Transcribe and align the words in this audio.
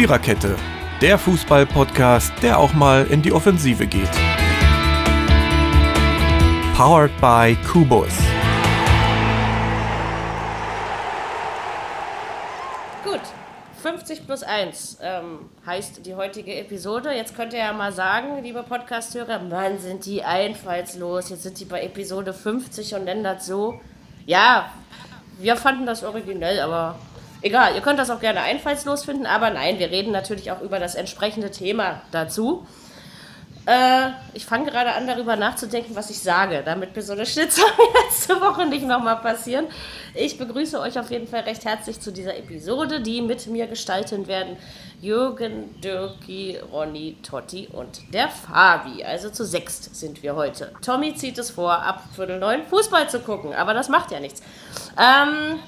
Viererkette, 0.00 0.56
der 1.02 1.18
Fußball-Podcast, 1.18 2.32
der 2.40 2.58
auch 2.58 2.72
mal 2.72 3.06
in 3.08 3.20
die 3.20 3.32
Offensive 3.34 3.86
geht. 3.86 4.08
Powered 6.74 7.10
by 7.20 7.54
Kubus. 7.70 8.08
Gut, 13.04 13.20
50 13.82 14.24
plus 14.24 14.42
1 14.42 15.00
ähm, 15.02 15.50
heißt 15.66 16.06
die 16.06 16.14
heutige 16.14 16.54
Episode. 16.54 17.12
Jetzt 17.12 17.36
könnt 17.36 17.52
ihr 17.52 17.58
ja 17.58 17.74
mal 17.74 17.92
sagen, 17.92 18.42
liebe 18.42 18.62
Podcast-Hörer, 18.62 19.40
Mann, 19.40 19.78
sind 19.78 20.06
die 20.06 20.22
einfallslos. 20.22 21.28
Jetzt 21.28 21.42
sind 21.42 21.60
die 21.60 21.66
bei 21.66 21.82
Episode 21.82 22.32
50 22.32 22.94
und 22.94 23.04
nennen 23.04 23.22
das 23.22 23.44
so. 23.44 23.78
Ja, 24.24 24.70
wir 25.38 25.56
fanden 25.56 25.84
das 25.84 26.02
originell, 26.04 26.58
aber 26.60 26.96
egal. 27.42 27.74
Ihr 27.74 27.80
könnt 27.80 27.98
das 27.98 28.10
auch 28.10 28.20
gerne 28.20 28.40
einfallslos 28.40 29.04
finden, 29.04 29.26
aber 29.26 29.50
nein, 29.50 29.78
wir 29.78 29.90
reden 29.90 30.12
natürlich 30.12 30.50
auch 30.52 30.60
über 30.60 30.78
das 30.78 30.94
entsprechende 30.94 31.50
Thema 31.50 32.02
dazu. 32.10 32.66
Äh, 33.66 34.10
ich 34.32 34.46
fange 34.46 34.70
gerade 34.70 34.92
an, 34.94 35.06
darüber 35.06 35.36
nachzudenken, 35.36 35.94
was 35.94 36.10
ich 36.10 36.18
sage, 36.18 36.62
damit 36.64 36.96
mir 36.96 37.02
so 37.02 37.12
eine 37.12 37.26
Schnitzer 37.26 37.62
letzte 38.04 38.40
Woche 38.40 38.66
nicht 38.66 38.86
nochmal 38.86 39.16
passieren. 39.16 39.66
Ich 40.14 40.38
begrüße 40.38 40.80
euch 40.80 40.98
auf 40.98 41.10
jeden 41.10 41.28
Fall 41.28 41.40
recht 41.40 41.64
herzlich 41.64 42.00
zu 42.00 42.10
dieser 42.10 42.36
Episode, 42.36 43.00
die 43.00 43.20
mit 43.20 43.46
mir 43.46 43.66
gestalten 43.66 44.26
werden 44.26 44.56
Jürgen, 45.00 45.80
Dirki, 45.80 46.58
Ronny, 46.72 47.16
Totti 47.22 47.68
und 47.72 48.12
der 48.12 48.28
Fabi. 48.28 49.04
Also 49.04 49.30
zu 49.30 49.44
sechst 49.44 49.94
sind 49.94 50.22
wir 50.22 50.36
heute. 50.36 50.72
Tommy 50.82 51.14
zieht 51.14 51.38
es 51.38 51.50
vor, 51.50 51.72
ab 51.72 52.02
Viertel 52.14 52.38
neun 52.38 52.64
Fußball 52.64 53.08
zu 53.08 53.20
gucken, 53.20 53.54
aber 53.54 53.74
das 53.74 53.88
macht 53.88 54.10
ja 54.10 54.20
nichts. 54.20 54.42
Ähm, 54.98 55.60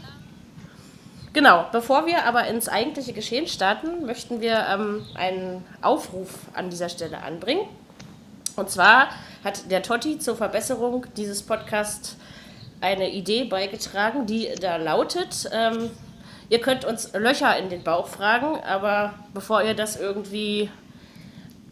Genau, 1.32 1.64
bevor 1.72 2.04
wir 2.06 2.27
aber 2.27 2.46
ins 2.46 2.68
eigentliche 2.68 3.14
Geschehen 3.14 3.46
starten, 3.46 4.04
möchten 4.04 4.43
wir 4.43 4.66
ähm, 4.68 5.07
einen 5.15 5.65
Aufruf 5.80 6.29
an 6.52 6.68
dieser 6.68 6.90
Stelle 6.90 7.23
anbringen. 7.23 7.66
Und 8.57 8.68
zwar 8.68 9.09
hat 9.42 9.70
der 9.70 9.82
Totti 9.82 10.18
zur 10.18 10.37
Verbesserung 10.37 11.07
dieses 11.16 11.42
Podcasts 11.42 12.18
eine 12.82 13.10
Idee 13.10 13.45
beigetragen, 13.45 14.26
die 14.26 14.51
da 14.60 14.76
lautet, 14.76 15.48
ähm, 15.52 15.90
ihr 16.51 16.60
könnt 16.60 16.84
uns 16.84 17.12
Löcher 17.15 17.57
in 17.57 17.70
den 17.70 17.82
Bauch 17.82 18.09
fragen, 18.09 18.60
aber 18.64 19.14
bevor 19.32 19.62
ihr 19.62 19.74
das 19.74 19.96
irgendwie, 19.96 20.68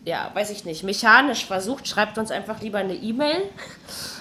ja, 0.07 0.31
weiß 0.33 0.51
ich 0.51 0.65
nicht, 0.65 0.85
mechanisch 0.85 1.45
versucht, 1.45 1.87
schreibt 1.87 2.17
uns 2.17 2.31
einfach 2.31 2.63
lieber 2.63 2.79
eine 2.79 2.95
E-Mail 2.95 3.43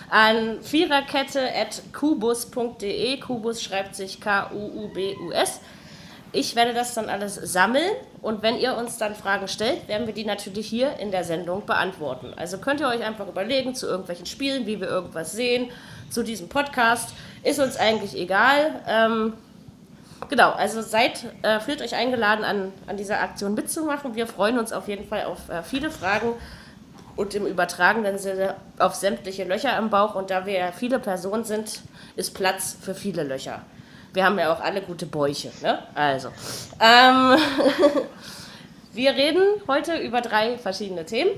an 0.09 0.61
viererkette.kubus.de. 0.61 3.19
Kubus 3.19 3.61
schreibt 3.61 3.95
sich 3.95 4.19
K-U-U-B-U-S. 4.19 5.61
Ich 6.31 6.55
werde 6.55 6.73
das 6.73 6.93
dann 6.93 7.09
alles 7.09 7.33
sammeln 7.35 7.89
und 8.21 8.43
wenn 8.43 8.57
ihr 8.57 8.77
uns 8.77 8.99
dann 8.99 9.15
Fragen 9.15 9.47
stellt, 9.47 9.87
werden 9.87 10.05
wir 10.05 10.13
die 10.13 10.25
natürlich 10.25 10.67
hier 10.67 10.99
in 10.99 11.09
der 11.09 11.23
Sendung 11.23 11.65
beantworten. 11.65 12.35
Also 12.35 12.59
könnt 12.59 12.81
ihr 12.81 12.87
euch 12.87 13.03
einfach 13.03 13.27
überlegen 13.27 13.73
zu 13.73 13.87
irgendwelchen 13.87 14.27
Spielen, 14.27 14.67
wie 14.67 14.79
wir 14.79 14.87
irgendwas 14.87 15.31
sehen, 15.31 15.71
zu 16.11 16.23
diesem 16.23 16.47
Podcast. 16.47 17.15
Ist 17.43 17.59
uns 17.59 17.77
eigentlich 17.77 18.15
egal. 18.15 18.83
Ähm, 18.87 19.33
genau, 20.29 20.51
also 20.51 20.83
seid, 20.83 21.25
äh, 21.41 21.59
fühlt 21.59 21.81
euch 21.81 21.95
eingeladen, 21.95 22.45
an, 22.45 22.73
an 22.85 22.97
dieser 22.97 23.21
Aktion 23.21 23.55
mitzumachen. 23.55 24.13
Wir 24.13 24.27
freuen 24.27 24.59
uns 24.59 24.71
auf 24.71 24.87
jeden 24.87 25.07
Fall 25.07 25.23
auf 25.23 25.49
äh, 25.49 25.63
viele 25.63 25.89
Fragen 25.89 26.33
und 27.19 27.35
im 27.35 27.45
übertragenen 27.45 28.17
Sinne 28.17 28.55
auf 28.77 28.95
sämtliche 28.95 29.43
Löcher 29.43 29.77
im 29.77 29.89
Bauch. 29.89 30.15
Und 30.15 30.29
da 30.29 30.45
wir 30.45 30.53
ja 30.53 30.71
viele 30.71 30.99
Personen 30.99 31.43
sind, 31.43 31.81
ist 32.15 32.33
Platz 32.33 32.77
für 32.79 32.95
viele 32.95 33.23
Löcher. 33.23 33.61
Wir 34.13 34.23
haben 34.23 34.39
ja 34.39 34.53
auch 34.53 34.61
alle 34.61 34.81
gute 34.81 35.05
Bäuche. 35.05 35.51
Ne? 35.61 35.79
Also, 35.95 36.29
ähm, 36.79 37.35
wir 38.93 39.11
reden 39.11 39.43
heute 39.67 39.97
über 39.97 40.21
drei 40.21 40.57
verschiedene 40.57 41.05
Themen. 41.05 41.31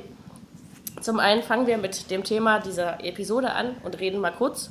Zum 1.02 1.20
einen 1.20 1.42
fangen 1.42 1.66
wir 1.66 1.80
mit 1.80 2.12
dem 2.12 2.24
Thema 2.24 2.60
dieser 2.60 3.04
Episode 3.04 3.52
an 3.52 3.76
und 3.84 4.00
reden 4.00 4.20
mal 4.20 4.34
kurz 4.34 4.70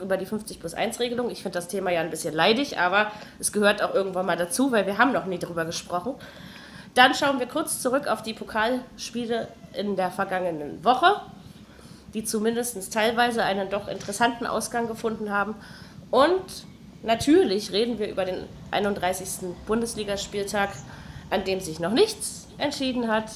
über 0.00 0.16
die 0.16 0.24
50 0.24 0.58
plus 0.58 0.72
1 0.72 1.00
Regelung. 1.00 1.30
Ich 1.30 1.42
finde 1.42 1.58
das 1.58 1.68
Thema 1.68 1.90
ja 1.90 2.00
ein 2.00 2.08
bisschen 2.08 2.32
leidig, 2.32 2.78
aber 2.78 3.12
es 3.38 3.52
gehört 3.52 3.82
auch 3.82 3.92
irgendwann 3.92 4.24
mal 4.24 4.38
dazu, 4.38 4.72
weil 4.72 4.86
wir 4.86 4.96
haben 4.96 5.12
noch 5.12 5.26
nie 5.26 5.38
darüber 5.38 5.66
gesprochen. 5.66 6.14
Dann 6.94 7.14
schauen 7.14 7.40
wir 7.40 7.46
kurz 7.46 7.82
zurück 7.82 8.08
auf 8.08 8.22
die 8.22 8.32
Pokalspiele 8.32 9.48
in 9.76 9.96
der 9.96 10.10
vergangenen 10.10 10.84
Woche, 10.84 11.20
die 12.14 12.24
zumindest 12.24 12.92
teilweise 12.92 13.42
einen 13.42 13.70
doch 13.70 13.88
interessanten 13.88 14.46
Ausgang 14.46 14.88
gefunden 14.88 15.30
haben. 15.30 15.54
Und 16.10 16.66
Natürlich 17.06 17.70
reden 17.70 18.00
wir 18.00 18.08
über 18.08 18.24
den 18.24 18.48
31. 18.72 19.54
Bundesligaspieltag, 19.66 20.70
an 21.30 21.44
dem 21.44 21.60
sich 21.60 21.78
noch 21.78 21.92
nichts 21.92 22.48
entschieden 22.58 23.06
hat. 23.08 23.30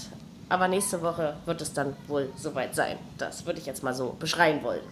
Aber 0.49 0.67
nächste 0.67 1.03
Woche 1.03 1.37
wird 1.47 1.61
es 1.61 1.73
dann 1.73 1.97
wohl 2.09 2.33
soweit 2.37 2.75
sein. 2.75 2.99
Das 3.17 3.47
würde 3.47 3.61
ich 3.61 3.67
jetzt 3.67 3.85
mal 3.85 3.95
so 3.95 4.17
beschreien 4.19 4.65
wollen. 4.65 4.83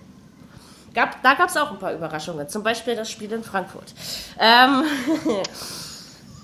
Gab, 0.94 1.20
da 1.24 1.34
gab 1.34 1.48
es 1.48 1.56
auch 1.56 1.72
ein 1.72 1.80
paar 1.80 1.92
Überraschungen. 1.92 2.48
Zum 2.48 2.62
Beispiel 2.62 2.94
das 2.94 3.10
Spiel 3.10 3.32
in 3.32 3.42
Frankfurt. 3.42 3.92
Ähm, 4.38 4.84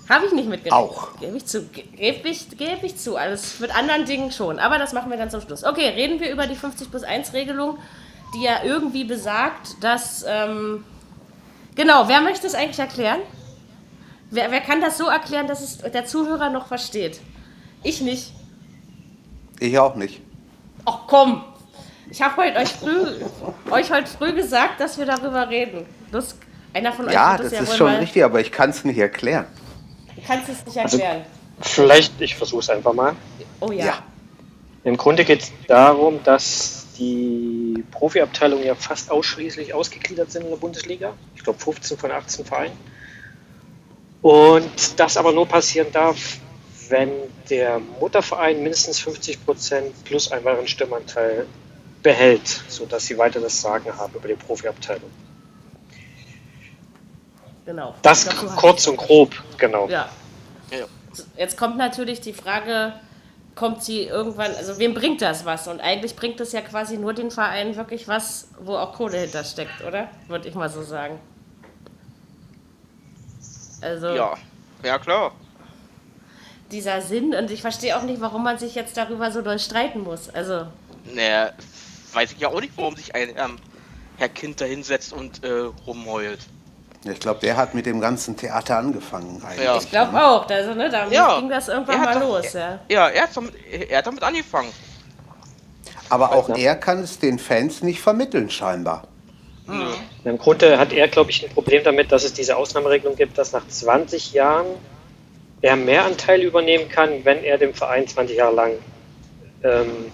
Habe 0.09 0.27
ich 0.27 0.33
nicht 0.33 0.47
mitgerechnet. 0.47 0.73
Auch. 0.73 1.19
Gebe 1.19 1.37
ich 1.37 1.45
zu. 1.45 1.63
Gebe 1.63 2.29
ich, 2.29 2.57
geb 2.57 2.83
ich 2.83 2.97
zu. 2.97 3.15
Alles 3.17 3.59
mit 3.59 3.75
anderen 3.75 4.05
Dingen 4.05 4.31
schon. 4.31 4.59
Aber 4.59 4.77
das 4.77 4.93
machen 4.93 5.09
wir 5.09 5.17
dann 5.17 5.31
zum 5.31 5.41
Schluss. 5.41 5.63
Okay, 5.63 5.89
reden 5.89 6.19
wir 6.19 6.31
über 6.31 6.45
die 6.47 6.55
50 6.55 6.89
plus 6.91 7.03
1 7.03 7.33
Regelung, 7.33 7.79
die 8.35 8.43
ja 8.43 8.63
irgendwie 8.63 9.03
besagt, 9.03 9.83
dass. 9.83 10.23
Ähm, 10.27 10.83
Genau, 11.75 12.07
wer 12.07 12.21
möchte 12.21 12.47
es 12.47 12.55
eigentlich 12.55 12.79
erklären? 12.79 13.19
Wer, 14.31 14.49
wer 14.49 14.61
kann 14.61 14.81
das 14.81 14.97
so 14.97 15.07
erklären, 15.07 15.47
dass 15.47 15.61
es 15.61 15.77
der 15.79 16.05
Zuhörer 16.05 16.49
noch 16.49 16.67
versteht? 16.67 17.19
Ich 17.83 18.01
nicht. 18.01 18.31
Ich 19.59 19.77
auch 19.77 19.95
nicht. 19.95 20.21
Ach 20.85 20.99
komm, 21.07 21.43
ich 22.09 22.21
habe 22.21 22.37
heute 22.37 22.59
euch 22.59 22.69
früh, 22.69 23.07
euch 23.71 23.91
heute 23.91 24.07
früh 24.07 24.33
gesagt, 24.33 24.79
dass 24.79 24.97
wir 24.97 25.05
darüber 25.05 25.49
reden. 25.49 25.85
Das, 26.11 26.37
einer 26.73 26.93
von 26.93 27.07
euch 27.07 27.13
ja, 27.13 27.37
das, 27.37 27.49
das 27.49 27.53
ja 27.53 27.59
ist 27.61 27.77
schon 27.77 27.91
richtig, 27.95 28.23
aber 28.23 28.39
ich 28.39 28.51
kann 28.51 28.69
es 28.69 28.83
nicht 28.83 28.97
erklären. 28.97 29.45
Du 30.25 30.33
kannst 30.33 30.49
es 30.49 30.65
nicht 30.65 30.77
erklären. 30.77 31.23
Also, 31.59 31.69
vielleicht, 31.75 32.19
ich 32.19 32.35
versuche 32.35 32.61
es 32.61 32.69
einfach 32.69 32.93
mal. 32.93 33.15
Oh 33.59 33.71
ja. 33.71 33.85
ja. 33.85 34.03
Im 34.83 34.97
Grunde 34.97 35.23
geht 35.23 35.43
es 35.43 35.51
darum, 35.67 36.23
dass 36.23 36.87
die 36.97 37.83
Profiabteilungen 37.91 38.65
ja 38.65 38.75
fast 38.75 39.11
ausschließlich 39.11 39.73
ausgegliedert 39.73 40.31
sind 40.31 40.43
in 40.43 40.49
der 40.49 40.57
Bundesliga. 40.57 41.13
Ich 41.35 41.43
glaube 41.43 41.59
15 41.59 41.97
von 41.97 42.11
18 42.11 42.45
Vereinen. 42.45 42.77
Und 44.21 44.99
das 44.99 45.17
aber 45.17 45.31
nur 45.31 45.47
passieren 45.47 45.91
darf, 45.91 46.37
wenn 46.89 47.11
der 47.49 47.79
Mutterverein 47.99 48.61
mindestens 48.61 48.99
50 48.99 49.45
Prozent 49.45 50.03
plus 50.03 50.31
einen 50.31 50.45
weiteren 50.45 50.67
Stimmanteil 50.67 51.45
behält, 52.01 52.47
sodass 52.67 53.05
sie 53.05 53.17
weiter 53.17 53.39
das 53.39 53.61
Sagen 53.61 53.95
haben 53.97 54.13
über 54.15 54.27
die 54.27 54.35
Profiabteilung. 54.35 55.09
Genau. 57.65 57.95
Das 58.01 58.27
kurz 58.55 58.87
und 58.87 58.97
grob, 58.97 59.33
genau. 59.57 59.87
Ja. 59.89 60.09
Jetzt 61.37 61.57
kommt 61.57 61.77
natürlich 61.77 62.21
die 62.21 62.33
Frage, 62.33 62.93
kommt 63.55 63.83
sie 63.83 64.03
irgendwann, 64.03 64.53
also 64.55 64.77
wem 64.77 64.93
bringt 64.93 65.21
das 65.21 65.45
was? 65.45 65.67
Und 65.67 65.79
eigentlich 65.79 66.15
bringt 66.15 66.39
es 66.39 66.51
ja 66.51 66.61
quasi 66.61 66.97
nur 66.97 67.13
den 67.13 67.31
Verein 67.31 67.75
wirklich 67.75 68.07
was, 68.07 68.49
wo 68.59 68.75
auch 68.75 68.93
Kohle 68.93 69.19
hintersteckt, 69.19 69.83
oder? 69.87 70.09
Würde 70.27 70.47
ich 70.47 70.55
mal 70.55 70.69
so 70.69 70.83
sagen. 70.83 71.19
Also. 73.81 74.07
Ja, 74.07 74.35
ja 74.83 74.99
klar. 74.99 75.33
Dieser 76.71 77.01
Sinn, 77.01 77.33
und 77.33 77.51
ich 77.51 77.61
verstehe 77.61 77.95
auch 77.97 78.01
nicht, 78.01 78.19
warum 78.19 78.43
man 78.43 78.57
sich 78.57 78.75
jetzt 78.75 78.97
darüber 78.97 79.31
so 79.31 79.41
doll 79.41 79.59
streiten 79.59 80.01
muss. 80.01 80.29
Also. 80.29 80.67
Naja, 81.13 81.51
weiß 82.13 82.33
ich 82.33 82.39
ja 82.39 82.49
auch 82.49 82.59
nicht, 82.59 82.73
warum 82.75 82.95
sich 82.95 83.13
ein 83.13 83.29
ähm, 83.29 83.57
Herr 84.17 84.29
Kind 84.29 84.59
da 84.59 84.65
hinsetzt 84.65 85.13
und 85.13 85.43
äh, 85.43 85.69
rumheult. 85.85 86.39
Ich 87.11 87.19
glaube, 87.19 87.39
der 87.39 87.55
hat 87.55 87.75
mit 87.75 87.85
dem 87.85 88.01
ganzen 88.01 88.35
Theater 88.35 88.77
angefangen. 88.77 89.41
Ja. 89.63 89.77
Ich 89.77 89.89
glaube 89.89 90.19
auch. 90.19 90.49
Also, 90.49 90.73
ne, 90.73 90.89
da 90.89 91.07
ja. 91.07 91.39
ging 91.39 91.49
das 91.49 91.67
irgendwann 91.67 92.01
mal 92.01 92.19
doch, 92.19 92.21
los. 92.21 92.53
Ja, 92.53 92.79
ja 92.89 93.09
er, 93.09 93.23
hat 93.23 93.29
damit, 93.35 93.53
er 93.89 93.97
hat 93.99 94.07
damit 94.07 94.23
angefangen. 94.23 94.69
Aber 96.09 96.31
auch 96.33 96.49
er 96.49 96.75
kann 96.75 96.99
es 96.99 97.19
den 97.19 97.37
Fans 97.37 97.83
nicht 97.83 98.01
vermitteln, 98.01 98.49
scheinbar. 98.49 99.03
Mhm. 99.67 99.93
Im 100.23 100.37
Grunde 100.37 100.77
hat 100.77 100.93
er, 100.93 101.07
glaube 101.07 101.31
ich, 101.31 101.43
ein 101.43 101.51
Problem 101.51 101.83
damit, 101.83 102.11
dass 102.11 102.23
es 102.23 102.33
diese 102.33 102.55
Ausnahmeregelung 102.55 103.15
gibt, 103.15 103.37
dass 103.37 103.51
nach 103.51 103.67
20 103.67 104.33
Jahren 104.33 104.67
er 105.61 105.75
mehr 105.75 106.05
Anteile 106.05 106.43
übernehmen 106.43 106.89
kann, 106.89 107.23
wenn 107.23 107.43
er 107.43 107.57
dem 107.57 107.73
Verein 107.73 108.07
20 108.07 108.37
Jahre 108.37 108.55
lang, 108.55 108.71
ähm, 109.63 110.11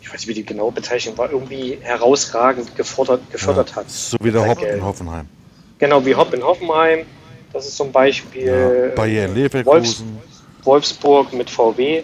ich 0.00 0.08
weiß 0.08 0.20
nicht, 0.20 0.28
wie 0.28 0.34
die 0.34 0.44
genaue 0.44 0.72
Bezeichnung 0.72 1.16
war, 1.16 1.30
irgendwie 1.30 1.78
herausragend 1.80 2.76
gefordert, 2.76 3.30
gefördert 3.30 3.70
ja, 3.70 3.76
hat. 3.76 3.90
So 3.90 4.16
wie 4.20 4.30
der 4.30 4.46
Hopp 4.46 4.62
in 4.62 4.82
Hoffenheim. 4.82 5.28
Genau, 5.78 6.04
wie 6.04 6.14
Hopp 6.14 6.32
in 6.34 6.42
Hoffenheim. 6.42 7.06
Das 7.52 7.66
ist 7.66 7.76
zum 7.76 7.92
Beispiel 7.92 8.46
ja, 8.46 8.94
Bayern 8.94 9.34
Leverkusen. 9.34 10.18
Wolfsburg 10.64 11.32
mit 11.32 11.50
VW. 11.50 12.02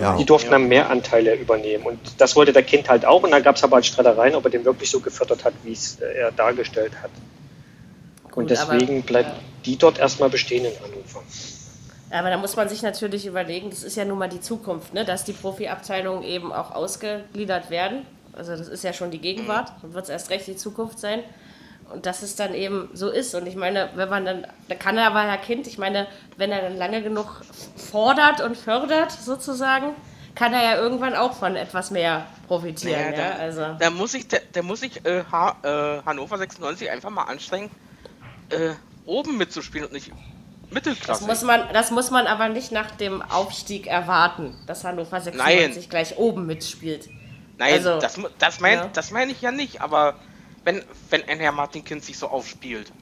Ja. 0.00 0.16
Die 0.16 0.24
durften 0.24 0.50
dann 0.50 0.68
mehr 0.68 0.90
Anteile 0.90 1.34
übernehmen. 1.34 1.86
Und 1.86 1.98
das 2.18 2.36
wollte 2.36 2.52
der 2.52 2.62
Kind 2.62 2.88
halt 2.88 3.06
auch. 3.06 3.22
Und 3.22 3.30
dann 3.30 3.42
gab 3.42 3.56
es 3.56 3.64
aber 3.64 3.76
halt 3.76 3.86
Streitereien, 3.86 4.34
ob 4.34 4.44
er 4.44 4.50
den 4.50 4.64
wirklich 4.64 4.90
so 4.90 5.00
gefördert 5.00 5.44
hat, 5.44 5.54
wie 5.64 5.72
es 5.72 5.98
äh, 6.00 6.18
er 6.18 6.32
dargestellt 6.32 6.92
hat. 7.02 7.10
Gut, 8.24 8.36
und 8.36 8.50
deswegen 8.50 8.98
aber, 8.98 9.06
bleibt 9.06 9.28
ja. 9.28 9.42
die 9.64 9.78
dort 9.78 9.98
erstmal 9.98 10.28
bestehen 10.28 10.66
in 10.66 10.72
Hannover. 10.80 11.22
Aber 12.10 12.30
da 12.30 12.36
muss 12.36 12.54
man 12.54 12.68
sich 12.68 12.82
natürlich 12.82 13.26
überlegen, 13.26 13.70
das 13.70 13.82
ist 13.82 13.96
ja 13.96 14.04
nun 14.04 14.18
mal 14.18 14.28
die 14.28 14.40
Zukunft, 14.40 14.94
ne? 14.94 15.04
dass 15.04 15.24
die 15.24 15.32
Profiabteilungen 15.32 16.22
eben 16.22 16.52
auch 16.52 16.72
ausgegliedert 16.72 17.70
werden. 17.70 18.06
Also 18.32 18.54
das 18.54 18.68
ist 18.68 18.84
ja 18.84 18.92
schon 18.92 19.10
die 19.10 19.18
Gegenwart 19.18 19.72
und 19.82 19.94
wird 19.94 20.04
es 20.04 20.10
erst 20.10 20.30
recht 20.30 20.46
die 20.46 20.56
Zukunft 20.56 20.98
sein. 20.98 21.20
Und 21.92 22.04
dass 22.04 22.22
es 22.22 22.34
dann 22.34 22.52
eben 22.52 22.88
so 22.94 23.10
ist. 23.10 23.34
Und 23.34 23.46
ich 23.46 23.54
meine, 23.54 23.90
wenn 23.94 24.08
man 24.08 24.24
dann, 24.24 24.46
da 24.68 24.74
kann 24.74 24.98
er 24.98 25.06
aber 25.06 25.24
ja 25.24 25.36
Kind, 25.36 25.66
ich 25.66 25.78
meine, 25.78 26.06
wenn 26.36 26.50
er 26.50 26.62
dann 26.62 26.76
lange 26.76 27.02
genug 27.02 27.42
fordert 27.76 28.40
und 28.40 28.56
fördert 28.56 29.12
sozusagen, 29.12 29.94
kann 30.34 30.52
er 30.52 30.62
ja 30.62 30.76
irgendwann 30.76 31.14
auch 31.14 31.32
von 31.32 31.56
etwas 31.56 31.90
mehr 31.90 32.26
profitieren. 32.46 33.10
Naja, 33.10 33.16
ja? 33.16 33.30
da, 33.30 33.36
also, 33.36 33.76
da 33.78 33.90
muss 33.90 34.14
ich, 34.14 34.28
da, 34.28 34.36
da 34.52 34.62
muss 34.62 34.82
ich 34.82 35.04
äh, 35.04 35.24
ha, 35.30 35.56
äh, 35.62 36.02
Hannover 36.04 36.38
96 36.38 36.90
einfach 36.90 37.10
mal 37.10 37.24
anstrengen, 37.24 37.70
äh, 38.50 38.70
oben 39.06 39.38
mitzuspielen 39.38 39.86
und 39.86 39.92
nicht 39.92 40.10
das, 40.10 40.74
Mittelklasse. 40.74 41.26
muss 41.26 41.42
man, 41.42 41.62
das 41.72 41.90
muss 41.90 42.10
man 42.10 42.26
aber 42.26 42.48
nicht 42.48 42.72
nach 42.72 42.90
dem 42.90 43.22
Aufstieg 43.22 43.86
erwarten, 43.86 44.54
dass 44.66 44.84
Hannover 44.84 45.20
96 45.20 45.88
gleich 45.88 46.18
oben 46.18 46.46
mitspielt. 46.46 47.08
Nein, 47.58 47.72
also, 47.72 47.98
das, 47.98 48.20
das 48.38 48.60
meine 48.60 48.82
ja. 48.82 48.90
das 48.92 49.10
meine 49.10 49.32
ich 49.32 49.40
ja 49.40 49.52
nicht, 49.52 49.80
aber 49.80 50.16
wenn, 50.66 50.82
wenn 51.08 51.26
ein 51.28 51.38
Herr 51.40 51.52
Martin 51.52 51.82
Kind 51.84 52.04
sich 52.04 52.18
so 52.18 52.28
aufspielt. 52.28 52.92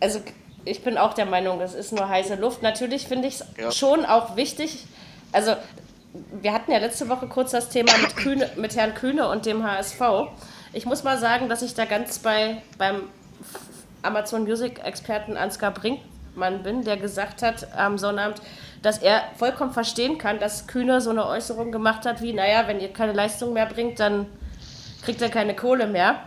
also 0.00 0.20
ich 0.64 0.84
bin 0.84 0.96
auch 0.98 1.14
der 1.14 1.26
Meinung, 1.26 1.58
das 1.58 1.74
ist 1.74 1.92
nur 1.92 2.08
heiße 2.08 2.36
Luft. 2.36 2.62
Natürlich 2.62 3.08
finde 3.08 3.26
ich 3.28 3.34
es 3.40 3.44
Ja. 3.58 3.72
schon 3.72 4.04
auch 4.04 4.36
wichtig. 4.36 4.84
Also 5.32 5.54
wir 6.40 6.52
hatten 6.52 6.70
ja 6.70 6.78
letzte 6.78 7.08
Woche 7.08 7.26
kurz 7.26 7.50
das 7.50 7.68
Thema 7.68 7.96
mit, 7.98 8.16
Kühne, 8.16 8.48
mit 8.56 8.76
Herrn 8.76 8.94
Kühne 8.94 9.28
und 9.28 9.44
dem 9.46 9.64
HSV. 9.64 10.00
Ich 10.72 10.86
muss 10.86 11.02
mal 11.02 11.18
sagen, 11.18 11.48
dass 11.48 11.62
ich 11.62 11.74
da 11.74 11.84
ganz 11.84 12.18
bei 12.20 12.62
beim 12.78 13.08
Amazon 14.02 14.44
Music 14.44 14.84
Experten 14.84 15.36
Ansgar 15.36 15.72
Brinkmann 15.72 16.62
bin, 16.62 16.84
der 16.84 16.96
gesagt 16.96 17.42
hat 17.42 17.72
am 17.76 17.98
Sonnabend, 17.98 18.40
dass 18.82 18.98
er 18.98 19.22
vollkommen 19.36 19.72
verstehen 19.72 20.18
kann, 20.18 20.38
dass 20.38 20.66
Kühne 20.68 21.00
so 21.00 21.10
eine 21.10 21.26
Äußerung 21.26 21.72
gemacht 21.72 22.04
hat 22.06 22.20
wie, 22.22 22.32
naja, 22.32 22.68
wenn 22.68 22.78
ihr 22.80 22.92
keine 22.92 23.12
Leistung 23.12 23.52
mehr 23.52 23.66
bringt, 23.66 23.98
dann 24.00 24.26
kriegt 25.04 25.20
ihr 25.20 25.28
keine 25.28 25.54
Kohle 25.54 25.86
mehr. 25.86 26.20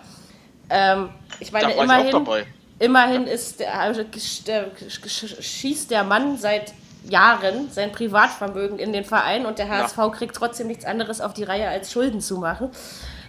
Ähm, 0.69 1.10
ich 1.39 1.51
meine, 1.51 1.74
Da 1.74 1.77
war 1.88 2.06
ich 2.06 2.13
immerhin, 2.13 2.45
immerhin 2.80 3.27
ist 3.27 3.60
der, 3.60 3.80
also 3.80 4.04
schießt 4.12 5.92
der 5.92 6.04
Mann 6.04 6.38
seit 6.38 6.74
Jahren 7.10 7.69
sein 7.72 7.92
Privatvermögen 7.92 8.80
in 8.80 8.92
den 8.92 9.06
Verein 9.06 9.45
und 9.45 9.60
der 9.60 9.69
HSV 9.69 9.98
kriegt 10.13 10.36
trotzdem 10.36 10.68
nichts 10.68 10.86
anderes 10.86 11.22
auf 11.22 11.33
die 11.33 11.44
Reihe, 11.44 11.69
als 11.69 11.92
Schulden 11.92 12.19
zu 12.19 12.38
machen. 12.38 12.69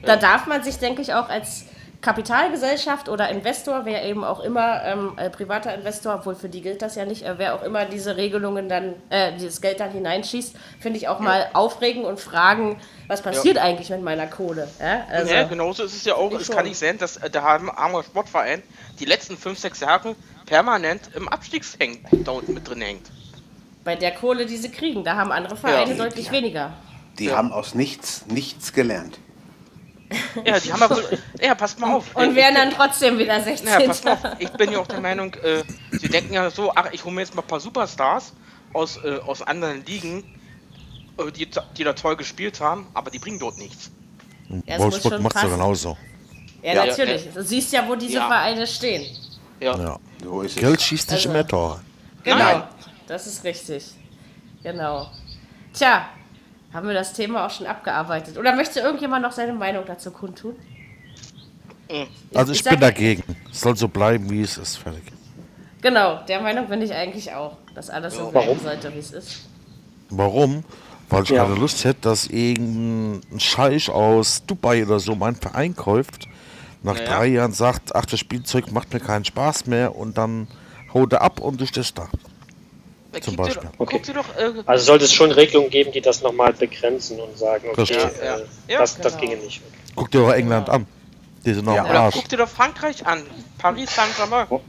Da 0.03 0.17
darf 0.17 0.47
man 0.47 0.63
sich, 0.63 0.79
denke 0.79 1.03
ich, 1.03 1.15
auch 1.15 1.29
als 1.29 1.67
Kapitalgesellschaft 2.07 3.09
oder 3.09 3.29
Investor, 3.31 3.81
wer 3.85 4.05
eben 4.05 4.23
auch 4.23 4.39
immer, 4.39 4.85
ähm, 4.85 5.15
äh, 5.17 5.29
privater 5.29 5.75
Investor, 5.75 6.15
obwohl 6.15 6.37
für 6.37 6.49
die 6.49 6.63
gilt 6.63 6.81
das 6.81 6.95
ja 6.95 7.05
nicht, 7.05 7.23
äh, 7.25 7.35
wer 7.37 7.57
auch 7.57 7.65
immer 7.65 7.85
diese 7.85 8.17
Regelungen 8.17 8.69
dann, 8.69 8.95
äh, 9.11 9.33
dieses 9.33 9.61
Geld 9.61 9.81
dann 9.81 9.91
hineinschießt, 9.91 10.55
finde 10.79 10.99
ich 10.99 11.09
auch 11.09 11.19
mal 11.19 11.49
aufregen 11.53 12.05
und 12.05 12.21
fragen, 12.21 12.79
was 13.09 13.23
passiert 13.23 13.59
eigentlich 13.59 13.91
mit 13.91 14.03
meiner 14.03 14.29
Kohle? 14.29 14.69
Ja, 14.79 15.05
also, 15.11 15.33
ja, 15.33 15.43
genauso 15.43 15.83
ist 15.83 15.97
es 15.97 16.05
ja 16.05 16.15
auch. 16.15 16.31
Es 16.31 16.49
kann 16.49 16.65
nicht 16.65 16.79
sein, 16.79 16.97
dass 16.97 17.17
äh, 17.17 17.29
der 17.29 17.43
Hammer 17.43 18.05
Sportverein 18.05 18.63
die 19.01 19.05
letzten 19.05 19.37
5, 19.37 19.59
6 19.59 19.81
Jahre 19.81 20.15
permanent 20.47 21.11
im 21.17 21.29
Abstiegshängen 21.29 21.99
da 22.25 22.31
unten 22.31 22.55
mit 22.55 22.69
drin 22.69 22.83
hängt. 22.83 23.11
bei 23.83 23.97
der 23.97 24.13
Kohle, 24.13 24.47
die 24.47 24.57
sie 24.57 24.71
kriegen, 24.71 25.03
da 25.03 25.17
haben 25.17 25.33
andere 25.33 25.57
Vereine 25.57 25.91
Ja. 25.91 26.05
deutlich 26.05 26.31
weniger. 26.31 26.73
Die 27.19 27.33
haben 27.33 27.51
aus 27.51 27.75
nichts 27.75 28.27
nichts 28.27 28.73
gelernt. 28.73 29.19
Ja, 30.45 30.59
die 30.61 30.73
haben 30.73 30.81
ja 30.81 30.91
wohl. 30.91 31.19
Ja, 31.41 31.55
passt 31.55 31.79
mal 31.79 31.95
auf. 31.95 32.15
Und 32.15 32.35
werden 32.35 32.55
dann 32.55 32.71
trotzdem 32.71 33.19
wieder 33.19 33.41
16. 33.41 33.67
Ja, 33.69 33.81
pass 33.87 34.05
mal 34.05 34.13
auf, 34.13 34.21
ich 34.39 34.51
bin 34.51 34.73
ja 34.73 34.79
auch 34.79 34.87
der 34.87 35.01
Meinung, 35.01 35.35
äh, 35.35 35.63
sie 35.93 36.09
denken 36.09 36.33
ja 36.35 36.51
so, 36.51 36.73
ach, 36.75 36.89
ich 36.93 37.05
hole 37.05 37.15
mir 37.15 37.23
jetzt 37.23 37.35
mal 37.35 37.43
ein 37.43 37.49
paar 37.49 37.61
Superstars 37.61 38.33
aus, 38.73 38.99
äh, 39.05 39.19
aus 39.27 39.43
anderen 39.43 39.85
Ligen, 39.87 40.25
äh, 41.19 41.31
die, 41.33 41.49
die 41.77 41.85
da 41.85 41.93
toll 41.93 42.17
gespielt 42.17 42.61
haben, 42.61 42.87
aber 42.95 43.11
die 43.11 43.19
bringen 43.19 43.39
dort 43.39 43.59
nichts. 43.59 43.91
Ja, 44.67 44.79
Wolfsburg 44.79 45.21
macht 45.21 45.37
es 45.37 45.43
ja 45.43 45.49
genauso. 45.49 45.97
Ja, 46.63 46.75
Ja, 46.75 46.87
natürlich. 46.87 47.29
Du 47.35 47.43
siehst 47.43 47.73
ja, 47.73 47.87
wo 47.89 47.95
diese 47.97 48.15
Ja. 48.15 48.27
Vereine 48.29 48.67
stehen. 48.67 49.05
Ja. 49.61 49.77
Ja. 49.77 49.99
So 50.23 50.43
ist 50.43 50.57
Geld 50.57 50.81
schießt 50.81 51.11
nicht 51.11 51.19
Also- 51.27 51.33
mehr 51.33 51.47
Tore. 51.47 51.81
Genau. 52.23 52.37
Nein. 52.39 52.63
Das 53.07 53.27
ist 53.27 53.45
richtig. 53.45 53.85
Genau. 54.63 55.11
Tja, 55.73 56.09
haben 56.73 56.87
wir 56.87 56.95
das 56.95 57.13
Thema 57.13 57.47
auch 57.47 57.51
schon 57.51 57.67
abgearbeitet. 57.67 58.37
Oder 58.39 58.55
möchte 58.55 58.81
irgendjemand 58.81 59.23
noch 59.23 59.33
seine 59.33 59.53
Meinung 59.53 59.85
dazu 59.87 60.11
kundtun? 60.11 60.57
Also 62.35 62.53
ich, 62.53 62.63
sag- 62.63 62.73
bin 62.73 62.81
dagegen. 62.81 63.23
Es 63.51 63.61
soll 63.61 63.77
so 63.77 63.89
bleiben, 63.89 64.29
wie 64.31 64.43
es 64.43 64.59
ist. 64.59 64.77
Fertig. 64.77 65.05
Genau, 65.81 66.21
der 66.27 66.41
Meinung 66.41 66.67
bin 66.69 66.83
ich 66.83 66.93
eigentlich 66.93 67.33
auch, 67.33 67.57
dass 67.75 67.91
alles 67.91 68.15
so 68.17 68.31
bleiben 68.31 68.59
sollte, 68.61 68.93
wie 68.93 68.99
es 68.99 69.13
ist. 69.13 69.47
Warum? 70.11 70.65
Weil 71.09 71.23
ich 71.23 71.29
Ja. 71.31 71.45
keine 71.45 71.55
Lust 71.57 71.85
hätte, 71.85 72.01
dass 72.03 72.27
irgendein 72.27 73.39
Scheich 73.39 73.89
aus 73.89 74.45
Dubai 74.45 74.85
oder 74.85 74.99
so 74.99 75.15
meinen 75.15 75.37
Verein 75.37 75.77
kauft, 75.77 76.27
nach 76.83 76.95
Naja. 76.95 77.07
drei 77.09 77.27
Jahren 77.27 77.53
sagt, 77.53 77.95
ach, 77.95 78.05
das 78.07 78.19
Spielzeug 78.19 78.73
macht 78.73 78.93
mir 78.93 78.99
keinen 79.01 79.25
Spaß 79.25 79.67
mehr 79.67 79.95
und 79.95 80.19
dann 80.19 80.49
haut 80.93 81.13
er 81.13 81.23
ab 81.23 81.39
und 81.41 81.61
du 81.61 81.67
stehst 81.67 81.97
da. 81.99 82.09
Da 83.17 83.23
Zum 83.23 83.37
guck 83.37 83.47
dir 83.49 83.55
Beispiel. 83.55 84.15
doch- 84.15 84.27
doch. 84.35 84.37
Äh, 84.59 84.63
Also 84.67 84.85
sollte 84.85 85.05
es 85.07 85.13
schon 85.13 85.31
Regelungen 85.33 85.71
geben, 85.71 85.93
die 85.93 86.01
das 86.01 86.23
nochmal 86.23 86.53
begrenzen 86.53 87.19
und 87.21 87.37
sagen, 87.39 87.69
okay, 87.71 87.81
Richtig. 87.81 87.97
äh, 87.99 88.27
Ja, 88.27 88.37
ja. 88.69 88.79
das, 88.81 88.99
das 88.99 89.17
Genau. 89.17 89.31
ginge 89.33 89.43
nicht. 89.45 89.63
Guck 89.95 90.11
dir 90.11 90.23
auch 90.23 90.33
England 90.33 90.69
an. 90.69 90.87
Die 91.45 91.55
sind 91.55 91.65
noch 91.65 91.75
Ja. 91.75 91.85
am 91.85 91.91
oder 91.91 92.01
Arsch. 92.01 92.15
guck 92.17 92.29
dir 92.29 92.37
doch 92.39 92.49
Frankreich 92.49 93.07
an. 93.07 93.23
Paris 93.59 93.95
Saint-Germain. 93.95 94.47
Oh. 94.51 94.61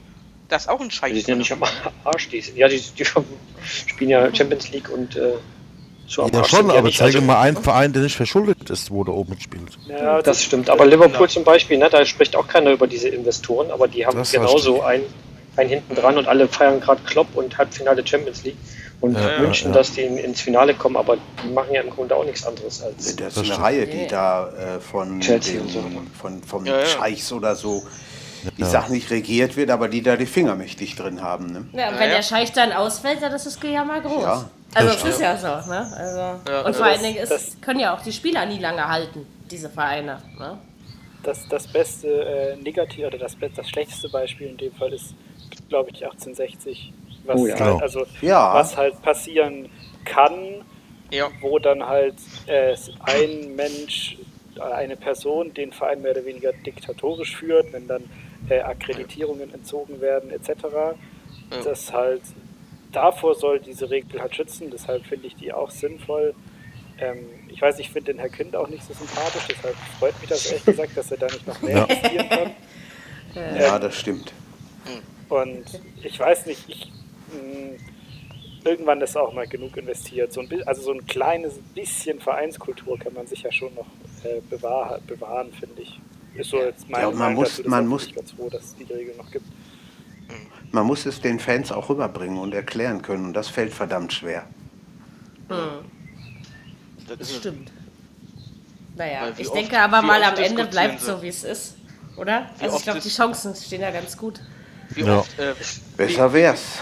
Das 0.48 0.62
ist 0.62 0.68
auch 0.68 0.80
ein 0.80 0.88
Die 0.88 0.94
Scheiß. 0.94 1.12
sind 1.14 1.28
ja 1.28 1.34
nicht 1.34 1.52
am 1.52 1.62
Arsch, 2.04 2.28
die, 2.30 2.40
sind- 2.40 2.56
ja, 2.56 2.68
die, 2.68 2.80
die 2.80 3.04
spielen 3.86 4.10
ja 4.10 4.34
Champions 4.34 4.70
League 4.70 4.88
und 4.88 5.14
äh, 5.16 5.32
so 6.06 6.22
am 6.22 6.30
Ja 6.32 6.38
Arsch 6.38 6.48
schon, 6.48 6.58
sind 6.60 6.68
die 6.72 6.78
aber 6.78 6.86
nicht. 6.86 6.98
zeige 6.98 7.16
Also- 7.18 7.26
mal 7.26 7.40
einen 7.40 7.56
Verein, 7.58 7.92
der 7.92 8.02
nicht 8.02 8.16
verschuldet 8.16 8.70
ist, 8.70 8.90
wo 8.90 9.04
der 9.04 9.12
oben 9.12 9.30
mitspielt. 9.30 9.76
Ja, 9.88 10.22
das 10.22 10.42
stimmt. 10.42 10.70
Aber 10.70 10.86
Liverpool 10.86 11.28
zum 11.28 11.44
Beispiel, 11.44 11.76
ne, 11.76 11.90
da 11.90 12.02
spricht 12.06 12.34
auch 12.34 12.48
keiner 12.48 12.70
über 12.70 12.86
diese 12.86 13.08
Investoren, 13.08 13.70
aber 13.70 13.88
die 13.88 14.06
haben 14.06 14.16
Das 14.16 14.32
genauso 14.32 14.80
ein, 14.82 15.02
ein 15.58 15.68
hinten 15.68 15.94
dran 15.94 16.16
und 16.16 16.26
alle 16.28 16.48
feiern 16.48 16.80
gerade 16.80 17.00
Klopp 17.02 17.34
und 17.34 17.56
Halbfinale 17.58 18.06
Champions 18.06 18.44
League 18.44 18.56
und 19.00 19.14
Ja, 19.14 19.40
wünschen, 19.40 19.68
ja. 19.72 19.74
dass 19.78 19.92
die 19.92 20.02
in, 20.02 20.16
ins 20.18 20.40
Finale 20.40 20.74
kommen, 20.74 20.96
aber 20.96 21.16
die 21.44 21.48
machen 21.50 21.72
ja 21.74 21.82
im 21.82 21.90
Grunde 21.90 22.14
auch 22.16 22.24
nichts 22.24 22.46
anderes 22.46 22.82
als. 22.82 23.16
Das 23.16 23.32
ist 23.32 23.38
eine 23.38 23.46
stimmt. 23.46 23.60
Reihe, 23.60 23.86
die 23.86 24.06
da 24.06 24.48
äh, 24.48 24.80
von, 24.80 25.20
Chelsea 25.20 25.60
und 25.60 25.68
so. 25.70 25.82
von 26.18 26.42
vom 26.42 26.64
Ja, 26.66 26.78
ja. 26.80 26.86
Scheichs 26.86 27.32
oder 27.32 27.54
so, 27.54 27.82
ich 28.52 28.58
Ja. 28.58 28.66
sag 28.66 28.88
nicht 28.90 29.10
regiert 29.10 29.56
wird, 29.56 29.70
aber 29.70 29.88
die 29.88 30.02
da 30.02 30.16
die 30.16 30.26
Finger 30.26 30.54
mächtig 30.54 30.94
drin 30.96 31.22
haben. 31.22 31.46
Ne? 31.46 31.66
Ja, 31.72 31.88
und 31.88 31.94
Ja, 31.94 32.00
wenn 32.00 32.10
ja. 32.10 32.16
der 32.16 32.22
Scheich 32.22 32.52
dann 32.52 32.72
ausfällt, 32.72 33.20
dann 33.20 33.32
ist 33.32 33.46
das 33.46 33.58
Gejammer 33.60 34.00
groß. 34.00 34.22
Ja, 34.22 34.50
also 34.74 34.92
das 34.92 35.02
es 35.04 35.10
ist 35.14 35.20
ja 35.20 35.36
so, 35.36 35.46
ne? 35.70 35.92
Also, 35.96 36.18
Ja, 36.18 36.34
und 36.60 36.66
also 36.66 36.78
vor 36.78 36.86
allen 36.86 37.02
Dingen 37.02 37.16
ist, 37.18 37.30
das- 37.32 37.56
können 37.60 37.80
ja 37.80 37.94
auch 37.96 38.00
die 38.02 38.12
Spieler 38.12 38.46
nie 38.46 38.58
lange 38.58 38.86
halten, 38.88 39.26
diese 39.50 39.68
Vereine. 39.70 40.18
Ne? 40.38 40.58
Das, 41.24 41.48
das 41.48 41.66
beste 41.66 42.06
äh, 42.08 42.56
Negativ 42.62 43.06
oder 43.06 43.18
das, 43.18 43.36
das 43.56 43.68
schlechteste 43.68 44.08
Beispiel 44.08 44.48
in 44.48 44.56
dem 44.56 44.72
Fall 44.74 44.92
ist, 44.92 45.14
glaube 45.68 45.90
ich, 45.90 46.04
1860. 46.04 46.92
Was 47.24 47.40
Oh 47.40 47.46
ja. 47.46 47.52
halt, 47.54 47.58
Genau. 47.58 47.78
also 47.78 48.06
Ja. 48.22 48.54
was 48.54 48.76
halt 48.76 49.00
passieren 49.02 49.68
kann, 50.04 50.64
Ja. 51.10 51.28
wo 51.40 51.58
dann 51.58 51.84
halt 51.86 52.14
äh, 52.46 52.74
ein 53.00 53.54
Mensch, 53.54 54.16
äh, 54.56 54.60
eine 54.62 54.96
Person 54.96 55.52
den 55.54 55.72
Verein 55.72 56.00
mehr 56.02 56.12
oder 56.12 56.24
weniger 56.24 56.52
diktatorisch 56.52 57.36
führt, 57.36 57.72
wenn 57.72 57.86
dann 57.86 58.04
äh, 58.48 58.60
Akkreditierungen 58.60 59.52
entzogen 59.52 60.00
werden 60.00 60.30
etc. 60.30 60.48
Ja. 60.64 60.94
Das 61.64 61.92
halt 61.92 62.22
davor 62.92 63.34
soll 63.34 63.60
diese 63.60 63.90
Regel 63.90 64.20
halt 64.22 64.34
schützen, 64.34 64.70
deshalb 64.70 65.04
finde 65.04 65.26
ich 65.26 65.36
die 65.36 65.52
auch 65.52 65.70
sinnvoll. 65.70 66.34
Ähm, 67.00 67.18
ich 67.48 67.60
weiß, 67.60 67.78
ich 67.80 67.90
finde 67.90 68.12
den 68.12 68.20
Herr 68.20 68.28
Kind 68.30 68.56
auch 68.56 68.68
nicht 68.68 68.82
so 68.84 68.94
sympathisch, 68.94 69.42
deshalb 69.50 69.76
freut 69.98 70.18
mich 70.20 70.30
das 70.30 70.46
ehrlich 70.46 70.64
gesagt, 70.64 70.96
dass 70.96 71.10
er 71.10 71.18
da 71.18 71.26
nicht 71.26 71.46
noch 71.46 71.60
mehr 71.60 71.76
Ja. 71.76 71.84
investieren 71.84 72.28
kann. 72.30 72.50
Ja, 73.60 73.78
das 73.78 73.94
stimmt. 73.96 74.32
Und 75.28 75.64
ich 76.02 76.18
weiß 76.18 76.46
nicht, 76.46 76.62
ich 76.68 76.90
mh, 77.32 77.78
irgendwann 78.64 79.00
ist 79.00 79.16
auch 79.16 79.32
mal 79.32 79.46
genug 79.46 79.76
investiert. 79.76 80.32
So 80.32 80.40
ein, 80.40 80.48
also 80.66 80.82
so 80.82 80.92
ein 80.92 81.06
kleines 81.06 81.54
bisschen 81.74 82.20
Vereinskultur 82.20 82.98
kann 82.98 83.14
man 83.14 83.26
sich 83.26 83.42
ja 83.42 83.52
schon 83.52 83.74
noch 83.74 83.86
äh, 84.24 84.40
bewahr, 84.48 84.98
bewahren, 85.06 85.52
finde 85.52 85.82
ich. 85.82 86.00
Ist 86.34 86.50
so 86.50 86.58
jetzt 86.62 86.88
meine 86.88 87.04
Ja, 87.04 87.10
man 87.10 87.18
Meinung 87.18 87.34
muss- 87.42 87.56
dazu, 87.56 87.68
man 87.68 87.86
muss- 87.86 88.14
ganz 88.14 88.32
froh, 88.32 88.48
dass 88.48 88.64
es 88.64 88.76
die 88.76 88.84
Regel 88.84 89.14
noch 89.16 89.30
gibt. 89.30 89.46
Man 90.70 90.86
muss 90.86 91.06
es 91.06 91.20
den 91.20 91.40
Fans 91.40 91.72
auch 91.72 91.88
rüberbringen 91.88 92.38
und 92.38 92.52
erklären 92.52 93.00
können 93.00 93.24
und 93.26 93.32
das 93.34 93.48
fällt 93.48 93.72
verdammt 93.72 94.12
schwer. 94.12 94.44
Das 97.08 97.20
ist 97.20 97.36
Stimmt. 97.36 97.72
Naja, 98.96 99.32
ich 99.38 99.46
oft- 99.48 99.56
denke 99.56 99.78
aber 99.78 100.02
mal 100.02 100.22
am 100.22 100.36
Ende 100.36 100.66
bleibt 100.66 101.00
so, 101.00 101.22
wie 101.22 101.28
es 101.28 101.44
ist. 101.44 101.76
Oder? 102.16 102.50
Also 102.60 102.76
ich 102.76 102.82
glaube, 102.82 103.00
die 103.00 103.08
Chancen 103.08 103.54
stehen 103.54 103.80
da 103.80 103.90
ganz 103.90 104.16
gut. 104.16 104.40
Wie 104.90 105.02
Ja. 105.02 105.18
oft, 105.18 105.38
äh, 105.38 105.54
Besser 105.96 106.32
wär's. 106.32 106.78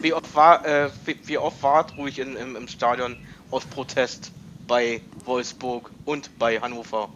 wie, 0.00 0.04
wie 0.04 0.12
oft 0.14 0.34
war, 0.34 0.64
äh, 0.66 0.90
wie, 1.04 1.16
wie 1.24 1.38
oft 1.38 1.62
wart 1.62 1.96
ruhig 1.96 2.18
in, 2.18 2.36
im, 2.36 2.56
im 2.56 2.68
Stadion 2.68 3.16
aus 3.50 3.64
Protest 3.64 4.30
bei 4.66 5.00
Wolfsburg 5.24 5.90
und 6.04 6.36
bei 6.38 6.58
Hannover? 6.60 7.08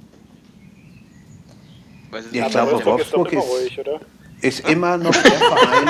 Weil 2.10 2.22
sie 2.22 2.36
Ja, 2.38 2.46
ich 2.48 2.56
Aber 2.56 2.66
glaube, 2.66 2.74
nicht- 2.76 2.86
Wolfsburg 2.86 3.32
ist 3.32 3.42
ruhig, 3.44 3.78
oder? 3.80 4.00
Ist 4.42 4.68
immer 4.68 4.96
noch 4.98 5.12
der 5.12 5.32
Verein, 5.32 5.86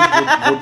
wo, 0.47 0.53
wo 0.53 0.57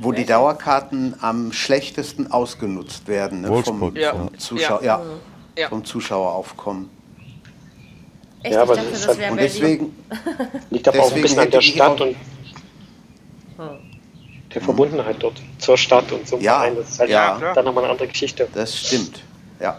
wo 0.00 0.10
die 0.12 0.24
Dauerkarten 0.26 1.14
am 1.20 1.52
schlechtesten 1.52 2.30
ausgenutzt 2.30 3.06
werden 3.06 3.42
ne? 3.42 3.46
vom, 3.48 3.54
Wolfsburg, 3.80 3.96
ja. 3.96 4.10
vom, 4.12 4.38
Zuschau 4.38 4.80
ja. 4.82 5.00
Ja. 5.56 5.68
vom 5.68 5.84
Zuschaueraufkommen. 5.84 6.90
Echt, 8.42 8.54
Ja, 8.54 8.62
aber 8.62 8.74
ich 8.74 8.80
dachte, 8.80 8.90
das 8.90 9.00
das 9.00 9.08
halt- 9.08 9.18
wäre 9.20 9.34
Berlin. 9.36 9.50
deswegen, 9.52 9.96
Liegt 10.70 10.88
aber 10.88 11.00
auch 11.00 11.12
ein 11.14 11.22
bisschen 11.22 11.38
an 11.38 11.50
der 11.50 11.60
Stadt 11.60 12.00
und 12.00 12.16
der 14.54 14.62
Verbundenheit 14.62 15.16
dort 15.18 15.40
zur 15.58 15.76
Stadt 15.76 16.10
und 16.12 16.26
zum 16.26 16.40
Ja, 16.40 16.58
Verein. 16.58 16.76
Das 16.76 16.90
ist 16.90 17.00
halt 17.00 17.10
ja. 17.10 17.52
dann 17.54 17.64
nochmal 17.64 17.84
eine 17.84 17.92
andere 17.92 18.08
Geschichte. 18.08 18.48
das 18.54 18.76
stimmt. 18.76 19.22
Ja. 19.60 19.78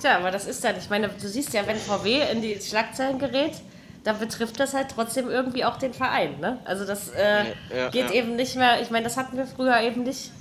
Tja, 0.00 0.18
aber 0.18 0.30
das 0.30 0.46
ist 0.46 0.64
dann, 0.64 0.76
ich 0.76 0.90
meine, 0.90 1.08
du 1.08 1.28
siehst 1.28 1.52
ja, 1.52 1.66
wenn 1.66 1.76
VW 1.76 2.22
in 2.32 2.42
die 2.42 2.58
Schlagzeilen 2.60 3.18
gerät, 3.18 3.52
dann 4.04 4.18
betrifft 4.18 4.58
das 4.58 4.74
halt 4.74 4.88
trotzdem 4.94 5.30
irgendwie 5.30 5.64
auch 5.64 5.78
den 5.78 5.94
Verein. 5.94 6.40
Ne? 6.40 6.58
Also 6.64 6.84
das 6.84 7.10
äh, 7.10 7.44
ja, 7.74 7.88
geht 7.90 8.10
ja. 8.10 8.12
eben 8.12 8.34
nicht 8.34 8.56
mehr, 8.56 8.82
ich 8.82 8.90
meine, 8.90 9.04
das 9.04 9.16
hatten 9.16 9.36
wir 9.36 9.46
früher 9.46 9.80
eben 9.80 10.02
nicht. 10.02 10.32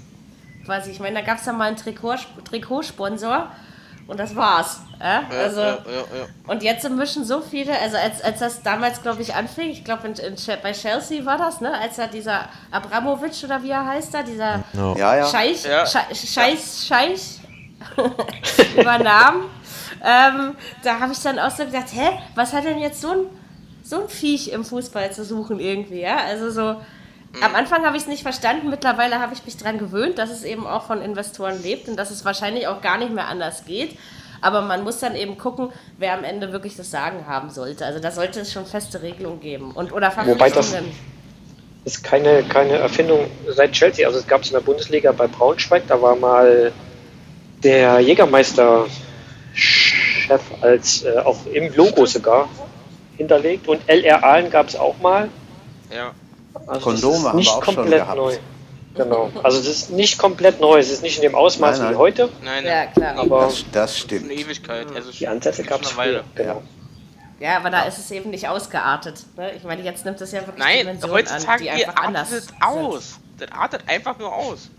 Quasi, 0.65 0.91
ich 0.91 0.99
meine, 0.99 1.19
da 1.19 1.25
gab 1.25 1.37
es 1.37 1.45
dann 1.45 1.57
mal 1.57 1.67
einen 1.67 1.77
Trikot, 1.77 2.17
Trikotsponsor 2.43 3.51
und 4.11 4.19
das 4.19 4.35
war's. 4.35 4.81
Ja? 4.99 5.23
Also, 5.31 5.61
ja, 5.61 5.67
ja, 5.67 5.73
ja. 5.75 6.25
Und 6.47 6.61
jetzt 6.61 6.87
mischen 6.89 7.23
so 7.25 7.41
viele, 7.41 7.71
also 7.79 7.97
als, 7.97 8.21
als 8.21 8.39
das 8.39 8.61
damals, 8.61 9.01
glaube 9.01 9.21
ich, 9.21 9.33
anfing, 9.33 9.69
ich 9.69 9.83
glaube 9.83 10.07
in, 10.07 10.13
in, 10.15 10.35
Che- 10.35 10.57
bei 10.61 10.73
Chelsea 10.73 11.25
war 11.25 11.37
das, 11.37 11.61
ne? 11.61 11.73
als 11.79 11.95
da 11.95 12.07
dieser 12.07 12.49
Abramovic 12.69 13.43
oder 13.43 13.63
wie 13.63 13.69
er 13.71 13.85
heißt 13.87 14.13
da, 14.13 14.21
dieser 14.21 14.63
Ja, 14.73 15.15
ja. 15.15 15.25
Scheich, 15.25 15.63
Ja. 15.63 15.83
Schei- 15.85 16.13
Scheiß, 16.13 16.85
Scheich 16.87 17.39
übernahm. 18.77 19.45
Ähm, 20.03 20.55
da 20.83 20.99
habe 20.99 21.13
ich 21.13 21.19
dann 21.21 21.39
auch 21.39 21.51
so 21.51 21.65
gedacht, 21.65 21.87
hä, 21.93 22.09
was 22.35 22.53
hat 22.53 22.65
denn 22.65 22.79
jetzt 22.79 23.01
so 23.01 23.11
ein, 23.11 23.17
so 23.83 24.01
ein 24.03 24.09
Viech 24.09 24.49
im 24.51 24.63
Fußball 24.65 25.11
zu 25.11 25.23
suchen 25.23 25.59
irgendwie, 25.59 26.01
ja? 26.01 26.17
Also 26.17 26.49
so, 26.51 26.81
am 27.41 27.55
Anfang 27.55 27.85
habe 27.85 27.95
ich 27.95 28.03
es 28.03 28.09
nicht 28.09 28.23
verstanden, 28.23 28.69
mittlerweile 28.69 29.19
habe 29.19 29.33
ich 29.33 29.45
mich 29.45 29.55
daran 29.57 29.77
gewöhnt, 29.77 30.17
dass 30.17 30.29
es 30.29 30.43
eben 30.43 30.67
auch 30.67 30.83
von 30.87 31.01
Investoren 31.01 31.61
lebt 31.63 31.87
und 31.87 31.95
dass 31.95 32.11
es 32.11 32.25
wahrscheinlich 32.25 32.67
auch 32.67 32.81
gar 32.81 32.97
nicht 32.97 33.13
mehr 33.13 33.27
anders 33.27 33.65
geht. 33.65 33.97
Aber 34.41 34.61
man 34.61 34.83
muss 34.83 34.99
dann 34.99 35.15
eben 35.15 35.37
gucken, 35.37 35.69
wer 35.97 36.13
am 36.13 36.23
Ende 36.23 36.51
wirklich 36.51 36.75
das 36.75 36.89
Sagen 36.91 37.27
haben 37.27 37.49
sollte. 37.51 37.85
Also 37.85 37.99
da 37.99 38.11
sollte 38.11 38.39
es 38.41 38.51
schon 38.51 38.65
feste 38.65 39.01
Regelungen 39.01 39.39
geben 39.39 39.71
und 39.71 39.93
oder 39.93 40.11
Wobei 40.25 40.49
das- 40.49 40.75
ist 41.83 42.03
keine, 42.03 42.43
keine 42.43 42.73
Erfindung 42.77 43.27
seit 43.47 43.71
Chelsea. 43.71 44.05
Also 44.07 44.19
es 44.19 44.27
gab 44.27 44.41
es 44.41 44.47
in 44.47 44.53
der 44.53 44.61
Bundesliga 44.61 45.11
bei 45.11 45.27
Braunschweig, 45.27 45.83
da 45.87 45.99
war 46.01 46.15
mal 46.15 46.71
der 47.63 47.99
Jägermeister 47.99 48.87
Chef 49.53 50.41
als 50.61 51.03
äh, 51.03 51.17
auch 51.19 51.45
im 51.47 51.73
Logo 51.75 52.05
sogar 52.05 52.49
hinterlegt 53.17 53.67
und 53.67 53.81
LR 53.87 54.23
Aalen 54.23 54.49
gab 54.49 54.67
es 54.67 54.75
auch 54.75 54.99
mal. 54.99 55.29
ja. 55.93 56.11
Also 56.67 56.79
Kondome 56.81 57.15
das 57.15 57.25
haben 57.25 57.37
nicht 57.37 57.47
wir 57.49 57.57
auch 57.57 57.63
schon 57.65 57.75
komplett 57.75 57.99
gehabt. 58.01 58.17
neu. 58.17 58.37
Genau. 58.93 59.29
Also 59.41 59.59
es 59.59 59.67
ist 59.67 59.91
nicht 59.91 60.17
komplett 60.17 60.59
neu, 60.59 60.77
es 60.79 60.91
ist 60.91 61.01
nicht 61.01 61.15
in 61.15 61.21
dem 61.21 61.35
Ausmaß 61.35 61.77
Nein, 61.77 61.85
nein. 61.87 61.93
wie 61.93 61.97
heute, 61.97 62.29
Nein, 62.43 62.65
Ja, 62.65 62.85
klar. 62.87 63.15
aber 63.17 63.41
Das, 63.45 63.63
das 63.71 63.97
stimmt. 63.97 64.25
eine 64.25 64.33
Ewigkeit. 64.33 64.87
Also 64.93 65.11
die 65.11 65.27
Ansätze 65.27 65.63
gab 65.63 65.81
es 65.81 65.89
früher. 65.91 65.97
Weile. 66.05 66.23
Genau. 66.35 66.61
Ja, 67.39 67.57
aber 67.57 67.69
da 67.69 67.83
ist 67.83 67.97
es 67.97 68.11
eben 68.11 68.29
nicht 68.31 68.47
ausgeartet. 68.49 69.25
Ne? 69.37 69.53
Ich 69.55 69.63
meine, 69.63 69.81
jetzt 69.81 70.03
nimmt 70.05 70.19
es 70.21 70.31
ja 70.33 70.41
wirklich 70.45 70.57
Nein, 70.63 70.79
Dimensionen 70.79 71.15
an, 71.15 71.21
heutzutage 71.23 71.57
die 71.59 71.63
die 71.63 71.69
einfach 71.71 71.95
anders 72.03 72.31
artet 72.33 72.43
sind. 72.49 72.61
aus. 72.63 73.19
Das 73.39 73.51
artet 73.53 73.81
einfach 73.87 74.19
nur 74.19 74.31
aus. 74.35 74.69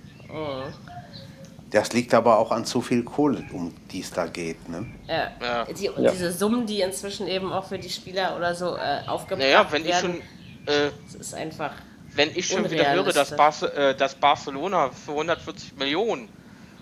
Das 1.70 1.92
liegt 1.94 2.12
aber 2.12 2.38
auch 2.38 2.50
an 2.52 2.66
zu 2.66 2.82
viel 2.82 3.02
Kohle, 3.02 3.44
um 3.52 3.72
die 3.90 4.00
es 4.00 4.10
da 4.12 4.26
geht. 4.26 4.68
Ne? 4.68 4.86
Ja. 5.08 5.30
Ja. 5.40 5.64
Die, 5.64 5.88
und 5.88 6.04
Ja. 6.04 6.10
diese 6.10 6.30
Summen, 6.30 6.66
die 6.66 6.82
inzwischen 6.82 7.26
eben 7.28 7.50
auch 7.50 7.64
für 7.64 7.78
die 7.78 7.88
Spieler 7.88 8.36
oder 8.36 8.54
so 8.54 8.76
äh, 8.76 9.00
aufgebracht 9.08 9.40
Naja, 9.46 9.66
wenn 9.70 9.82
ich 9.82 9.88
werden, 9.88 10.12
schon, 10.12 10.22
äh, 10.66 10.90
das 11.04 11.14
ist 11.14 11.34
einfach. 11.34 11.72
wenn 12.14 12.30
ich 12.34 12.46
schon 12.48 12.70
wieder 12.70 12.92
höre, 12.92 13.12
dass. 13.12 13.36
Barce 13.36 13.62
äh, 13.64 13.94
dass 13.94 14.14
Barcelona 14.14 14.90
für 14.90 15.12
140 15.12 15.76
Millionen 15.76 16.28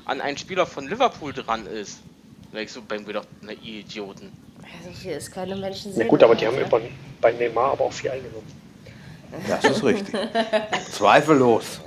an 0.04 0.20
einen 0.20 0.36
Spieler 0.38 0.66
von 0.66 0.88
Liverpool 0.88 1.32
dran 1.32 1.66
ist, 1.66 2.00
dann 2.52 2.62
ich 2.62 2.72
so 2.72 2.82
beim 2.82 3.04
gedacht, 3.04 3.28
na 3.42 3.52
ihr 3.52 3.80
Idioten. 3.80 4.32
So 4.84 4.90
viel 4.92 5.12
ist 5.12 5.30
keine 5.32 5.56
Menschen 5.56 5.92
Na 5.96 6.04
gut, 6.04 6.22
aber 6.22 6.34
die 6.34 6.46
haben 6.46 6.58
über, 6.58 6.80
bei 7.20 7.32
Neymar 7.32 7.72
aber 7.72 7.84
auch 7.84 7.92
viel 7.92 8.10
eingenommen. 8.10 8.46
Das 9.48 9.64
ist 9.64 9.84
richtig. 9.84 10.14
Zweifellos. 10.92 11.80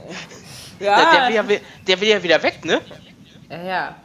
Der, 0.79 0.95
der, 0.95 1.29
Ja, 1.29 1.47
will 1.47 1.55
ja, 1.55 1.61
der 1.87 2.01
will 2.01 2.07
ja 2.07 2.23
wieder 2.23 2.41
weg, 2.41 2.63
ne? 2.65 2.81
ja, 3.49 3.63
ja. 3.63 3.95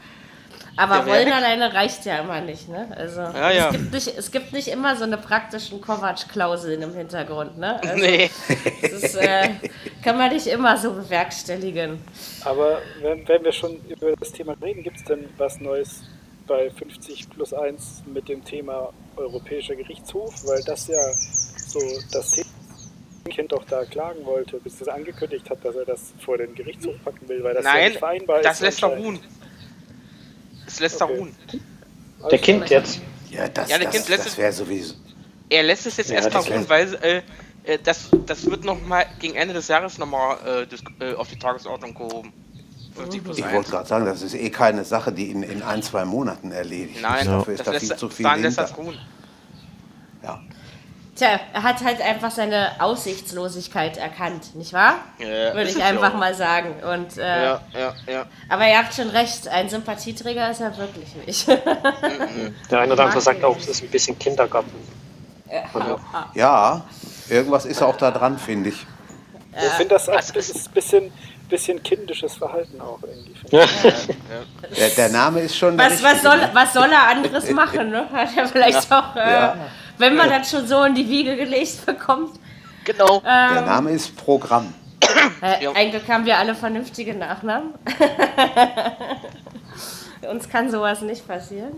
Aber 0.78 1.06
weg. 1.06 1.26
alleine 1.32 1.74
reicht 1.74 2.04
ja 2.04 2.18
immer 2.20 2.40
nicht, 2.40 2.68
ne? 2.68 2.88
Also 2.96 3.20
Ja, 3.20 3.50
ja. 3.50 3.66
Es, 3.66 3.72
gibt 3.72 3.92
nicht, 3.92 4.06
es 4.16 4.30
gibt 4.30 4.52
nicht 4.52 4.68
immer 4.68 4.96
so 4.96 5.04
eine 5.04 5.18
praktischen 5.18 5.80
Kovac-Klauseln 5.80 6.80
im 6.82 6.94
Hintergrund, 6.94 7.58
ne? 7.58 7.80
Also, 7.82 7.96
Nee. 7.96 8.30
Das 8.80 8.92
ist, 8.92 9.14
äh, 9.16 9.50
kann 10.04 10.16
man 10.16 10.32
nicht 10.32 10.46
immer 10.46 10.76
so 10.76 10.92
bewerkstelligen. 10.92 11.98
Aber 12.44 12.78
wenn, 13.02 13.26
wenn 13.26 13.44
wir 13.44 13.52
schon 13.52 13.80
über 13.88 14.14
das 14.16 14.32
Thema 14.32 14.54
reden, 14.62 14.82
gibt 14.82 14.96
es 14.98 15.04
denn 15.04 15.28
was 15.36 15.60
Neues 15.60 16.02
bei 16.46 16.70
50 16.70 17.28
plus 17.30 17.52
1 17.52 18.04
mit 18.06 18.28
dem 18.28 18.44
Thema 18.44 18.90
Europäischer 19.16 19.74
Gerichtshof? 19.74 20.32
Weil 20.46 20.62
das 20.64 20.86
ja 20.86 21.02
so 21.66 21.80
das 22.12 22.30
Thema 22.32 22.46
Kind 23.28 23.52
doch 23.52 23.64
da 23.64 23.84
klagen 23.84 24.24
wollte, 24.24 24.58
bis 24.58 24.80
er 24.80 24.94
angekündigt 24.94 25.50
hat, 25.50 25.62
dass 25.64 25.76
er 25.76 25.84
das 25.84 26.14
vor 26.24 26.38
den 26.38 26.54
Gerichtshof 26.54 26.94
packen 27.04 27.28
will, 27.28 27.42
weil 27.44 27.54
das 27.54 27.64
ja 27.64 27.72
Nein, 27.74 27.88
nicht 27.88 27.98
vereinbar 27.98 28.40
das 28.42 28.56
ist. 28.56 28.60
lässt 28.62 28.82
er 28.82 28.88
ruhen. 28.96 29.20
Das 30.68 30.80
lässt 30.80 31.00
er 31.00 31.06
Okay. 31.08 31.18
ruhen. 31.18 31.34
Der 32.30 32.38
Kind 32.38 32.68
jetzt. 32.68 33.00
Ja, 33.30 33.48
das, 33.48 33.70
Ja, 33.70 33.78
der 33.78 33.86
das, 33.86 33.94
Kind 33.96 34.08
lässt 34.10 34.24
das 34.26 34.32
es- 34.32 34.38
wäre 34.38 34.52
sowieso. 34.52 34.94
Er 35.48 35.62
lässt 35.62 35.86
es 35.86 35.96
jetzt 35.96 36.10
Ja, 36.10 36.16
erstmal 36.16 36.42
ruhen, 36.42 36.68
weil 36.68 36.94
äh, 36.96 37.22
äh, 37.64 37.78
das, 37.82 38.10
das 38.26 38.44
wird 38.50 38.64
noch 38.64 38.78
mal 38.86 39.06
gegen 39.18 39.34
Ende 39.34 39.54
des 39.54 39.68
Jahres 39.68 39.96
nochmal 39.96 40.36
äh, 41.00 41.04
äh, 41.04 41.14
auf 41.14 41.28
die 41.28 41.38
Tagesordnung 41.38 41.94
gehoben. 41.94 42.32
50 42.94 43.24
plus 43.24 43.38
Ich 43.38 43.44
1. 43.46 43.54
wollte 43.54 43.70
gerade 43.70 43.88
sagen, 43.88 44.04
das 44.04 44.20
ist 44.20 44.34
eh 44.34 44.50
keine 44.50 44.84
Sache, 44.84 45.10
die 45.10 45.30
in, 45.30 45.42
in 45.42 45.62
ein, 45.62 45.82
zwei 45.82 46.04
Monaten 46.04 46.52
erledigt 46.52 47.00
Nein, 47.00 47.20
ist. 47.20 47.26
Dafür 47.28 47.54
ist 47.54 47.58
das 47.60 47.64
da 47.66 47.72
lässt, 47.72 47.86
viel 47.86 47.96
zu 47.96 48.08
viel 48.10 48.24
daran 48.24 48.42
lässt 48.42 48.58
das 48.58 48.76
ruhen. 48.76 48.98
Ja. 50.22 50.42
Tja, 51.18 51.40
er 51.52 51.62
hat 51.64 51.82
halt 51.82 52.00
einfach 52.00 52.30
seine 52.30 52.70
Aussichtslosigkeit 52.78 53.96
erkannt, 53.96 54.54
nicht 54.54 54.72
wahr? 54.72 54.94
Ja, 55.18 55.52
Würde 55.52 55.68
ich 55.68 55.82
einfach 55.82 56.12
ja. 56.12 56.16
mal 56.18 56.32
sagen. 56.34 56.74
Und, 56.82 57.18
äh, 57.18 57.44
Ja, 57.44 57.60
ja, 57.76 57.94
ja. 58.06 58.26
Aber 58.48 58.68
ihr 58.68 58.78
habt 58.78 58.94
schon 58.94 59.08
recht, 59.10 59.48
ein 59.48 59.68
Sympathieträger 59.68 60.48
ist 60.50 60.60
er 60.60 60.76
wirklich 60.78 61.08
nicht. 61.26 61.48
Der 62.70 62.80
eine 62.80 62.92
oder 62.92 63.04
andere 63.04 63.20
sagt 63.20 63.42
auch, 63.42 63.56
es 63.58 63.66
ist 63.66 63.82
ein 63.82 63.88
bisschen 63.90 64.16
Kindergarten. 64.18 64.70
ja, 66.34 66.82
irgendwas 67.28 67.64
ist 67.66 67.82
auch 67.82 67.96
da 67.96 68.10
dran, 68.10 68.38
finde 68.38 68.68
ich. 68.70 68.86
Ich 69.56 69.72
finde 69.72 69.94
das 69.94 70.08
auch 70.08 70.14
das 70.14 70.30
es- 70.36 70.50
ist 70.50 70.68
ein 70.68 70.72
bisschen, 70.74 71.12
bisschen 71.48 71.82
kindisches 71.82 72.36
Verhalten 72.36 72.80
auch 72.80 73.00
irgendwie. 73.02 73.34
ich. 73.56 74.76
Der, 74.78 74.88
der 74.90 75.08
Name 75.08 75.40
ist 75.40 75.56
schon. 75.56 75.76
was, 75.76 76.00
was, 76.02 76.22
soll, 76.22 76.38
was 76.52 76.72
soll 76.72 76.88
er 76.92 77.08
anderes 77.08 77.50
machen? 77.50 77.90
Ne? 77.90 78.06
Hat 78.12 78.28
er 78.36 78.46
vielleicht 78.46 78.92
auch, 78.92 79.16
äh, 79.16 79.32
Ja. 79.32 79.56
Wenn 79.98 80.16
man 80.16 80.28
das 80.30 80.50
schon 80.50 80.66
so 80.66 80.82
in 80.84 80.94
die 80.94 81.08
Wiege 81.08 81.36
gelegt 81.36 81.84
bekommt. 81.86 82.38
Genau. 82.84 83.20
Der 83.20 83.62
Name 83.62 83.90
ist 83.90 84.16
Programm. 84.16 84.72
Äh, 85.42 85.64
Ja. 85.64 85.72
Eigentlich 85.72 86.06
haben 86.08 86.24
wir 86.26 86.38
alle 86.38 86.54
vernünftige 86.54 87.14
Nachnamen. 87.14 87.74
Uns 90.30 90.48
kann 90.48 90.70
sowas 90.70 91.00
nicht 91.02 91.26
passieren. 91.26 91.72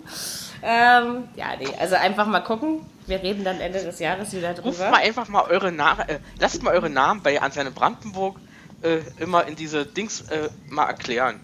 Ähm, 0.62 1.24
ja, 1.36 1.46
nee, 1.58 1.68
also 1.78 1.94
einfach 1.96 2.26
mal 2.26 2.40
gucken. 2.40 2.80
Wir 3.06 3.22
reden 3.22 3.44
dann 3.44 3.60
Ende 3.60 3.82
des 3.82 3.98
Jahres 3.98 4.32
wieder 4.32 4.50
Ruft 4.60 4.78
drüber. 4.78 4.90
mal 4.90 5.00
einfach 5.02 5.28
mal 5.28 5.42
eure 5.48 5.72
Namen, 5.72 6.00
äh, 6.08 6.18
lasst 6.38 6.62
mal 6.62 6.74
eure 6.74 6.90
Namen 6.90 7.22
bei 7.22 7.40
Antenne 7.40 7.70
Brandenburg 7.70 8.36
äh, 8.82 8.98
immer 9.18 9.46
in 9.46 9.56
diese 9.56 9.86
Dings 9.86 10.22
äh, 10.22 10.48
mal 10.68 10.86
erklären. 10.86 11.40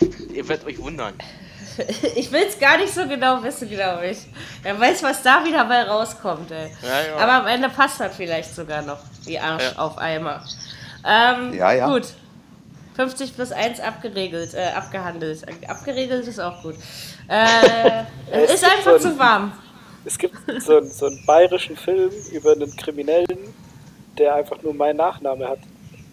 Ihr 0.34 0.48
werdet 0.48 0.66
euch 0.66 0.78
wundern. 0.78 1.14
Ich 2.16 2.30
will 2.32 2.42
es 2.48 2.58
gar 2.58 2.76
nicht 2.78 2.92
so 2.92 3.06
genau 3.06 3.42
wissen, 3.42 3.68
glaube 3.68 4.08
ich. 4.08 4.18
Wer 4.62 4.78
weiß, 4.78 5.02
was 5.02 5.22
da 5.22 5.44
wieder 5.44 5.64
bei 5.64 5.82
rauskommt, 5.84 6.50
ey. 6.50 6.70
Ja, 6.82 7.06
ja. 7.06 7.16
Aber 7.16 7.32
am 7.34 7.46
Ende 7.46 7.68
passt 7.68 8.00
das 8.00 8.14
vielleicht 8.16 8.54
sogar 8.54 8.82
noch, 8.82 8.98
wie 9.24 9.38
Arsch 9.38 9.62
Ja. 9.74 9.78
auf 9.78 9.98
Eimer. 9.98 10.42
Ähm, 11.04 11.54
Ja, 11.54 11.72
ja. 11.72 11.88
Gut. 11.88 12.06
50 12.96 13.34
plus 13.36 13.52
1 13.52 13.78
abgeregelt, 13.80 14.54
äh, 14.54 14.70
abgehandelt. 14.74 15.44
Abgeregelt 15.68 16.26
ist 16.26 16.40
auch 16.40 16.62
gut. 16.62 16.74
Äh, 17.30 18.04
es 18.30 18.54
ist 18.54 18.60
gibt 18.62 18.72
einfach 18.72 18.98
so 19.00 19.08
ein- 19.08 19.12
zu 19.14 19.18
warm. 19.18 19.52
Es 20.06 20.16
gibt 20.16 20.34
so, 20.62 20.78
einen- 20.78 20.90
so 20.90 21.06
einen 21.06 21.24
bayerischen 21.26 21.76
Film 21.76 22.10
über 22.32 22.52
einen 22.52 22.74
Kriminellen, 22.74 23.54
der 24.16 24.34
einfach 24.36 24.62
nur 24.62 24.72
meinen 24.72 24.96
Nachname 24.96 25.46
hat. 25.46 25.58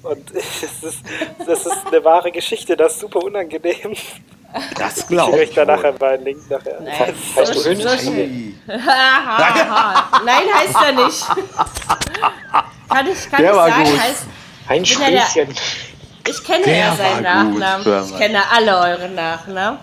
Und 0.04 0.30
es 0.36 0.62
ist, 0.84 1.04
das 1.48 1.66
ist 1.66 1.88
eine 1.88 2.04
wahre 2.04 2.32
Geschichte, 2.34 2.76
das 2.76 2.94
ist 2.96 3.00
super 3.00 3.24
unangenehm. 3.24 3.96
Das 4.78 4.98
Ich 4.98 5.08
glaube 5.08 5.38
euch 5.38 5.50
ich. 5.50 5.56
da 5.56 5.66
nachher 5.66 5.94
einen 6.02 6.24
Link 6.24 6.50
nachher. 6.50 6.80
Nein, 6.82 6.94
Heißt 7.36 7.54
so, 7.54 7.64
du 7.64 7.70
Hönes? 7.70 7.84
so 7.84 7.98
schön. 8.12 8.60
Haha. 8.68 10.22
Nein, 10.26 10.44
heißt 10.54 10.76
er 10.86 10.92
nicht. 11.06 11.26
Kann 12.90 13.08
ich, 13.08 13.30
kann 13.30 13.42
Der 13.42 13.52
ich 13.52 13.58
war 13.58 13.70
sagen, 13.70 13.84
gut. 13.84 14.00
heißt. 14.00 14.26
Ein 14.68 14.84
ja 14.84 15.22
Sprüchchen. 15.26 15.56
Ich 16.28 16.44
kenne 16.44 16.64
Der 16.66 16.78
ja 16.78 16.96
seinen 16.96 17.52
gut, 17.52 17.60
Nachnamen. 17.60 18.06
Ich 18.06 18.18
kenne 18.18 18.40
alle 18.52 18.78
eure 18.80 19.10
Nachnamen. 19.10 19.80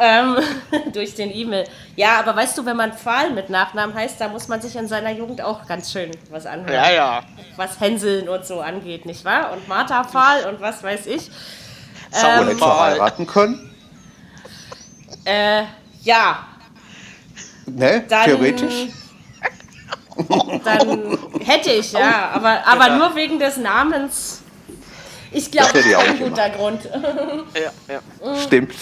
ähm, 0.00 0.36
durch 0.92 1.14
den 1.14 1.30
E-Mail. 1.34 1.64
Ja, 1.94 2.18
aber 2.18 2.34
weißt 2.36 2.58
du, 2.58 2.66
wenn 2.66 2.76
man 2.76 2.92
Pfahl 2.92 3.30
mit 3.30 3.48
Nachnamen 3.50 3.94
heißt, 3.94 4.20
da 4.20 4.28
muss 4.28 4.48
man 4.48 4.60
sich 4.60 4.74
in 4.76 4.88
seiner 4.88 5.10
Jugend 5.12 5.40
auch 5.42 5.66
ganz 5.66 5.92
schön 5.92 6.10
was 6.30 6.44
anhören. 6.46 6.72
Ja, 6.74 6.90
ja. 6.90 7.22
Was 7.56 7.78
Hänseln 7.80 8.28
und 8.28 8.44
so 8.44 8.60
angeht, 8.60 9.06
nicht 9.06 9.24
wahr? 9.24 9.52
Und 9.52 9.68
Martha 9.68 10.02
Pfahl 10.04 10.44
und 10.46 10.60
was 10.60 10.82
weiß 10.82 11.06
ich. 11.06 11.30
Oder 12.10 12.34
Ähm, 12.40 12.44
hättest 12.46 12.60
du 12.62 12.66
heiraten 12.80 13.26
können? 13.26 13.74
Äh, 15.24 15.62
ja, 16.02 16.46
Ne? 17.66 18.04
dann. 18.08 18.24
Theoretisch? 18.24 18.86
Dann 20.64 21.18
hätte 21.44 21.70
ich, 21.72 21.92
ja. 21.92 22.30
Aber, 22.32 22.66
aber 22.66 22.96
nur 22.96 23.14
wegen 23.14 23.38
des 23.38 23.56
Namens. 23.58 24.42
Ich 25.32 25.50
glaube, 25.50 25.72
Das 25.74 25.84
ist 25.84 25.92
kein 25.92 26.18
guter 26.18 26.50
Grund. 26.50 26.80
Ja, 27.54 27.94
ja. 27.94 28.36
Stimmt. 28.40 28.72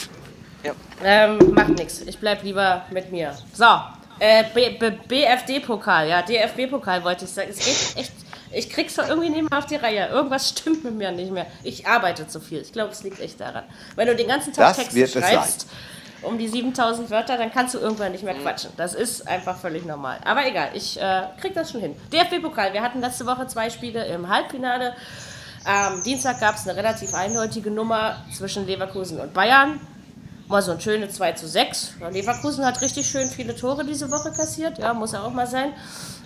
Ähm, 1.02 1.38
macht 1.52 1.70
nichts. 1.70 2.00
Ich 2.02 2.18
bleib 2.18 2.42
lieber 2.44 2.84
mit 2.90 3.10
mir. 3.10 3.36
So. 3.52 3.64
Äh, 4.20 4.44
BFD-Pokal, 5.08 6.08
ja, 6.08 6.22
DFB-Pokal 6.22 7.02
wollte 7.02 7.24
ich 7.24 7.32
sagen. 7.32 7.48
Es 7.50 7.58
geht 7.58 7.96
echt. 7.96 8.12
Ich 8.52 8.70
krieg's 8.70 8.94
doch 8.94 9.08
irgendwie 9.08 9.30
nicht 9.30 9.50
mehr 9.50 9.58
auf 9.58 9.66
die 9.66 9.74
Reihe. 9.74 10.06
Irgendwas 10.08 10.48
stimmt 10.56 10.84
mit 10.84 10.94
mir 10.94 11.10
nicht 11.10 11.32
mehr. 11.32 11.46
Ich 11.64 11.86
arbeite 11.86 12.28
zu 12.28 12.38
viel. 12.40 12.60
Ich 12.60 12.72
glaube, 12.72 12.92
es 12.92 13.02
liegt 13.02 13.18
echt 13.20 13.40
daran. 13.40 13.64
Wenn 13.96 14.06
du 14.06 14.14
den 14.14 14.28
ganzen 14.28 14.52
Tag 14.52 14.68
Das 14.68 14.76
Text 14.76 14.94
wird 14.94 15.08
es 15.08 15.28
schreibst, 15.28 15.66
um 16.24 16.38
die 16.38 16.48
7000 16.48 17.10
Wörter, 17.10 17.36
dann 17.36 17.52
kannst 17.52 17.74
du 17.74 17.78
irgendwann 17.78 18.12
nicht 18.12 18.24
mehr 18.24 18.34
quatschen. 18.34 18.70
Das 18.76 18.94
ist 18.94 19.26
einfach 19.28 19.56
völlig 19.56 19.84
normal. 19.84 20.18
Aber 20.24 20.46
egal, 20.46 20.70
ich 20.74 21.00
äh, 21.00 21.22
krieg 21.40 21.54
das 21.54 21.70
schon 21.70 21.80
hin. 21.80 21.94
DFB-Pokal, 22.12 22.72
wir 22.72 22.82
hatten 22.82 23.00
letzte 23.00 23.26
Woche 23.26 23.46
zwei 23.46 23.70
Spiele 23.70 24.04
im 24.06 24.28
Halbfinale. 24.28 24.94
Am 25.64 26.02
Dienstag 26.02 26.40
gab 26.40 26.56
es 26.56 26.68
eine 26.68 26.76
relativ 26.76 27.14
eindeutige 27.14 27.70
Nummer 27.70 28.16
zwischen 28.36 28.66
Leverkusen 28.66 29.18
und 29.18 29.32
Bayern. 29.32 29.80
Mal 30.46 30.60
so 30.60 30.72
ein 30.72 30.80
schöne 30.80 31.08
2 31.08 31.32
zu 31.32 31.48
6. 31.48 31.94
Ja, 32.00 32.08
Leverkusen 32.08 32.66
hat 32.66 32.82
richtig 32.82 33.06
schön 33.06 33.28
viele 33.28 33.56
Tore 33.56 33.84
diese 33.84 34.10
Woche 34.10 34.30
kassiert. 34.30 34.78
Ja, 34.78 34.92
muss 34.92 35.12
ja 35.12 35.22
auch 35.22 35.32
mal 35.32 35.46
sein. 35.46 35.72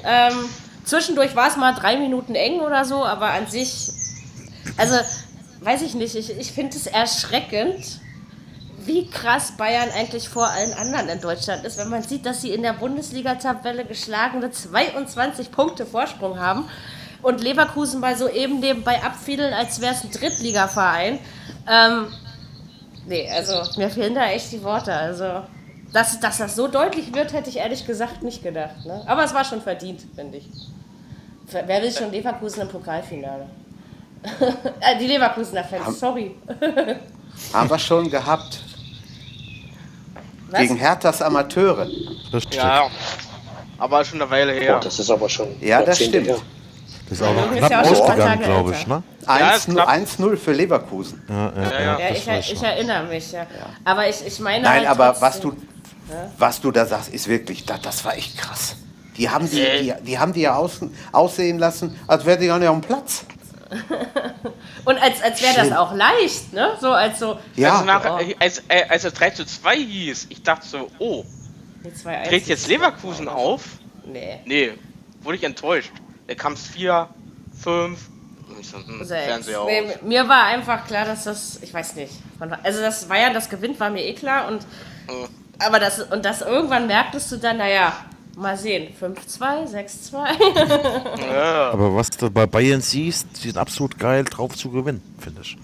Ähm, 0.04 0.32
zwischendurch 0.84 1.36
war 1.36 1.48
es 1.48 1.56
mal 1.56 1.72
drei 1.72 1.96
Minuten 1.96 2.34
eng 2.34 2.60
oder 2.60 2.84
so, 2.84 3.04
aber 3.04 3.30
an 3.30 3.46
sich, 3.46 3.92
also 4.76 4.96
weiß 5.60 5.82
ich 5.82 5.94
nicht, 5.94 6.16
ich, 6.16 6.36
ich 6.36 6.50
finde 6.50 6.76
es 6.76 6.88
erschreckend, 6.88 8.00
wie 8.84 9.08
krass 9.08 9.52
Bayern 9.56 9.90
eigentlich 9.90 10.28
vor 10.28 10.48
allen 10.48 10.72
anderen 10.72 11.08
in 11.08 11.20
Deutschland 11.20 11.64
ist, 11.64 11.78
wenn 11.78 11.88
man 11.88 12.02
sieht, 12.02 12.24
dass 12.26 12.42
sie 12.42 12.52
in 12.52 12.62
der 12.62 12.74
Bundesliga-Tabelle 12.74 13.84
geschlagene 13.84 14.50
22 14.50 15.50
Punkte 15.50 15.86
Vorsprung 15.86 16.38
haben 16.38 16.68
und 17.22 17.42
Leverkusen 17.42 18.00
bei 18.00 18.14
so 18.14 18.28
eben 18.28 18.60
nebenbei 18.60 19.02
abfiedeln, 19.02 19.52
als 19.52 19.80
wäre 19.80 19.94
es 19.94 20.04
ein 20.04 20.10
Drittligaverein. 20.10 21.18
Ähm, 21.68 22.06
nee, 23.06 23.28
also 23.30 23.62
mir 23.78 23.90
fehlen 23.90 24.14
da 24.14 24.26
echt 24.26 24.52
die 24.52 24.62
Worte. 24.62 24.92
Also, 24.92 25.42
dass, 25.92 26.20
dass 26.20 26.38
das 26.38 26.54
so 26.54 26.68
deutlich 26.68 27.14
wird, 27.14 27.32
hätte 27.32 27.50
ich 27.50 27.56
ehrlich 27.56 27.86
gesagt 27.86 28.22
nicht 28.22 28.42
gedacht. 28.42 28.84
Ne? 28.84 29.02
Aber 29.06 29.24
es 29.24 29.34
war 29.34 29.44
schon 29.44 29.60
verdient, 29.60 30.02
finde 30.14 30.38
ich. 30.38 30.48
Wer 31.50 31.82
will 31.82 31.90
schon 31.90 32.10
Leverkusen 32.10 32.62
im 32.62 32.68
Pokalfinale? 32.68 33.46
Äh, 34.80 34.98
die 34.98 35.06
Leverkusener 35.06 35.62
Fans, 35.62 36.00
sorry. 36.00 36.34
Haben 37.52 37.70
wir 37.70 37.78
schon 37.78 38.10
gehabt. 38.10 38.60
Was? 40.50 40.60
Gegen 40.60 40.76
Herthas 40.76 41.22
Amateure. 41.22 41.86
Richtig. 42.32 42.56
Ja, 42.56 42.84
ja. 42.84 42.90
Aber 43.78 44.04
schon 44.04 44.20
eine 44.20 44.30
Weile 44.30 44.52
her. 44.52 44.76
Oh, 44.78 44.84
das 44.84 44.98
ist 44.98 45.10
aber 45.10 45.28
schon. 45.28 45.48
Ja, 45.60 45.82
das 45.82 45.98
stimmt. 45.98 46.26
her. 46.26 46.36
Das 47.08 47.18
ist 47.20 47.24
auch 47.26 47.32
noch 47.34 47.50
knapp 47.56 47.70
ja 47.70 47.80
ausgegangen, 47.82 48.42
glaube 48.42 48.72
ich, 48.72 48.86
ne? 48.86 49.02
Ja, 49.26 49.50
ist 49.52 49.68
1-0 49.68 49.72
knapp. 49.72 49.88
1-0 49.88 50.36
für 50.36 50.52
Leverkusen. 50.52 51.22
Ja, 51.28 51.34
ja, 51.34 51.62
Ja, 51.62 51.70
ja, 51.80 51.98
Ja, 52.00 52.08
das 52.10 52.18
ich, 52.48 52.52
ich 52.54 52.62
erinnere 52.62 53.04
mich, 53.04 53.32
ja. 53.32 53.46
Aber 53.84 54.08
ich, 54.08 54.26
ich 54.26 54.38
meine 54.40 54.64
Nein, 54.64 54.80
halt 54.80 54.88
aber 54.88 55.14
trotzdem- 55.18 55.22
was 55.22 55.40
du, 55.40 55.52
was 56.38 56.60
du 56.60 56.70
da 56.70 56.84
sagst, 56.86 57.08
ist 57.14 57.28
wirklich, 57.28 57.64
das, 57.64 57.80
das 57.80 58.04
war 58.04 58.14
echt 58.14 58.36
krass. 58.36 58.76
Die 59.16 59.28
haben 59.30 59.48
die, 59.50 59.60
Äh. 59.60 59.82
die, 59.82 60.04
die 60.04 60.18
haben 60.18 60.32
die 60.32 60.42
ja 60.42 60.54
außen, 60.56 60.94
aussehen 61.12 61.58
lassen, 61.58 61.98
als 62.06 62.24
wären 62.26 62.40
die 62.40 62.46
gar 62.46 62.58
nicht 62.58 62.68
auf 62.68 62.76
dem 62.78 62.82
Platz. 62.82 63.24
Und 64.84 64.98
als, 65.02 65.22
als 65.22 65.42
wäre 65.42 65.54
das 65.68 65.72
auch 65.76 65.92
leicht, 65.94 66.52
ne? 66.52 66.76
So 66.80 66.92
als 66.92 67.18
so 67.18 67.38
Ja, 67.56 67.72
Also 67.74 67.84
nach, 67.84 68.04
Oh. 68.04 68.18
äh, 68.18 68.34
als, 68.38 68.62
äh, 68.68 68.84
als 68.88 69.04
es 69.04 69.12
3 69.14 69.30
zu 69.30 69.44
2 69.44 69.76
hieß, 69.76 70.26
ich 70.30 70.42
dachte 70.42 70.66
so, 70.66 70.90
oh, 70.98 71.24
dreht 72.28 72.46
jetzt 72.46 72.66
Leverkusen 72.68 73.28
auf? 73.28 73.62
Nee. 74.04 74.40
Nee, 74.46 74.72
wurde 75.22 75.36
ich 75.36 75.44
enttäuscht. 75.44 75.92
Da 76.26 76.34
kam 76.34 76.54
es 76.54 76.66
4, 76.66 77.08
5, 77.62 77.98
ich 78.60 78.68
so, 78.68 78.78
hm, 78.78 79.04
Sechs. 79.04 79.24
Fernseher 79.24 79.64
Nee, 79.66 79.96
mir 80.02 80.28
war 80.28 80.44
einfach 80.44 80.86
klar, 80.86 81.04
dass 81.04 81.24
das, 81.24 81.58
ich 81.62 81.72
weiß 81.72 81.96
nicht. 81.96 82.12
Also 82.62 82.80
das 82.80 83.04
Bayern 83.06 83.34
das 83.34 83.48
gewinnt, 83.50 83.78
war 83.80 83.90
mir 83.90 84.04
eh 84.04 84.14
klar. 84.14 84.48
Und, 84.48 84.62
Mhm. 85.08 85.28
aber 85.58 85.78
das, 85.80 86.00
und 86.00 86.24
das 86.24 86.40
irgendwann 86.42 86.86
merktest 86.86 87.30
du 87.32 87.36
dann, 87.36 87.58
naja, 87.58 87.92
mal 88.38 88.56
sehen, 88.56 88.92
5-2, 88.98 89.66
6-2. 89.66 91.32
Ja. 91.34 91.70
Aber 91.72 91.94
was 91.94 92.10
du 92.10 92.30
bei 92.30 92.46
Bayern 92.46 92.80
siehst, 92.80 93.26
die 93.42 93.48
sind 93.48 93.58
absolut 93.58 93.98
geil 93.98 94.24
drauf 94.24 94.54
zu 94.56 94.70
gewinnen, 94.70 95.02
finde 95.18 95.42
ich. 95.42 95.56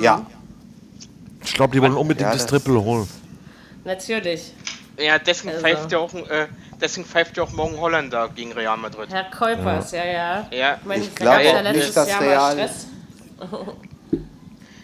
Ja, 0.00 0.24
Ich 1.44 1.54
glaube, 1.54 1.74
die 1.74 1.80
wollen 1.82 1.94
unbedingt 1.94 2.26
Ja, 2.26 2.32
das 2.32 2.42
das- 2.46 2.50
Triple 2.50 2.82
holen. 2.82 3.06
Natürlich. 3.84 4.52
ja, 4.98 5.18
deswegen 5.18 5.50
Also. 5.54 5.60
pfeift 5.62 5.92
ja 5.92 5.98
auch, 5.98 6.12
äh, 6.14 6.48
deswegen 6.80 7.06
pfeift 7.06 7.36
ja 7.36 7.44
auch 7.44 7.52
morgen 7.52 7.76
Holländer 7.78 8.28
gegen 8.34 8.52
Real 8.52 8.76
Madrid. 8.76 9.08
Herr 9.10 9.24
Kuipers, 9.30 9.92
ja, 9.92 10.04
ja. 10.04 10.46
Ja, 10.50 10.78
meine, 10.84 11.04
Ich 11.04 11.14
da 11.14 11.38
glaube 11.38 11.44
gab's 11.44 11.68
auch 11.68 11.72
nicht, 11.72 11.96
dass 11.96 12.08
Jahr 12.08 12.20
Real- 12.20 12.52
Stress. 12.52 12.86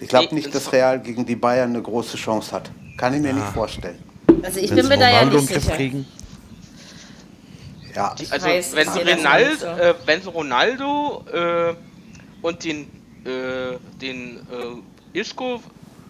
ich 0.00 0.08
glaube 0.08 0.34
nicht, 0.34 0.46
das- 0.54 0.64
dass 0.64 0.72
Real 0.72 1.00
gegen 1.00 1.24
die 1.26 1.36
Bayern 1.36 1.70
eine 1.70 1.82
große 1.82 2.16
Chance 2.16 2.52
hat. 2.52 2.70
Kann 2.96 3.14
ich 3.14 3.20
mir 3.22 3.32
nicht 3.32 3.46
vorstellen. 3.48 3.98
Also 4.44 4.60
ich 4.60 4.70
Wenn 4.70 4.76
bin 4.76 4.88
mir 4.88 4.98
da 4.98 5.10
ja 5.10 5.24
nicht 5.24 5.48
sicher. 5.48 5.72
kriegen, 5.72 6.06
Ja, 7.94 8.14
Also 8.30 8.46
weiß, 8.46 8.74
wenn 8.74 8.88
ich 8.88 8.92
sie 8.94 9.56
so. 9.58 9.66
äh, 9.66 9.94
wenn 10.06 10.22
sie 10.22 10.28
Ronaldo 10.28 11.24
äh, 11.32 11.74
und 12.42 12.64
den 12.64 12.90
äh, 13.24 13.76
den 14.00 14.36
äh, 15.14 15.18
Isco 15.18 15.62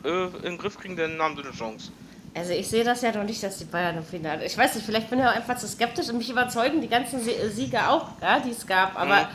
äh, 0.05 0.09
in 0.09 0.43
den 0.43 0.59
Griff 0.59 0.79
kriegen, 0.79 0.97
dann 0.97 1.21
haben 1.21 1.37
sie 1.37 1.43
eine 1.43 1.53
Chance. 1.53 1.91
Also 2.35 2.53
ich 2.53 2.67
sehe 2.67 2.83
das 2.85 3.03
ja 3.03 3.13
noch 3.13 3.25
nicht, 3.25 3.43
dass 3.43 3.59
die 3.59 3.65
Bayern 3.65 3.99
im 3.99 4.05
Finale. 4.05 4.45
Ich 4.47 4.57
weiß 4.57 4.75
nicht, 4.75 4.87
vielleicht 4.87 5.11
bin 5.11 5.19
ich 5.19 5.25
auch 5.27 5.35
einfach 5.35 5.59
zu 5.59 5.69
skeptisch 5.69 6.09
und 6.09 6.17
mich 6.19 6.31
überzeugen 6.31 6.81
die 6.81 6.89
ganzen 6.89 7.21
äh, 7.29 7.49
Siege 7.51 7.87
auch, 7.89 8.07
ja, 8.23 8.39
die 8.41 8.51
es 8.51 8.67
gab. 8.67 8.99
Aber 8.99 9.29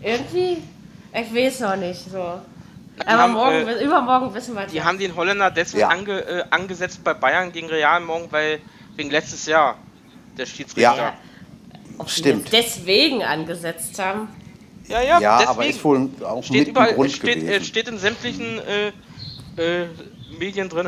irgendwie, 0.00 0.58
ich 1.12 1.34
weiß 1.34 1.60
noch 1.60 1.76
nicht 1.76 2.04
so. 2.10 2.40
Aber 3.04 3.22
haben, 3.22 3.32
morgen, 3.32 3.66
äh, 3.68 3.84
übermorgen 3.84 4.34
wissen 4.34 4.54
wir 4.54 4.66
Die 4.66 4.82
haben 4.82 4.98
den 4.98 5.14
Holländer 5.14 5.50
deswegen 5.50 5.82
Ja. 5.82 5.88
ange, 5.88 6.20
äh, 6.20 6.44
angesetzt 6.50 7.02
bei 7.02 7.14
Bayern 7.14 7.50
gegen 7.52 7.68
Real 7.68 8.00
morgen, 8.00 8.30
weil 8.30 8.60
wegen 8.96 9.10
letztes 9.10 9.46
Jahr 9.46 9.76
der 10.36 10.46
Schiedsrichter. 10.46 10.96
Ja. 10.96 11.12
Ob 11.98 12.10
stimmt. 12.10 12.52
deswegen 12.52 13.22
angesetzt 13.22 13.98
haben. 13.98 14.28
Ja, 14.86 15.02
ja, 15.02 15.20
ja 15.20 15.38
deswegen. 15.38 15.50
aber 15.50 15.66
ist 15.66 15.84
wohl 15.84 16.10
auch 16.22 16.42
steht 16.42 16.58
mit 16.58 16.68
überall, 16.68 16.88
ein 16.90 16.94
Grund 16.94 17.12
steht, 17.12 17.36
äh, 17.36 17.40
gewesen. 17.40 17.64
steht 17.64 17.88
in 17.88 17.98
sämtlichen 17.98 18.58
äh, 18.58 18.88
äh, 19.82 19.88
Medien 20.38 20.68
drin. 20.68 20.86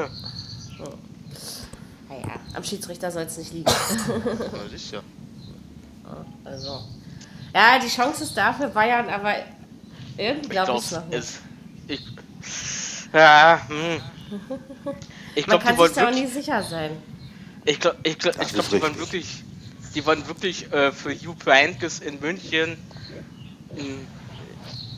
Naja, 2.09 2.41
am 2.55 2.65
Schiedsrichter 2.65 3.11
soll 3.11 3.23
es 3.23 3.37
nicht 3.37 3.53
liegen. 3.53 3.65
Das 3.67 4.73
ist 4.73 4.93
ja. 4.93 5.01
Also. 6.45 6.81
Ja, 7.55 7.79
die 7.79 7.89
Chance 7.89 8.25
ist 8.25 8.37
da 8.37 8.53
für 8.53 8.69
Bayern, 8.69 9.09
aber 9.09 9.35
irgendwie 10.17 10.49
glaube 10.49 10.73
ich 10.73 10.85
es 10.85 10.91
noch 10.93 11.07
nicht. 11.07 11.19
ist. 11.19 11.41
Ich, 11.89 12.01
ja, 13.13 13.61
hm. 13.69 14.01
Ich 15.35 15.47
Man 15.47 15.59
glaube, 15.59 15.77
kann 15.77 15.87
sich 15.87 15.97
da 15.97 16.09
auch 16.09 16.15
nie 16.15 16.27
sicher 16.27 16.63
sein. 16.63 16.93
Ich 17.65 17.81
glaube, 17.81 17.99
ich 18.05 18.19
glaub, 18.19 18.41
ich 18.41 18.53
glaub, 18.53 18.69
die 18.69 18.83
wollen 18.83 18.99
wirklich. 18.99 19.45
Die 19.95 20.05
wollen 20.07 20.27
wirklich 20.29 20.73
äh, 20.73 20.93
für 20.93 21.13
Jupp 21.13 21.47
Heynckes 21.47 22.01
in 22.01 22.21
München 22.21 22.77
ein, 23.77 24.07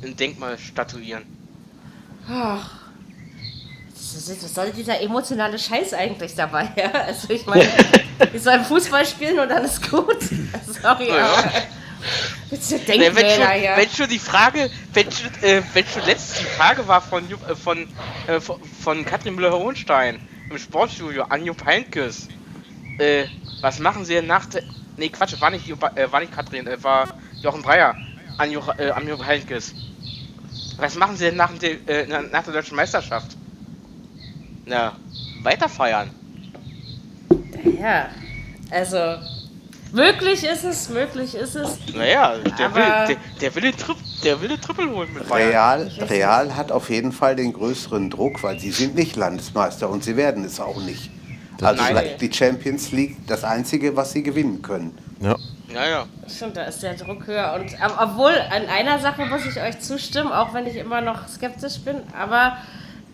ein 0.02 0.16
Denkmal 0.16 0.59
statuieren. 0.59 1.24
Ach. 2.28 2.70
Was 3.94 4.55
soll 4.55 4.70
dieser 4.72 5.00
emotionale 5.00 5.59
Scheiß 5.59 5.94
eigentlich 5.94 6.35
dabei? 6.35 6.68
Ja? 6.76 6.90
Also 6.92 7.31
ich 7.31 7.46
meine, 7.46 7.66
ich 8.33 8.42
soll 8.42 8.62
Fußball 8.62 9.07
spielen 9.07 9.38
und 9.38 9.48
dann 9.48 9.64
ist 9.64 9.88
gut. 9.90 10.18
Sorry, 10.83 11.09
Ja. 11.09 11.26
aber. 11.26 11.52
Ne, 12.50 12.59
wenn, 12.59 12.87
Denkmäler, 12.87 13.31
schon, 13.31 13.62
ja. 13.62 13.76
wenn 13.76 13.88
schon 13.88 14.09
die 14.09 14.18
Frage, 14.18 14.70
wenn 14.92 15.11
schon, 15.11 15.31
äh, 15.42 15.62
wenn 15.72 15.87
schon 15.87 16.05
letztens 16.05 16.40
die 16.40 16.57
Frage 16.57 16.87
war 16.88 17.00
von 17.00 17.24
äh, 17.31 17.55
von, 17.55 17.87
äh, 18.26 18.40
von, 18.40 18.61
von 18.83 19.05
Katrin 19.05 19.37
Müller-Hohenstein 19.37 20.20
im 20.50 20.59
Sportstudio 20.59 21.22
an 21.24 21.44
Jupp 21.44 21.64
Heynckes, 21.64 22.28
äh, 22.98 23.26
was 23.61 23.78
machen 23.78 24.05
sie 24.05 24.14
denn 24.14 24.26
nach 24.26 24.46
der, 24.46 24.64
nee 25.03 25.09
Quatsch, 25.09 25.41
war 25.41 25.51
nicht, 25.51 25.69
äh, 25.69 26.12
war 26.12 26.21
nicht 26.21 26.33
Katrin, 26.33 26.67
äh, 26.67 26.83
war 26.83 27.09
Jochen 27.43 27.61
Breyer 27.62 27.95
an, 28.38 28.51
Jupp, 28.51 28.73
äh, 28.79 28.91
an 28.91 29.07
Jupp 29.07 29.25
Heynckes. 29.27 29.75
Was 30.79 30.95
machen 30.95 31.17
sie 31.17 31.25
denn 31.27 31.37
nach, 31.37 31.53
der, 31.59 31.73
äh, 31.88 32.07
na- 32.09 32.23
nach 32.23 32.45
der 32.45 32.55
deutschen 32.55 32.77
Meisterschaft? 32.77 33.37
Na, 34.65 34.93
weiter 35.43 35.69
feiern. 35.69 36.09
Ja, 37.81 38.09
also. 38.71 39.17
Möglich 39.93 40.45
ist 40.45 40.65
es, 40.65 40.88
möglich 40.88 41.35
ist 41.35 41.55
es. 41.55 41.77
Naja, 41.95 42.38
der 42.59 42.75
will, 42.75 42.83
der, 43.09 43.17
der 43.41 43.55
will 43.55 43.62
den 43.62 43.77
Tri 43.77 43.95
der 44.25 44.41
will 44.41 44.49
den 44.49 44.61
Triple 44.61 44.88
holen 44.88 45.12
mit 45.12 45.29
Bayern. 45.29 45.51
Real, 45.51 45.91
Real 46.09 46.57
hat 46.57 46.73
auf 46.73 46.88
jeden 46.88 47.12
Fall 47.12 47.37
den 47.37 47.53
größeren 47.53 48.09
Druck, 48.09 48.43
weil 48.43 48.59
sie 48.59 48.71
sind 48.71 48.95
nicht 48.95 49.17
Landesmeister 49.17 49.91
und 49.91 50.03
sie 50.05 50.17
werden 50.17 50.45
es 50.45 50.61
auch 50.61 50.81
nicht. 50.81 51.11
Also 51.62 51.83
Nein. 51.83 51.90
vielleicht 51.90 52.20
die 52.20 52.33
Champions 52.33 52.92
League 52.92 53.16
das 53.27 53.44
Einzige, 53.44 53.94
was 53.96 54.12
sie 54.12 54.22
gewinnen 54.22 54.62
können. 54.62 54.96
Ja. 55.20 55.37
Ja, 55.72 55.88
ja. 55.88 56.07
Stimmt, 56.29 56.57
da 56.57 56.64
ist 56.64 56.83
der 56.83 56.94
Druck 56.94 57.27
höher. 57.27 57.55
Und 57.55 57.72
ähm, 57.72 57.92
obwohl, 57.98 58.35
an 58.51 58.66
einer 58.66 58.98
Sache 58.98 59.25
muss 59.27 59.46
ich 59.46 59.59
euch 59.59 59.81
zustimmen, 59.81 60.31
auch 60.31 60.53
wenn 60.53 60.66
ich 60.66 60.77
immer 60.77 61.01
noch 61.01 61.29
skeptisch 61.29 61.81
bin, 61.81 61.96
aber 62.18 62.59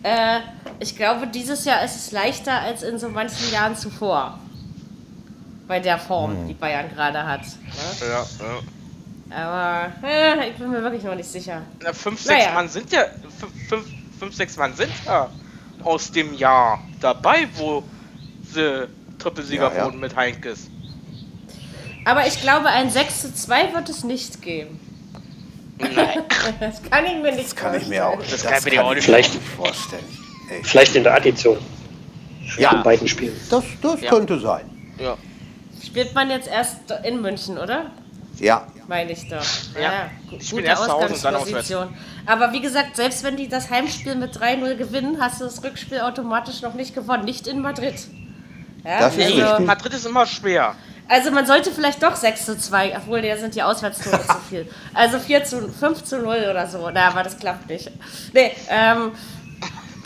äh, 0.03 0.39
ich 0.79 0.95
glaube, 0.95 1.27
dieses 1.27 1.63
Jahr 1.65 1.83
ist 1.83 1.95
es 1.95 2.11
leichter 2.11 2.59
als 2.59 2.83
in 2.83 2.99
so 2.99 3.09
manchen 3.09 3.51
Jahren 3.53 3.75
zuvor. 3.75 4.39
Bei 5.67 5.79
der 5.79 5.99
Form, 5.99 6.47
die 6.47 6.53
Bayern 6.53 6.89
gerade 6.89 7.25
hat. 7.25 7.41
Ne? 7.41 8.07
ja, 8.09 8.25
ja. 8.39 8.59
Aber 9.31 10.07
äh, 10.07 10.49
ich 10.49 10.55
bin 10.55 10.71
mir 10.71 10.81
wirklich 10.81 11.03
noch 11.03 11.15
nicht 11.15 11.29
sicher. 11.29 11.61
Na, 11.83 11.93
fünf, 11.93 12.19
sechs 12.19 12.39
Naja. 12.39 12.53
Mann 12.53 12.67
sind 12.67 12.91
ja. 12.91 13.05
Fünf, 13.39 13.53
fünf, 13.69 13.85
fünf, 14.17 14.35
sechs 14.35 14.57
Mann 14.57 14.73
sind 14.73 14.91
ja 15.05 15.29
aus 15.83 16.11
dem 16.11 16.33
Jahr 16.33 16.79
dabei, 16.99 17.47
wo 17.55 17.83
Trippelsieger 19.17 19.71
Ja, 19.71 19.77
ja. 19.77 19.85
wurden 19.85 19.99
mit 19.99 20.15
Heinkes. 20.15 20.67
Aber 22.05 22.25
ich 22.27 22.41
glaube, 22.41 22.67
ein 22.67 22.89
6 22.89 23.21
zu 23.21 23.33
2 23.33 23.73
wird 23.73 23.89
es 23.89 24.03
nicht 24.03 24.41
geben. 24.41 24.79
Nein. 25.77 25.95
Das 26.59 26.81
kann 26.83 27.05
ich 27.05 27.15
mir 27.21 27.31
nicht 27.31 27.45
Das 27.45 27.55
kann 27.55 27.75
ich 27.75 27.87
mir 27.87 28.05
auch, 28.07 28.17
Das 28.19 28.31
das 28.31 28.43
kann 28.43 28.57
ich 28.59 28.65
mir 28.65 28.71
kann 28.71 28.85
auch 28.85 28.91
ich 28.91 28.95
nicht 28.97 29.07
mir 29.07 29.13
Vielleicht- 29.15 29.33
nicht 29.35 29.47
vorstellen. 29.47 30.03
Ey. 30.49 30.63
Vielleicht 30.63 30.95
in 30.95 31.03
der 31.03 31.13
Addition. 31.15 31.57
Ja. 32.57 32.71
In 32.71 32.83
beiden 32.83 33.07
Spielen. 33.07 33.35
Das, 33.49 33.63
das 33.81 34.01
Ja. 34.01 34.09
könnte 34.09 34.39
sein. 34.39 34.69
Ja. 34.97 35.15
Spielt 35.85 36.13
man 36.15 36.29
jetzt 36.29 36.47
erst 36.47 36.77
in 37.03 37.21
München, 37.21 37.57
oder? 37.57 37.91
Ja. 38.39 38.67
Meine 38.87 39.11
ich 39.11 39.27
doch. 39.29 39.43
Ja. 39.79 40.09
gu- 40.29 40.37
Ich 40.39 40.49
bin 40.49 40.59
gute 40.63 40.79
Ausgangsposition. 40.79 41.89
Aber 42.25 42.51
wie 42.53 42.61
gesagt, 42.61 42.95
selbst 42.95 43.23
wenn 43.23 43.37
die 43.37 43.47
das 43.47 43.69
Heimspiel 43.69 44.15
mit 44.15 44.35
3-0 44.35 44.75
gewinnen, 44.75 45.17
hast 45.21 45.39
du 45.41 45.45
das 45.45 45.63
Rückspiel 45.63 45.99
automatisch 46.01 46.61
noch 46.63 46.73
nicht 46.73 46.95
gewonnen. 46.95 47.23
Nicht 47.25 47.45
in 47.47 47.61
Madrid. 47.61 47.95
Ja, 48.83 48.99
Das 48.99 49.15
ist 49.15 49.27
richtig. 49.27 49.59
Madrid 49.65 49.93
ist 49.93 50.05
immer 50.05 50.25
schwer. 50.25 50.75
also 51.07 51.31
man 51.31 51.45
sollte 51.45 51.71
vielleicht 51.71 52.01
doch 52.03 52.15
6 52.15 52.45
zu 52.45 52.57
2, 52.57 52.97
obwohl 52.97 53.21
da 53.21 53.35
sind 53.37 53.55
die 53.55 53.63
Auswärtstore 53.63 54.21
zu 54.25 54.37
viel. 54.49 54.69
Also 54.93 55.19
4 55.19 55.43
zu, 55.43 55.69
5 55.69 56.03
zu 56.03 56.19
0 56.19 56.47
oder 56.49 56.67
so. 56.67 56.89
Na, 56.93 57.07
aber 57.09 57.23
das 57.23 57.37
klappt 57.37 57.67
nicht. 57.69 57.89
Nee, 58.33 58.51
ähm, 58.69 59.11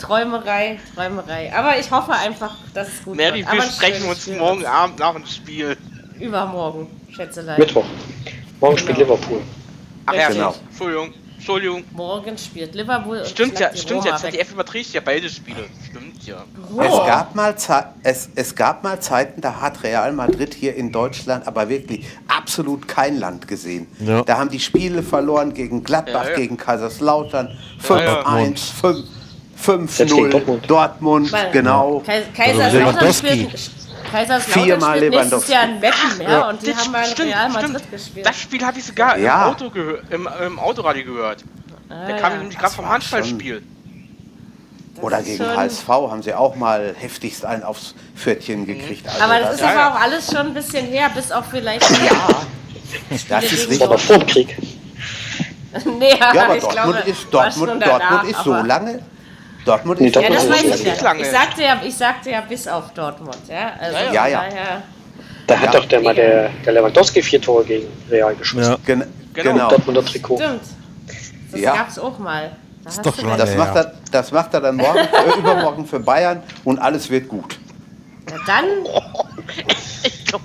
Träumerei, 0.00 0.78
Träumerei. 0.94 1.52
Aber 1.56 1.78
ich 1.78 1.90
hoffe 1.90 2.12
einfach, 2.12 2.56
dass 2.74 2.88
es 2.88 3.04
gut 3.04 3.16
Mary, 3.16 3.38
wird. 3.38 3.48
Aber 3.48 3.62
wir 3.62 3.70
sprechen 3.70 4.06
uns 4.08 4.22
Spiel 4.22 4.38
morgen. 4.38 4.66
Abend 4.66 4.98
nach 4.98 5.14
dem 5.14 5.24
Spiel. 5.26 5.76
Übermorgen, 6.20 6.88
Schätzelein. 7.10 7.58
Mittwoch. 7.58 7.84
Morgen 8.60 8.78
spielt 8.78 8.98
Genau. 8.98 9.14
Liverpool. 9.14 9.40
Ach 10.06 10.14
ja, 10.14 10.28
Genau. 10.28 10.54
Entschuldigung. 10.70 11.14
Entschuldigung. 11.44 11.84
Morgen 11.92 12.38
spielt 12.38 12.74
Liverpool 12.74 13.22
Stimmt 13.26 13.58
ja, 13.60 13.68
stimmt 13.76 14.06
ja. 14.06 14.12
Roma 14.12 14.22
weg. 14.22 14.32
ZDF 14.32 14.52
überträgt 14.52 14.94
ja 14.94 15.02
beide 15.04 15.28
Spiele. 15.28 15.64
Stimmt 15.90 16.26
ja. 16.26 16.42
Es, 16.80 16.90
gab 17.06 17.34
mal 17.34 17.54
Ze- 17.58 17.84
es, 18.02 18.30
es 18.34 18.54
gab 18.54 18.82
mal 18.82 18.98
Zeiten, 19.00 19.42
da 19.42 19.60
hat 19.60 19.82
Real 19.82 20.14
Madrid 20.14 20.54
hier 20.54 20.74
in 20.74 20.90
Deutschland 20.90 21.46
aber 21.46 21.68
wirklich 21.68 22.06
absolut 22.28 22.88
kein 22.88 23.18
Land 23.18 23.46
gesehen. 23.46 23.86
Ja. 24.00 24.22
Da 24.22 24.38
haben 24.38 24.48
die 24.48 24.58
Spiele 24.58 25.02
verloren 25.02 25.52
gegen 25.52 25.84
Gladbach, 25.84 26.24
Ja, 26.24 26.30
ja. 26.30 26.36
gegen 26.36 26.56
Kaiserslautern, 26.56 27.50
ja. 27.90 28.22
5-1, 28.24 28.72
5 29.56 29.94
Selbst 29.94 30.14
gegen 30.14 30.26
5-0, 30.28 30.30
Dortmund. 30.30 30.70
Dortmund, 30.70 31.32
genau. 31.52 32.02
Kai- 32.06 32.16
Also 32.20 32.28
Kaiserslautern 32.34 32.94
Lewandowski. 32.94 33.26
spielt, 33.28 33.70
Kaiserslautern 34.14 34.62
Viermal 34.64 34.96
spielt 34.96 35.10
nächstes 35.12 35.48
Lewandowski. 35.48 35.52
Jahr 35.52 35.62
ein 35.62 35.82
Wetten 35.82 36.18
mehr 36.18 36.48
und 36.48 36.62
die 36.62 36.66
Das 36.72 36.78
haben 36.84 36.92
mal 36.92 36.98
in 37.04 37.10
stimmt, 37.10 37.28
Real 37.30 37.50
stimmt. 37.50 37.72
Madrid 37.72 37.90
gespielt. 37.90 38.26
Das 38.26 38.40
Spiel 38.40 38.64
habe 38.66 38.78
ich 38.78 38.84
sogar 38.84 39.18
Ja. 39.18 39.48
im, 39.48 39.54
Auto 39.54 39.70
im, 40.10 40.28
im 40.46 40.58
Autoradio 40.58 41.04
gehört. 41.04 41.44
Ah, 41.88 42.06
Der 42.06 42.16
kam 42.16 42.32
ja. 42.32 42.38
nämlich 42.38 42.58
gerade 42.58 42.74
vom 42.74 42.88
Handballspiel. 42.88 43.62
Oder 45.00 45.18
ist 45.18 45.26
gegen 45.26 45.44
HSV 45.56 45.88
haben 45.88 46.22
sie 46.22 46.32
auch 46.34 46.54
mal 46.54 46.94
heftigst 46.96 47.44
einen 47.44 47.64
aufs 47.64 47.94
Pfötchen 48.16 48.64
gekriegt. 48.64 49.06
Also 49.08 49.22
Aber 49.22 49.38
das 49.40 49.54
ist 49.54 49.60
Ja, 49.60 49.66
aber 49.70 49.74
ja. 49.80 49.90
auch 49.94 50.00
alles 50.00 50.26
schon 50.28 50.36
ein 50.46 50.54
bisschen 50.54 50.86
her, 50.86 51.10
bis 51.14 51.32
auf 51.32 51.46
vielleicht. 51.50 51.82
ja, 51.90 52.28
das 53.28 53.44
ist 53.44 53.68
richtig. 53.68 53.82
Aber 53.82 53.98
vor 53.98 54.18
dem 54.18 54.26
Krieg. 54.28 54.56
nee, 55.98 56.16
Ja, 56.16 56.44
aber 56.44 56.56
ich 56.56 56.62
Dortmund 56.62 56.72
glaube, 56.94 57.10
ist, 57.10 57.26
Dortmund, 57.32 57.82
danach, 57.82 57.98
Dortmund 58.10 58.30
ist 58.30 58.44
so 58.44 58.54
aber- 58.54 58.66
lange. 58.68 59.02
Dortmund 59.64 60.00
Nee, 60.00 60.08
ist 60.08 60.16
Ja, 60.16 60.22
Dortmund 60.22 60.50
das 60.50 60.60
ist 60.60 60.70
weiß 60.70 60.80
ich 60.80 60.86
nicht 60.86 61.02
lange. 61.02 61.20
Ich 61.22 61.30
sagte 61.30 61.62
ja, 61.62 61.80
ich 61.84 61.94
sagte 61.96 62.30
ja 62.30 62.40
bis 62.42 62.68
auf 62.68 62.92
Dortmund. 62.94 63.38
Ja, 63.48 63.72
also 63.80 63.96
Ja, 64.12 64.26
ja. 64.26 64.44
Da 65.46 65.58
hat 65.58 65.74
Ja. 65.74 65.80
doch 65.80 65.86
der, 65.86 66.00
mal 66.00 66.14
der, 66.14 66.50
der 66.64 66.72
Lewandowski 66.72 67.22
vier 67.22 67.40
Tore 67.40 67.64
gegen 67.64 67.86
Real 68.10 68.34
geschossen. 68.34 68.64
Ja. 68.72 68.76
Gen 68.84 69.04
Genau. 69.34 69.52
genau. 69.52 69.68
Dortmunder 69.68 70.04
Trikot. 70.04 70.36
Stimmt. 70.36 70.60
Das 71.52 71.60
Ja. 71.60 71.74
gab's 71.76 71.98
auch 71.98 72.18
mal. 72.18 72.52
Da 72.84 72.90
hast 72.90 73.04
doch 73.04 73.18
schon 73.18 73.36
Das 73.36 73.56
macht, 73.56 73.76
er, 73.76 73.92
das 74.10 74.30
macht 74.30 74.54
er 74.54 74.60
dann 74.60 74.76
morgen, 74.76 74.98
äh, 74.98 75.38
übermorgen 75.38 75.86
für 75.86 75.98
Bayern 76.00 76.42
und 76.64 76.78
alles 76.78 77.08
wird 77.10 77.28
gut. 77.28 77.58
Ja, 78.30 78.36
dann. 78.46 78.64
Ich 80.04 80.24
glaub, 80.26 80.42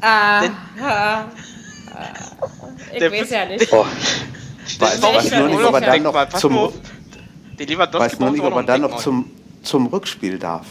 Ah, 0.00 0.42
ah, 0.82 1.24
ich 2.92 2.98
Der 2.98 3.12
weiß 3.12 3.30
ja 3.30 3.44
nicht. 3.46 3.70
Weiß, 3.72 5.02
wäre 5.02 5.14
weiß 5.16 5.24
ich 5.26 5.32
nur 5.32 5.48
nicht, 5.48 5.62
ob 5.62 5.74
er 5.74 5.80
dann 5.80 6.02
noch 6.02 6.28
zum, 6.30 6.72
Der 7.58 7.66
Lewandowski 7.66 8.12
weiß 8.12 8.18
braucht 8.18 8.32
nicht, 8.32 8.44
ob 8.44 8.54
er 8.54 8.62
dann 8.62 8.80
noch 8.82 8.98
zum, 8.98 9.30
zum 9.62 9.86
Rückspiel 9.86 10.38
darf. 10.38 10.66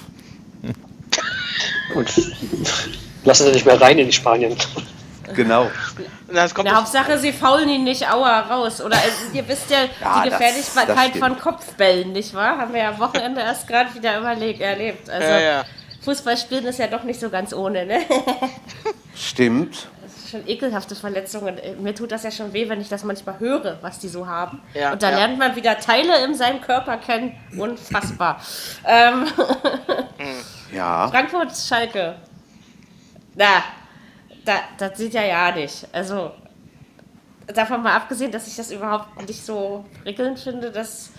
Und 1.96 2.14
lassen 3.24 3.46
sie 3.46 3.52
nicht 3.52 3.66
mehr 3.66 3.80
rein 3.80 3.98
in 4.00 4.12
Spanien. 4.12 4.56
Genau. 5.34 5.70
Na, 6.32 6.48
Na, 6.64 6.76
Hauptsache, 6.76 7.18
sie 7.18 7.32
faulen 7.32 7.70
ihn 7.70 7.84
nicht 7.84 8.10
aua 8.10 8.42
raus. 8.42 8.82
Oder 8.82 8.98
also, 8.98 9.34
ihr 9.34 9.48
wisst 9.48 9.70
ja, 9.70 9.86
Ja, 10.02 10.22
die 10.24 10.30
Gefährlichkeit 10.30 10.90
das 10.90 11.20
von 11.20 11.40
Kopfbällen, 11.40 12.12
nicht 12.12 12.34
wahr? 12.34 12.58
Haben 12.58 12.74
wir 12.74 12.82
ja 12.82 12.90
am 12.90 13.00
Wochenende 13.00 13.42
erst 13.42 13.68
gerade 13.68 13.94
wieder 13.94 14.20
überlegt, 14.20 14.62
erlebt. 14.62 15.10
Also 15.10 15.28
Ja, 15.28 15.40
ja. 15.40 15.66
Fußball 16.02 16.38
spielen 16.38 16.66
ist 16.66 16.78
ja 16.80 16.88
doch 16.88 17.04
nicht 17.04 17.20
so 17.20 17.30
ganz 17.30 17.54
ohne, 17.54 17.86
ne? 17.86 18.02
Stimmt. 19.16 19.88
Schon 20.30 20.48
ekelhafte 20.48 20.96
Verletzungen. 20.96 21.58
Äh, 21.58 21.74
Mir 21.76 21.94
tut 21.94 22.12
das 22.12 22.24
ja 22.24 22.32
schon 22.32 22.52
weh, 22.54 22.68
wenn 22.70 22.82
ich 22.82 22.90
das 22.90 23.04
manchmal 23.04 23.40
höre, 23.40 23.78
was 23.82 24.00
die 24.00 24.08
so 24.08 24.28
haben. 24.28 24.62
Ja, 24.74 24.94
Und 24.94 25.04
da 25.04 25.12
ja. 25.12 25.18
lernt 25.18 25.38
man 25.38 25.56
wieder 25.56 25.78
Teile 25.78 26.24
in 26.26 26.34
seinem 26.34 26.62
Körper 26.62 26.98
kennen. 26.98 27.36
Unfassbar. 27.58 28.40
ähm, 28.86 29.28
Ja. 30.74 31.08
Frankfurt, 31.10 31.56
Schalke. 31.56 32.16
Na, 33.36 33.64
da, 34.44 34.54
das 34.78 34.98
sieht 34.98 35.14
ja 35.14 35.24
ja 35.24 35.52
nicht. 35.52 35.88
Also, 35.94 36.32
davon 37.48 37.84
mal 37.84 37.96
abgesehen, 37.96 38.32
dass 38.32 38.48
ich 38.48 38.56
das 38.56 38.72
überhaupt 38.72 39.28
nicht 39.28 39.46
so 39.46 39.86
prickelnd 40.04 40.40
finde, 40.40 40.72
dass 40.72 41.12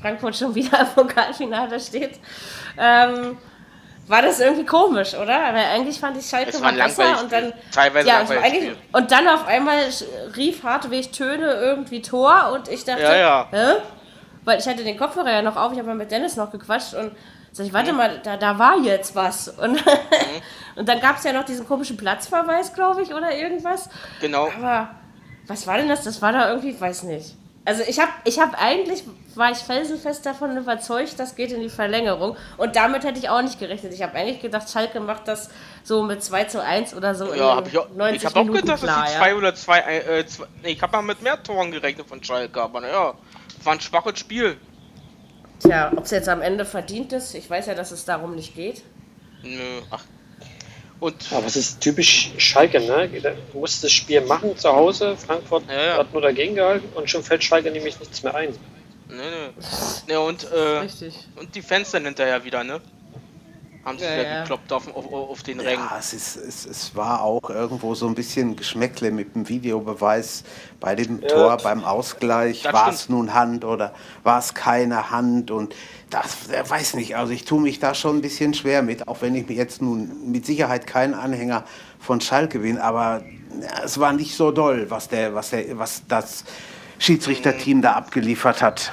Frankfurt 0.00 0.36
schon 0.36 0.54
wieder 0.54 0.80
im 0.80 0.86
Pokalfinale 0.94 1.78
steht, 1.78 2.18
ähm, 2.78 3.36
war 4.06 4.22
das 4.22 4.40
irgendwie 4.40 4.66
komisch, 4.66 5.14
oder? 5.14 5.38
Weil 5.52 5.64
eigentlich 5.74 6.00
fand 6.00 6.16
ich 6.16 6.26
Schalke 6.28 6.50
Es 6.50 6.60
war 6.62 6.72
besser 6.72 7.20
und 7.22 7.30
dann. 7.32 7.52
Teilweise 7.72 8.08
ja, 8.08 8.18
eigentlich, 8.18 8.72
und 8.92 9.10
dann 9.10 9.28
auf 9.28 9.46
einmal 9.46 9.78
rief 10.36 10.62
Hartwig 10.64 11.12
Töne 11.12 11.52
irgendwie 11.54 12.02
Tor 12.02 12.50
und 12.54 12.68
ich 12.68 12.84
dachte, 12.84 13.02
Ja, 13.02 13.16
ja. 13.16 13.48
Hä? 13.50 13.66
Weil 14.44 14.58
ich 14.58 14.66
hatte 14.66 14.82
den 14.82 14.96
Kopfhörer 14.98 15.30
ja 15.30 15.42
noch 15.42 15.56
auf, 15.56 15.72
ich 15.72 15.78
habe 15.78 15.88
mal 15.88 15.94
mit 15.96 16.10
Dennis 16.10 16.34
noch 16.36 16.50
gequatscht 16.50 16.94
und 16.94 17.12
sag 17.52 17.66
ich, 17.66 17.72
Mhm. 17.72 17.76
warte 17.76 17.92
mal, 17.92 18.20
da, 18.22 18.36
da 18.36 18.58
war 18.58 18.78
jetzt 18.78 19.14
was. 19.14 19.48
Und, 19.58 19.82
und 20.76 20.88
dann 20.88 21.00
gab 21.00 21.18
es 21.18 21.24
ja 21.24 21.32
noch 21.32 21.44
diesen 21.44 21.66
komischen 21.66 21.96
Platzverweis, 21.96 22.72
glaube 22.74 23.02
ich, 23.02 23.12
oder 23.12 23.34
irgendwas. 23.36 23.88
Genau. 24.20 24.48
Aber 24.58 24.88
was 25.46 25.66
war 25.66 25.76
denn 25.76 25.88
das? 25.88 26.04
Das 26.04 26.22
war 26.22 26.32
da 26.32 26.48
irgendwie, 26.48 26.80
weiß 26.80 27.02
nicht. 27.04 27.36
Also 27.64 27.82
ich 27.86 28.00
habe 28.00 28.10
ich 28.24 28.38
hab 28.38 28.60
eigentlich, 28.60 29.04
war 29.34 29.50
ich 29.50 29.58
felsenfest 29.58 30.24
davon 30.24 30.56
überzeugt, 30.56 31.18
das 31.18 31.36
geht 31.36 31.52
in 31.52 31.60
die 31.60 31.68
Verlängerung. 31.68 32.36
Und 32.56 32.74
damit 32.74 33.04
hätte 33.04 33.18
ich 33.18 33.28
auch 33.28 33.42
nicht 33.42 33.58
gerechnet. 33.58 33.92
Ich 33.92 34.02
habe 34.02 34.14
eigentlich 34.14 34.40
gedacht, 34.40 34.70
Schalke 34.70 34.98
macht 34.98 35.28
das 35.28 35.50
so 35.84 36.02
mit 36.02 36.24
2 36.24 36.44
zu 36.44 36.62
1 36.62 36.94
oder 36.94 37.14
so 37.14 37.26
Ja, 37.26 37.52
in 37.52 37.56
hab 37.56 37.68
ich 37.68 37.78
auch, 37.78 37.88
90 37.90 38.16
ich 38.16 38.26
hab 38.26 38.36
auch 38.36 38.46
gedacht, 38.50 38.68
dass 38.68 38.80
die 38.80 38.86
ja. 38.86 39.06
zwei 39.06 39.34
oder 39.34 39.54
zwei, 39.54 39.80
äh, 39.80 40.26
zwei 40.26 40.46
nee, 40.62 40.70
ich 40.70 40.82
habe 40.82 40.92
mal 40.96 41.02
mit 41.02 41.20
mehr 41.20 41.42
Toren 41.42 41.70
gerechnet 41.70 42.06
von 42.08 42.24
Schalke, 42.24 42.62
aber 42.62 42.80
naja, 42.80 43.14
war 43.62 43.72
ein 43.72 43.80
schwaches 43.80 44.18
Spiel. 44.18 44.56
Tja, 45.58 45.92
ob 45.94 46.04
es 46.04 46.10
jetzt 46.12 46.30
am 46.30 46.40
Ende 46.40 46.64
verdient 46.64 47.12
ist, 47.12 47.34
ich 47.34 47.48
weiß 47.48 47.66
ja, 47.66 47.74
dass 47.74 47.90
es 47.90 48.06
darum 48.06 48.34
nicht 48.34 48.54
geht. 48.54 48.82
Nö, 49.42 49.82
ach. 49.90 50.04
Und 51.00 51.32
Aber 51.32 51.46
es 51.46 51.56
ist 51.56 51.80
typisch 51.80 52.30
Schalke, 52.36 52.78
ne? 52.80 53.08
Du 53.52 53.58
musst 53.58 53.82
das 53.82 53.90
Spiel 53.90 54.20
machen 54.20 54.56
zu 54.56 54.70
Hause. 54.70 55.16
Frankfurt 55.16 55.64
Ja, 55.68 55.82
ja. 55.82 55.96
hat 55.96 56.12
nur 56.12 56.20
dagegen 56.22 56.54
gehalten 56.54 56.88
und 56.94 57.08
schon 57.08 57.22
fällt 57.22 57.42
Schalke 57.42 57.70
nämlich 57.70 57.98
nichts 57.98 58.22
mehr 58.22 58.34
ein. 58.34 58.54
nö, 59.08 59.16
nö. 59.16 59.48
Ne, 60.08 60.20
und, 60.20 60.44
äh, 60.44 60.56
Richtig. 60.80 61.14
und 61.36 61.54
die 61.54 61.62
Fans 61.62 61.90
dann 61.90 62.04
hinterher 62.04 62.44
wieder, 62.44 62.62
ne? 62.64 62.80
Haben 63.90 63.98
sich 63.98 64.08
Ja, 64.08 64.14
wieder 64.14 64.28
ja. 64.30 64.40
gekloppt 64.42 64.72
auf, 64.72 64.96
auf, 64.96 65.12
auf 65.12 65.42
den 65.42 65.60
Rängen. 65.60 65.84
Ja, 65.90 65.96
es, 65.98 66.12
ist, 66.14 66.36
es, 66.36 66.64
es 66.64 66.96
war 66.96 67.22
auch 67.22 67.50
irgendwo 67.50 67.94
so 67.94 68.06
ein 68.06 68.14
bisschen 68.14 68.56
Geschmäckle 68.56 69.10
mit 69.10 69.34
dem 69.34 69.48
Videobeweis 69.48 70.44
bei 70.78 70.94
dem 70.94 71.20
Ja. 71.20 71.28
Tor, 71.28 71.56
beim 71.58 71.84
Ausgleich. 71.84 72.64
War 72.64 72.90
es 72.90 73.08
nun 73.08 73.34
Hand 73.34 73.64
oder 73.64 73.92
war 74.22 74.38
es 74.38 74.54
keine 74.54 75.10
Hand? 75.10 75.50
Und 75.50 75.74
das, 76.08 76.48
weiß 76.68 76.94
nicht, 76.94 77.16
also 77.16 77.32
ich 77.32 77.44
tue 77.44 77.60
mich 77.60 77.80
da 77.80 77.94
schon 77.94 78.16
ein 78.18 78.22
bisschen 78.22 78.54
schwer 78.54 78.82
mit, 78.82 79.08
auch 79.08 79.22
wenn 79.22 79.34
ich 79.34 79.48
mir 79.48 79.54
jetzt 79.56 79.82
nun 79.82 80.30
mit 80.30 80.46
Sicherheit 80.46 80.86
kein 80.86 81.14
Anhänger 81.14 81.64
von 81.98 82.20
Schalke 82.20 82.60
bin, 82.60 82.78
aber 82.78 83.22
es 83.84 83.98
war 83.98 84.12
nicht 84.12 84.36
so 84.36 84.52
doll, 84.52 84.86
was, 84.88 85.08
der, 85.08 85.34
was, 85.34 85.50
der, 85.50 85.78
was 85.78 86.02
das 86.08 86.44
Schiedsrichterteam 86.98 87.82
da 87.82 87.92
abgeliefert 87.94 88.62
hat. 88.62 88.92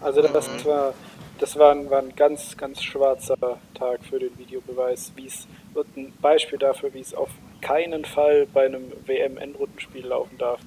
Also 0.00 0.22
das 0.22 0.48
war 0.64 0.94
das 1.38 1.58
war 1.58 1.72
ein, 1.72 1.90
war 1.90 2.00
ein 2.00 2.14
ganz, 2.16 2.56
ganz 2.56 2.82
schwarzer 2.82 3.36
Tag 3.74 4.00
für 4.08 4.18
den 4.18 4.36
Videobeweis. 4.38 5.12
Wie 5.16 5.26
es 5.26 5.46
wird 5.74 5.86
ein 5.96 6.12
Beispiel 6.20 6.58
dafür, 6.58 6.92
wie 6.94 7.00
es 7.00 7.14
auf 7.14 7.30
keinen 7.60 8.04
Fall 8.04 8.46
bei 8.52 8.66
einem 8.66 8.92
WM-Endrundenspiel 9.06 10.06
laufen 10.06 10.38
darf. 10.38 10.60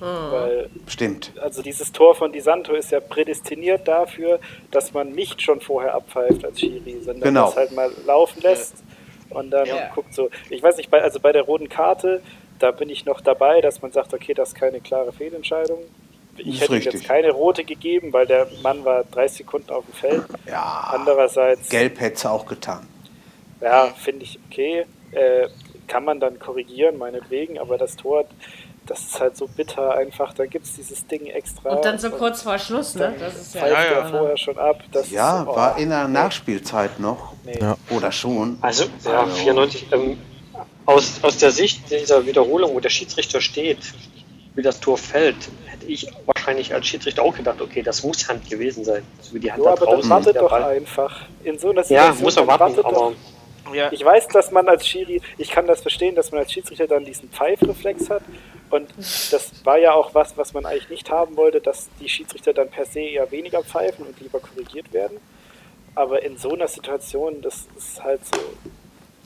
Weil 0.00 0.70
Stimmt. 0.86 1.32
also 1.40 1.60
dieses 1.62 1.92
Tor 1.92 2.14
von 2.14 2.32
Di 2.32 2.40
Santo 2.40 2.72
ist 2.72 2.90
ja 2.90 3.00
prädestiniert 3.00 3.86
dafür, 3.86 4.40
dass 4.70 4.94
man 4.94 5.12
nicht 5.12 5.42
schon 5.42 5.60
vorher 5.60 5.94
abpfeift 5.94 6.42
als 6.44 6.58
Schiri, 6.60 7.00
sondern 7.02 7.22
Genau. 7.34 7.46
das 7.46 7.56
halt 7.56 7.72
mal 7.72 7.90
laufen 8.06 8.40
lässt 8.40 8.82
und 9.28 9.50
dann 9.50 9.66
Ja. 9.66 9.90
guckt 9.94 10.14
so. 10.14 10.30
Ich 10.48 10.62
weiß 10.62 10.78
nicht, 10.78 10.90
bei, 10.90 11.02
also 11.02 11.20
bei 11.20 11.32
der 11.32 11.42
roten 11.42 11.68
Karte, 11.68 12.22
da 12.58 12.70
bin 12.70 12.88
ich 12.88 13.04
noch 13.04 13.20
dabei, 13.20 13.60
dass 13.60 13.82
man 13.82 13.92
sagt, 13.92 14.14
okay, 14.14 14.32
das 14.32 14.50
ist 14.50 14.54
keine 14.54 14.80
klare 14.80 15.12
Fehlentscheidung. 15.12 15.80
Ich 16.44 16.60
hätte 16.60 16.72
richtig. 16.72 16.94
jetzt 16.94 17.04
keine 17.04 17.30
rote 17.32 17.64
gegeben, 17.64 18.12
weil 18.12 18.26
der 18.26 18.48
Mann 18.62 18.84
war 18.84 19.04
30 19.04 19.38
Sekunden 19.38 19.70
auf 19.70 19.84
dem 19.84 19.94
Feld. 19.94 20.24
Ja, 20.46 20.90
Andererseits, 20.92 21.68
gelb 21.68 22.00
hätte 22.00 22.16
es 22.16 22.26
auch 22.26 22.46
getan. 22.46 22.86
ja, 23.60 23.86
finde 23.96 24.24
ich 24.24 24.38
okay. 24.50 24.86
Äh, 25.12 25.48
kann 25.88 26.04
man 26.04 26.20
dann 26.20 26.38
korrigieren, 26.38 26.98
meinetwegen, 26.98 27.58
aber 27.58 27.76
das 27.76 27.96
Tor, 27.96 28.24
das 28.86 29.00
ist 29.00 29.20
halt 29.20 29.36
so 29.36 29.48
bitter 29.48 29.94
einfach. 29.94 30.32
Da 30.34 30.46
gibt 30.46 30.64
es 30.66 30.74
dieses 30.76 31.04
Ding 31.06 31.26
extra. 31.26 31.70
Und 31.70 31.84
dann 31.84 31.98
so 31.98 32.10
kurz 32.10 32.42
vor 32.42 32.58
Schluss, 32.58 32.94
ne? 32.94 33.12
Das 33.18 33.34
ist 33.40 33.54
ja. 33.56 33.66
Ja, 33.66 33.84
ja. 33.92 34.08
vorher 34.08 34.36
schon 34.36 34.56
ab. 34.58 34.80
Das 34.92 35.10
Ja, 35.10 35.42
ist, 35.42 35.48
oh, 35.48 35.56
war 35.56 35.78
in 35.78 35.88
der 35.90 36.06
Nachspielzeit 36.06 37.00
noch. 37.00 37.32
nee. 37.44 37.58
Ja. 37.60 37.76
Oder 37.90 38.12
schon. 38.12 38.58
Also, 38.60 38.84
ja, 39.04 39.26
94. 39.26 39.86
Ähm, 39.92 40.18
aus, 40.86 41.18
aus 41.22 41.38
der 41.38 41.50
Sicht 41.50 41.90
dieser 41.90 42.24
Wiederholung, 42.26 42.74
wo 42.74 42.80
der 42.80 42.90
Schiedsrichter 42.90 43.40
steht, 43.40 43.78
wie 44.54 44.62
das 44.62 44.80
Tor 44.80 44.96
fällt, 44.98 45.36
ich 45.92 46.06
wahrscheinlich 46.26 46.72
als 46.74 46.86
Schiedsrichter 46.86 47.22
auch 47.22 47.34
gedacht, 47.36 47.60
okay, 47.60 47.82
das 47.82 48.02
muss 48.02 48.28
Hand 48.28 48.48
gewesen 48.48 48.84
sein. 48.84 49.02
So 49.20 49.34
wie 49.34 49.40
die 49.40 49.50
Hand 49.52 49.62
Ja, 49.64 49.70
da 49.70 49.76
aber 49.76 49.86
dann 49.86 49.94
draußen. 49.96 50.10
wartet 50.10 50.34
der 50.34 50.42
doch 50.42 50.50
Ball. 50.50 50.64
einfach. 50.64 51.20
In 51.44 51.58
so 51.58 51.70
einer 51.70 51.80
Ja, 51.82 51.84
Situation, 52.12 52.22
muss 52.22 52.36
er 52.36 52.40
dann 52.42 52.48
warten, 52.48 52.60
wartet 52.60 52.84
aber 52.84 52.94
doch. 52.94 53.12
Ja, 53.74 53.92
Ich 53.92 54.04
weiß, 54.04 54.26
dass 54.28 54.50
man 54.50 54.68
als 54.68 54.86
Schiri, 54.86 55.20
ich 55.38 55.50
kann 55.50 55.66
das 55.66 55.80
verstehen, 55.82 56.14
dass 56.16 56.32
man 56.32 56.40
als 56.40 56.52
Schiedsrichter 56.52 56.86
dann 56.88 57.04
diesen 57.04 57.28
Pfeifreflex 57.30 58.10
hat. 58.10 58.22
Und 58.70 58.88
das 58.98 59.52
war 59.64 59.78
ja 59.78 59.92
auch 59.92 60.14
was, 60.14 60.36
was 60.36 60.52
man 60.54 60.66
eigentlich 60.66 60.88
nicht 60.90 61.10
haben 61.10 61.36
wollte, 61.36 61.60
dass 61.60 61.88
die 62.00 62.08
Schiedsrichter 62.08 62.52
dann 62.52 62.68
per 62.68 62.84
se 62.84 63.00
eher 63.00 63.30
weniger 63.30 63.62
pfeifen 63.62 64.06
und 64.06 64.18
lieber 64.20 64.40
korrigiert 64.40 64.92
werden. 64.92 65.18
Aber 65.94 66.22
in 66.22 66.36
so 66.36 66.52
einer 66.54 66.68
Situation, 66.68 67.42
das 67.42 67.66
ist 67.76 68.02
halt 68.02 68.20
so 68.24 68.40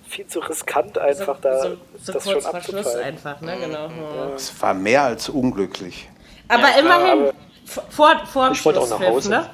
viel 0.09 0.27
zu 0.27 0.41
riskant 0.41 0.99
einfach 0.99 1.39
da 1.41 1.63
so, 1.63 1.69
so 2.03 2.13
das 2.13 2.25
kurz 2.25 2.43
schon 2.45 2.55
abzupfeifen. 2.55 3.01
einfach, 3.01 3.41
ne? 3.41 3.57
Genau. 3.61 3.89
Ja. 3.89 4.35
Es 4.35 4.61
war 4.63 4.75
mehr 4.75 5.03
als 5.05 5.29
unglücklich. 5.29 6.09
Aber 6.49 6.69
Ja, 6.71 6.79
immerhin 6.79 7.23
aber- 7.23 7.35
vor, 7.67 7.85
vor, 7.91 8.27
vor 8.27 8.45
dem 8.47 8.53
Ich 8.55 8.65
wollte 8.65 8.81
auch 8.81 8.89
nach 8.91 9.01
Hause. 9.01 9.31
ne? 9.31 9.51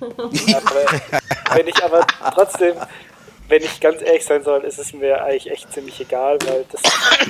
Wenn 1.54 1.66
ich 1.68 1.84
aber 1.84 2.06
trotzdem, 2.34 2.74
wenn 3.48 3.62
ich 3.62 3.80
ganz 3.80 4.00
ehrlich 4.02 4.24
sein 4.24 4.42
soll, 4.44 4.64
ist 4.64 4.78
es 4.78 4.92
mir 4.92 5.22
eigentlich 5.24 5.50
echt 5.50 5.72
ziemlich 5.72 6.00
egal, 6.00 6.38
weil 6.46 6.64
das 6.70 6.80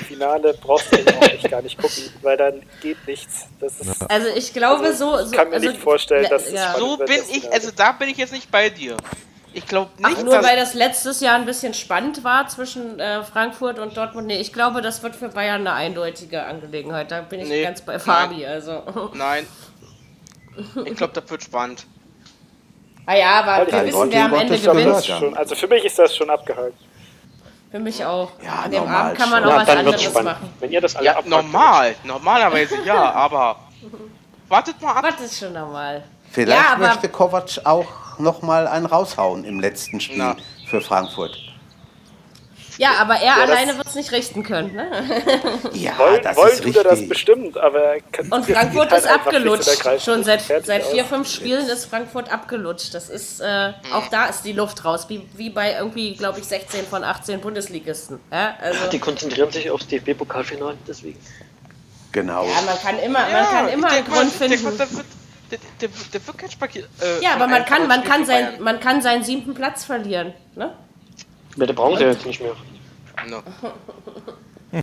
Finale 0.07 0.55
brauchst 0.61 0.93
du 0.93 0.99
auch 1.17 1.23
echt 1.23 1.51
gar 1.51 1.63
nicht 1.63 1.79
gucken, 1.79 2.05
weil 2.23 2.37
dann 2.37 2.63
geht 2.83 3.05
nichts. 3.07 3.47
Das 3.61 3.81
ist, 3.81 4.09
Also 4.11 4.29
ich 4.29 4.53
glaube 4.53 4.93
so. 4.95 5.17
so 5.17 5.25
ich 5.27 5.33
kann 5.33 5.49
mir 5.49 5.57
also, 5.57 5.69
nicht 5.71 5.81
vorstellen, 5.81 6.27
dass 6.29 6.47
es 6.47 6.53
ja. 6.53 6.71
spannend 6.75 6.79
so 6.81 6.99
wird, 6.99 7.09
bin 7.09 7.19
das 7.19 7.29
ich, 7.31 7.35
Finale. 7.41 7.55
also 7.55 7.71
da 7.75 7.93
bin 7.93 8.09
ich 8.09 8.17
jetzt 8.19 8.33
nicht 8.33 8.51
bei 8.51 8.69
dir. 8.71 8.97
Ich 9.53 9.67
glaube 9.67 9.91
Ach, 10.03 10.09
nicht, 10.11 10.23
nur 10.25 10.35
dass, 10.35 10.47
weil 10.47 10.57
das 10.57 10.75
letztes 10.75 11.21
Jahr 11.21 11.35
ein 11.35 11.45
bisschen 11.45 11.75
spannend 11.75 12.23
war 12.23 12.47
zwischen 12.49 13.01
äh, 13.01 13.25
Frankfurt 13.25 13.79
und 13.81 13.97
Dortmund. 13.97 14.27
Nee, 14.29 14.39
ich 14.41 14.53
glaube, 14.53 14.81
das 14.81 15.03
wird 15.03 15.17
für 15.17 15.29
Bayern 15.29 15.63
eine 15.67 15.73
eindeutige 15.73 16.45
Angelegenheit. 16.45 17.11
Da 17.11 17.23
bin 17.23 17.41
ich 17.41 17.49
Nee, 17.49 17.63
ganz 17.65 17.81
bei 17.81 17.99
Fabi. 17.99 18.47
Also. 18.47 18.83
Nein. 19.15 19.47
Ich 20.85 20.97
glaube, 20.97 21.13
das 21.15 21.29
wird 21.31 21.43
spannend. 21.43 21.85
Ah 23.07 23.15
ja, 23.17 23.31
aber 23.41 23.53
Halt 23.53 23.73
wir 23.73 23.87
wissen, 23.87 24.13
wer 24.13 24.25
am 24.27 24.35
Ende 24.35 24.59
gewinnt. 24.59 24.87
das 24.87 24.99
ist 25.01 25.07
schon, 25.07 25.37
also 25.37 25.55
für 25.57 25.67
mich 25.67 25.85
ist 25.85 25.99
das 25.99 26.15
schon 26.15 26.31
abgehakt. 26.31 26.75
Für 27.73 27.79
mich 27.79 28.05
auch. 28.05 28.31
Ja, 28.45 28.63
An 28.65 28.71
dem 28.71 28.81
normal 28.81 29.01
Abend 29.07 29.19
kann 29.19 29.31
man 29.31 29.43
schon. 29.43 29.53
auch 29.53 29.55
Ja, 29.55 29.61
was 29.61 29.67
dann 29.67 29.77
wird 29.79 29.87
anderes 29.87 30.03
es 30.05 30.11
spannend. 30.11 30.33
machen. 30.33 30.53
Wenn 30.61 30.71
ihr 30.73 30.81
das 30.81 30.97
alle 30.97 31.07
Ja, 31.07 31.13
abpackt, 31.13 31.29
normal. 31.29 31.95
Normalerweise 32.05 32.77
ja, 32.85 33.13
aber 33.13 33.57
wartet 34.49 34.81
mal 34.83 34.93
ab. 34.93 35.05
Was 35.09 35.21
ist 35.25 35.39
schon 35.39 35.53
normal? 35.53 36.03
Vielleicht 36.31 36.61
Ja, 36.71 36.77
möchte 36.77 37.09
Kovac 37.09 37.61
auch 37.65 37.87
nochmal 38.21 38.67
einen 38.67 38.87
raushauen 38.87 39.45
im 39.45 39.61
letzten 39.61 40.01
Spiel 40.01 40.19
Na. 40.19 40.37
für 40.69 40.81
Frankfurt. 40.81 41.37
Ja, 42.79 42.93
aber 42.99 43.17
er 43.17 43.35
das- 43.37 43.51
alleine 43.51 43.77
wird 43.77 43.89
es 43.89 43.95
nicht 43.95 44.11
richten 44.11 44.43
können. 44.43 44.73
Ne? 44.75 44.91
Ja, 45.75 45.99
Wollen, 45.99 46.23
das 46.23 46.35
wollen 46.35 46.51
ist 46.63 46.77
er 46.77 46.83
das 46.85 46.93
richtig. 46.95 47.09
bestimmt, 47.11 47.59
aber 47.59 47.79
er 47.79 48.01
Und 48.31 48.47
Frankfurt 48.47 48.91
halt 48.91 49.05
ist 49.05 49.11
und 49.11 49.15
abgelutscht. 49.17 50.03
Schon 50.03 50.25
seit, 50.25 50.41
seit 50.65 50.85
vier, 50.87 51.05
fünf 51.05 51.31
Spielen 51.31 51.67
ist 51.69 51.85
Frankfurt 51.85 52.33
abgelutscht. 52.33 52.95
Das 52.95 53.11
ist, 53.11 53.41
äh, 53.41 53.75
auch 53.93 54.07
da 54.09 54.27
ist 54.27 54.47
die 54.47 54.53
Luft 54.53 54.83
raus, 54.83 55.05
wie, 55.09 55.29
wie 55.35 55.51
bei 55.51 55.75
irgendwie, 55.75 56.15
glaube 56.15 56.39
ich, 56.39 56.47
16 56.47 56.87
von 56.87 57.05
18 57.05 57.43
Bundesligisten. 57.43 58.19
Ja, 58.33 58.55
also, 58.63 58.87
die 58.91 58.99
konzentrieren 58.99 59.51
sich 59.51 59.71
aufs 59.71 59.87
DFB-Pokalfinale, 59.87 60.79
deswegen. 60.89 61.19
Genau. 62.13 62.47
ja, 62.47 62.63
man 62.63 62.79
kann 62.83 62.99
immer, 62.99 63.21
man 63.31 63.45
kann 63.47 63.69
immer 63.69 63.89
einen 63.91 64.07
Grund 64.07 64.33
finden. 64.33 64.63
mal, 64.65 64.73
Der 65.51 65.59
wird, 65.61 65.63
der, 65.81 65.89
der, 65.89 65.99
der 66.13 66.27
wird 66.27 66.39
kein 66.39 66.51
Spakier. 66.51 66.85
Äh, 67.01 67.23
Ja, 67.23 67.35
aber 67.35 67.47
man 67.47 67.65
kann, 67.65 67.87
man 67.89 68.05
kann, 68.05 68.25
sein, 68.25 68.61
man 68.63 68.81
kann 68.81 69.03
seinen 69.03 69.25
siebten 69.25 69.55
Platz 69.55 69.85
verlieren. 69.85 70.33
Ne? 70.55 70.73
Ja, 71.57 71.67
da 71.67 71.73
brauchen 71.73 71.99
sie 71.99 72.05
jetzt 72.05 72.25
nicht 72.27 72.41
mehr. 72.41 72.55
No. 73.29 73.43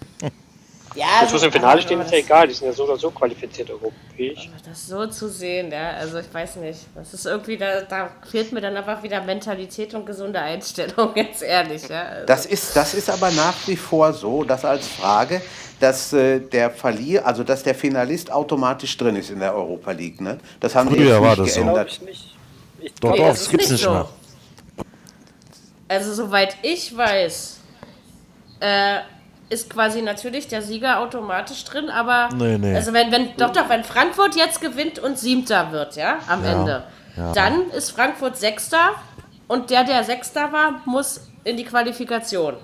Ja, 0.95 1.21
Jetzt, 1.21 1.31
wo 1.31 1.37
sie 1.37 1.45
im 1.45 1.51
Finale 1.51 1.79
stehen, 1.79 2.01
ist 2.01 2.11
ja 2.11 2.17
das, 2.17 2.25
egal. 2.25 2.47
Die 2.47 2.55
sind 2.55 2.67
ja 2.67 2.73
so 2.73 2.85
oder 2.85 2.97
so 2.97 3.11
qualifiziert 3.11 3.69
europäisch. 3.69 4.49
das 4.67 4.87
so 4.87 5.05
zu 5.05 5.29
sehen, 5.29 5.71
ja, 5.71 5.91
also 5.91 6.17
ich 6.17 6.33
weiß 6.33 6.55
nicht. 6.55 6.79
Das 6.95 7.13
ist 7.13 7.27
irgendwie, 7.27 7.55
da, 7.55 7.81
da 7.81 8.09
fehlt 8.29 8.51
mir 8.51 8.61
dann 8.61 8.75
einfach 8.75 9.03
wieder 9.03 9.21
Mentalität 9.21 9.93
und 9.93 10.07
gesunde 10.07 10.39
Einstellung, 10.39 11.13
ganz 11.15 11.43
ehrlich. 11.43 11.87
Ja. 11.87 12.01
Also, 12.01 12.25
Das 12.25 12.45
ist, 12.47 12.75
das 12.75 12.95
ist 12.95 13.11
aber 13.11 13.29
nach 13.29 13.55
wie 13.67 13.75
vor 13.75 14.11
so, 14.11 14.43
dass 14.43 14.65
als 14.65 14.87
Frage, 14.87 15.39
dass 15.79 16.13
äh, 16.13 16.39
der 16.39 16.71
Verlier, 16.71 17.25
also 17.25 17.43
dass 17.43 17.63
der 17.63 17.75
Finalist 17.75 18.31
automatisch 18.31 18.95
drin 18.97 19.15
ist 19.15 19.29
in 19.29 19.39
der 19.39 19.53
Europa 19.55 19.91
League. 19.91 20.19
Ne? 20.21 20.37
Das 20.59 20.75
haben 20.75 20.89
die 20.89 20.95
Früher 20.95 21.13
jetzt 21.13 21.21
war 21.21 21.29
nicht 21.29 21.39
das 21.41 21.53
so. 21.53 21.61
Glaube 21.61 21.73
geändert. 21.73 21.91
ich 21.91 22.01
nicht. 22.01 22.35
Ich 22.79 22.93
Doch, 22.95 23.15
doch, 23.15 23.27
das 23.27 23.49
gibt's 23.49 23.69
nicht 23.69 23.83
so. 23.83 23.91
mehr. 23.91 24.09
Also 25.87 26.13
soweit 26.13 26.57
ich 26.63 26.95
weiß, 26.95 27.59
äh, 28.59 28.97
ist 29.49 29.69
quasi 29.69 30.01
natürlich 30.01 30.47
der 30.47 30.61
Sieger 30.61 30.99
automatisch 30.99 31.63
drin, 31.63 31.89
aber 31.89 32.29
Nee, 32.35 32.57
nee. 32.57 32.75
also 32.75 32.91
wenn, 32.91 33.11
wenn 33.11 33.29
doch 33.37 33.53
doch, 33.53 33.69
wenn 33.69 33.83
Frankfurt 33.83 34.35
jetzt 34.35 34.59
gewinnt 34.59 34.99
und 34.99 35.17
Siebter 35.17 35.71
wird, 35.71 35.95
ja, 35.95 36.17
am 36.27 36.43
Ja, 36.43 36.51
Ende, 36.51 36.83
ja. 37.15 37.31
dann 37.31 37.69
ist 37.71 37.91
Frankfurt 37.91 38.35
Sechster 38.37 38.91
und 39.47 39.69
der, 39.69 39.85
der 39.85 40.03
Sechster 40.03 40.51
war, 40.51 40.81
muss 40.85 41.21
in 41.45 41.55
die 41.55 41.63
Qualifikation. 41.63 42.55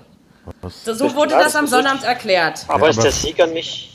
So, 0.84 0.94
so 0.94 1.14
wurde 1.14 1.30
das 1.30 1.56
am 1.56 1.66
Sonnabend 1.66 2.04
erklärt. 2.04 2.64
Aber 2.68 2.86
Ja, 2.86 2.90
ist 2.90 3.02
der 3.02 3.12
Sieger 3.12 3.46
nicht. 3.46 3.90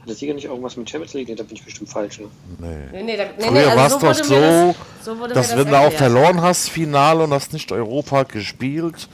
Hat 0.00 0.08
der 0.08 0.14
Sieger 0.16 0.34
nicht 0.34 0.44
irgendwas 0.46 0.76
mit 0.76 0.90
Champions 0.90 1.14
League? 1.14 1.28
Nee, 1.28 1.34
da 1.36 1.44
bin 1.44 1.56
ich 1.56 1.64
bestimmt 1.64 1.88
falsch. 1.88 2.18
Ne? 2.20 2.26
Nee. 2.58 2.68
Nee, 2.92 3.02
nee, 3.02 3.16
da, 3.16 3.24
nee, 3.24 3.46
Früher 3.46 3.70
nee, 3.70 3.76
war 3.76 3.86
es 3.86 3.94
also 3.94 4.06
doch 4.06 4.14
so, 4.14 4.34
das, 4.34 4.76
so 5.04 5.26
dass 5.28 5.50
mir 5.52 5.58
wenn 5.58 5.70
das 5.70 5.80
du 5.80 5.86
auch 5.88 5.92
verloren 5.92 6.42
hast, 6.42 6.68
Finale 6.68 7.24
und 7.24 7.32
hast 7.32 7.52
nicht 7.52 7.70
Europa 7.70 8.24
gespielt, 8.24 9.08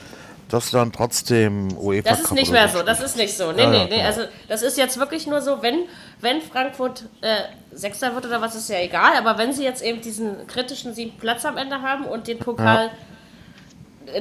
dass 0.49 0.71
du 0.71 0.77
dann 0.77 0.91
trotzdem 0.91 1.77
UEFA 1.77 2.09
Das 2.09 2.21
ist 2.21 2.31
nicht 2.33 2.51
mehr 2.51 2.67
so 2.67 2.81
das 2.81 3.01
ist 3.01 3.15
nicht 3.17 3.37
so. 3.37 3.51
Nee, 3.51 3.61
Ja, 3.61 3.69
nee, 3.69 3.77
ja, 3.77 3.87
nee. 3.87 4.01
Also 4.01 4.21
das 4.47 4.63
ist 4.63 4.77
jetzt 4.77 4.99
wirklich 4.99 5.27
nur 5.27 5.41
so, 5.41 5.61
wenn, 5.61 5.85
wenn 6.21 6.41
Frankfurt 6.41 7.03
äh, 7.21 7.35
Sechster 7.71 8.15
wird 8.15 8.25
oder 8.25 8.41
was, 8.41 8.55
ist 8.55 8.69
ja 8.69 8.79
egal, 8.79 9.15
aber 9.15 9.37
wenn 9.37 9.53
sie 9.53 9.63
jetzt 9.63 9.83
eben 9.83 10.01
diesen 10.01 10.47
kritischen 10.47 10.95
siebten 10.95 11.19
Platz 11.19 11.45
am 11.45 11.55
Ende 11.55 11.81
haben 11.83 12.05
und 12.05 12.27
den 12.27 12.39
Pokal 12.39 12.89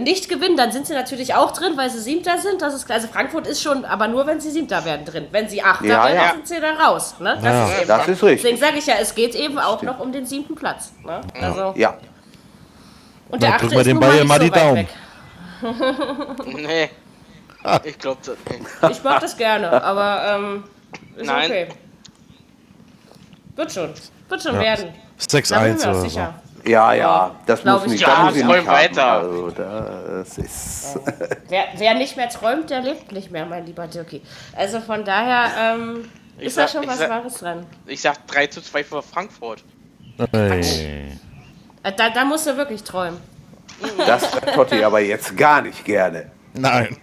nicht 0.00 0.28
gewinnen, 0.28 0.56
dann 0.56 0.72
sind 0.72 0.86
sie 0.86 0.92
natürlich 0.94 1.34
auch 1.34 1.50
drin, 1.52 1.72
weil 1.76 1.90
sie 1.90 1.98
Siebter 2.00 2.38
sind. 2.38 2.60
Das 2.62 2.74
ist 2.74 2.86
klar. 2.86 2.96
Also 2.96 3.08
Frankfurt 3.08 3.46
ist 3.46 3.62
schon, 3.62 3.84
aber 3.84 4.08
nur 4.08 4.26
wenn 4.26 4.40
sie 4.40 4.50
Siebter 4.50 4.84
werden 4.84 5.04
drin. 5.04 5.26
Wenn 5.30 5.48
sie 5.48 5.62
Achter 5.62 5.86
Ja, 5.86 6.04
werden, 6.04 6.16
ja. 6.16 6.30
sind 6.32 6.48
sie 6.48 6.60
da 6.60 6.72
raus. 6.72 7.14
Ne? 7.20 7.34
Das 7.36 7.44
Ja, 7.44 7.66
ist 7.68 7.78
eben 7.78 7.88
Das 7.88 8.08
ist 8.08 8.22
richtig. 8.22 8.42
Deswegen 8.42 8.56
sage 8.58 8.78
ich 8.78 8.86
ja, 8.86 8.94
es 9.00 9.14
geht 9.14 9.34
eben 9.34 9.58
auch 9.58 9.82
noch 9.82 9.98
um 10.00 10.12
den 10.12 10.26
siebten 10.26 10.54
Platz. 10.54 10.92
Ne? 11.04 11.20
Also, 11.40 11.72
Ja, 11.76 11.96
Und 13.30 13.42
der 13.42 13.50
Na, 13.50 13.56
achte 13.56 13.66
ist 13.66 13.86
den 13.86 13.96
nun 13.96 14.00
mal 14.00 14.06
Bayern 14.10 14.18
nicht 14.20 14.28
mal 14.28 14.38
so 14.40 14.44
die 14.44 14.52
weit 14.52 14.62
Daumen. 14.62 14.76
weg. 14.76 14.88
Nee. 16.56 16.90
Ich 17.84 17.98
glaube 17.98 18.20
das 18.24 18.36
nicht. 18.50 18.96
Ich 18.98 19.02
mag 19.04 19.20
das 19.20 19.36
gerne, 19.36 19.82
aber 19.82 20.22
ähm, 20.38 20.64
ist 21.16 21.26
Nein. 21.26 21.44
okay. 21.50 21.68
Wird 23.56 23.72
schon. 23.72 23.90
Wird 24.28 24.42
schon 24.42 24.54
Ja. 24.54 24.60
werden. 24.60 24.94
6-1 25.20 25.48
Da 25.50 25.60
bin 25.60 25.76
ich 25.76 25.84
mir 25.84 25.90
auch 25.90 25.96
oder 26.00 26.08
so. 26.08 26.47
Ja, 26.66 26.92
ja. 26.92 27.34
Das 27.46 27.64
muss 27.64 27.84
ich 27.84 27.92
nicht. 27.92 28.00
Ja, 28.06 28.24
muss 28.24 28.36
ich 28.36 28.44
nicht 28.44 28.66
weiter. 28.66 29.04
Also, 29.12 29.50
das 29.50 30.38
ist. 30.38 30.98
Wer, 31.48 31.64
wer 31.76 31.94
nicht 31.94 32.16
mehr 32.16 32.28
träumt, 32.28 32.70
der 32.70 32.80
lebt 32.82 33.12
nicht 33.12 33.30
mehr, 33.30 33.46
mein 33.46 33.66
lieber 33.66 33.86
Dirkie. 33.86 34.22
Also 34.56 34.80
von 34.80 35.04
daher 35.04 35.74
ähm, 35.76 36.08
Ich 36.38 36.46
ist 36.48 36.56
da 36.58 36.62
sag- 36.62 36.70
schon 36.72 36.82
ich 36.84 36.88
was 36.88 36.98
sag- 36.98 37.10
Wahres 37.10 37.34
dran. 37.34 37.66
Ich 37.86 38.00
sag 38.00 38.26
3 38.26 38.46
zu 38.48 38.60
2 38.62 38.84
für 38.84 39.02
Frankfurt. 39.02 39.62
Ey. 40.32 40.60
Äh, 41.82 41.92
Da, 41.96 42.10
da 42.10 42.24
musst 42.24 42.46
du 42.46 42.56
wirklich 42.56 42.82
träumen. 42.82 43.18
Das 44.06 44.32
hört 44.34 44.54
Totti 44.54 44.82
aber 44.82 45.00
jetzt 45.00 45.36
gar 45.36 45.62
nicht 45.62 45.84
gerne. 45.84 46.30
Nein. 46.54 46.96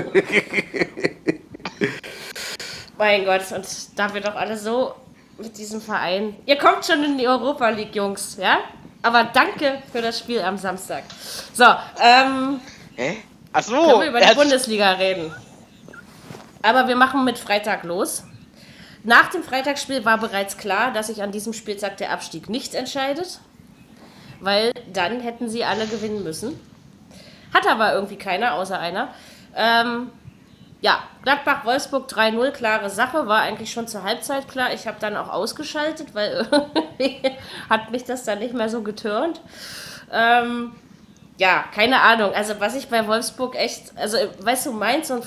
Mein 2.97 3.25
Gott, 3.25 3.41
und 3.51 3.65
da 3.97 4.13
wir 4.13 4.21
doch 4.21 4.35
alle 4.35 4.57
so 4.57 4.93
mit 5.41 5.57
diesem 5.57 5.81
Verein. 5.81 6.35
Ihr 6.45 6.57
kommt 6.57 6.85
schon 6.85 7.03
in 7.03 7.17
die 7.17 7.27
Europa 7.27 7.69
League, 7.69 7.95
Jungs, 7.95 8.37
ja? 8.39 8.59
Aber 9.01 9.23
danke 9.23 9.81
für 9.91 10.01
das 10.01 10.19
Spiel 10.19 10.41
am 10.41 10.57
Samstag. 10.57 11.03
So, 11.53 11.65
ähm, 12.01 12.59
Hä? 12.95 13.17
Achso, 13.51 13.71
können 13.71 14.01
wir 14.01 14.09
über 14.09 14.19
er 14.19 14.29
die 14.29 14.35
Bundesliga 14.35 14.91
reden. 14.93 15.33
Aber 16.61 16.87
wir 16.87 16.95
machen 16.95 17.25
mit 17.25 17.39
Freitag 17.39 17.83
los. 17.83 18.23
Nach 19.03 19.29
dem 19.31 19.43
Freitagsspiel 19.43 20.05
war 20.05 20.19
bereits 20.19 20.57
klar, 20.57 20.93
dass 20.93 21.07
sich 21.07 21.23
an 21.23 21.31
diesem 21.31 21.53
Spieltag 21.53 21.97
der 21.97 22.11
Abstieg 22.11 22.49
nicht 22.49 22.75
entscheidet, 22.75 23.39
weil 24.39 24.71
dann 24.93 25.19
hätten 25.21 25.49
sie 25.49 25.63
alle 25.63 25.87
gewinnen 25.87 26.23
müssen. 26.23 26.59
Hat 27.51 27.67
aber 27.67 27.93
irgendwie 27.93 28.17
keiner, 28.17 28.53
außer 28.53 28.79
einer. 28.79 29.09
Ähm, 29.55 30.11
ja, 30.81 31.03
Gladbach-Wolfsburg 31.23 32.09
3-0, 32.09 32.51
klare 32.51 32.89
Sache, 32.89 33.27
war 33.27 33.41
eigentlich 33.41 33.71
schon 33.71 33.87
zur 33.87 34.03
Halbzeit 34.03 34.47
klar. 34.47 34.73
Ich 34.73 34.87
habe 34.87 34.97
dann 34.99 35.15
auch 35.15 35.29
ausgeschaltet, 35.29 36.13
weil 36.13 36.47
irgendwie 36.97 37.21
hat 37.69 37.91
mich 37.91 38.03
das 38.03 38.23
dann 38.25 38.39
nicht 38.39 38.55
mehr 38.55 38.67
so 38.67 38.81
getürnt. 38.81 39.41
Ähm, 40.11 40.71
ja, 41.37 41.65
keine 41.73 42.01
Ahnung. 42.01 42.33
Also 42.33 42.59
was 42.59 42.75
ich 42.75 42.89
bei 42.89 43.07
Wolfsburg 43.07 43.55
echt, 43.55 43.95
also 43.95 44.17
weißt 44.39 44.65
du, 44.65 44.71
Mainz 44.73 45.11
und 45.11 45.23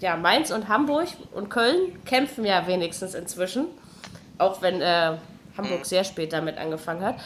ja, 0.00 0.16
Mainz 0.16 0.50
und 0.50 0.68
Hamburg 0.68 1.08
und 1.32 1.50
Köln 1.50 2.02
kämpfen 2.04 2.44
ja 2.44 2.66
wenigstens 2.66 3.14
inzwischen, 3.14 3.66
auch 4.38 4.60
wenn 4.60 4.80
äh, 4.80 5.12
Hamburg 5.56 5.86
sehr 5.86 6.04
spät 6.04 6.32
damit 6.32 6.58
angefangen 6.58 7.04
hat. 7.04 7.16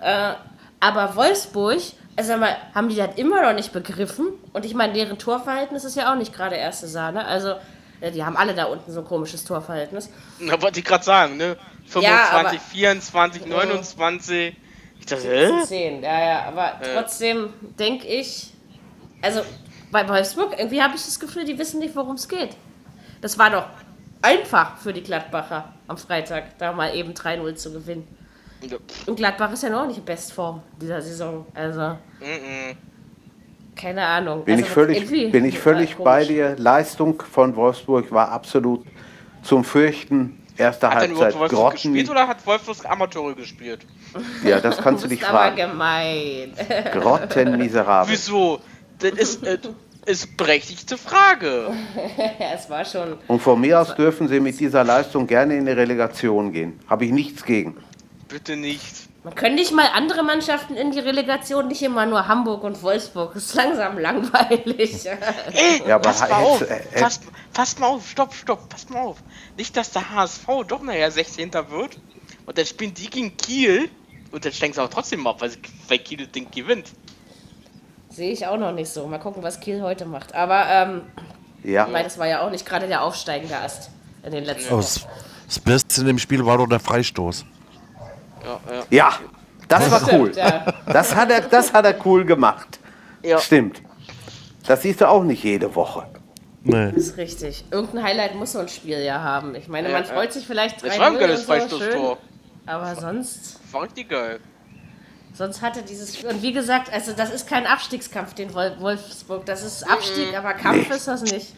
Äh, 0.00 0.34
aber 0.80 1.16
Wolfsburg, 1.16 1.80
also 2.16 2.36
mal, 2.36 2.56
haben 2.74 2.88
die 2.88 2.96
das 2.96 3.16
immer 3.16 3.42
noch 3.42 3.54
nicht 3.54 3.72
begriffen? 3.72 4.28
Und 4.52 4.64
ich 4.64 4.74
meine, 4.74 4.92
deren 4.92 5.18
Torverhältnis 5.18 5.84
ist 5.84 5.96
ja 5.96 6.12
auch 6.12 6.16
nicht 6.16 6.32
gerade 6.32 6.56
erste 6.56 6.86
Sahne. 6.86 7.24
Also 7.26 7.54
äh, 8.00 8.10
die 8.10 8.24
haben 8.24 8.36
alle 8.36 8.54
da 8.54 8.64
unten 8.64 8.92
so 8.92 9.00
ein 9.00 9.06
komisches 9.06 9.44
Torverhältnis. 9.44 10.10
Da 10.40 10.60
wollte 10.62 10.78
ich 10.80 10.84
gerade 10.84 11.04
sagen, 11.04 11.36
ne? 11.36 11.56
25, 11.86 12.02
Ja, 12.02 12.38
aber- 12.38 12.50
24, 12.50 13.46
29. 13.46 14.56
Ich 15.00 15.06
dachte, 15.06 15.28
hä? 15.28 15.50
10, 15.64 16.02
ja, 16.02 16.24
ja, 16.24 16.42
aber 16.44 16.80
trotzdem 16.94 17.52
denke 17.78 18.06
ich, 18.06 18.52
also 19.20 19.42
bei 19.90 20.08
Wolfsburg, 20.08 20.54
irgendwie 20.58 20.82
habe 20.82 20.94
ich 20.96 21.04
das 21.04 21.20
Gefühl, 21.20 21.44
die 21.44 21.58
wissen 21.58 21.78
nicht, 21.80 21.94
worum 21.94 22.14
es 22.14 22.26
geht. 22.28 22.56
Das 23.20 23.38
war 23.38 23.50
doch 23.50 23.66
einfach 24.22 24.78
für 24.78 24.92
die 24.92 25.02
Gladbacher 25.02 25.72
am 25.88 25.98
Freitag, 25.98 26.56
da 26.58 26.72
mal 26.72 26.94
eben 26.94 27.12
3-0 27.12 27.54
zu 27.54 27.72
gewinnen. 27.72 28.06
Ja, 28.70 28.76
Und 29.06 29.16
Gladbach 29.16 29.52
ist 29.52 29.62
ja 29.62 29.70
noch 29.70 29.86
nicht 29.86 29.98
in 29.98 30.04
Bestform 30.04 30.62
dieser 30.80 31.00
Saison. 31.02 31.46
Also, 31.54 31.96
keine 33.76 34.02
Ahnung. 34.06 34.44
Bin 34.44 34.54
also, 34.54 34.66
ich 34.66 34.70
völlig, 34.72 35.32
bin 35.32 35.44
ich 35.44 35.58
völlig 35.58 35.96
komisch. 35.96 36.04
bei 36.04 36.24
dir. 36.24 36.56
Leistung 36.56 37.22
von 37.22 37.54
Wolfsburg 37.56 38.10
war 38.12 38.30
absolut 38.30 38.84
zum 39.42 39.64
Fürchten. 39.64 40.40
Erste 40.56 40.88
Hat 40.88 40.96
Halbzeit 40.98 41.34
Wolfsburg 41.36 41.72
gespielt 41.72 41.94
Grotten. 42.06 42.10
oder 42.10 42.28
hat 42.28 42.46
Wolfsburg 42.46 42.88
Amateure 42.88 43.34
gespielt? 43.34 43.84
Ja, 44.44 44.60
das 44.60 44.78
kannst 44.78 45.02
du 45.02 45.08
Du 45.08 45.10
dich 45.10 45.18
bist 45.20 45.30
aber 45.30 45.40
fragen. 45.40 45.56
gemein. 45.56 46.52
Grotten 46.92 47.58
miserabel. 47.58 48.12
Wieso? 48.12 48.60
Das 49.00 49.10
ist, 49.10 49.44
äh, 49.44 49.58
ist 50.06 50.36
berechtigte 50.36 50.96
Frage. 50.96 51.72
es 52.54 52.70
war 52.70 52.84
schon. 52.84 53.14
Und 53.26 53.42
von 53.42 53.60
mir 53.60 53.80
aus 53.80 53.96
dürfen 53.96 54.28
sie 54.28 54.38
mit 54.38 54.60
dieser 54.60 54.84
Leistung 54.84 55.26
gerne 55.26 55.56
in 55.56 55.66
die 55.66 55.72
Relegation 55.72 56.52
gehen. 56.52 56.78
Habe 56.88 57.06
ich 57.06 57.10
nichts 57.10 57.44
gegen. 57.44 57.76
Bitte 58.34 58.56
nicht. 58.56 58.82
Man 59.22 59.36
könnte 59.36 59.54
nicht 59.54 59.70
mal 59.70 59.86
andere 59.94 60.24
Mannschaften 60.24 60.74
in 60.74 60.90
die 60.90 60.98
Relegation, 60.98 61.68
nicht 61.68 61.82
immer 61.82 62.04
nur 62.04 62.26
Hamburg 62.26 62.64
und 62.64 62.82
Wolfsburg. 62.82 63.32
Das 63.32 63.44
ist 63.44 63.54
langsam 63.54 63.96
langweilig. 63.96 65.06
Ey, 65.52 65.82
Ja, 65.86 65.94
aber 65.94 66.08
passt 66.08 66.28
mal 66.28 66.40
jetzt, 66.40 66.48
auf. 66.50 66.60
äh, 66.62 66.74
äh, 66.74 67.00
passt, 67.00 67.22
passt 67.52 67.78
mal 67.78 67.86
auf. 67.86 68.08
Stopp, 68.10 68.34
stopp. 68.34 68.68
Passt 68.68 68.90
mal 68.90 69.02
auf. 69.02 69.18
Nicht, 69.56 69.76
dass 69.76 69.92
der 69.92 70.10
HSV 70.10 70.48
doch 70.66 70.82
nachher 70.82 71.12
16. 71.12 71.52
wird 71.52 71.96
und 72.44 72.58
dann 72.58 72.66
spielen 72.66 72.92
die 72.92 73.08
gegen 73.08 73.36
Kiel 73.36 73.88
und 74.32 74.44
dann 74.44 74.52
steigen 74.52 74.72
sie 74.74 74.82
auch 74.82 74.90
trotzdem 74.90 75.24
ab, 75.28 75.40
weil, 75.40 75.50
sie, 75.50 75.58
weil 75.86 75.98
Kiel 76.00 76.18
das 76.18 76.32
Ding 76.32 76.50
gewinnt. 76.50 76.88
Sehe 78.08 78.32
ich 78.32 78.44
auch 78.48 78.58
noch 78.58 78.72
nicht 78.72 78.88
so. 78.88 79.06
Mal 79.06 79.18
gucken, 79.18 79.44
was 79.44 79.60
Kiel 79.60 79.80
heute 79.80 80.06
macht. 80.06 80.34
Aber 80.34 80.66
ähm, 80.68 81.02
Ja, 81.62 81.86
weil 81.92 82.02
das 82.02 82.18
war 82.18 82.26
ja 82.26 82.40
auch 82.44 82.50
nicht 82.50 82.66
gerade 82.66 82.88
der 82.88 83.04
aufsteigende 83.04 83.56
Ast 83.56 83.90
in 84.24 84.32
den 84.32 84.42
letzten 84.42 84.72
Aber 84.72 84.82
das, 84.82 85.06
das 85.46 85.60
Beste 85.60 86.00
in 86.00 86.08
dem 86.08 86.18
Spiel 86.18 86.44
war 86.44 86.58
doch 86.58 86.66
der 86.66 86.80
Freistoß. 86.80 87.44
Ja, 88.44 88.60
ja. 88.74 88.82
ja, 88.90 89.12
das 89.68 89.90
war 89.90 90.02
cool. 90.12 90.32
Stimmt, 90.32 90.36
ja. 90.36 90.66
Das 90.86 91.14
hat 91.14 91.30
er, 91.30 91.40
das 91.42 91.72
hat 91.72 91.84
er 91.86 91.94
cool 92.06 92.24
gemacht. 92.24 92.78
Ja. 93.22 93.38
Stimmt. 93.38 93.80
Das 94.66 94.82
siehst 94.82 95.00
du 95.00 95.08
auch 95.08 95.22
nicht 95.24 95.42
jede 95.44 95.74
Woche. 95.74 96.06
Nee. 96.62 96.86
Das 96.92 96.96
ist 96.96 97.16
richtig. 97.18 97.64
Irgendein 97.70 98.04
Highlight 98.04 98.34
muss 98.34 98.52
so 98.52 98.58
ein 98.58 98.68
Spiel 98.68 98.98
ja 99.00 99.20
haben. 99.22 99.54
Ich 99.54 99.68
meine, 99.68 99.88
man 99.90 100.04
freut 100.04 100.32
sich 100.32 100.46
vielleicht 100.46 100.82
Das 100.82 100.94
3 100.96 100.98
war 101.00 101.06
ein 101.08 101.18
geiles 101.18 101.46
so, 101.46 101.52
schön, 101.52 101.60
Freistoßtor. 101.60 102.18
aber 102.66 102.96
sonst, 102.96 103.60
War 103.72 103.82
richtig 103.82 104.08
geil. 104.08 104.40
sonst 105.34 105.60
hatte 105.60 105.82
dieses 105.82 106.22
und 106.24 106.40
wie 106.42 106.52
gesagt, 106.54 106.90
also 106.92 107.12
das 107.12 107.30
ist 107.30 107.46
kein 107.46 107.66
Abstiegskampf, 107.66 108.32
den 108.34 108.54
Wol- 108.54 108.76
Wolfsburg. 108.80 109.44
Das 109.44 109.62
ist 109.62 109.82
Abstieg, 109.90 110.36
aber 110.36 110.54
Kampf 110.54 110.90
ist 110.90 111.06
das 111.06 111.22
nicht. 111.22 111.52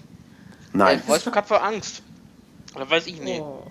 Nein. 0.72 1.01
Wolfsburg 1.07 1.37
hat 1.37 1.46
voll 1.46 1.59
Angst. 1.59 2.03
Oder 2.75 2.90
weiß 2.90 3.07
ich 3.07 3.20
nicht. 3.20 3.40
Oh. 3.40 3.62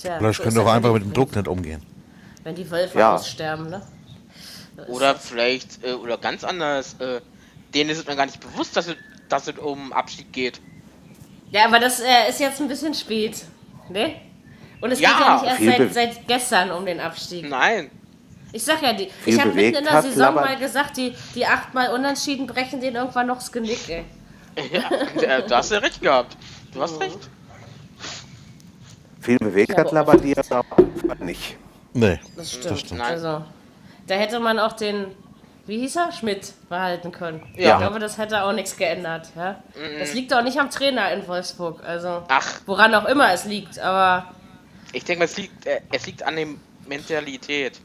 Tja, 0.00 0.18
Vielleicht 0.18 0.36
so 0.38 0.42
können 0.44 0.56
doch 0.56 0.66
einfach 0.72 0.92
mit 0.92 1.02
dem 1.02 1.12
Druck 1.12 1.34
nicht 1.34 1.48
umgehen. 1.48 1.82
Wenn 2.44 2.54
die 2.54 2.70
Wölfe 2.70 2.98
Ja. 2.98 3.14
aussterben, 3.14 3.68
ne? 3.68 3.82
Oder 4.88 5.16
vielleicht, 5.16 5.84
äh, 5.84 5.92
oder 5.92 6.18
ganz 6.18 6.44
anders, 6.44 6.94
äh, 7.00 7.20
denen 7.74 7.90
ist 7.90 7.98
es 7.98 8.04
dann 8.04 8.16
gar 8.16 8.26
nicht 8.26 8.40
bewusst, 8.40 8.76
dass 8.76 8.86
es, 8.86 8.96
dass 9.28 9.48
es 9.48 9.58
um 9.58 9.92
Abstieg 9.92 10.32
geht. 10.32 10.60
Ja, 11.50 11.64
aber 11.66 11.80
das 11.80 12.00
äh, 12.00 12.28
ist 12.28 12.38
jetzt 12.38 12.60
ein 12.60 12.68
bisschen 12.68 12.94
spät. 12.94 13.44
Ne? 13.88 14.14
Und 14.80 14.92
es 14.92 15.00
Ja, 15.00 15.10
geht 15.10 15.20
ja 15.20 15.34
nicht 15.34 15.44
erst 15.76 15.94
seit, 15.94 16.14
seit 16.14 16.28
gestern 16.28 16.70
um 16.70 16.86
den 16.86 17.00
Abstieg. 17.00 17.48
Nein. 17.48 17.90
Ich 18.52 18.64
sag 18.64 18.82
ja, 18.82 18.92
die, 18.92 19.10
ich 19.26 19.38
habe 19.38 19.52
mitten 19.52 19.78
in 19.78 19.84
der 19.84 19.92
hat 19.92 20.04
Saison 20.04 20.34
mal 20.34 20.56
gesagt, 20.56 20.96
die, 20.96 21.12
die 21.34 21.44
achtmal 21.44 21.90
Unentschieden 21.92 22.46
brechen 22.46 22.80
denen 22.80 22.96
irgendwann 22.96 23.26
noch 23.26 23.36
das 23.38 23.50
Genick, 23.52 23.88
ey. 23.88 24.04
Ja, 25.20 25.42
da 25.42 25.58
hast 25.58 25.70
du 25.70 25.82
recht 25.82 26.00
gehabt. 26.00 26.36
Du 26.72 26.80
hast 26.80 26.98
recht. 27.00 27.18
Viel 29.20 29.38
bewegt 29.38 29.72
hat 29.76 29.88
aber 29.88 29.94
Labadia 30.14 30.42
aber 30.50 31.14
nicht. 31.24 31.56
Nee. 31.92 32.18
Das 32.36 32.52
stimmt. 32.52 32.78
stimmt. 32.78 33.00
Nein. 33.00 33.10
Also, 33.12 33.44
da 34.06 34.14
hätte 34.14 34.38
man 34.40 34.58
auch 34.58 34.72
den, 34.72 35.06
wie 35.66 35.78
hieß 35.80 35.96
er? 35.96 36.12
Schmidt 36.12 36.52
behalten 36.68 37.10
können. 37.12 37.42
Ja. 37.56 37.72
Ich 37.74 37.78
glaube, 37.78 37.98
das 37.98 38.16
hätte 38.18 38.42
auch 38.44 38.52
nichts 38.52 38.76
geändert. 38.76 39.28
Ja? 39.36 39.62
Das 39.98 40.14
liegt 40.14 40.32
auch 40.32 40.42
nicht 40.42 40.58
am 40.58 40.70
Trainer 40.70 41.10
in 41.12 41.26
Wolfsburg. 41.26 41.82
Also, 41.84 42.22
Ach. 42.28 42.60
woran 42.66 42.94
auch 42.94 43.06
immer 43.06 43.32
es 43.32 43.44
liegt. 43.44 43.78
Aber 43.80 44.26
Ich 44.92 45.04
denke 45.04 45.20
mal, 45.20 45.24
es 45.24 45.36
liegt, 45.36 45.66
äh, 45.66 45.80
es 45.92 46.06
liegt 46.06 46.22
an 46.22 46.36
der 46.36 46.46
Mentalität. 46.86 47.80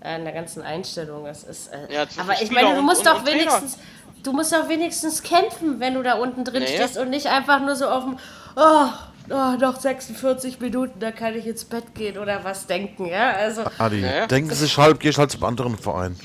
in 0.00 0.24
der 0.24 0.32
ganzen 0.32 0.62
Einstellung. 0.62 1.24
Das 1.24 1.42
ist, 1.42 1.68
äh, 1.72 1.92
Ja, 1.92 2.04
aber 2.18 2.34
ich 2.34 2.46
Spieler 2.46 2.62
meine, 2.62 2.76
du 2.76 2.82
musst 2.82 3.00
und- 3.00 3.06
doch 3.08 3.18
und 3.18 3.24
Trainer. 3.26 3.40
wenigstens, 3.40 3.78
du 4.22 4.32
musst 4.32 4.52
doch 4.52 4.68
wenigstens 4.68 5.22
kämpfen, 5.24 5.80
wenn 5.80 5.94
du 5.94 6.02
da 6.04 6.14
unten 6.14 6.44
drin 6.44 6.62
Naja. 6.62 6.76
stehst 6.76 6.98
und 6.98 7.10
nicht 7.10 7.26
einfach 7.26 7.60
nur 7.60 7.74
so 7.74 7.88
auf 7.88 8.04
dem, 8.04 8.16
oh, 8.56 8.86
oh, 9.30 9.56
noch 9.60 9.76
46 9.80 10.60
Minuten, 10.60 10.98
da 11.00 11.10
kann 11.12 11.34
ich 11.36 11.46
ins 11.46 11.64
Bett 11.64 11.94
gehen 11.94 12.18
oder 12.18 12.42
was 12.44 12.66
denken, 12.66 13.06
ja? 13.06 13.32
Also, 13.32 13.64
Adi, 13.78 14.00
Ja, 14.00 14.26
denken 14.26 14.50
Sie 14.50 14.56
sich 14.66 14.76
halb, 14.78 15.00
gehst 15.00 15.18
halt 15.18 15.30
zum 15.30 15.44
anderen 15.44 15.76
Verein. 15.78 16.16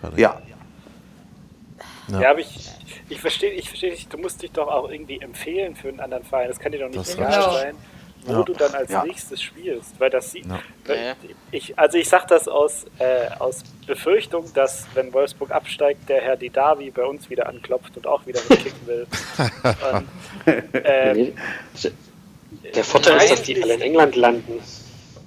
Fertig. 0.00 0.18
Ja, 0.20 0.40
Ja. 2.08 2.20
Ja, 2.20 2.30
aber 2.30 2.38
ich, 2.40 2.70
ich 3.10 3.20
verstehe 3.20 3.50
ich 3.52 3.68
versteh 3.68 3.90
nicht, 3.90 4.10
du 4.12 4.16
musst 4.16 4.42
dich 4.42 4.50
doch 4.52 4.68
auch 4.68 4.90
irgendwie 4.90 5.20
empfehlen 5.20 5.76
für 5.76 5.88
einen 5.88 6.00
anderen 6.00 6.24
Verein. 6.24 6.48
Das 6.48 6.58
kann 6.58 6.72
dir 6.72 6.78
doch 6.78 6.86
nicht 6.88 6.98
Das 6.98 7.14
egal 7.14 7.32
stimmt. 7.32 7.54
sein, 7.54 7.74
wo 8.24 8.32
Ja. 8.32 8.42
du 8.44 8.52
dann 8.54 8.74
als 8.74 8.90
Ja. 8.90 9.04
nächstes 9.04 9.42
spielst. 9.42 10.00
Weil 10.00 10.08
das 10.08 10.30
sieht. 10.30 10.46
Ja. 10.46 10.58
weil 10.86 10.96
Ja. 10.96 11.14
Ich, 11.50 11.78
also 11.78 11.98
ich 11.98 12.08
sage 12.08 12.24
das 12.30 12.48
aus, 12.48 12.86
äh, 12.98 13.28
aus 13.38 13.62
Befürchtung, 13.86 14.50
dass 14.54 14.86
wenn 14.94 15.12
Wolfsburg 15.12 15.50
absteigt, 15.50 16.08
der 16.08 16.22
Herr 16.22 16.36
Didavi 16.36 16.90
bei 16.90 17.04
uns 17.04 17.28
wieder 17.28 17.46
anklopft 17.46 17.94
und 17.98 18.06
auch 18.06 18.24
wieder 18.26 18.40
mitkicken 18.48 18.86
will. 18.86 19.06
und, 19.92 20.08
ähm, 20.84 21.34
Der 22.74 22.84
Vorteil 22.84 23.16
ist, 23.18 23.30
dass 23.30 23.42
die 23.42 23.62
alle 23.62 23.74
in 23.74 23.80
England 23.82 24.16
landen. 24.16 24.60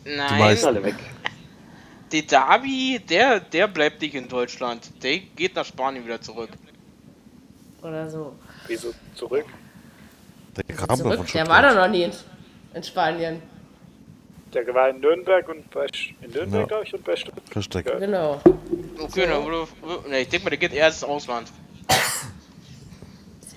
Nein, 0.06 0.40
meisten. 0.40 0.68
Alle 0.68 0.84
weg. 0.84 0.96
der 2.12 2.22
Derby, 2.24 3.00
der, 3.10 3.40
der 3.40 3.68
bleibt 3.68 4.02
nicht 4.02 4.16
in 4.16 4.28
Deutschland. 4.28 4.90
Der 5.04 5.20
geht 5.20 5.56
nach 5.56 5.66
Spanien 5.66 6.04
wieder 6.06 6.22
zurück. 6.22 6.50
oder 7.82 8.10
so. 8.10 8.34
wieso 8.68 8.94
zurück? 9.16 9.46
Der 10.58 10.76
Krabbe 10.76 10.96
Zurück, 11.02 11.18
von 11.18 11.28
der 11.34 11.48
war 11.48 11.62
doch 11.62 11.76
noch 11.76 11.88
nie 11.88 12.04
in, 12.04 12.12
in 12.74 12.84
Spanien. 12.84 13.42
Der 14.54 14.68
war 14.74 14.90
in 14.90 15.00
Nürnberg 15.00 15.48
und 15.48 15.70
bei 15.72 15.86
Sch- 15.86 16.14
in 16.22 16.32
Nürnberg, 16.32 16.62
Ja. 16.64 16.68
glaube 16.68 16.84
ich, 16.86 16.94
und 16.94 17.06
bei 17.06 17.16
Stuttgart. 17.16 18.00
Genau. 18.00 18.42
Okay, 19.00 19.26
dann 19.28 19.46
würde, 19.46 19.68
ne, 20.10 20.20
ich 20.20 20.28
denke 20.28 20.44
mal, 20.44 20.50
der 20.50 20.60
geht 20.60 20.74
eher 20.74 20.88
ins 20.88 21.04
Ausland. 21.06 21.48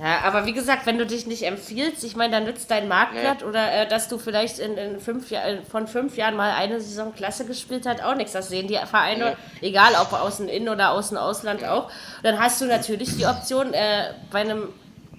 Ja, 0.01 0.23
aber 0.25 0.45
wie 0.45 0.53
gesagt, 0.53 0.87
wenn 0.87 0.99
du 0.99 1.07
dich 1.07 1.27
nicht 1.27 1.45
empfiehlst, 1.45 2.03
ich 2.03 2.17
meine, 2.17 2.33
dann 2.35 2.45
nützt 2.45 2.69
dein 2.69 2.89
Marktwert 2.89 3.45
oder 3.45 3.73
äh, 3.73 3.87
dass 3.89 4.09
du 4.09 4.19
vielleicht 4.19 4.59
in, 4.59 4.77
in 4.77 4.99
fünf 4.99 5.31
Jahr, 5.31 5.45
von 5.71 5.87
fünf 5.87 6.17
Jahren 6.17 6.35
mal 6.35 6.51
eine 6.51 6.81
Saison 6.81 7.15
Klasse 7.15 7.45
gespielt 7.47 7.87
hat, 7.87 8.03
auch 8.03 8.17
nichts. 8.17 8.33
Das 8.33 8.49
sehen 8.49 8.67
die 8.67 8.75
Vereine, 8.75 9.37
egal 9.61 9.93
ob 10.01 10.13
aus 10.13 10.39
dem 10.39 10.49
In- 10.49 10.69
oder 10.69 10.91
aus 10.91 11.11
dem 11.11 11.19
Ausland 11.19 11.65
auch. 11.65 11.91
Dann 12.25 12.41
hast 12.41 12.61
du 12.61 12.67
natürlich 12.67 13.17
die 13.17 13.25
Option, 13.27 13.73
äh, 13.73 14.15
bei 14.33 14.41
einem, 14.41 14.69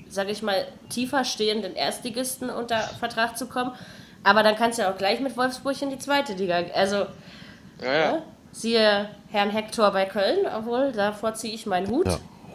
sage 0.10 0.32
ich 0.32 0.42
mal, 0.42 0.68
tiefer 0.90 1.24
stehenden 1.24 1.74
Erstligisten 1.76 2.50
unter 2.50 2.80
Vertrag 3.00 3.38
zu 3.38 3.48
kommen. 3.48 3.72
Aber 4.26 4.44
dann 4.44 4.58
kannst 4.58 4.78
du 4.78 4.84
ja 4.84 4.92
auch 4.92 4.98
gleich 4.98 5.22
mit 5.22 5.38
Wolfsburg 5.38 5.82
in 5.82 5.90
die 5.90 6.00
zweite 6.00 6.34
Liga. 6.34 6.60
Also, 6.74 7.06
Ja, 7.82 7.94
ja. 7.94 8.12
ne? 8.12 8.22
siehe 8.52 9.08
Herrn 9.32 9.52
Hector 9.52 9.92
bei 9.92 10.04
Köln, 10.06 10.40
obwohl 10.54 10.92
davor 10.92 11.34
ziehe 11.34 11.54
ich 11.54 11.66
meinen 11.66 11.88
Hut. 11.88 12.08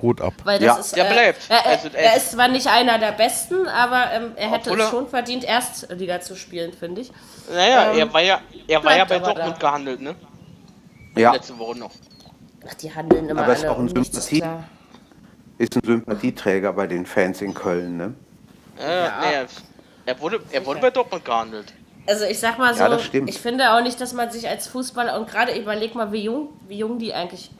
Hut 0.02 0.20
ab. 0.20 0.32
Weil 0.44 0.58
das 0.58 0.66
Ja. 0.66 0.76
ist, 0.80 0.96
Der 0.96 1.10
äh, 1.10 1.12
bleibt. 1.12 1.38
Er, 1.48 1.56
er, 1.58 1.66
Also, 1.72 1.88
er- 1.92 2.16
ist 2.16 2.30
zwar 2.32 2.48
nicht 2.48 2.66
einer 2.66 2.98
der 2.98 3.12
Besten, 3.12 3.66
aber 3.68 4.12
ähm, 4.12 4.32
er 4.36 4.50
hätte 4.50 4.70
Obwohl 4.70 4.84
es 4.84 4.90
schon 4.90 5.08
verdient, 5.08 5.44
Erstliga 5.44 6.20
zu 6.20 6.36
spielen, 6.36 6.72
finde 6.72 7.02
ich. 7.02 7.12
Naja, 7.52 7.92
Ähm, 7.92 7.98
er 7.98 8.12
war 8.12 8.20
ja, 8.22 8.40
er 8.66 8.84
war 8.84 8.96
ja 8.96 9.04
bei 9.04 9.18
Dortmund 9.18 9.56
da. 9.58 9.68
gehandelt, 9.68 10.00
ne? 10.00 10.14
Ja, 11.16 11.32
Letzte 11.32 11.58
Woche 11.58 11.78
noch. 11.78 11.90
Ach, 12.68 12.74
die 12.74 12.94
handeln 12.94 13.28
immer 13.28 13.42
Aber 13.42 13.52
ist 13.52 13.66
auch 13.66 13.78
ein 13.78 13.88
Sympathie- 13.88 14.44
ist 15.58 15.76
ein 15.76 15.82
Sympathieträger 15.84 16.72
bei 16.72 16.86
den 16.86 17.04
Fans 17.06 17.40
in 17.42 17.52
Köln, 17.54 17.96
ne? 17.96 18.14
Ja, 18.78 18.88
Ja. 19.06 19.20
Nee, 19.42 19.46
er 20.06 20.20
wurde, 20.20 20.40
er 20.50 20.64
wurde 20.64 20.80
bei 20.80 20.90
Dortmund 20.90 21.24
gehandelt. 21.24 21.72
Also 22.06 22.24
ich 22.24 22.38
sag 22.40 22.58
mal 22.58 22.74
so, 22.74 22.82
Ja, 22.82 22.98
ich 23.26 23.38
finde 23.38 23.72
auch 23.72 23.82
nicht, 23.82 24.00
dass 24.00 24.14
man 24.14 24.30
sich 24.30 24.48
als 24.48 24.66
Fußballer 24.68 25.18
und 25.20 25.28
gerade 25.28 25.56
überleg 25.58 25.94
mal, 25.94 26.10
wie 26.12 26.22
jung, 26.24 26.48
wie 26.66 26.78
jung 26.78 26.98
die 26.98 27.12
eigentlich 27.12 27.50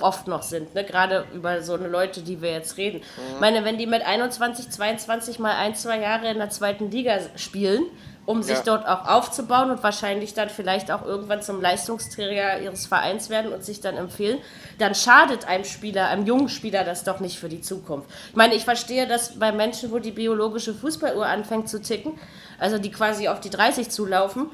oft 0.00 0.26
noch 0.28 0.42
sind, 0.42 0.74
ne? 0.74 0.84
Gerade 0.84 1.24
über 1.34 1.62
so 1.62 1.74
eine 1.74 1.88
Leute, 1.88 2.22
die 2.22 2.40
wir 2.42 2.52
jetzt 2.52 2.76
reden. 2.76 2.98
Ich 3.34 3.40
meine, 3.40 3.64
wenn 3.64 3.78
die 3.78 3.86
mit 3.86 4.04
21, 4.04 4.70
22 4.70 5.38
mal 5.38 5.56
ein, 5.56 5.74
zwei 5.74 6.00
Jahre 6.00 6.28
in 6.30 6.38
der 6.38 6.50
zweiten 6.50 6.90
Liga 6.90 7.18
spielen, 7.36 7.84
um 8.26 8.42
sich 8.42 8.56
Ja. 8.56 8.62
dort 8.64 8.86
auch 8.88 9.06
aufzubauen 9.06 9.70
und 9.70 9.82
wahrscheinlich 9.82 10.32
dann 10.32 10.48
vielleicht 10.48 10.90
auch 10.90 11.04
irgendwann 11.04 11.42
zum 11.42 11.60
Leistungsträger 11.60 12.60
ihres 12.60 12.86
Vereins 12.86 13.28
werden 13.28 13.52
und 13.52 13.62
sich 13.62 13.80
dann 13.82 13.96
empfehlen, 13.98 14.38
dann 14.78 14.94
schadet 14.94 15.46
einem 15.46 15.64
Spieler, 15.64 16.08
einem 16.08 16.24
jungen 16.24 16.48
Spieler 16.48 16.84
das 16.84 17.04
doch 17.04 17.20
nicht 17.20 17.38
für 17.38 17.50
die 17.50 17.60
Zukunft. 17.60 18.08
Ich 18.30 18.36
meine, 18.36 18.54
ich 18.54 18.64
verstehe, 18.64 19.06
dass 19.06 19.38
bei 19.38 19.52
Menschen, 19.52 19.92
wo 19.92 19.98
die 19.98 20.10
biologische 20.10 20.72
Fußballuhr 20.74 21.26
anfängt 21.26 21.68
zu 21.68 21.82
ticken, 21.82 22.18
also 22.58 22.78
die 22.78 22.90
quasi 22.90 23.28
auf 23.28 23.40
die 23.40 23.50
30 23.50 23.90
zulaufen, 23.90 24.48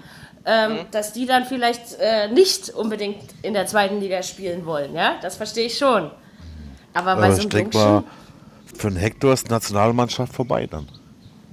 ähm, 0.45 0.87
dass 0.91 1.13
die 1.13 1.27
dann 1.27 1.45
vielleicht 1.45 1.99
äh, 2.01 2.29
nicht 2.29 2.71
unbedingt 2.71 3.23
in 3.43 3.55
der 3.55 3.67
zweiten 3.67 4.01
Liga 4.01 4.23
spielen 4.23 4.65
wollen, 4.67 4.95
ja? 4.95 5.17
Das 5.23 5.37
verstehe 5.37 5.67
ich 5.67 5.77
schon. 5.79 6.11
Aber 6.95 7.17
bei 7.17 7.27
Aber 7.27 7.33
so 7.33 7.47
ich 7.49 7.55
einem 7.55 7.71
mal, 7.73 8.05
für 8.77 8.87
einen 8.89 8.97
Hector 8.97 9.33
ist 9.35 9.47
die 9.49 9.53
Nationalmannschaft 9.53 10.33
vorbei 10.33 10.67
dann. 10.67 10.89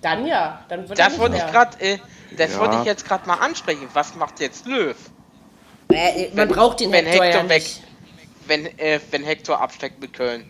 dann 0.01 0.25
ja, 0.25 0.61
dann 0.69 0.87
wird 0.87 0.97
Das 0.97 1.17
wollte 1.19 1.37
ich 1.37 1.45
gerade, 1.47 1.79
äh, 1.79 1.97
das 2.37 2.53
Ja. 2.53 2.59
wollte 2.59 2.77
ich 2.79 2.85
jetzt 2.85 3.05
gerade 3.05 3.27
mal 3.27 3.35
ansprechen. 3.35 3.87
Was 3.93 4.15
macht 4.15 4.39
jetzt 4.39 4.65
Löw? 4.65 4.95
Äh, 5.91 6.29
man 6.29 6.37
wenn- 6.37 6.55
braucht 6.55 6.79
den 6.79 6.91
wenn 6.91 7.05
Hector, 7.05 7.25
ja 7.25 7.31
Hector 7.33 7.49
weg- 7.49 7.63
nicht. 7.63 7.83
Wenn, 8.47 8.65
äh, 8.79 8.99
wenn 9.11 9.23
Hector 9.23 9.59
absteigt 9.61 9.99
mit 10.01 10.13
Köln. 10.13 10.45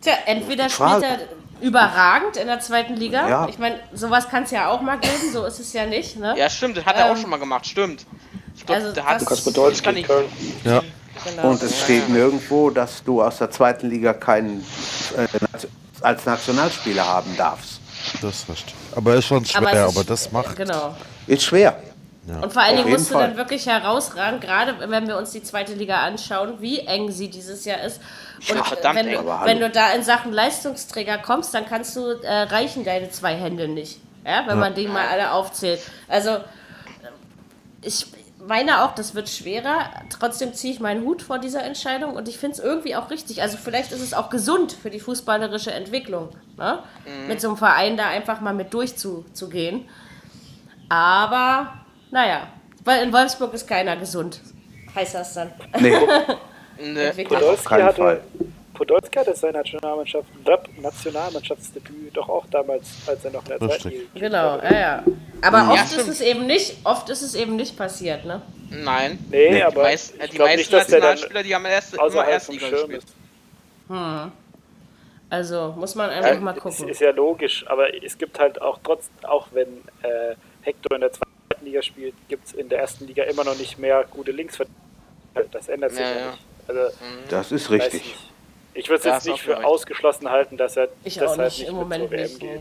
Tja, 0.00 0.14
entweder 0.26 0.68
Frage. 0.68 1.04
spielt 1.06 1.20
er 1.20 1.28
überragend 1.60 2.36
in 2.36 2.46
der 2.46 2.60
zweiten 2.60 2.94
Liga. 2.94 3.28
Ja. 3.28 3.48
Ich 3.48 3.58
meine, 3.58 3.78
sowas 3.92 4.28
kann 4.28 4.42
es 4.44 4.50
ja 4.50 4.68
auch 4.68 4.80
mal 4.80 4.98
geben, 4.98 5.32
so 5.32 5.44
ist 5.44 5.58
es 5.60 5.72
ja 5.72 5.86
nicht. 5.86 6.16
Ne? 6.18 6.34
Ja, 6.36 6.48
stimmt, 6.50 6.76
das 6.76 6.84
hat 6.86 6.96
er 6.96 7.06
auch 7.06 7.10
Ähm, 7.10 7.16
schon 7.20 7.30
mal 7.30 7.38
gemacht, 7.38 7.66
stimmt. 7.66 8.06
Glaub, 8.64 8.78
also 8.78 8.92
der 8.92 9.04
hat 9.04 9.20
Lukas 9.20 9.42
Podolski, 9.44 9.84
kann 9.84 9.96
ich- 9.96 10.06
Köln. 10.06 10.26
Ja, 10.64 10.82
Genau. 11.24 11.48
Und 11.50 11.62
es 11.62 11.80
steht 11.82 12.10
nirgendwo, 12.10 12.68
dass 12.68 13.02
du 13.02 13.22
aus 13.22 13.38
der 13.38 13.50
zweiten 13.50 13.88
Liga 13.88 14.12
keinen 14.12 14.60
äh, 15.16 15.26
als 16.02 16.26
Nationalspieler 16.26 17.06
haben 17.06 17.34
darfst. 17.38 17.80
das 18.20 18.34
ist 18.42 18.48
recht. 18.50 18.74
Aber 18.94 19.14
ist 19.14 19.24
schon 19.26 19.44
schwer, 19.44 19.86
aber, 19.86 20.00
ist- 20.02 20.10
das 20.10 20.30
macht. 20.30 20.54
Genau. 20.56 20.94
Ist 21.26 21.42
schwer. 21.44 21.78
Und 22.42 22.52
vor 22.52 22.62
allen 22.62 22.76
Dingen 22.76 22.90
musst 22.90 23.10
du 23.10 23.14
Fall. 23.14 23.28
dann 23.28 23.36
wirklich 23.36 23.66
herausragen, 23.66 24.40
gerade 24.40 24.90
wenn 24.90 25.06
wir 25.06 25.16
uns 25.16 25.30
die 25.30 25.42
zweite 25.42 25.74
Liga 25.74 26.02
anschauen, 26.02 26.54
wie 26.60 26.80
eng 26.80 27.10
sie 27.12 27.28
dieses 27.28 27.64
Jahr 27.64 27.80
ist. 27.82 28.00
Und 28.50 28.56
Ja, 28.56 28.64
verdammt 28.64 28.96
wenn, 28.96 29.08
eng. 29.08 29.22
du, 29.24 29.40
wenn 29.44 29.60
du 29.60 29.70
da 29.70 29.92
in 29.92 30.02
Sachen 30.02 30.32
Leistungsträger 30.32 31.18
kommst, 31.18 31.54
dann 31.54 31.66
kannst 31.66 31.94
du 31.94 32.10
äh, 32.22 32.42
reichen 32.42 32.84
deine 32.84 33.10
zwei 33.10 33.34
Hände 33.34 33.68
nicht. 33.68 34.00
Ja, 34.24 34.42
wenn 34.46 34.58
man 34.58 34.74
die 34.74 34.88
mal 34.88 35.06
alle 35.06 35.30
aufzählt. 35.30 35.80
Also 36.08 36.38
ich 37.80 38.06
meine 38.44 38.82
auch, 38.84 38.94
das 38.94 39.14
wird 39.14 39.28
schwerer. 39.28 39.90
Trotzdem 40.10 40.52
ziehe 40.52 40.72
ich 40.72 40.80
meinen 40.80 41.04
Hut 41.04 41.22
vor 41.22 41.38
dieser 41.38 41.62
Entscheidung 41.62 42.14
und 42.16 42.28
ich 42.28 42.38
finde 42.38 42.56
es 42.56 42.62
irgendwie 42.62 42.96
auch 42.96 43.10
richtig. 43.10 43.42
Also 43.42 43.56
vielleicht 43.56 43.92
ist 43.92 44.00
es 44.00 44.14
auch 44.14 44.30
gesund 44.30 44.72
für 44.72 44.90
die 44.90 44.98
fußballerische 44.98 45.72
Entwicklung, 45.72 46.30
ne? 46.56 46.80
mit 47.28 47.40
so 47.40 47.48
einem 47.48 47.56
Verein 47.56 47.96
da 47.96 48.08
einfach 48.08 48.40
mal 48.40 48.52
mit 48.54 48.74
durchzugehen. 48.74 49.88
Aber 50.88 51.72
naja, 52.10 52.48
weil 52.84 53.02
in 53.04 53.12
Wolfsburg 53.12 53.52
ist 53.54 53.66
keiner 53.66 53.96
gesund. 53.96 54.40
Heißt 54.94 55.14
das 55.14 55.34
dann? 55.34 55.52
Nee, 55.80 55.92
Ne, 56.78 57.04
Entwickelt. 57.04 57.40
Podolski 57.40 57.74
hatte. 57.74 58.20
Podolski 58.74 59.18
hatte 59.18 59.34
sein 59.34 59.54
Nationalmannschaft, 59.54 60.28
Nationalmannschaftsdebüt 60.82 62.14
doch 62.14 62.28
auch 62.28 62.46
damals, 62.50 62.98
als 63.06 63.24
er 63.24 63.30
noch 63.30 63.42
in 63.48 63.58
der 63.58 63.70
stimmt. 63.70 63.94
Liga 63.94 64.28
Genau, 64.28 64.58
ja, 64.58 64.78
ja. 64.78 65.04
Aber 65.40 65.58
Ja, 65.58 65.72
oft 65.72 65.92
ist 65.96 66.08
es 66.08 66.20
eben 66.20 66.46
nicht, 66.46 66.76
oft 66.84 67.08
ist 67.08 67.22
es 67.22 67.34
eben 67.34 67.56
nicht 67.56 67.76
passiert, 67.78 68.26
ne? 68.26 68.42
nein. 68.70 69.18
Nee, 69.30 69.48
Nee, 69.50 69.56
Die, 69.56 69.62
aber 69.62 69.82
meist, 69.84 70.14
ich 70.22 70.30
die 70.30 70.38
meisten 70.38 70.56
nicht, 70.58 70.72
Nationalspieler, 70.72 71.42
die 71.42 71.54
haben 71.54 71.64
erst, 71.64 71.94
immer 71.94 72.28
Erstliga 72.28 72.66
Schirm 72.66 72.90
gespielt. 72.90 73.04
ist. 73.04 73.16
Also 75.30 75.74
muss 75.76 75.94
man 75.94 76.10
einfach 76.10 76.34
Ja, 76.34 76.40
mal 76.40 76.52
ist, 76.52 76.62
gucken. 76.62 76.88
ist 76.88 77.00
ja 77.00 77.10
logisch, 77.10 77.64
aber 77.68 77.94
es 78.04 78.16
gibt 78.18 78.38
halt 78.38 78.60
auch 78.60 78.78
trotz, 78.84 79.08
auch 79.22 79.48
wenn 79.52 79.68
äh, 80.02 80.34
Hector 80.62 80.94
in 80.94 81.00
der 81.00 81.12
zweiten 81.12 81.35
Liga 81.66 81.82
spielt, 81.82 82.14
gibt 82.28 82.46
es 82.46 82.52
in 82.54 82.68
der 82.68 82.78
ersten 82.80 83.06
Liga 83.06 83.24
immer 83.24 83.44
noch 83.44 83.56
nicht 83.58 83.78
mehr 83.78 84.04
gute 84.10 84.32
Linksverteidiger. 84.32 84.74
Das 85.50 85.68
ändert 85.68 85.90
sich 85.92 86.00
Ja, 86.00 86.10
ja, 86.10 86.30
nicht. 86.30 86.38
Also, 86.68 86.96
das 87.28 87.52
ist 87.52 87.70
richtig. 87.70 88.04
nicht. 88.04 88.16
Ich 88.74 88.88
würde 88.88 88.98
es 88.98 89.04
jetzt 89.04 89.26
nicht 89.26 89.42
für 89.42 89.64
ausgeschlossen 89.64 90.28
halten, 90.30 90.56
dass 90.56 90.76
er 90.76 90.88
Ich 91.04 91.18
halt 91.18 91.38
nicht, 91.38 91.58
nicht 91.60 91.68
im 91.68 91.74
mit 91.78 91.82
Moment 91.84 92.10
WM 92.10 92.22
nicht. 92.22 92.40
geht. 92.40 92.60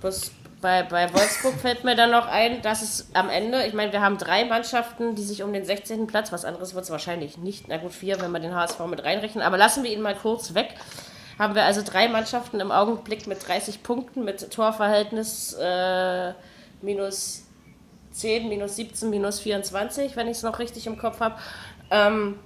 Bloß 0.00 0.32
bei, 0.60 0.84
bei 0.84 1.12
Wolfsburg 1.12 1.54
fällt 1.60 1.84
mir 1.84 1.96
dann 1.96 2.10
noch 2.12 2.26
ein, 2.26 2.62
dass 2.62 2.82
es 2.82 3.08
am 3.14 3.28
Ende, 3.28 3.66
ich 3.66 3.72
meine, 3.72 3.92
wir 3.92 4.00
haben 4.00 4.16
drei 4.18 4.44
Mannschaften, 4.44 5.14
die 5.16 5.22
sich 5.22 5.42
um 5.42 5.52
den 5.52 5.64
16. 5.64 6.06
Platz, 6.06 6.32
was 6.32 6.44
anderes 6.44 6.74
wird 6.74 6.84
es 6.84 6.90
wahrscheinlich 6.90 7.36
nicht, 7.36 7.66
na 7.68 7.76
gut, 7.78 7.92
vier, 7.92 8.20
wenn 8.20 8.30
wir 8.30 8.38
den 8.40 8.54
HSV 8.54 8.78
mit 8.86 9.02
reinrechnen, 9.04 9.42
aber 9.44 9.58
lassen 9.58 9.82
wir 9.82 9.90
ihn 9.92 10.00
mal 10.00 10.14
kurz 10.14 10.54
weg. 10.54 10.74
Haben 11.38 11.54
wir 11.56 11.64
also 11.64 11.82
drei 11.84 12.08
Mannschaften 12.08 12.60
im 12.60 12.70
Augenblick 12.70 13.26
mit 13.26 13.46
30 13.46 13.82
Punkten, 13.82 14.22
mit 14.24 14.52
Torverhältnis 14.52 15.54
äh, 15.54 16.32
minus 16.80 17.44
10, 18.12 18.48
minus 18.48 18.76
17, 18.76 19.10
minus 19.10 19.40
24, 19.40 20.16
wenn 20.16 20.28
ich 20.28 20.38
es 20.38 20.42
noch 20.42 20.58
richtig 20.58 20.86
im 20.86 20.98
Kopf 20.98 21.20
habe. 21.20 21.36
Ähm, 21.90 22.38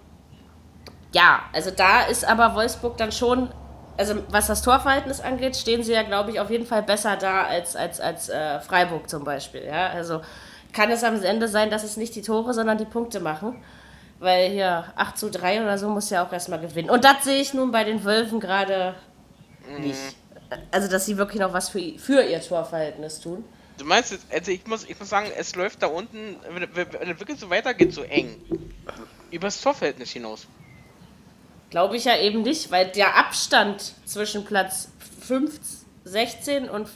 ja, 1.12 1.40
also 1.52 1.70
da 1.70 2.02
ist 2.02 2.24
aber 2.24 2.54
Wolfsburg 2.54 2.96
dann 2.96 3.12
schon, 3.12 3.50
also 3.96 4.14
was 4.30 4.46
das 4.46 4.62
Torverhältnis 4.62 5.20
angeht, 5.20 5.56
stehen 5.56 5.82
sie 5.82 5.92
ja, 5.92 6.02
glaube 6.02 6.30
ich, 6.30 6.40
auf 6.40 6.50
jeden 6.50 6.66
Fall 6.66 6.82
besser 6.82 7.16
da 7.16 7.44
als, 7.44 7.76
als, 7.76 8.00
als 8.00 8.28
äh, 8.28 8.60
Freiburg 8.60 9.08
zum 9.08 9.24
Beispiel. 9.24 9.64
Ja? 9.64 9.88
Also 9.88 10.20
kann 10.72 10.90
es 10.90 11.02
am 11.04 11.22
Ende 11.22 11.48
sein, 11.48 11.70
dass 11.70 11.84
es 11.84 11.96
nicht 11.96 12.14
die 12.14 12.22
Tore, 12.22 12.52
sondern 12.52 12.78
die 12.78 12.84
Punkte 12.84 13.20
machen. 13.20 13.56
Weil 14.18 14.50
hier 14.50 14.84
8 14.96 15.18
zu 15.18 15.30
3 15.30 15.62
oder 15.62 15.76
so 15.76 15.88
muss 15.90 16.08
ja 16.10 16.24
auch 16.24 16.32
erstmal 16.32 16.60
gewinnen. 16.60 16.88
Und 16.88 17.04
das 17.04 17.24
sehe 17.24 17.40
ich 17.40 17.52
nun 17.52 17.70
bei 17.70 17.84
den 17.84 18.02
Wölfen 18.04 18.40
gerade 18.40 18.94
nicht. 19.78 19.98
Also, 20.70 20.88
dass 20.88 21.04
sie 21.04 21.18
wirklich 21.18 21.40
noch 21.40 21.52
was 21.52 21.68
für, 21.68 21.80
für 21.98 22.22
ihr 22.22 22.40
Torverhältnis 22.40 23.20
tun. 23.20 23.44
Du 23.78 23.84
meinst, 23.84 24.12
jetzt- 24.12 24.26
also 24.32 24.50
ich 24.50 24.66
muss, 24.66 24.84
ich 24.84 24.98
muss 24.98 25.08
sagen, 25.08 25.30
es 25.36 25.54
läuft 25.54 25.82
da 25.82 25.86
unten, 25.88 26.36
wenn, 26.50 26.62
es 26.62 27.20
wirklich 27.20 27.38
so 27.38 27.50
weitergeht, 27.50 27.92
so 27.92 28.02
eng. 28.02 28.40
Übers 29.30 29.60
Torverhältnis 29.60 30.10
hinaus. 30.10 30.46
Glaube 31.70 31.96
ich 31.96 32.04
ja 32.04 32.16
eben 32.16 32.42
nicht, 32.42 32.70
weil 32.70 32.86
der 32.86 33.16
Abstand 33.16 33.92
zwischen 34.06 34.44
Platz 34.44 34.88
5, 35.20 35.58
16 36.04 36.70
und 36.70 36.88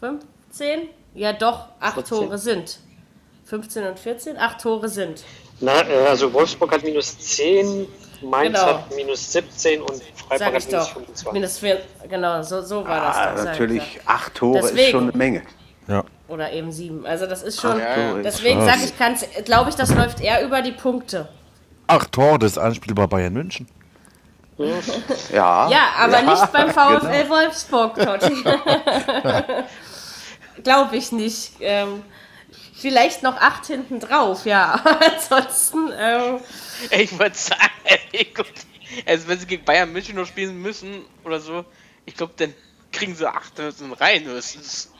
15 0.00 0.88
ja 1.14 1.32
doch 1.32 1.68
8 1.80 1.94
14. 1.94 2.18
Tore 2.18 2.38
sind. 2.38 2.78
15 3.44 3.84
und 3.86 3.98
14, 3.98 4.36
8 4.36 4.60
Tore 4.60 4.88
sind. 4.88 5.24
Na, 5.60 5.72
also 6.08 6.32
Wolfsburg 6.32 6.72
hat 6.72 6.82
minus 6.84 7.18
10, 7.18 7.86
Mainz 8.22 8.58
Genau. 8.58 8.66
hat 8.78 8.94
minus 8.94 9.32
17 9.32 9.80
und 9.82 10.02
Freiburg 10.28 10.54
hat 10.54 10.66
minus 10.66 10.68
doch. 10.70 10.92
25. 10.92 11.32
Minus 11.32 11.58
4, 11.58 11.80
genau, 12.08 12.42
so, 12.42 12.62
so 12.62 12.84
war 12.84 13.00
das 13.06 13.16
Ah, 13.16 13.30
doch. 13.30 13.36
sag 13.36 13.38
ich 13.38 13.44
natürlich, 13.60 13.98
doch. 14.04 14.06
acht 14.12 14.34
Tore 14.34 14.58
ist 14.58 14.68
Deswegen. 14.70 14.90
schon 14.90 15.02
eine 15.08 15.16
Menge. 15.16 15.42
Ja. 15.88 16.04
Oder 16.28 16.52
eben 16.52 16.70
7. 16.70 17.06
Also 17.06 17.26
das 17.26 17.42
ist 17.42 17.60
schon. 17.60 17.80
Acht 17.80 17.94
Tore 17.94 18.20
ist 18.20 18.24
Deswegen 18.24 18.64
sage 18.64 18.80
ich, 18.84 18.96
kann's, 18.96 19.24
glaube 19.44 19.70
ich, 19.70 19.76
das 19.76 19.94
läuft 19.94 20.20
eher 20.20 20.44
über 20.44 20.62
die 20.62 20.72
Punkte. 20.72 21.28
Ach, 21.86 22.04
Tor, 22.06 22.38
das 22.38 22.52
ist 22.52 22.58
anspielbar 22.58 23.08
Bayern 23.08 23.32
München. 23.32 23.66
Ja, 25.32 25.70
Ja, 25.70 25.80
aber 25.98 26.20
ja, 26.20 26.30
nicht 26.30 26.52
beim 26.52 26.68
VfL 26.70 27.22
genau. 27.22 27.28
Wolfsburg, 27.30 27.94
Totti. 27.94 28.44
Glaube 30.62 30.96
ich 30.96 31.12
nicht. 31.12 31.52
Ähm, 31.60 32.02
vielleicht 32.74 33.22
noch 33.22 33.38
8 33.38 33.66
hinten 33.66 34.00
drauf, 34.00 34.44
ja. 34.44 34.74
Aber 34.74 35.00
ansonsten. 35.02 35.90
Ähm, 35.98 36.40
Ich 36.90 37.18
würde 37.18 37.34
sagen, 37.34 37.58
also 39.06 39.28
wenn 39.28 39.38
sie 39.38 39.46
gegen 39.46 39.64
Bayern 39.64 39.92
München 39.92 40.16
noch 40.16 40.26
spielen 40.26 40.60
müssen 40.60 41.04
oder 41.24 41.40
so, 41.40 41.64
ich 42.04 42.14
glaube, 42.14 42.34
dann 42.36 42.52
kriegen 42.92 43.14
sie 43.14 43.28
8 43.28 43.58
höchstens 43.58 44.00
rein 44.00 44.24
höchstens. 44.24 44.92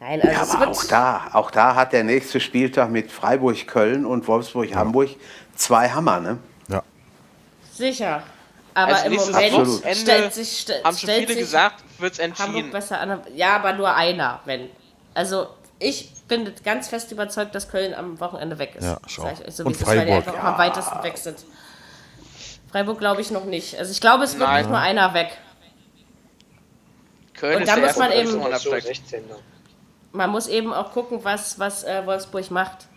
Nein, 0.00 0.20
also 0.22 0.32
Ja, 0.32 0.42
es 0.42 0.50
aber 0.50 0.66
wird. 0.66 0.76
auch 0.76 0.84
da, 0.84 1.28
auch 1.32 1.50
da 1.50 1.74
hat 1.74 1.92
der 1.92 2.04
nächste 2.04 2.40
Spieltag 2.40 2.90
mit 2.90 3.10
Freiburg, 3.10 3.66
Köln 3.66 4.04
und 4.06 4.26
Wolfsburg, 4.28 4.74
Hamburg 4.74 5.10
zwei 5.54 5.88
Hammer, 5.90 6.20
ne? 6.20 6.38
Ja. 6.68 6.82
Sicher. 7.72 8.22
Aber 8.74 8.94
Also 8.94 9.06
im 9.06 9.14
Moment 9.14 9.52
Wochenende 9.54 9.94
stellt 9.96 10.34
sich, 10.34 10.48
st 10.60 10.70
haben 10.84 10.96
schon 10.96 10.96
stellt 11.08 11.20
viele 11.22 11.32
sich 11.34 11.38
gesagt, 11.40 11.82
wird's 11.98 12.18
Hamburg 12.20 12.38
entschieden. 12.38 12.70
besser 12.70 13.00
an. 13.00 13.20
Ja, 13.34 13.56
aber 13.56 13.72
nur 13.72 13.92
einer, 13.94 14.40
wenn. 14.44 14.68
Also 15.14 15.48
ich 15.80 16.12
bin 16.28 16.52
ganz 16.64 16.88
fest 16.88 17.10
überzeugt, 17.10 17.54
dass 17.54 17.68
Köln 17.68 17.92
am 17.94 18.20
Wochenende 18.20 18.58
weg 18.58 18.74
ist. 18.76 18.84
Ja, 18.84 18.98
euch 19.04 19.38
so, 19.52 19.64
Und 19.64 19.70
wie 19.70 19.74
es 19.74 19.80
ist, 19.80 19.86
weil 19.86 19.98
die 20.00 20.06
Freiburg. 20.12 20.14
einfach 20.28 20.34
auch 20.40 20.44
am 20.44 20.58
weitesten 20.58 21.02
weg 21.02 21.18
sind. 21.18 21.38
Freiburg 22.70 22.98
glaube 22.98 23.20
ich 23.20 23.30
noch 23.32 23.46
nicht. 23.46 23.76
Also 23.78 23.90
ich 23.90 24.00
glaube, 24.00 24.24
es 24.24 24.38
wird 24.38 24.48
Nein. 24.48 24.60
nicht 24.62 24.68
nur 24.70 24.78
einer 24.78 25.12
weg. 25.14 25.30
Köln 27.34 27.56
Und 27.56 27.62
ist 27.62 27.68
da 27.72 27.76
muss 27.78 27.96
man 27.96 28.12
eben- 28.12 28.28
im 28.30 28.40
So 28.42 28.42
Absteig. 28.52 28.82
16. 28.82 29.22
Man 30.18 30.30
muss 30.30 30.48
eben 30.48 30.74
auch 30.74 30.90
gucken, 30.90 31.20
was, 31.22 31.60
was 31.60 31.84
äh, 31.84 32.04
Wolfsburg 32.04 32.50
macht. 32.50 32.88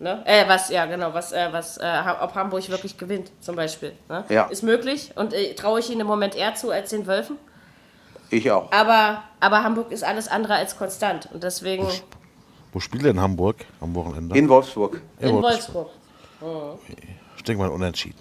Ne? 0.00 0.20
Äh, 0.26 0.48
was, 0.48 0.68
ja, 0.68 0.84
genau, 0.86 1.14
was, 1.14 1.30
äh, 1.30 1.46
was, 1.52 1.76
äh, 1.76 2.02
ob 2.20 2.34
Hamburg 2.34 2.68
wirklich 2.68 2.98
gewinnt, 2.98 3.30
zum 3.38 3.54
Beispiel. 3.54 3.92
Ne? 4.08 4.24
Ja. 4.28 4.46
Ist 4.46 4.64
möglich 4.64 5.12
und 5.14 5.32
äh, 5.32 5.54
traue 5.54 5.78
ich 5.78 5.88
ihnen 5.90 6.00
im 6.00 6.08
Moment 6.08 6.34
eher 6.34 6.56
zu 6.56 6.72
als 6.72 6.90
den 6.90 7.06
Wölfen. 7.06 7.36
Ich 8.30 8.50
auch. 8.50 8.72
Aber, 8.72 9.22
aber 9.38 9.62
Hamburg 9.62 9.92
ist 9.92 10.02
alles 10.02 10.26
andere 10.26 10.54
als 10.54 10.76
konstant 10.76 11.28
und 11.32 11.44
deswegen 11.44 11.86
Wo 12.72 12.80
spielt 12.80 13.04
denn 13.04 13.20
Hamburg 13.20 13.64
am 13.80 13.94
Wochenende? 13.94 14.36
In 14.36 14.48
Wolfsburg. 14.48 15.00
in 15.20 15.40
Wolfsburg. 15.40 15.90
Wolfsburg. 16.40 16.80
Ich 17.36 17.44
denke 17.44 17.62
mal 17.62 17.70
unentschieden. 17.70 18.18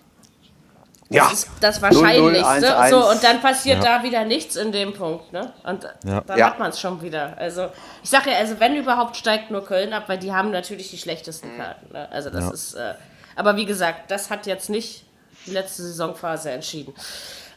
Ja. 1.10 1.24
Das 1.24 1.34
ist 1.34 1.50
das 1.62 1.82
Wahrscheinlichste. 1.82 2.68
0-0-1-1. 2.68 2.90
So, 2.90 3.10
und 3.10 3.24
dann 3.24 3.40
passiert 3.42 3.84
Ja. 3.84 3.98
da 4.00 4.04
wieder 4.04 4.26
nichts 4.26 4.56
in 4.58 4.72
dem 4.72 4.94
Punkt. 4.94 5.32
Ne? 5.32 5.54
Und 5.64 5.84
Ja. 6.04 6.22
dann 6.22 6.38
Ja. 6.38 6.48
hat 6.48 6.60
man 6.60 6.70
es 6.72 6.80
schon 6.82 7.02
wieder. 7.02 7.38
Also, 7.38 7.70
ich 8.04 8.10
sage 8.10 8.32
ja, 8.32 8.38
also 8.38 8.60
wenn 8.60 8.76
überhaupt 8.76 9.16
steigt 9.16 9.50
nur 9.50 9.64
Köln 9.66 9.94
ab, 9.94 10.04
weil 10.08 10.18
die 10.18 10.34
haben 10.34 10.52
natürlich 10.52 10.90
die 10.90 10.98
schlechtesten 10.98 11.56
Karten. 11.58 11.94
Ne? 11.94 12.08
Also 12.12 12.30
das 12.30 12.44
Ja. 12.46 12.52
ist. 12.52 12.74
Äh, 12.74 12.94
aber 13.36 13.56
wie 13.56 13.66
gesagt, 13.66 14.12
das 14.12 14.30
hat 14.30 14.46
jetzt 14.48 14.70
nicht 14.70 15.06
die 15.46 15.52
letzte 15.52 15.84
Saisonphase 15.84 16.52
entschieden. 16.52 16.94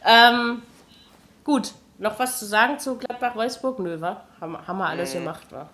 Ähm, 0.05 0.61
gut, 1.43 1.71
noch 1.97 2.17
was 2.19 2.39
zu 2.39 2.45
sagen 2.45 2.79
zu 2.79 2.97
Gladbach-Wolfsburg? 2.97 3.79
Nö, 3.79 3.99
wa? 3.99 4.21
Haben, 4.39 4.57
haben 4.65 4.77
wir 4.77 4.87
alles 4.87 5.11
gemacht, 5.13 5.43
wa? 5.51 5.67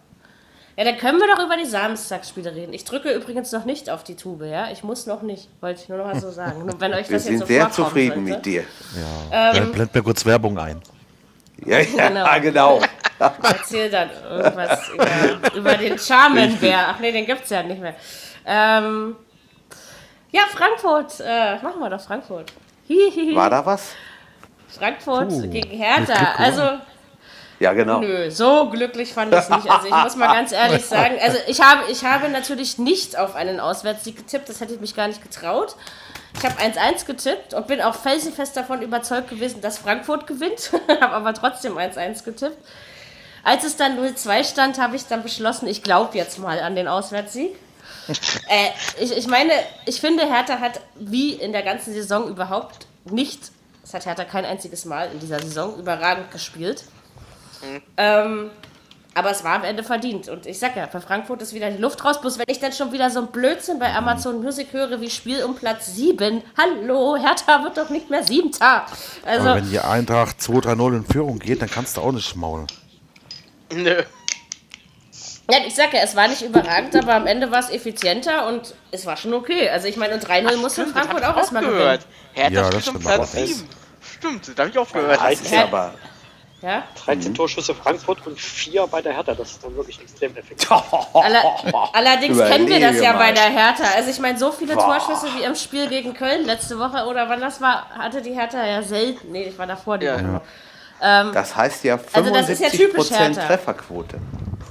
Ja, 0.78 0.84
dann 0.84 0.98
können 0.98 1.18
wir 1.20 1.28
doch 1.36 1.44
über 1.44 1.58
die 1.58 1.66
Samstagsspiele 1.66 2.54
reden. 2.54 2.72
Ich 2.72 2.86
drücke 2.86 3.12
übrigens 3.12 3.52
noch 3.52 3.66
nicht 3.66 3.90
auf 3.90 4.04
die 4.04 4.16
Tube, 4.16 4.44
ja? 4.44 4.70
Ich 4.72 4.84
muss 4.84 5.08
noch 5.08 5.24
nicht, 5.24 5.50
wollte 5.60 5.82
ich 5.82 5.90
nur 5.90 5.98
noch 5.98 6.06
mal 6.06 6.20
so 6.22 6.30
sagen. 6.30 6.66
Nur 6.66 6.80
wenn 6.80 6.94
euch 6.94 7.10
Wir 7.10 7.18
das 7.18 7.24
jetzt 7.24 7.26
sind 7.26 7.40
so 7.40 7.46
sehr 7.48 7.72
zufrieden 7.72 8.28
sollte. 8.28 8.30
mit 8.30 8.46
dir. 8.46 8.64
Ähm, 9.32 9.72
Blend 9.72 9.96
mir 9.96 10.04
kurz 10.04 10.24
Werbung 10.24 10.58
ein. 10.60 10.80
Ja, 11.66 11.80
ja, 11.80 12.10
Genau. 12.10 12.28
genau. 12.42 12.82
Erzähl 13.42 13.90
dann 13.90 14.12
irgendwas 14.30 14.90
über, 14.90 15.56
über 15.56 15.78
den 15.78 15.98
Charmenbär. 15.98 16.90
Ach 16.90 17.00
nee, 17.00 17.12
den 17.12 17.26
gibt's 17.26 17.50
ja 17.50 17.64
nicht 17.64 17.82
mehr. 17.82 17.96
Ähm, 18.46 19.16
ja, 20.32 20.42
Frankfurt. 20.54 21.20
Äh, 21.26 21.56
machen 21.64 21.80
wir 21.80 21.90
doch 21.90 22.02
Frankfurt. 22.02 22.54
Hihihi. 22.88 23.36
War 23.36 23.50
da 23.50 23.66
was? 23.66 23.96
Frankfurt 24.68 25.30
Puh, 25.30 25.50
gegen 25.50 25.72
Hertha. 25.72 26.36
Also, 26.38 26.62
Ja, 27.60 27.74
genau. 27.74 28.00
nö, 28.00 28.30
so 28.30 28.70
glücklich 28.70 29.14
fand 29.14 29.34
ich 29.34 29.40
es 29.40 29.50
nicht. 29.50 29.70
Also, 29.70 29.88
ich 29.88 29.94
muss 29.94 30.16
mal 30.16 30.34
ganz 30.34 30.52
ehrlich 30.52 30.86
sagen, 30.86 31.16
also 31.22 31.38
ich 31.48 31.62
habe, 31.62 31.92
ich 31.92 32.04
habe 32.04 32.30
natürlich 32.30 32.78
nicht 32.78 33.18
auf 33.18 33.36
einen 33.36 33.60
Auswärtssieg 33.60 34.16
getippt. 34.16 34.48
Das 34.50 34.62
hätte 34.62 34.74
ich 34.74 34.80
mich 34.80 34.96
gar 34.96 35.08
nicht 35.08 35.24
getraut. 35.24 35.76
Ich 36.38 36.46
habe 36.46 36.56
1-1 36.62 37.06
getippt 37.06 37.54
und 37.56 37.66
bin 37.66 37.82
auch 37.82 37.96
felsenfest 37.96 38.56
davon 38.56 38.82
überzeugt 38.82 39.30
gewesen, 39.30 39.62
dass 39.62 39.80
Frankfurt 39.80 40.28
gewinnt. 40.28 40.72
habe 41.02 41.14
aber 41.14 41.34
trotzdem 41.34 41.78
1-1 41.78 42.24
getippt. 42.24 42.58
Als 43.44 43.64
es 43.64 43.76
dann 43.76 43.98
0-2 43.98 44.44
stand, 44.44 44.80
habe 44.80 44.96
ich 44.96 45.08
dann 45.08 45.24
beschlossen, 45.24 45.68
ich 45.68 45.82
glaube 45.82 46.18
jetzt 46.18 46.38
mal 46.38 46.60
an 46.60 46.76
den 46.76 46.88
Auswärtssieg. 46.88 47.56
äh, 48.08 48.70
ich, 49.00 49.16
ich 49.16 49.28
meine, 49.28 49.52
ich 49.86 50.00
finde, 50.00 50.32
Hertha 50.32 50.60
hat 50.60 50.80
wie 50.96 51.34
in 51.34 51.54
der 51.54 51.64
ganzen 51.64 51.94
Saison 51.94 52.28
überhaupt 52.28 52.86
nicht, 53.06 53.52
das 53.82 53.94
hat 53.94 54.06
Hertha 54.06 54.26
kein 54.26 54.46
einziges 54.46 54.86
Mal 54.86 55.10
in 55.12 55.20
dieser 55.20 55.40
Saison 55.40 55.78
überragend 55.80 56.30
gespielt. 56.32 56.84
Ähm, 57.98 58.52
aber 59.14 59.32
es 59.32 59.44
war 59.44 59.56
am 59.56 59.64
Ende 59.64 59.84
verdient. 59.84 60.30
Und 60.30 60.46
ich 60.46 60.60
sag 60.60 60.76
ja, 60.76 60.88
für 60.88 61.02
Frankfurt 61.02 61.42
ist 61.42 61.54
wieder 61.54 61.72
die 61.72 61.82
Luft 61.82 62.06
raus. 62.06 62.22
Bloß 62.22 62.38
wenn 62.38 62.46
ich 62.50 62.60
dann 62.60 62.72
schon 62.72 62.92
wieder 62.92 63.10
so 63.10 63.20
ein 63.22 63.28
Blödsinn 63.28 63.80
bei 63.80 63.92
Amazon 63.94 64.42
Music 64.44 64.74
höre, 64.74 65.02
wie 65.02 65.10
Spiel 65.10 65.44
um 65.44 65.56
Platz 65.56 65.88
7. 65.96 66.44
Hallo, 66.56 67.18
Hertha 67.18 67.64
wird 67.64 67.78
doch 67.78 67.90
nicht 67.90 68.12
mehr 68.12 68.24
Siebter. 68.24 68.86
Also, 69.26 69.50
Aber 69.50 69.56
wenn 69.56 69.72
die 69.72 69.80
Eintracht 69.80 70.38
2-3-0 70.40 70.98
in 70.98 71.06
Führung 71.06 71.40
geht, 71.40 71.64
dann 71.64 71.70
kannst 71.72 71.98
du 71.98 72.02
auch 72.02 72.12
nicht 72.12 72.36
maulen. 72.36 72.68
Nö. 73.74 74.04
ja, 75.50 75.58
ich 75.66 75.74
sag 75.74 75.94
ja, 75.94 76.02
es 76.02 76.16
war 76.16 76.28
nicht 76.28 76.44
überragend, 76.44 76.96
aber 76.96 77.16
am 77.16 77.26
Ende 77.26 77.50
war 77.50 77.60
es 77.60 77.72
effizienter 77.72 78.48
und 78.48 78.76
es 78.92 79.08
war 79.08 79.18
schon 79.18 79.34
okay. 79.34 79.68
Also 79.70 79.88
ich 79.88 79.98
meine, 79.98 80.14
und 80.14 80.24
3-0 80.24 80.58
musste 80.58 80.86
Frankfurt 80.86 81.24
auch 81.24 81.36
erstmal 81.38 81.64
gewinnen. 81.64 81.80
gehört. 81.80 82.06
Hertha 82.34 82.54
Ja, 82.54 82.70
das 82.70 82.84
stimmt, 82.84 83.00
Platz 83.00 83.16
aber 83.16 83.26
7. 83.48 83.68
Stimmt, 84.20 84.52
da 84.56 84.62
habe 84.62 84.70
ich 84.70 84.78
auch 84.78 84.92
gehört. 84.92 85.20
Das 85.22 85.42
ist 85.42 85.52
Ja. 85.52 85.64
aber. 85.64 85.94
Ja? 86.62 86.84
13 87.06 87.36
Torschüsse 87.36 87.76
Frankfurt 87.76 88.26
und 88.26 88.40
4 88.40 88.88
bei 88.88 89.02
der 89.02 89.14
Hertha. 89.14 89.36
Das 89.36 89.52
ist 89.52 89.64
dann 89.64 89.76
wirklich 89.76 90.02
extrem 90.02 90.36
effektiv. 90.36 90.72
Aller, 91.14 91.44
allerdings 91.94 92.38
kennen 92.40 92.68
wir 92.68 92.80
das 92.80 93.00
ja 93.00 93.12
Überlege 93.12 93.14
bei 93.14 93.26
mal. 93.28 93.34
der 93.34 93.50
Hertha. 93.50 93.84
Also 93.96 94.10
ich 94.10 94.20
meine, 94.20 94.40
so 94.40 94.52
viele 94.52 94.74
Boah. 94.76 94.98
Torschüsse 95.00 95.28
wie 95.38 95.44
im 95.44 95.54
Spiel 95.56 95.88
gegen 95.88 96.14
Köln 96.16 96.46
letzte 96.46 96.80
Woche 96.80 97.06
oder 97.06 97.30
wann 97.30 97.42
das 97.42 97.62
war, 97.62 97.88
hatte 97.98 98.22
die 98.24 98.34
Hertha 98.34 98.66
ja 98.66 98.82
selten. 98.82 99.32
Nee, 99.32 99.44
ich 99.50 99.58
war 99.58 99.68
davor 99.68 99.98
die 100.00 100.08
Ja. 100.08 100.18
Woche. 100.18 100.42
Das 101.00 101.56
heißt 101.56 101.84
ja 101.84 102.00
Also 102.12 102.34
das 102.34 102.50
ist 102.50 102.60
ja 102.60 102.70
75% 102.70 102.72
typisch 102.72 103.12
Hertha. 103.12 103.46
Trefferquote. 103.46 104.18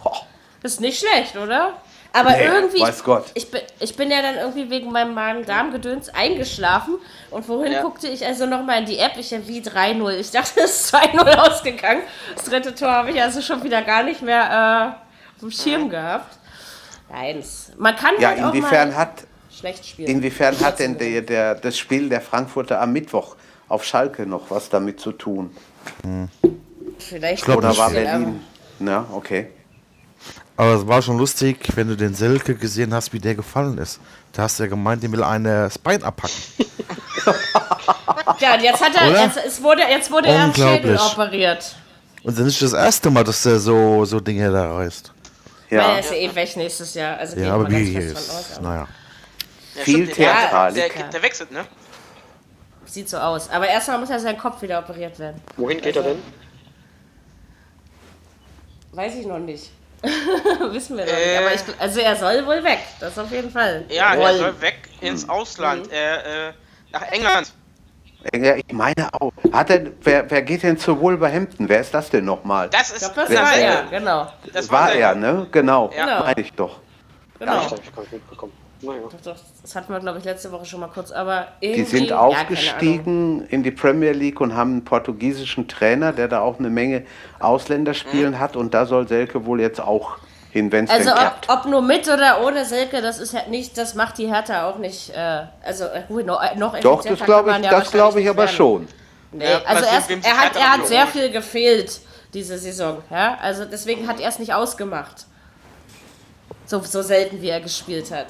Boah. 0.03 0.23
Das 0.63 0.73
ist 0.73 0.81
nicht 0.81 0.99
schlecht, 0.99 1.37
oder? 1.37 1.75
Aber 2.19 2.31
Nee, 2.31 2.45
irgendwie, 2.45 2.81
weiß 2.81 3.05
Gott. 3.05 3.27
Ich, 3.35 3.51
bin, 3.51 3.61
ich 3.79 3.95
bin 3.97 4.11
ja 4.11 4.23
dann 4.23 4.37
irgendwie 4.37 4.71
wegen 4.71 4.91
meinem 4.91 5.13
Magen-Darm-Gedöns 5.15 6.09
eingeschlafen 6.11 6.95
und 7.31 7.45
vorhin 7.45 7.73
Ja. 7.73 7.83
guckte 7.83 8.09
ich 8.09 8.25
also 8.25 8.47
nochmal 8.47 8.81
in 8.81 8.87
die 8.87 8.99
App, 8.99 9.13
ich 9.19 9.31
ja 9.31 9.47
wie 9.47 9.61
3-0. 9.61 10.11
Ich 10.19 10.31
dachte, 10.31 10.61
es 10.65 10.83
ist 10.87 10.95
2-0 10.95 11.37
ausgegangen. 11.37 12.03
Das 12.35 12.45
dritte 12.47 12.75
Tor 12.75 12.91
habe 12.91 13.11
ich 13.11 13.21
also 13.21 13.43
schon 13.43 13.63
wieder 13.63 13.83
gar 13.83 14.03
nicht 14.03 14.23
mehr 14.23 14.95
äh, 14.95 15.35
auf 15.35 15.41
dem 15.41 15.51
Schirm 15.51 15.91
gehabt. 15.91 16.39
Nein, 17.11 17.45
man 17.77 17.95
kann 17.97 18.15
Ja, 18.19 18.31
halt 18.31 18.43
auch 18.43 18.55
inwiefern 18.55 18.89
mal 18.91 18.97
hat, 18.97 19.25
schlecht 19.55 19.87
spielen. 19.87 20.09
inwiefern 20.09 20.59
hat 20.61 20.79
denn 20.79 20.97
der, 20.99 21.21
der, 21.23 21.55
das 21.55 21.77
Spiel 21.79 22.09
der 22.09 22.21
Frankfurter 22.21 22.81
am 22.81 22.93
Mittwoch 22.93 23.37
auf 23.69 23.85
Schalke 23.85 24.27
noch 24.27 24.51
was 24.51 24.69
damit 24.71 25.01
zu 25.01 25.13
tun? 25.13 25.55
Vielleicht 26.99 27.45
glaub, 27.45 27.59
Oder 27.59 27.77
war 27.77 27.91
Berlin? 27.91 28.41
Na, 28.79 29.07
okay. 29.13 29.49
Aber 30.57 30.73
es 30.75 30.87
war 30.87 31.03
schon 31.03 31.19
lustig, 31.19 31.59
wenn 31.75 31.89
du 31.89 31.97
den 31.97 32.15
Selke 32.15 32.55
gesehen 32.55 32.95
hast, 32.95 33.13
wie 33.13 33.19
der 33.19 33.35
gefallen 33.35 33.77
ist. 33.79 34.01
Da 34.33 34.43
hast 34.43 34.59
du 34.59 34.63
ja 34.65 34.69
gemeint, 34.71 35.03
der 35.03 35.13
will 35.13 35.23
eine 35.23 35.69
Bein 35.83 36.03
abpacken. 36.03 36.35
Ja, 38.39 38.55
und 38.55 38.63
jetzt 38.63 38.81
hat 38.85 38.95
er, 38.95 39.25
jetzt, 39.25 39.39
es 39.45 39.63
wurde, 39.63 39.83
jetzt 39.83 40.11
wurde 40.11 40.29
er 40.29 40.45
am 40.45 40.55
Schädel 40.55 40.97
operiert. 40.99 41.75
Und 42.23 42.33
das 42.39 42.41
ist 42.41 42.47
nicht 42.47 42.63
das 42.63 42.73
erste 42.73 43.11
Mal, 43.11 43.25
dass 43.25 43.43
der 43.43 43.59
so, 43.59 44.05
so 44.05 44.21
Dinge 44.21 44.51
da 44.53 44.75
reißt. 44.77 45.13
Weil 45.71 45.79
er 45.79 45.89
Ja, 45.95 45.99
ist 45.99 46.11
ja 46.11 46.17
eh 46.17 46.35
weg 46.35 46.57
nächstes 46.57 46.95
Jahr. 46.95 47.17
Also 47.19 47.37
Ja, 47.37 47.55
aber 47.55 47.69
wie 47.71 47.95
fest 47.95 48.19
ist, 48.19 48.31
aus, 48.31 48.61
naja. 48.61 48.87
Ja, 49.75 49.83
Viel 49.83 49.95
stimmt, 50.05 50.09
der- 50.09 50.15
Theatralik. 50.35 50.95
Der, 50.97 51.09
der 51.09 51.23
wechselt, 51.23 51.51
ne? 51.51 51.65
Sieht 52.85 53.09
so 53.09 53.17
aus. 53.19 53.51
Aber 53.51 53.67
erstmal 53.67 53.99
muss 53.99 54.09
ja 54.11 54.19
sein 54.19 54.39
Kopf 54.39 54.63
wieder 54.63 54.79
operiert 54.79 55.19
werden. 55.19 55.41
Wohin 55.57 55.81
geht 55.81 55.97
er 55.97 56.03
denn? 56.03 56.19
Weiß 58.93 59.15
ich 59.15 59.27
noch 59.27 59.39
nicht. 59.39 59.71
Wissen 60.73 60.97
wir 60.97 61.05
noch 61.05 61.13
Äh. 61.13 61.27
nicht. 61.29 61.39
Aber 61.39 61.55
ich, 61.55 61.81
also 61.81 62.01
er 62.01 62.17
soll 62.17 62.47
wohl 62.47 62.63
weg. 62.65 62.79
Das 63.01 63.19
auf 63.19 63.31
jeden 63.31 63.51
Fall. 63.51 63.85
Ja, 63.89 64.15
er 64.15 64.21
Wollen. 64.21 64.39
soll 64.39 64.61
weg 64.61 64.89
ins 65.01 65.29
Ausland. 65.29 65.91
Äh, 65.93 66.49
äh, 66.49 66.53
nach 66.93 67.03
England. 67.11 67.53
ja, 68.35 68.57
ich 68.57 68.73
meine 68.73 69.09
auch. 69.13 69.33
Hat 69.53 69.71
er, 69.71 69.87
wer, 70.03 70.31
wer 70.31 70.43
geht 70.43 70.63
denn 70.63 70.79
zu 70.79 70.99
Wolverhampton? 71.01 71.69
Wer 71.69 71.81
ist 71.81 71.93
das 71.95 72.11
denn 72.11 72.25
nochmal? 72.25 72.69
Das 72.71 72.91
Ich 72.91 72.97
ist 72.97 73.15
glaube, 73.15 73.29
das 73.33 73.39
war 73.43 73.53
ist 73.53 73.59
er. 73.63 73.83
der? 73.83 73.99
Genau. 73.99 74.33
das 74.53 74.71
war 74.71 74.93
er, 74.93 75.15
ne? 75.15 75.47
Genau. 75.51 75.91
Ja. 75.97 76.21
Meine 76.25 76.41
ich 76.41 76.53
doch. 76.53 76.81
genau. 77.39 77.53
Habe 77.53 77.65
ich 77.65 77.97
nicht 77.97 78.13
mitbekommen. 78.13 78.53
Naja. 78.87 79.01
Doch, 79.03 79.33
doch, 79.35 79.41
das 79.63 79.75
hatten 79.75 79.93
wir, 79.93 80.01
glaube 80.01 80.19
ich, 80.19 80.25
letzte 80.25 80.51
Woche 80.53 80.65
schon 80.65 80.81
mal 80.81 80.89
kurz. 80.89 81.11
Aber 81.13 81.49
Die 81.63 81.67
irgendwie, 81.67 81.85
sind 81.85 82.05
ja, 82.11 82.17
keine 82.17 82.21
Ahnung. 82.21 82.37
aufgestiegen 82.43 83.47
in 83.49 83.63
die 83.63 83.71
Premier 83.71 84.13
League 84.13 84.41
und 84.41 84.55
haben 84.55 84.73
einen 84.73 84.85
portugiesischen 84.85 85.69
Trainer, 85.69 86.13
der 86.13 86.29
da 86.29 86.41
auch 86.41 86.59
eine 86.59 86.71
Menge 86.71 87.05
Ausländerspielen 87.41 88.39
hat. 88.39 88.57
Und 88.57 88.75
da 88.75 88.87
soll 88.87 89.09
Selke 89.09 89.45
wohl 89.47 89.61
jetzt 89.61 89.81
auch 89.81 90.19
hin, 90.51 90.73
wenn 90.73 90.85
es 90.85 90.91
Also 90.91 91.05
denn 91.11 91.13
ob, 91.15 91.19
klappt. 91.19 91.49
ob 91.49 91.65
nur 91.67 91.83
mit 91.83 92.09
oder 92.09 92.45
ohne 92.45 92.65
Selke, 92.65 93.03
das 93.03 93.19
ist 93.19 93.35
halt 93.35 93.49
nicht, 93.49 93.77
das 93.77 93.95
macht 93.95 94.19
die 94.19 94.27
Hertha 94.27 94.69
auch 94.69 94.79
nicht. 94.79 95.11
Äh, 95.11 95.43
also 95.65 95.85
äh, 95.85 96.03
gut, 96.09 96.25
noch, 96.27 96.41
noch 96.57 96.79
Doch, 96.81 97.05
das 97.05 97.21
glaube 97.21 97.51
ich, 97.51 97.65
ja 97.65 97.71
das 97.71 97.91
glaube 97.91 98.21
ich 98.21 98.29
aber 98.29 98.39
werden. 98.45 98.55
schon. 98.57 98.89
Nee, 99.33 99.45
Ja, 99.45 99.61
also 99.67 99.85
erst, 99.85 100.11
er 100.11 100.37
hat, 100.39 100.57
er 100.57 100.73
hat 100.73 100.87
sehr 100.87 101.07
viel 101.09 101.31
gefehlt 101.31 102.01
diese 102.33 102.57
Saison. 102.59 103.03
Ja? 103.11 103.37
Also 103.41 103.65
deswegen 103.65 104.07
hat 104.09 104.21
er 104.21 104.29
es 104.29 104.39
nicht 104.39 104.55
ausgemacht. 104.55 105.27
So, 106.67 106.81
so 106.81 107.03
selten 107.03 107.43
wie 107.43 107.49
er 107.49 107.61
gespielt 107.61 108.11
hat. 108.11 108.27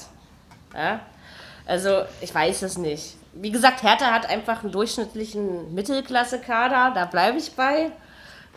Ja? 0.76 1.00
Also 1.66 2.02
ich 2.20 2.34
weiß 2.34 2.62
es 2.62 2.78
nicht. 2.78 3.16
Wie 3.32 3.50
gesagt, 3.50 3.82
Hertha 3.82 4.12
hat 4.12 4.28
einfach 4.28 4.62
einen 4.62 4.72
durchschnittlichen 4.72 5.74
Mittelklasse-Kader, 5.74 6.92
da 6.94 7.04
bleibe 7.06 7.38
ich 7.38 7.52
bei. 7.52 7.90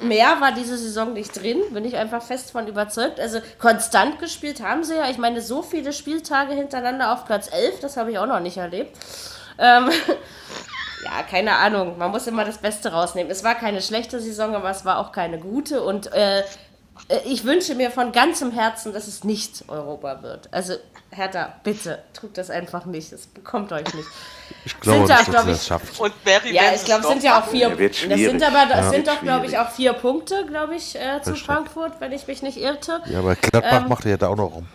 Mehr 0.02 0.40
war 0.40 0.54
diese 0.54 0.78
Saison 0.78 1.12
nicht 1.12 1.42
drin, 1.42 1.60
bin 1.72 1.84
ich 1.84 1.98
einfach 1.98 2.22
fest 2.22 2.52
von 2.52 2.68
überzeugt. 2.68 3.20
Also 3.20 3.40
konstant 3.58 4.20
gespielt 4.20 4.62
haben 4.62 4.86
sie 4.86 4.96
ja. 4.96 5.10
Ich 5.10 5.18
meine, 5.18 5.42
so 5.42 5.62
viele 5.62 5.92
Spieltage 5.92 6.54
hintereinander 6.54 7.12
auf 7.12 7.26
Platz 7.26 7.52
11, 7.52 7.82
das 7.82 7.98
habe 7.98 8.12
ich 8.12 8.20
auch 8.20 8.26
noch 8.26 8.40
nicht 8.40 8.56
erlebt. 8.56 8.96
Ähm, 9.58 9.90
ja, 11.04 11.24
keine 11.30 11.58
Ahnung. 11.58 11.98
Man 11.98 12.12
muss 12.12 12.28
immer 12.28 12.46
das 12.46 12.60
Beste 12.60 12.94
rausnehmen. 12.94 13.30
Es 13.30 13.44
war 13.44 13.56
keine 13.56 13.82
schlechte 13.82 14.22
Saison, 14.22 14.56
aber 14.56 14.70
es 14.70 14.86
war 14.86 15.00
auch 15.00 15.12
keine 15.12 15.38
gute. 15.38 15.84
Und 15.84 16.14
äh, 16.14 16.44
ich 17.26 17.44
wünsche 17.44 17.76
mir 17.76 17.90
von 17.92 18.12
ganzem 18.12 18.52
Herzen, 18.52 18.94
dass 18.94 19.08
es 19.08 19.24
nicht 19.24 19.64
Europa 19.68 20.22
wird. 20.22 20.48
Also, 20.52 20.74
Hertha, 21.12 21.54
bitte, 21.64 22.04
tut 22.14 22.38
das 22.38 22.50
einfach 22.52 22.86
nicht. 22.86 23.12
Es 23.12 23.26
bekommt 23.28 23.72
euch 23.72 23.94
nicht. 23.94 24.08
Ich 24.66 24.78
glaube 24.80 25.00
Sind 25.08 25.10
da, 25.10 25.18
dass 25.18 25.26
glaub 25.30 25.46
ich- 25.46 25.52
das 25.54 25.68
schafft. 25.68 26.00
Und 26.00 26.24
Barry 26.26 26.54
Ja, 26.54 26.74
ich 26.76 26.84
glaube, 26.84 27.08
sind 27.08 27.24
ja 27.24 27.40
auch 27.40 27.46
vier. 27.48 27.70
Ja, 27.70 27.76
das 28.10 28.20
sind 28.20 28.44
aber, 28.44 28.66
das 28.68 28.78
Ja, 28.86 28.90
sind 28.90 29.08
doch, 29.08 29.22
glaube 29.22 29.46
ich, 29.46 29.58
auch 29.58 29.70
vier 29.70 29.94
Punkte, 29.94 30.46
glaube 30.48 30.76
ich, 30.76 30.96
äh, 30.96 31.22
zu 31.22 31.32
Richtig. 31.32 31.46
Frankfurt, 31.46 31.94
wenn 32.00 32.12
ich 32.12 32.28
mich 32.28 32.42
nicht 32.42 32.58
irrte. 32.58 33.00
Ja, 33.06 33.20
aber 33.20 33.36
Gladbach 33.36 33.84
Ähm, 33.84 33.88
macht 33.88 34.06
ja 34.06 34.18
da 34.18 34.28
auch 34.28 34.36
noch 34.36 34.52
rum. 34.54 34.68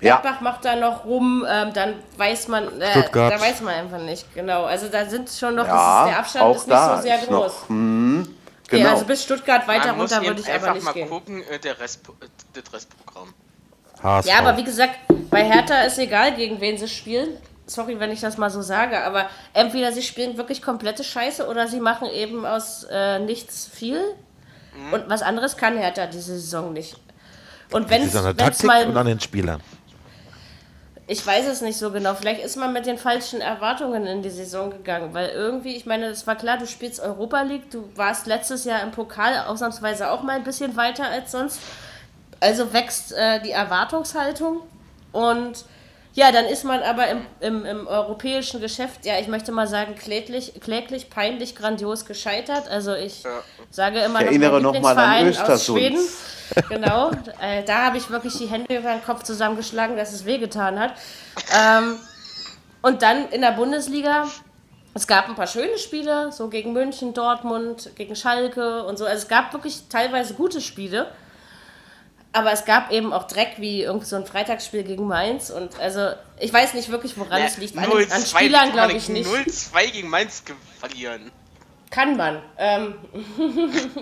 Ja, 0.00 0.20
Gladbach 0.20 0.40
macht 0.42 0.64
da 0.64 0.76
noch 0.76 1.04
rum, 1.06 1.44
ähm, 1.48 1.72
dann 1.72 1.94
weiß 2.18 2.48
man, 2.48 2.80
äh, 2.80 2.90
Stuttgart. 2.92 3.32
da 3.32 3.40
weiß 3.40 3.62
man 3.62 3.74
einfach 3.74 3.98
nicht, 3.98 4.32
genau. 4.34 4.64
Also 4.64 4.86
da 4.88 5.06
sind 5.06 5.30
schon 5.30 5.54
noch, 5.56 5.66
Ja, 5.66 5.74
das 5.74 6.06
ist, 6.06 6.10
der 6.12 6.18
Abstand 6.18 6.44
auch 6.44 6.54
ist 6.56 6.66
nicht 6.68 6.70
da 6.78 6.96
so 6.96 7.02
sehr 7.02 7.18
ist 7.20 7.26
groß. 7.28 7.52
noch- 7.68 7.68
genau. 8.78 8.90
also 8.92 9.04
bis 9.04 9.22
Stuttgart 9.22 9.66
weiter 9.66 9.88
Man 9.88 10.00
runter 10.00 10.22
würde 10.22 10.40
ich 10.40 10.46
aber 10.46 10.54
einfach 10.54 10.74
nicht 10.74 10.84
mal 10.84 10.92
gehen. 10.92 11.08
gucken, 11.08 11.42
äh, 11.48 11.58
der 11.58 11.78
Rest, 11.78 12.00
äh, 12.20 12.26
das 12.52 12.72
Restprogramm. 12.72 13.34
HSV. 14.02 14.28
Ja, 14.28 14.38
aber 14.38 14.56
wie 14.56 14.64
gesagt, 14.64 14.98
bei 15.30 15.44
Hertha 15.44 15.82
ist 15.82 15.98
egal, 15.98 16.34
gegen 16.34 16.60
wen 16.60 16.76
sie 16.78 16.88
spielen. 16.88 17.36
Sorry, 17.66 17.98
wenn 17.98 18.10
ich 18.10 18.20
das 18.20 18.36
mal 18.36 18.50
so 18.50 18.60
sage, 18.60 19.02
aber 19.02 19.30
entweder 19.54 19.90
sie 19.90 20.02
spielen 20.02 20.36
wirklich 20.36 20.60
komplette 20.60 21.02
Scheiße 21.02 21.46
oder 21.48 21.66
sie 21.66 21.80
machen 21.80 22.08
eben 22.10 22.44
aus 22.44 22.86
äh, 22.90 23.18
nichts 23.18 23.66
viel. 23.72 24.00
Mhm. 24.76 24.92
Und 24.92 25.08
was 25.08 25.22
anderes 25.22 25.56
kann 25.56 25.78
Hertha 25.78 26.06
diese 26.06 26.34
Saison 26.34 26.72
nicht. 26.72 26.96
Und 27.70 27.88
wenn 27.88 28.02
es 28.02 28.08
ist 28.08 28.16
an 28.16 28.24
der 28.24 28.36
Taktik 28.36 28.66
mal 28.66 28.86
und 28.86 28.96
an 28.96 29.06
den 29.06 29.20
Spielern. 29.20 29.60
Ich 31.06 31.26
weiß 31.26 31.46
es 31.46 31.60
nicht 31.60 31.76
so 31.76 31.90
genau. 31.90 32.14
Vielleicht 32.14 32.42
ist 32.42 32.56
man 32.56 32.72
mit 32.72 32.86
den 32.86 32.96
falschen 32.96 33.42
Erwartungen 33.42 34.06
in 34.06 34.22
die 34.22 34.30
Saison 34.30 34.70
gegangen, 34.70 35.12
weil 35.12 35.28
irgendwie, 35.28 35.76
ich 35.76 35.84
meine, 35.84 36.06
es 36.06 36.26
war 36.26 36.34
klar, 36.34 36.56
du 36.56 36.66
spielst 36.66 36.98
Europa 36.98 37.42
League, 37.42 37.70
du 37.70 37.90
warst 37.94 38.26
letztes 38.26 38.64
Jahr 38.64 38.82
im 38.82 38.90
Pokal 38.90 39.44
ausnahmsweise 39.46 40.10
auch 40.10 40.22
mal 40.22 40.36
ein 40.36 40.44
bisschen 40.44 40.76
weiter 40.76 41.06
als 41.06 41.32
sonst. 41.32 41.60
Also 42.40 42.72
wächst 42.72 43.12
äh, 43.12 43.40
die 43.42 43.50
Erwartungshaltung 43.50 44.60
und 45.12 45.66
ja, 46.14 46.30
dann 46.30 46.44
ist 46.46 46.64
man 46.64 46.80
aber 46.82 47.08
im, 47.08 47.26
im, 47.40 47.64
im 47.64 47.86
europäischen 47.88 48.60
Geschäft, 48.60 49.04
ja, 49.04 49.18
ich 49.18 49.26
möchte 49.26 49.50
mal 49.50 49.66
sagen, 49.66 49.96
kläglich, 49.96 50.52
kläglich, 50.60 51.10
peinlich, 51.10 51.56
grandios 51.56 52.06
gescheitert. 52.06 52.68
Also 52.68 52.94
ich 52.94 53.24
sage 53.70 53.98
immer 53.98 54.20
Ich 54.20 54.26
noch, 54.26 54.30
erinnere 54.30 54.52
mein 54.60 54.62
noch 54.62 54.80
mal 54.80 54.96
an 54.96 55.26
Östersund. 55.26 55.78
Schweden. 55.80 55.98
Genau, 56.68 57.10
äh, 57.40 57.64
da 57.64 57.86
habe 57.86 57.96
ich 57.96 58.10
wirklich 58.10 58.36
die 58.38 58.46
Hände 58.46 58.76
über 58.76 58.92
den 58.92 59.02
Kopf 59.02 59.24
zusammengeschlagen, 59.24 59.96
dass 59.96 60.12
es 60.12 60.24
wehgetan 60.24 60.78
hat. 60.78 60.92
Ähm, 61.52 61.96
und 62.82 63.02
dann 63.02 63.28
in 63.30 63.40
der 63.40 63.52
Bundesliga, 63.52 64.28
es 64.94 65.08
gab 65.08 65.28
ein 65.28 65.34
paar 65.34 65.48
schöne 65.48 65.78
Spiele, 65.78 66.30
so 66.30 66.48
gegen 66.48 66.72
München, 66.72 67.12
Dortmund, 67.12 67.90
gegen 67.96 68.14
Schalke 68.14 68.84
und 68.84 68.98
so. 68.98 69.04
Also 69.04 69.22
es 69.22 69.28
gab 69.28 69.52
wirklich 69.52 69.88
teilweise 69.88 70.34
gute 70.34 70.60
Spiele. 70.60 71.08
Aber 72.34 72.50
es 72.52 72.64
gab 72.64 72.90
eben 72.90 73.12
auch 73.12 73.28
Dreck 73.28 73.54
wie 73.58 73.82
irgend 73.82 74.06
so 74.06 74.16
ein 74.16 74.26
Freitagsspiel 74.26 74.82
gegen 74.82 75.06
Mainz. 75.06 75.50
Und 75.50 75.78
also, 75.78 76.10
ich 76.40 76.52
weiß 76.52 76.74
nicht 76.74 76.90
wirklich, 76.90 77.16
woran 77.16 77.40
es 77.42 77.56
liegt. 77.58 77.78
An, 77.78 77.84
an 77.84 78.26
Spielern 78.26 78.72
glaube 78.72 78.92
ich 78.94 79.08
nicht. 79.08 79.30
0-2 79.30 79.90
gegen 79.92 80.10
Mainz 80.10 80.42
verlieren. 80.80 81.30
Kann 81.90 82.16
man. 82.16 82.42
Ähm, 82.58 82.94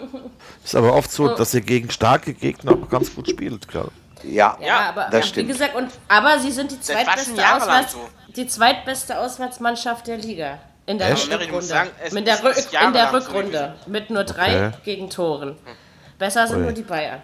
Ist 0.64 0.74
aber 0.74 0.94
oft 0.94 1.10
so, 1.12 1.28
dass 1.34 1.52
ihr 1.54 1.60
gegen 1.60 1.90
starke 1.90 2.32
Gegner 2.32 2.72
auch 2.72 2.88
ganz 2.88 3.14
gut 3.14 3.28
spielt, 3.28 3.68
klar. 3.68 3.88
ja, 4.22 4.56
ja, 4.60 4.66
Ja, 4.66 4.78
aber 4.88 5.02
das 5.10 5.12
ja, 5.12 5.18
wie 5.20 5.28
stimmt. 5.28 5.48
gesagt, 5.48 5.74
und, 5.74 5.90
aber 6.08 6.38
sie 6.38 6.50
sind 6.52 6.70
die 6.70 6.80
zweitbeste, 6.80 7.32
Auswärts, 7.54 7.92
so. 7.92 8.08
die 8.34 8.46
zweitbeste 8.46 9.18
Auswärtsmannschaft 9.18 10.06
der 10.06 10.16
Liga. 10.16 10.58
In 10.86 10.98
der 10.98 11.10
Echt? 11.12 11.30
Rückrunde. 11.30 11.62
sagen, 11.62 11.90
Mit 12.12 12.26
der 12.26 12.38
Rück- 12.42 12.56
in 12.56 12.70
der 12.70 13.02
jahrelang 13.02 13.10
so 13.10 13.16
Rückrunde. 13.18 13.74
Mit 13.86 14.10
nur 14.10 14.24
drei 14.24 14.68
Okay. 14.68 14.76
Gegentoren. 14.84 15.56
Besser 16.18 16.46
sind 16.46 16.56
Ui. 16.58 16.62
nur 16.62 16.72
die 16.72 16.82
Bayern. 16.82 17.22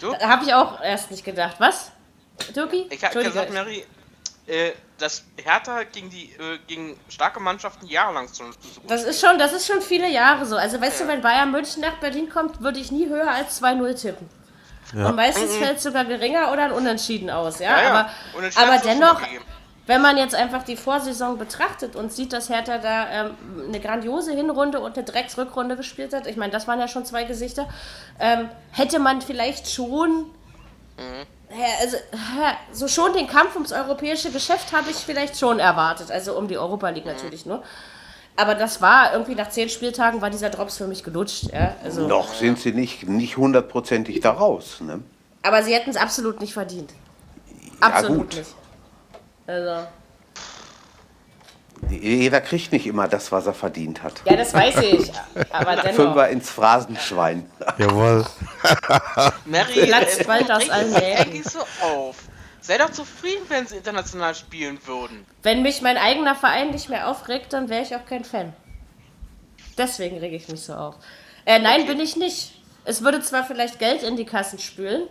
Da 0.00 0.28
habe 0.28 0.44
ich 0.44 0.54
auch 0.54 0.80
erst 0.82 1.10
nicht 1.10 1.24
gedacht. 1.24 1.56
Was? 1.58 1.92
Türki? 2.52 2.86
Ich 2.90 3.04
habe 3.04 3.22
gesagt, 3.22 3.52
Mary, 3.52 3.84
äh, 4.46 4.72
dass 4.98 5.24
Hertha 5.42 5.84
gegen 5.84 6.10
die 6.10 6.32
äh, 6.32 6.58
gegen 6.66 6.98
starke 7.08 7.40
Mannschaften 7.40 7.86
jahrelang 7.86 8.28
so, 8.28 8.44
so 8.44 8.80
gut 8.80 8.90
Das 8.90 9.04
ist 9.04 9.20
schon, 9.20 9.38
das 9.38 9.52
ist 9.52 9.66
schon 9.66 9.80
viele 9.80 10.08
Jahre 10.08 10.46
so. 10.46 10.56
Also 10.56 10.80
weißt 10.80 11.00
du, 11.00 11.08
wenn 11.08 11.20
Bayern 11.22 11.50
München 11.50 11.82
nach 11.82 11.98
Berlin 11.98 12.28
kommt, 12.28 12.60
würde 12.60 12.78
ich 12.78 12.90
nie 12.92 13.08
höher 13.08 13.30
als 13.30 13.62
2-0 13.62 14.00
tippen. 14.00 14.28
Und 14.94 15.16
meistens 15.16 15.56
fällt 15.56 15.78
es 15.78 15.82
sogar 15.82 16.04
geringer 16.04 16.52
oder 16.52 16.66
ein 16.66 16.72
Unentschieden 16.72 17.28
aus, 17.28 17.58
ja. 17.58 17.76
Ja, 17.76 17.82
ja. 17.82 17.90
Aber, 17.90 18.10
aber 18.54 18.78
dennoch. 18.78 19.20
Wenn 19.86 20.02
man 20.02 20.16
jetzt 20.16 20.34
einfach 20.34 20.64
die 20.64 20.76
Vorsaison 20.76 21.38
betrachtet 21.38 21.94
und 21.94 22.12
sieht, 22.12 22.32
dass 22.32 22.48
Hertha 22.48 22.78
da 22.78 23.08
ähm, 23.10 23.30
eine 23.68 23.80
grandiose 23.80 24.32
Hinrunde 24.32 24.80
und 24.80 24.96
eine 24.96 25.04
Drecksrückrunde 25.04 25.76
gespielt 25.76 26.12
hat, 26.12 26.26
ich 26.26 26.36
meine, 26.36 26.52
das 26.52 26.66
waren 26.66 26.80
ja 26.80 26.88
schon 26.88 27.04
zwei 27.04 27.24
Gesichter, 27.24 27.68
ähm, 28.18 28.48
hätte 28.72 28.98
man 28.98 29.22
vielleicht 29.22 29.70
schon. 29.70 30.26
Ja, 31.50 31.66
Also, 31.80 31.96
ja, 32.12 32.56
so 32.72 32.88
schon 32.88 33.12
den 33.12 33.28
Kampf 33.28 33.54
ums 33.54 33.72
europäische 33.72 34.30
Geschäft 34.30 34.72
habe 34.72 34.90
ich 34.90 34.96
vielleicht 34.96 35.38
schon 35.38 35.60
erwartet. 35.60 36.10
Also 36.10 36.36
um 36.36 36.48
die 36.48 36.58
Europa 36.58 36.88
League 36.88 37.06
natürlich 37.06 37.46
nur. 37.46 37.62
Aber 38.34 38.54
das 38.54 38.82
war 38.82 39.12
irgendwie 39.12 39.34
nach 39.34 39.48
zehn 39.48 39.68
Spieltagen 39.68 40.20
war 40.20 40.30
dieser 40.30 40.50
Drops 40.50 40.76
für 40.76 40.86
mich 40.86 41.02
gelutscht. 41.02 41.44
Ja? 41.52 41.74
Also, 41.82 42.06
Noch 42.06 42.34
sind 42.34 42.58
sie 42.58 42.72
nicht, 42.72 43.08
nicht 43.08 43.36
hundertprozentig 43.36 44.20
da 44.20 44.32
raus. 44.32 44.78
Ne? 44.80 45.00
Aber 45.42 45.62
sie 45.62 45.74
hätten 45.74 45.90
es 45.90 45.96
absolut 45.96 46.40
nicht 46.40 46.52
verdient. 46.52 46.92
Absolut 47.80 48.18
gut. 48.18 48.36
nicht. 48.36 48.54
Also, 49.46 49.86
Jeder 51.90 52.40
kriegt 52.40 52.72
nicht 52.72 52.86
immer 52.86 53.06
das, 53.06 53.30
was 53.30 53.46
er 53.46 53.54
verdient 53.54 54.02
hat. 54.02 54.14
ja, 54.24 54.36
das 54.36 54.52
weiß 54.52 54.76
ich. 54.78 55.12
Aber 55.50 55.76
dennoch. 55.76 55.94
Fünfer 55.94 56.28
ins 56.28 56.50
Phrasenschwein. 56.50 57.48
Jawohl. 57.78 58.24
Mary, 59.44 59.86
Platz 59.86 60.18
äh, 60.18 60.24
bald 60.24 60.50
aus 60.50 60.68
allen 60.68 60.92
Nähten. 60.92 61.42
so 61.44 61.60
auf. 61.82 62.16
Sei 62.60 62.78
doch 62.78 62.90
zufrieden, 62.90 63.44
wenn 63.48 63.66
sie 63.66 63.76
international 63.76 64.34
spielen 64.34 64.80
würden. 64.86 65.24
Wenn 65.44 65.62
mich 65.62 65.82
mein 65.82 65.96
eigener 65.96 66.34
Verein 66.34 66.70
nicht 66.70 66.88
mehr 66.88 67.08
aufregt, 67.08 67.52
dann 67.52 67.68
wäre 67.68 67.82
ich 67.82 67.94
auch 67.94 68.04
kein 68.04 68.24
Fan. 68.24 68.52
Deswegen 69.78 70.18
rege 70.18 70.34
ich 70.34 70.48
mich 70.48 70.62
so 70.62 70.74
auf. 70.74 70.96
Äh, 71.44 71.60
nein, 71.60 71.86
bin 71.86 72.00
ich 72.00 72.16
nicht. 72.16 72.60
Es 72.84 73.02
würde 73.02 73.20
zwar 73.20 73.44
vielleicht 73.44 73.78
Geld 73.78 74.02
in 74.02 74.16
die 74.16 74.24
Kassen 74.24 74.58
spülen, 74.58 75.02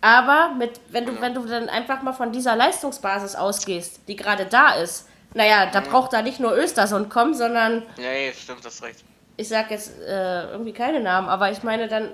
aber 0.00 0.50
mit, 0.56 0.80
wenn, 0.90 1.06
du, 1.06 1.20
wenn 1.20 1.34
du 1.34 1.44
dann 1.46 1.68
einfach 1.68 2.02
mal 2.02 2.12
von 2.12 2.32
dieser 2.32 2.54
Leistungsbasis 2.56 3.34
ausgehst, 3.34 4.00
die 4.08 4.16
gerade 4.16 4.46
da 4.46 4.74
ist, 4.74 5.06
naja, 5.34 5.66
da 5.72 5.80
braucht 5.80 6.12
da 6.12 6.22
nicht 6.22 6.40
nur 6.40 6.56
Östersund 6.56 7.10
kommen, 7.10 7.34
sondern 7.34 7.82
Nee, 7.96 8.32
stimmt, 8.32 8.64
das 8.64 8.74
ist 8.76 8.82
recht. 8.82 9.04
ich 9.36 9.48
sag 9.48 9.70
jetzt 9.70 9.92
äh, 10.00 10.50
irgendwie 10.50 10.72
keine 10.72 11.00
Namen, 11.00 11.28
aber 11.28 11.50
ich 11.50 11.62
meine 11.62 11.88
dann, 11.88 12.10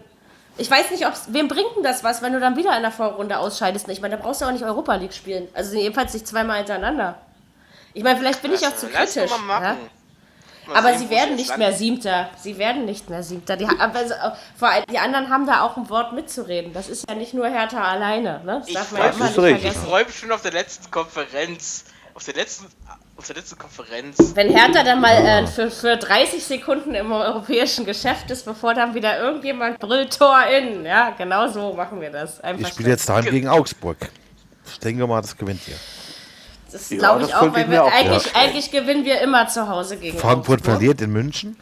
ich 0.56 0.70
weiß 0.70 0.90
nicht, 0.90 1.06
ob's, 1.06 1.24
wem 1.28 1.48
bringt 1.48 1.76
denn 1.76 1.82
das 1.82 2.02
was, 2.04 2.22
wenn 2.22 2.32
du 2.32 2.40
dann 2.40 2.56
wieder 2.56 2.74
in 2.76 2.82
der 2.82 2.90
Vorrunde 2.90 3.38
ausscheidest? 3.38 3.88
Ich 3.88 4.00
meine, 4.00 4.16
da 4.16 4.22
brauchst 4.22 4.40
du 4.40 4.46
auch 4.46 4.52
nicht 4.52 4.64
Europa 4.64 4.94
League 4.96 5.12
spielen. 5.14 5.48
Also 5.54 5.76
jedenfalls 5.76 6.12
nicht 6.14 6.26
zweimal 6.26 6.58
hintereinander. 6.58 7.18
Ich 7.92 8.02
meine, 8.02 8.18
vielleicht 8.18 8.40
bin 8.42 8.52
ich 8.52 8.66
auch 8.66 8.74
zu 8.74 8.86
Lass 8.92 9.14
kritisch. 9.14 9.30
Ja? 9.48 9.76
Aber 10.72 10.96
sie 10.96 11.10
werden 11.10 11.36
nicht 11.36 11.56
mehr 11.58 11.72
Siebter. 11.72 12.30
Sie 12.40 12.58
werden 12.58 12.84
nicht 12.84 13.10
mehr 13.10 13.22
Siebter. 13.22 13.56
Die, 13.56 13.66
aber, 13.66 13.98
also, 13.98 14.14
vor 14.56 14.68
allem, 14.68 14.84
die 14.90 14.98
anderen 14.98 15.28
haben 15.28 15.46
da 15.46 15.62
auch 15.62 15.76
ein 15.76 15.88
Wort 15.90 16.12
mitzureden. 16.12 16.72
Das 16.72 16.88
ist 16.88 17.08
ja 17.08 17.14
nicht 17.14 17.34
nur 17.34 17.48
Hertha 17.48 17.82
alleine. 17.82 18.40
Ne? 18.44 18.58
Das 18.60 18.68
Ich 18.68 18.74
darf 18.74 18.92
man 18.92 19.02
ja 19.02 19.08
immer 19.10 19.50
nicht. 19.52 19.64
Ich 19.64 19.72
freue 19.72 20.04
mich 20.04 20.18
schon 20.18 20.32
auf 20.32 20.42
der 20.42 20.52
letzten 20.52 20.90
Konferenz. 20.90 21.84
Auf 22.14 22.24
der 22.24 22.34
letzten, 22.34 22.66
auf 23.16 23.26
der 23.26 23.36
letzten 23.36 23.58
Konferenz. 23.58 24.16
Wenn 24.34 24.48
Hertha 24.48 24.84
dann 24.84 25.00
mal 25.00 25.16
äh, 25.16 25.46
für, 25.48 25.70
für 25.70 25.96
30 25.96 26.42
Sekunden 26.44 26.94
im 26.94 27.10
europäischen 27.10 27.84
Geschäft 27.84 28.30
ist, 28.30 28.44
bevor 28.44 28.72
dann 28.74 28.94
wieder 28.94 29.18
irgendjemand 29.18 29.80
brüllt 29.80 30.16
Tor 30.16 30.44
in. 30.46 30.84
Ja, 30.84 31.10
genau 31.10 31.48
so 31.48 31.72
machen 31.72 32.00
wir 32.00 32.10
das. 32.10 32.40
Einfach 32.40 32.68
Ich 32.68 32.74
spiele 32.74 32.90
jetzt 32.90 33.08
daheim 33.08 33.24
gegen 33.24 33.48
Augsburg. 33.48 33.98
Ich 34.66 34.78
denke 34.78 35.06
mal, 35.06 35.20
das 35.20 35.36
gewinnt 35.36 35.60
ihr. 35.66 35.76
Das 36.74 36.90
Ja, 36.90 36.98
glaube 36.98 37.22
ich 37.22 37.28
das 37.30 37.36
auch, 37.40 37.54
weil 37.54 37.62
ich 37.62 37.70
wir 37.70 37.84
auch 37.84 37.92
eigentlich, 37.92 38.34
eigentlich 38.36 38.70
gewinnen 38.72 39.04
wir 39.04 39.20
immer 39.20 39.46
zu 39.46 39.68
Hause 39.68 39.96
gegen 39.96 40.18
Frankfurt 40.18 40.58
Augsburg. 40.58 40.74
verliert 40.78 41.00
in 41.00 41.12
München. 41.12 41.56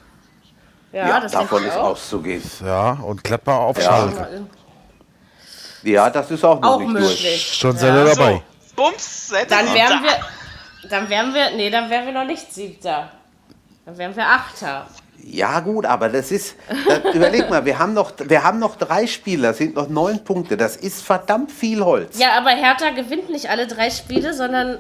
Ja, 0.91 1.07
Ja, 1.07 1.21
das 1.21 1.33
davon 1.33 1.63
ist 1.67 1.77
auch. 1.77 1.91
auszugehen. 1.91 2.43
Ja, 2.65 2.93
und 2.93 3.23
Gladbach 3.23 3.59
auf 3.59 3.77
Ja. 3.77 3.83
Schalke. 3.83 4.47
Ja, 5.83 6.09
das 6.09 6.31
ist 6.31 6.43
auch 6.45 6.59
noch 6.61 6.71
Auch 6.77 6.79
nicht 6.81 6.93
möglich. 6.93 7.53
Schon 7.59 7.77
seid 7.77 7.95
ihr 7.95 8.05
dabei. 8.15 8.43
So, 8.61 8.75
Bums, 8.77 9.33
Dann 9.51 9.67
da. 9.67 9.75
wären 9.75 10.03
wir, 10.03 10.89
dann 10.89 11.09
wären 11.11 11.35
wir, 11.35 11.51
nee, 11.57 11.69
dann 11.69 11.91
wären 11.91 12.07
wir 12.07 12.13
noch 12.15 12.25
nicht 12.25 12.51
Siebter. 12.51 13.11
Dann 13.85 13.99
wären 13.99 14.17
wir 14.17 14.27
Achter. 14.27 14.87
Ja, 15.25 15.61
gut, 15.61 15.87
aber 15.87 16.09
das 16.09 16.31
ist. 16.33 16.57
Das, 16.87 17.15
überleg 17.15 17.49
mal, 17.49 17.65
wir 17.65 17.79
haben, 17.79 17.95
noch, 17.95 18.13
wir 18.19 18.43
haben 18.43 18.59
noch 18.59 18.77
drei 18.77 19.07
Spieler, 19.07 19.55
sind 19.55 19.77
noch 19.77 19.89
neun 19.89 20.25
Punkte. 20.25 20.57
Das 20.57 20.77
ist 20.77 21.03
verdammt 21.03 21.53
viel 21.53 21.85
Holz. 21.85 22.19
Ja, 22.19 22.37
aber 22.37 22.51
Hertha 22.51 22.91
gewinnt 22.91 23.31
nicht 23.31 23.49
alle 23.49 23.67
drei 23.67 23.91
Spiele, 23.91 24.35
sondern 24.35 24.79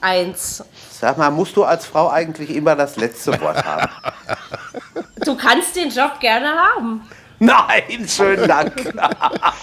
eins. 0.00 0.64
Sag 0.90 1.18
mal, 1.18 1.30
musst 1.30 1.56
du 1.56 1.64
als 1.64 1.84
Frau 1.84 2.08
eigentlich 2.08 2.50
immer 2.50 2.76
das 2.76 2.96
letzte 2.96 3.38
Wort 3.40 3.64
haben? 3.64 3.90
Du 5.24 5.36
kannst 5.36 5.74
den 5.76 5.90
Job 5.90 6.20
gerne 6.20 6.48
haben. 6.48 7.06
Nein, 7.40 8.06
schönen 8.08 8.48
Dank. 8.48 8.72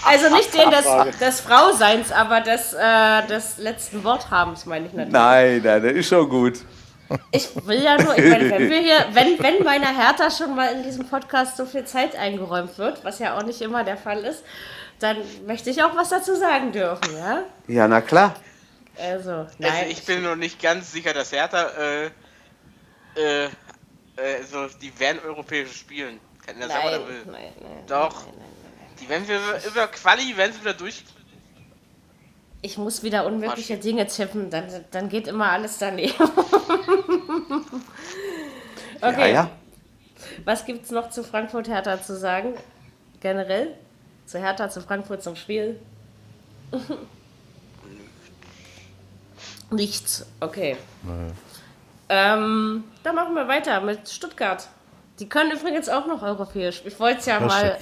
Also 0.04 0.32
nicht 0.32 0.54
den 0.54 0.70
des, 0.70 1.18
des 1.18 1.40
Frauseins, 1.40 2.12
aber 2.12 2.40
des, 2.40 2.72
äh, 2.74 3.26
des 3.26 3.58
letzten 3.58 4.04
Worthabens, 4.04 4.64
meine 4.66 4.86
ich 4.86 4.92
natürlich. 4.92 5.12
Nein, 5.12 5.62
nein, 5.64 5.82
das 5.82 5.92
ist 5.92 6.08
schon 6.08 6.28
gut. 6.28 6.60
Ich 7.30 7.48
will 7.66 7.82
ja 7.82 8.00
nur, 8.02 8.16
ich 8.16 8.24
meine, 8.24 8.50
wenn 8.50 8.70
wir 8.70 8.80
hier, 8.80 9.06
wenn, 9.12 9.38
wenn 9.42 9.62
meiner 9.62 9.96
Hertha 9.96 10.30
schon 10.30 10.54
mal 10.54 10.72
in 10.72 10.82
diesem 10.82 11.08
Podcast 11.08 11.56
so 11.56 11.66
viel 11.66 11.84
Zeit 11.84 12.16
eingeräumt 12.16 12.78
wird, 12.78 13.04
was 13.04 13.18
ja 13.18 13.36
auch 13.36 13.42
nicht 13.42 13.60
immer 13.60 13.84
der 13.84 13.96
Fall 13.96 14.24
ist, 14.24 14.42
dann 14.98 15.18
möchte 15.46 15.70
ich 15.70 15.82
auch 15.82 15.94
was 15.94 16.08
dazu 16.08 16.34
sagen 16.34 16.72
dürfen, 16.72 17.16
ja? 17.16 17.42
Ja, 17.68 17.86
na 17.86 18.00
klar. 18.00 18.34
Also, 18.98 19.46
nein. 19.58 19.72
Also 19.72 19.90
ich 19.90 20.04
bin 20.04 20.22
noch 20.22 20.36
nicht 20.36 20.60
ganz 20.60 20.92
sicher, 20.92 21.12
dass 21.12 21.32
Hertha 21.32 21.68
äh, 21.78 22.06
äh, 23.16 23.44
äh, 23.44 24.42
so, 24.50 24.66
die 24.80 24.98
werden 24.98 25.20
europäisch 25.24 25.76
spielen. 25.76 26.18
Kann 26.46 26.56
sagen, 26.60 26.72
nein, 26.72 26.92
er 26.92 27.08
will. 27.08 27.22
nein, 27.26 27.52
nein, 27.60 27.86
Doch. 27.86 28.24
Nein, 28.24 28.34
nein, 28.38 28.48
nein, 28.62 28.72
nein. 28.78 28.96
Die 29.00 29.08
werden 29.08 29.28
wir 29.28 29.40
über 29.66 29.86
Quali 29.88 30.36
werden 30.36 30.52
sie 30.52 30.60
wieder 30.60 30.74
durch. 30.74 31.04
Ich 32.66 32.76
muss 32.78 33.04
wieder 33.04 33.24
unmögliche 33.26 33.76
Dinge 33.76 34.08
tippen, 34.08 34.50
dann, 34.50 34.64
dann 34.90 35.08
geht 35.08 35.28
immer 35.28 35.52
alles 35.52 35.78
daneben. 35.78 36.12
okay. 39.00 39.20
Ja, 39.20 39.26
ja. 39.28 39.48
Was 40.44 40.64
gibt 40.64 40.84
es 40.84 40.90
noch 40.90 41.10
zu 41.10 41.22
Frankfurt 41.22 41.68
Hertha 41.68 42.02
zu 42.02 42.16
sagen? 42.16 42.54
Generell? 43.20 43.76
Zu 44.26 44.40
Hertha, 44.40 44.68
zu 44.68 44.80
Frankfurt, 44.80 45.22
zum 45.22 45.36
Spiel? 45.36 45.78
Nichts. 49.70 50.26
Okay. 50.40 50.76
Ähm, 52.08 52.82
dann 53.04 53.14
machen 53.14 53.34
wir 53.34 53.46
weiter 53.46 53.80
mit 53.80 54.08
Stuttgart. 54.08 54.66
Die 55.20 55.28
können 55.28 55.52
übrigens 55.52 55.88
auch 55.88 56.08
noch 56.08 56.22
europäisch. 56.22 56.82
Ich 56.84 56.98
wollte 56.98 57.20
es 57.20 57.26
ja 57.26 57.38
mal. 57.38 57.78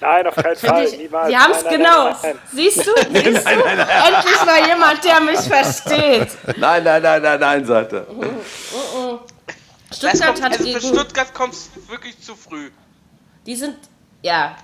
Nein, 0.00 0.26
auf 0.26 0.36
keinen 0.36 0.56
Fall. 0.56 0.84
Ich, 0.84 0.96
Niemals. 0.96 1.28
die 1.28 1.36
haben 1.36 1.52
es 1.52 1.64
Nein, 1.64 1.72
nein, 1.72 1.82
genau. 1.82 2.04
nein, 2.04 2.16
nein, 2.22 2.38
Siehst 2.52 2.76
du? 2.78 2.82
Siehst 3.12 3.46
du? 3.46 3.50
Endlich 3.50 4.44
mal 4.46 4.66
jemand, 4.66 5.04
der 5.04 5.20
mich 5.20 5.40
versteht. 5.40 6.28
Nein, 6.56 6.84
nein, 6.84 7.02
nein, 7.02 7.22
nein, 7.22 7.40
nein, 7.40 7.64
sagt 7.64 7.92
er. 7.92 8.06
Das 9.88 9.98
Stuttgart 9.98 10.34
kommt, 10.34 10.42
hat 10.42 10.52
also 10.52 10.72
für. 10.72 10.80
Stuttgart 10.80 11.34
kommt 11.34 11.54
es 11.54 11.70
wirklich 11.88 12.20
zu 12.20 12.36
früh. 12.36 12.70
Die 13.46 13.56
sind. 13.56 13.76
Ja. 14.22 14.56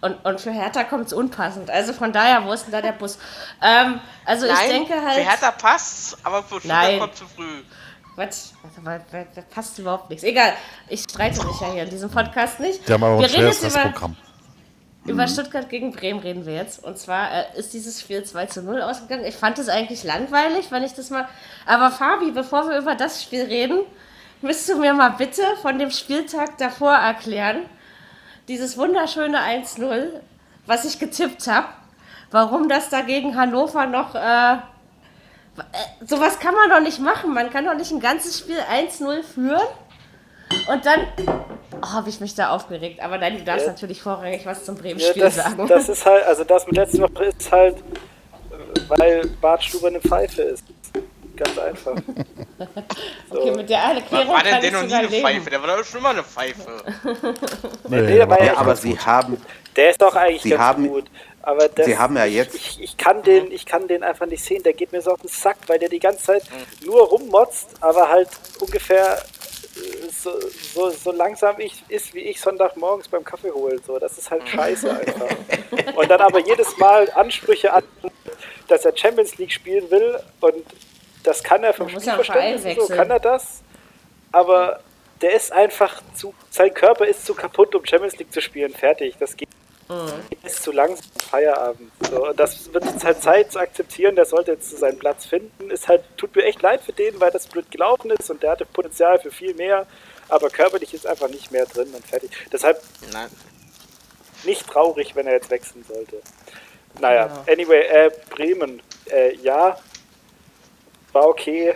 Und, 0.00 0.24
und 0.24 0.40
für 0.40 0.50
Hertha 0.50 0.84
kommt 0.84 1.08
es 1.08 1.12
unpassend. 1.12 1.68
Also 1.68 1.92
von 1.92 2.12
daher, 2.12 2.44
wo 2.46 2.52
ist 2.52 2.64
denn 2.64 2.72
da 2.72 2.80
der 2.80 2.92
Bus? 2.92 3.18
Ähm, 3.60 4.00
also 4.24 4.46
ich 4.46 4.58
denke 4.60 4.94
halt. 4.94 5.16
Für 5.16 5.28
Hertha 5.28 5.50
passt 5.50 6.16
aber 6.22 6.42
für 6.42 6.58
Stuttgart 6.60 6.82
Nein. 6.84 7.00
kommt 7.00 7.16
zu 7.16 7.26
früh. 7.26 7.62
Was? 8.16 8.54
Warte 8.62 8.80
mal, 8.80 9.04
da 9.10 9.42
passt 9.42 9.78
überhaupt 9.78 10.10
nichts. 10.10 10.24
Egal, 10.24 10.54
ich 10.88 11.02
streite 11.02 11.44
mich 11.44 11.60
ja 11.60 11.72
hier 11.72 11.82
in 11.84 11.90
diesem 11.90 12.10
Podcast 12.10 12.60
nicht. 12.60 12.90
Ein 12.90 13.02
reden 13.02 13.20
jetzt 13.20 13.34
schweres 13.34 13.58
über, 13.58 13.66
Restprogramm. 13.66 14.16
Über 15.06 15.26
Stuttgart 15.26 15.68
gegen 15.68 15.92
Bremen 15.92 16.20
reden 16.20 16.46
wir 16.46 16.54
jetzt. 16.54 16.84
Und 16.84 16.98
zwar 16.98 17.32
äh, 17.32 17.58
ist 17.58 17.72
dieses 17.72 18.00
Spiel 18.00 18.22
2 18.22 18.46
zu 18.46 18.62
0 18.62 18.82
ausgegangen. 18.82 19.24
Ich 19.24 19.36
fand 19.36 19.58
es 19.58 19.68
eigentlich 19.68 20.04
langweilig, 20.04 20.70
wenn 20.70 20.82
ich 20.82 20.92
das 20.94 21.10
mal. 21.10 21.26
Aber 21.66 21.90
Fabi, 21.90 22.30
bevor 22.32 22.68
wir 22.68 22.78
über 22.78 22.94
das 22.94 23.22
Spiel 23.22 23.42
reden, 23.42 23.80
müsst 24.42 24.68
du 24.68 24.76
mir 24.76 24.92
mal 24.92 25.10
bitte 25.10 25.42
von 25.62 25.78
dem 25.78 25.90
Spieltag 25.90 26.58
davor 26.58 26.92
erklären, 26.92 27.60
dieses 28.48 28.76
wunderschöne 28.76 29.38
1-0, 29.38 30.08
was 30.66 30.84
ich 30.84 30.98
getippt 30.98 31.46
habe, 31.46 31.68
warum 32.30 32.68
das 32.68 32.90
da 32.90 33.00
gegen 33.00 33.36
Hannover 33.36 33.86
noch. 33.86 34.14
Äh, 34.14 34.54
äh, 34.54 34.58
sowas 36.06 36.38
kann 36.38 36.54
man 36.54 36.68
doch 36.68 36.80
nicht 36.80 37.00
machen. 37.00 37.32
Man 37.32 37.50
kann 37.50 37.64
doch 37.64 37.74
nicht 37.74 37.90
ein 37.90 38.00
ganzes 38.00 38.38
Spiel 38.38 38.58
1-0 38.58 39.22
führen 39.22 39.60
und 40.68 40.86
dann. 40.86 41.06
Oh, 41.82 41.92
habe 41.94 42.10
ich 42.10 42.20
mich 42.20 42.34
da 42.34 42.50
aufgeregt. 42.50 43.00
Aber 43.00 43.16
nein, 43.16 43.38
du 43.38 43.44
darfst 43.44 43.66
Ja. 43.66 43.72
natürlich 43.72 44.02
vorrangig 44.02 44.44
was 44.44 44.64
zum 44.64 44.76
Ja, 44.76 44.82
Bremen-Spiel 44.82 45.22
das, 45.22 45.36
sagen. 45.36 45.66
das 45.66 45.88
ist 45.88 46.04
halt, 46.04 46.24
also 46.24 46.44
das 46.44 46.66
mit 46.66 46.76
letzter 46.76 47.02
Woche 47.02 47.24
ist 47.24 47.50
halt, 47.50 47.76
weil 48.88 49.26
Bart 49.40 49.64
Stuber 49.64 49.88
eine 49.88 50.00
Pfeife 50.00 50.42
ist. 50.42 50.64
Ganz 51.36 51.56
einfach. 51.58 51.92
okay, 53.30 53.50
mit 53.52 53.70
der 53.70 53.78
Erklärung 53.78 54.28
War 54.28 54.42
denn 54.42 54.52
kann 54.52 54.60
der 54.60 54.68
ich 54.70 54.72
noch 54.76 54.82
nie 54.82 54.92
eine 54.94 55.06
leben. 55.08 55.22
Pfeife? 55.26 55.50
Der 55.50 55.62
war 55.62 55.76
doch 55.78 55.84
schon 55.84 56.00
immer 56.00 56.10
eine 56.10 56.22
Pfeife. 56.22 56.84
Nee, 57.88 58.20
aber 58.20 58.44
Ja, 58.44 58.56
aber 58.58 58.76
sie 58.76 58.98
haben, 58.98 59.40
Der 59.74 59.88
ist 59.90 60.02
doch 60.02 60.14
eigentlich 60.14 60.42
Sie 60.42 60.50
ganz 60.50 60.60
haben- 60.62 60.86
gut. 60.88 61.04
Aber 61.42 61.66
das, 61.68 61.86
Sie 61.86 61.96
haben 61.96 62.14
ja 62.18 62.26
jetzt- 62.26 62.54
Ich, 62.54 62.82
ich, 62.82 62.96
kann 62.98 63.22
den, 63.22 63.50
ich 63.50 63.64
kann 63.64 63.88
den 63.88 64.02
einfach 64.02 64.26
nicht 64.26 64.44
sehen. 64.44 64.62
Der 64.62 64.74
geht 64.74 64.92
mir 64.92 65.00
so 65.00 65.12
auf 65.12 65.20
den 65.22 65.28
Sack, 65.30 65.56
weil 65.68 65.78
der 65.78 65.88
die 65.88 65.98
ganze 65.98 66.24
Zeit 66.24 66.42
nur 66.84 67.00
rummotzt, 67.08 67.68
aber 67.80 68.10
halt 68.10 68.28
ungefähr 68.60 69.16
äh, 69.16 69.20
so, 70.10 70.32
so, 70.74 70.90
so 70.90 71.12
langsam 71.12 71.60
ich, 71.60 71.82
ist, 71.88 72.14
wie 72.14 72.20
ich 72.20 72.40
Sonntagmorgens 72.40 73.08
beim 73.08 73.24
Kaffee 73.24 73.50
holen. 73.50 73.80
So. 73.86 73.98
Das 73.98 74.18
ist 74.18 74.30
halt 74.30 74.48
scheiße 74.48 74.90
einfach. 74.90 75.28
Und 75.96 76.10
dann 76.10 76.20
aber 76.20 76.40
jedes 76.40 76.76
Mal 76.78 77.10
Ansprüche 77.12 77.72
an, 77.72 77.84
dass 78.68 78.84
er 78.84 78.96
Champions 78.96 79.36
League 79.38 79.52
spielen 79.52 79.90
will 79.90 80.18
und 80.40 80.64
das 81.22 81.42
kann 81.42 81.62
er 81.64 81.74
vom 81.74 81.88
Spielverständnis 81.88 82.76
so, 82.76 82.86
kann 82.86 83.10
er 83.10 83.20
das, 83.20 83.62
aber 84.32 84.80
der 85.20 85.34
ist 85.34 85.52
einfach 85.52 86.00
zu, 86.14 86.32
sein 86.50 86.72
Körper 86.72 87.04
ist 87.04 87.26
zu 87.26 87.34
kaputt, 87.34 87.74
um 87.74 87.84
Champions 87.84 88.16
League 88.16 88.32
zu 88.32 88.40
spielen. 88.40 88.72
Fertig, 88.72 89.16
das 89.18 89.36
geht 89.36 89.48
ist 90.42 90.62
zu 90.62 90.72
langsam 90.72 91.04
Feierabend. 91.30 91.90
So, 92.10 92.32
das 92.32 92.72
wird 92.72 92.84
jetzt 92.84 93.04
halt 93.04 93.22
Zeit 93.22 93.52
zu 93.52 93.58
akzeptieren, 93.58 94.16
der 94.16 94.24
sollte 94.24 94.52
jetzt 94.52 94.70
seinen 94.78 94.98
Platz 94.98 95.26
finden. 95.26 95.70
Ist 95.70 95.88
halt, 95.88 96.02
tut 96.16 96.34
mir 96.34 96.44
echt 96.44 96.62
leid 96.62 96.80
für 96.82 96.92
den, 96.92 97.20
weil 97.20 97.30
das 97.30 97.46
blöd 97.46 97.70
gelaufen 97.70 98.10
ist 98.10 98.30
und 98.30 98.42
der 98.42 98.52
hatte 98.52 98.66
Potenzial 98.66 99.18
für 99.18 99.30
viel 99.30 99.54
mehr, 99.54 99.86
aber 100.28 100.50
körperlich 100.50 100.94
ist 100.94 101.06
einfach 101.06 101.28
nicht 101.28 101.50
mehr 101.50 101.66
drin 101.66 101.88
und 101.94 102.04
fertig. 102.06 102.30
Deshalb 102.52 102.82
Nein. 103.12 103.28
nicht 104.44 104.66
traurig, 104.68 105.14
wenn 105.14 105.26
er 105.26 105.34
jetzt 105.34 105.50
wechseln 105.50 105.84
sollte. 105.86 106.20
Naja, 107.00 107.44
anyway, 107.48 107.82
äh, 107.82 108.10
Bremen, 108.30 108.82
äh, 109.10 109.34
ja, 109.36 109.78
war 111.12 111.28
okay, 111.28 111.74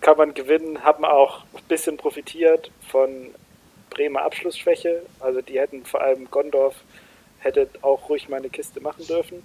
kann 0.00 0.16
man 0.16 0.34
gewinnen, 0.34 0.82
haben 0.82 1.04
auch 1.04 1.44
ein 1.54 1.62
bisschen 1.68 1.96
profitiert 1.96 2.70
von 2.90 3.34
Bremer 4.00 4.22
Abschlussschwäche. 4.22 5.02
Also 5.20 5.42
die 5.42 5.60
hätten 5.60 5.84
vor 5.84 6.00
allem 6.00 6.30
Gondorf 6.30 6.74
hätte 7.40 7.68
auch 7.82 8.08
ruhig 8.08 8.28
mal 8.28 8.36
eine 8.38 8.48
Kiste 8.48 8.80
machen 8.80 9.06
dürfen. 9.06 9.42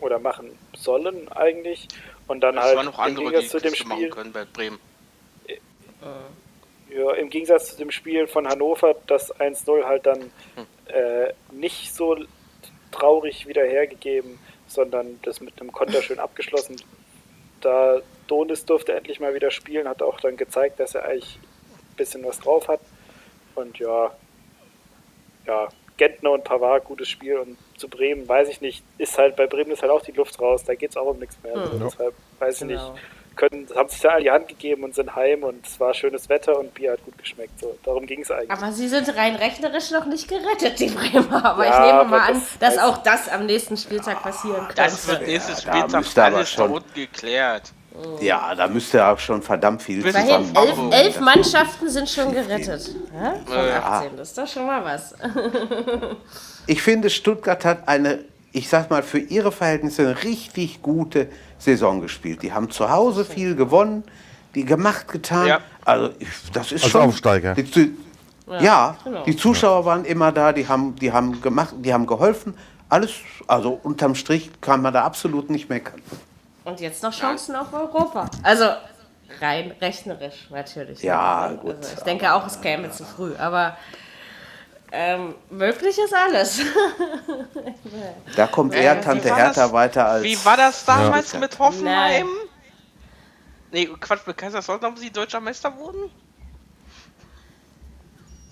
Oder 0.00 0.18
machen 0.18 0.56
sollen 0.76 1.30
eigentlich. 1.32 1.86
Und 2.26 2.40
dann 2.40 2.56
Es 2.56 2.64
halt 2.64 2.76
waren 2.76 2.86
noch 2.86 2.98
im 2.98 3.04
andere, 3.04 3.24
die 3.26 3.30
Gegensatz 3.30 3.50
zu 3.52 3.60
dem 3.60 3.72
Kiste 3.72 3.88
machen 3.88 3.98
Spiel. 3.98 4.10
können 4.10 4.32
bei 4.32 4.44
Bremen. 4.44 4.78
Ja, 6.90 7.12
im 7.14 7.30
Gegensatz 7.30 7.70
zu 7.72 7.76
dem 7.76 7.90
Spiel 7.90 8.26
von 8.26 8.48
Hannover, 8.48 8.96
das 9.06 9.32
1-0 9.34 9.84
halt 9.84 10.06
dann 10.06 10.20
Hm. 10.56 10.66
äh, 10.86 11.32
nicht 11.52 11.94
so 11.94 12.16
traurig 12.92 13.46
wieder 13.46 13.62
hergegeben, 13.62 14.38
sondern 14.66 15.20
das 15.22 15.40
mit 15.40 15.60
einem 15.60 15.70
Konter 15.70 16.02
schön 16.02 16.18
abgeschlossen. 16.18 16.76
Da 17.60 18.00
Donis 18.26 18.64
durfte 18.64 18.94
endlich 18.94 19.20
mal 19.20 19.34
wieder 19.34 19.50
spielen, 19.50 19.86
hat 19.88 20.02
auch 20.02 20.20
dann 20.20 20.36
gezeigt, 20.36 20.80
dass 20.80 20.94
er 20.94 21.04
eigentlich 21.04 21.38
ein 21.90 21.96
bisschen 21.96 22.24
was 22.24 22.38
drauf 22.40 22.68
hat. 22.68 22.80
Und 23.58 23.78
ja, 23.78 24.10
ja, 25.46 25.68
Gentner 25.96 26.30
und 26.32 26.44
Pavard, 26.44 26.84
gutes 26.84 27.08
Spiel. 27.08 27.38
Und 27.38 27.56
zu 27.76 27.88
Bremen, 27.88 28.28
weiß 28.28 28.48
ich 28.48 28.60
nicht, 28.60 28.82
ist 28.98 29.18
halt, 29.18 29.36
bei 29.36 29.46
Bremen 29.46 29.70
ist 29.72 29.82
halt 29.82 29.90
auch 29.92 30.02
die 30.02 30.12
Luft 30.12 30.40
raus, 30.40 30.64
da 30.64 30.74
geht 30.74 30.90
es 30.90 30.96
auch 30.96 31.06
um 31.06 31.18
nichts 31.18 31.36
mehr. 31.42 31.56
Also 31.56 31.78
deshalb, 31.78 32.14
weiß 32.38 32.62
ich 32.62 32.68
Genau. 32.68 32.92
nicht, 32.92 33.02
können, 33.36 33.68
haben 33.76 33.88
sich 33.88 34.00
da 34.00 34.08
alle 34.10 34.22
die 34.24 34.30
Hand 34.32 34.48
gegeben 34.48 34.82
und 34.82 34.96
sind 34.96 35.14
heim 35.14 35.44
und 35.44 35.64
es 35.64 35.78
war 35.78 35.94
schönes 35.94 36.28
Wetter 36.28 36.58
und 36.58 36.74
Bier 36.74 36.92
hat 36.92 37.04
gut 37.04 37.16
geschmeckt. 37.18 37.60
So, 37.60 37.78
darum 37.84 38.04
ging 38.04 38.22
es 38.22 38.30
eigentlich. 38.32 38.50
Aber 38.50 38.72
sie 38.72 38.88
sind 38.88 39.08
rein 39.16 39.36
rechnerisch 39.36 39.92
noch 39.92 40.06
nicht 40.06 40.26
gerettet, 40.28 40.80
die 40.80 40.86
Bremer. 40.88 41.44
Aber 41.44 41.64
Ja, 41.64 41.72
ich 41.72 41.78
nehme 41.86 42.00
aber 42.00 42.08
mal 42.10 42.20
an, 42.30 42.34
das 42.34 42.58
dass 42.58 42.78
weiß- 42.78 42.88
auch 42.88 42.98
das 43.04 43.28
am 43.28 43.46
nächsten 43.46 43.76
Spieltag 43.76 44.24
passieren 44.24 44.66
könnte. 44.66 44.74
Das 44.74 45.06
wird 45.06 45.22
nächstes 45.24 45.62
Spieltag 45.62 45.92
müsste 45.92 46.24
aber 46.24 46.36
alles 46.38 46.50
schon- 46.50 46.82
geklärt. 46.94 47.72
Ja, 48.20 48.54
da 48.54 48.68
müsste 48.68 49.06
auch 49.06 49.18
schon 49.18 49.42
verdammt 49.42 49.82
viel 49.82 50.04
zusammenkommen. 50.04 50.92
elf, 50.92 51.04
elf 51.16 51.20
Mannschaften 51.20 51.88
sind 51.88 52.08
schon 52.08 52.32
gerettet. 52.32 52.94
Ja? 53.14 53.34
Von 53.46 53.56
Ja. 53.66 53.82
18, 53.82 54.16
das 54.16 54.28
ist 54.28 54.38
doch 54.38 54.46
schon 54.48 54.66
mal 54.66 54.84
was. 54.84 55.14
Ich 56.66 56.82
finde, 56.82 57.08
Stuttgart 57.08 57.64
hat 57.64 57.88
eine, 57.88 58.18
ich 58.52 58.68
sag 58.68 58.90
mal, 58.90 59.02
für 59.02 59.18
ihre 59.18 59.50
Verhältnisse 59.52 60.02
eine 60.02 60.22
richtig 60.22 60.82
gute 60.82 61.28
Saison 61.58 62.02
gespielt. 62.02 62.42
Die 62.42 62.52
haben 62.52 62.70
zu 62.70 62.90
Hause 62.90 63.24
viel 63.24 63.56
gewonnen, 63.56 64.04
die 64.54 64.66
gemacht, 64.66 65.08
getan. 65.08 65.46
Ja. 65.46 65.60
Also, 65.86 66.10
ich, 66.18 66.28
das 66.52 66.72
ist 66.72 66.82
Als 66.84 66.92
schon. 66.92 67.00
Aufsteiger. 67.02 67.54
Die, 67.54 67.70
Zu- 67.70 67.88
ja, 68.60 68.96
genau. 69.02 69.24
die 69.24 69.34
Zuschauer 69.36 69.86
waren 69.86 70.04
immer 70.04 70.30
da, 70.30 70.52
die 70.52 70.68
haben, 70.68 70.94
die 70.96 71.10
haben 71.10 71.40
gemacht, 71.40 71.74
die 71.78 71.92
haben 71.92 72.06
geholfen. 72.06 72.54
Alles, 72.90 73.12
also 73.46 73.80
unterm 73.82 74.14
Strich 74.14 74.50
kann 74.60 74.82
man 74.82 74.92
da 74.92 75.04
absolut 75.04 75.48
nicht 75.48 75.70
meckern. 75.70 76.00
Und 76.68 76.80
jetzt 76.80 77.02
noch 77.02 77.12
Chancen 77.12 77.56
auf 77.56 77.72
Europa. 77.72 78.28
Also 78.42 78.66
rein 79.40 79.74
rechnerisch 79.80 80.48
natürlich. 80.50 81.02
Ja, 81.02 81.40
Also, 81.42 81.56
gut, 81.56 81.76
ich 81.96 82.02
denke 82.02 82.32
auch, 82.32 82.46
es 82.46 82.60
käme 82.60 82.90
zu 82.90 83.04
früh. 83.04 83.34
Aber 83.38 83.76
ähm, 84.92 85.34
möglich 85.50 85.98
ist 85.98 86.14
alles. 86.14 86.60
Da 88.36 88.46
kommt 88.46 88.74
eher 88.74 89.00
Tante 89.00 89.34
Hertha 89.34 89.62
das? 89.62 89.72
weiter 89.72 90.06
als. 90.08 90.22
Wie 90.24 90.44
war 90.44 90.56
das 90.56 90.84
damals 90.84 91.32
Ja. 91.32 91.38
mit 91.40 91.58
Hoffenheim? 91.58 92.26
Nein. 92.26 92.48
Nee, 93.70 93.86
Quatsch, 94.00 94.26
mit 94.26 94.36
Kaiserslautern, 94.36 94.94
wo 94.94 95.00
sie 95.00 95.10
deutscher 95.10 95.40
Meister 95.40 95.74
wurden? 95.76 96.10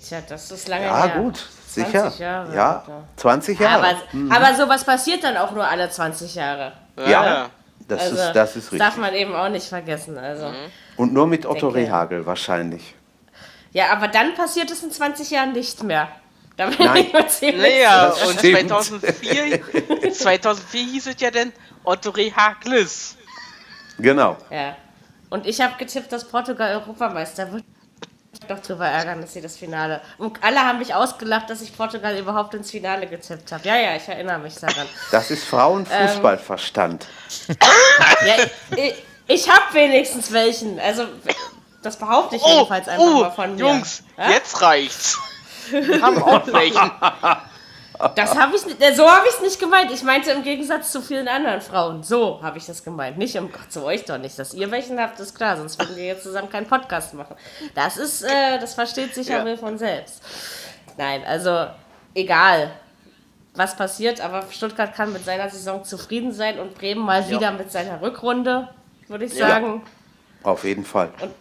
Tja, 0.03 0.19
das 0.29 0.51
ist 0.51 0.69
lange 0.69 0.87
Ja, 0.87 1.05
her. 1.07 1.21
gut, 1.21 1.37
sicher. 1.67 2.03
20 2.03 2.19
Jahre. 2.21 2.55
ja, 2.55 2.85
20 3.17 3.59
Jahre. 3.61 3.97
Aber, 4.13 4.35
aber 4.35 4.55
sowas 4.55 4.85
passiert 4.85 5.23
dann 5.25 5.37
auch 5.37 5.51
nur 5.53 5.67
alle 5.67 5.89
20 5.91 6.35
Jahre. 6.35 6.73
Ja. 6.97 7.51
Das, 7.89 8.01
also, 8.03 8.17
ist, 8.17 8.33
das 8.33 8.57
ist 8.57 8.73
darf 8.73 8.81
richtig. 8.97 9.01
man 9.01 9.15
eben 9.15 9.35
auch 9.35 9.49
nicht 9.49 9.67
vergessen. 9.67 10.19
Also. 10.19 10.53
Und 10.97 11.13
nur 11.13 11.27
mit 11.27 11.47
Otto 11.47 11.71
denke- 11.71 11.77
Rehagel 11.89 12.27
wahrscheinlich. 12.27 12.95
Ja, 13.73 13.93
aber 13.93 14.09
dann 14.09 14.35
passiert 14.35 14.71
es 14.71 14.83
in 14.83 14.91
20 14.91 15.31
Jahren 15.31 15.53
nicht 15.53 15.83
mehr. 15.83 16.09
Da 16.57 16.67
bin 16.69 16.87
Nein. 16.87 17.05
ich 17.07 17.13
mir 17.13 17.27
ziemlich 17.29 17.61
Naja, 17.75 18.07
und 18.27 18.39
stimmt. 18.39 18.69
2004, 18.71 20.13
2004 20.13 20.81
hieß 20.93 21.07
es 21.09 21.21
ja 21.21 21.31
dann 21.31 21.53
Otto 21.85 22.11
Rehaglis. 22.11 23.17
Genau. 23.99 24.37
Ja. 24.51 24.77
Und 25.29 25.47
ich 25.47 25.61
habe 25.61 25.75
getippt, 25.79 26.11
dass 26.13 26.27
Portugal 26.27 26.75
Europameister 26.77 27.53
wird. 27.53 27.65
Ich 28.41 28.47
doch 28.47 28.61
drüber 28.61 28.87
ärgern, 28.87 29.21
dass 29.21 29.33
sie 29.33 29.41
das 29.41 29.57
Finale. 29.57 30.01
Und 30.19 30.43
alle 30.43 30.61
haben 30.61 30.79
mich 30.79 30.95
ausgelacht, 30.95 31.49
dass 31.51 31.63
ich 31.63 31.77
Portugal 31.77 32.17
überhaupt 32.19 32.55
ins 32.55 32.71
Finale 32.71 33.07
getippt 33.07 33.51
habe. 33.53 33.67
Ja, 33.67 33.77
ja, 33.77 33.97
ich 33.97 34.09
erinnere 34.09 34.39
mich 34.39 34.55
daran. 34.57 34.87
Das 35.11 35.31
ist 35.31 35.45
Frauenfußballverstand. 35.45 37.07
Ja, 38.27 38.35
ich 38.77 38.95
ich 39.29 39.49
habe 39.51 39.63
wenigstens 39.73 40.33
welchen. 40.33 40.79
Also, 40.79 41.05
das 41.83 41.97
behaupte 41.97 42.37
ich 42.37 42.43
Oh, 42.45 42.55
jedenfalls 42.55 42.89
einfach 42.89 43.05
oh, 43.05 43.21
mal 43.23 43.31
von 43.31 43.55
mir. 43.55 43.61
Jungs, 43.61 44.03
Ja? 44.17 44.31
jetzt 44.31 44.61
reicht's. 44.63 45.19
Wir 45.71 46.01
haben 46.01 46.23
auch 46.23 46.47
welchen. 46.53 46.91
Das 48.15 48.37
habe 48.39 48.55
ich 48.57 48.63
so 48.97 49.11
habe 49.11 49.27
ich 49.29 49.35
es 49.35 49.41
nicht 49.41 49.59
gemeint. 49.61 49.91
Ich 49.91 50.03
meinte 50.03 50.31
im 50.31 50.43
Gegensatz 50.43 50.93
zu 50.93 51.01
vielen 51.01 51.29
anderen 51.29 51.61
Frauen. 51.61 52.03
So 52.03 52.41
habe 52.43 52.59
ich 52.59 52.67
das 52.67 52.83
gemeint. 52.85 53.19
Nicht 53.19 53.35
im 53.37 53.51
Gott, 53.51 53.71
zu 53.73 53.85
euch 53.85 54.05
doch 54.05 54.19
nicht. 54.19 54.39
Dass 54.39 54.55
ihr 54.55 54.71
welchen 54.71 54.99
habt, 55.01 55.19
ist 55.21 55.35
klar, 55.35 55.57
sonst 55.57 55.79
würden 55.79 55.97
wir 55.97 56.05
jetzt 56.05 56.23
zusammen 56.23 56.51
keinen 56.51 56.67
Podcast 56.67 57.15
machen. 57.15 57.37
Das 57.75 57.97
ist, 57.97 58.23
äh, 58.23 58.59
das 58.59 58.75
versteht 58.75 59.15
sich 59.15 59.29
ja 59.29 59.39
Ja. 59.39 59.45
wohl 59.45 59.57
von 59.57 59.79
selbst. 59.79 60.23
Nein, 60.97 61.23
also 61.27 61.67
egal, 62.15 62.71
was 63.55 63.77
passiert, 63.77 64.21
aber 64.21 64.45
Stuttgart 64.51 64.95
kann 64.95 65.13
mit 65.13 65.25
seiner 65.25 65.49
Saison 65.49 65.85
zufrieden 65.85 66.33
sein 66.33 66.59
und 66.59 66.75
Bremen 66.75 67.03
mal 67.05 67.29
wieder 67.29 67.51
mit 67.53 67.73
seiner 67.73 68.01
Rückrunde, 68.03 68.69
würde 69.09 69.25
ich 69.25 69.35
Ja. 69.35 69.49
sagen. 69.49 69.83
Auf 70.43 70.65
jeden 70.65 70.85
Fall. 70.85 71.11
Und 71.21 71.33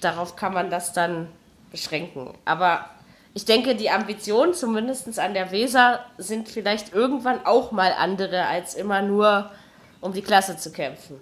darauf 0.00 0.36
kann 0.36 0.54
man 0.54 0.70
das 0.70 0.92
dann 0.92 1.28
beschränken. 1.70 2.32
Aber 2.44 2.88
ich 3.34 3.44
denke, 3.44 3.74
die 3.74 3.90
Ambitionen, 3.90 4.54
zumindest 4.54 5.18
an 5.18 5.34
der 5.34 5.50
Weser, 5.50 6.00
sind 6.18 6.48
vielleicht 6.48 6.94
irgendwann 6.94 7.44
auch 7.44 7.72
mal 7.72 7.92
andere, 7.98 8.46
als 8.46 8.74
immer 8.74 9.02
nur 9.02 9.50
um 10.00 10.12
die 10.12 10.22
Klasse 10.22 10.56
zu 10.56 10.70
kämpfen. 10.70 11.20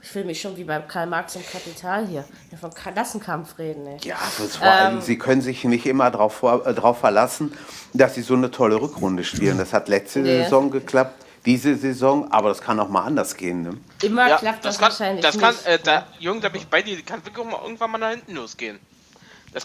Ich 0.00 0.08
fühle 0.10 0.26
mich 0.26 0.40
schon 0.40 0.56
wie 0.56 0.62
beim 0.62 0.86
Karl 0.86 1.06
Marx 1.08 1.34
im 1.34 1.42
Kapital 1.44 2.06
hier. 2.06 2.24
Ja, 2.52 2.58
vom 2.58 2.72
Klassenkampf 2.72 3.58
reden. 3.58 3.84
Ey. 3.88 3.96
Ja, 4.04 4.14
vor 4.14 4.62
allem, 4.68 4.96
Ähm. 4.96 5.00
Sie 5.00 5.18
können 5.18 5.40
sich 5.42 5.64
nicht 5.64 5.86
immer 5.86 6.08
darauf 6.12 6.40
äh, 6.44 6.72
drauf 6.72 6.98
verlassen, 7.00 7.52
dass 7.92 8.14
Sie 8.14 8.22
so 8.22 8.34
eine 8.34 8.52
tolle 8.52 8.80
Rückrunde 8.80 9.24
spielen. 9.24 9.58
Das 9.58 9.72
hat 9.72 9.88
letzte 9.88 10.20
Nee. 10.20 10.44
Saison 10.44 10.70
geklappt, 10.70 11.24
diese 11.44 11.74
Saison, 11.74 12.30
aber 12.30 12.50
das 12.50 12.60
kann 12.60 12.78
auch 12.78 12.88
mal 12.88 13.02
anders 13.02 13.36
gehen. 13.36 13.62
Ne? 13.62 13.76
Immer 14.04 14.28
Ja, 14.28 14.36
klappt 14.36 14.64
das, 14.64 14.76
das 14.76 14.78
kann, 14.78 14.88
wahrscheinlich 14.90 15.24
das 15.24 15.36
kann, 15.36 15.54
nicht. 15.54 15.66
äh, 15.66 15.78
da, 15.82 16.06
Jürgen, 16.20 16.40
da 16.40 16.48
bin 16.48 16.60
ich 16.60 16.68
bei 16.68 16.80
dir, 16.82 17.02
kann 17.02 17.24
wirklich 17.26 17.44
auch 17.44 17.50
mal 17.50 17.60
irgendwann 17.64 17.90
mal 17.90 17.98
nach 17.98 18.10
hinten 18.10 18.36
losgehen. 18.36 18.78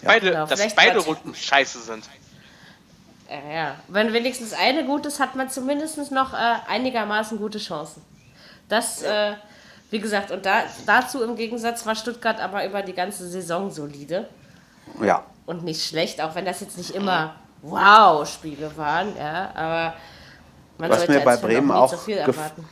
beide, 0.02 0.30
genau, 0.30 0.46
dass 0.46 0.74
beide 0.74 0.98
Runden 0.98 1.34
scheiße 1.34 1.80
sind. 1.80 2.08
Ja, 3.28 3.52
ja. 3.52 3.74
Wenn 3.88 4.12
wenigstens 4.12 4.52
eine 4.52 4.84
gut 4.84 5.06
ist, 5.06 5.20
hat 5.20 5.34
man 5.34 5.48
zumindest 5.48 6.10
noch 6.10 6.34
äh, 6.34 6.56
einigermaßen 6.68 7.38
gute 7.38 7.58
Chancen. 7.58 8.02
Das, 8.68 9.02
äh, 9.02 9.34
wie 9.90 10.00
gesagt, 10.00 10.30
und 10.30 10.44
da, 10.44 10.62
dazu 10.86 11.22
im 11.22 11.36
Gegensatz 11.36 11.86
war 11.86 11.94
Stuttgart 11.94 12.40
aber 12.40 12.66
über 12.66 12.82
die 12.82 12.92
ganze 12.92 13.28
Saison 13.28 13.70
solide 13.70 14.28
Ja. 15.00 15.24
und 15.46 15.64
nicht 15.64 15.84
schlecht, 15.84 16.20
auch 16.20 16.34
wenn 16.34 16.44
das 16.44 16.60
jetzt 16.60 16.76
nicht 16.76 16.90
immer 16.90 17.36
Wow-Spiele 17.62 18.76
waren, 18.76 19.16
ja, 19.16 19.50
aber 19.54 19.94
man 20.78 20.90
Was 20.90 20.98
sollte 20.98 21.12
mir 21.12 21.20
bei 21.20 21.36
Bremen 21.36 21.70
auch 21.70 21.90
zu 21.90 21.98
viel 21.98 22.18
erwarten. 22.18 22.68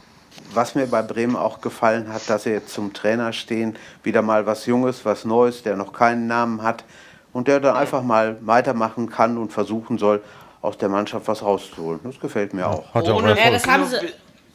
Was 0.52 0.74
mir 0.74 0.86
bei 0.86 1.02
Bremen 1.02 1.36
auch 1.36 1.60
gefallen 1.60 2.12
hat, 2.12 2.28
dass 2.28 2.42
sie 2.44 2.50
jetzt 2.50 2.74
zum 2.74 2.92
Trainer 2.92 3.32
stehen, 3.32 3.76
wieder 4.02 4.22
mal 4.22 4.44
was 4.44 4.66
Junges, 4.66 5.04
was 5.04 5.24
Neues, 5.24 5.62
der 5.62 5.76
noch 5.76 5.92
keinen 5.92 6.26
Namen 6.26 6.62
hat 6.62 6.84
und 7.32 7.48
der 7.48 7.60
dann 7.60 7.76
einfach 7.76 8.02
mal 8.02 8.36
weitermachen 8.40 9.08
kann 9.10 9.38
und 9.38 9.52
versuchen 9.52 9.98
soll, 9.98 10.22
aus 10.60 10.78
der 10.78 10.88
Mannschaft 10.88 11.26
was 11.26 11.42
rauszuholen. 11.42 12.00
Das 12.04 12.20
gefällt 12.20 12.54
mir 12.54 12.68
auch. 12.68 12.94
Hat 12.94 13.08
auch 13.08 13.22
Ja, 13.22 13.50
das 13.50 13.66
haben 13.66 13.84
sie, 13.86 13.96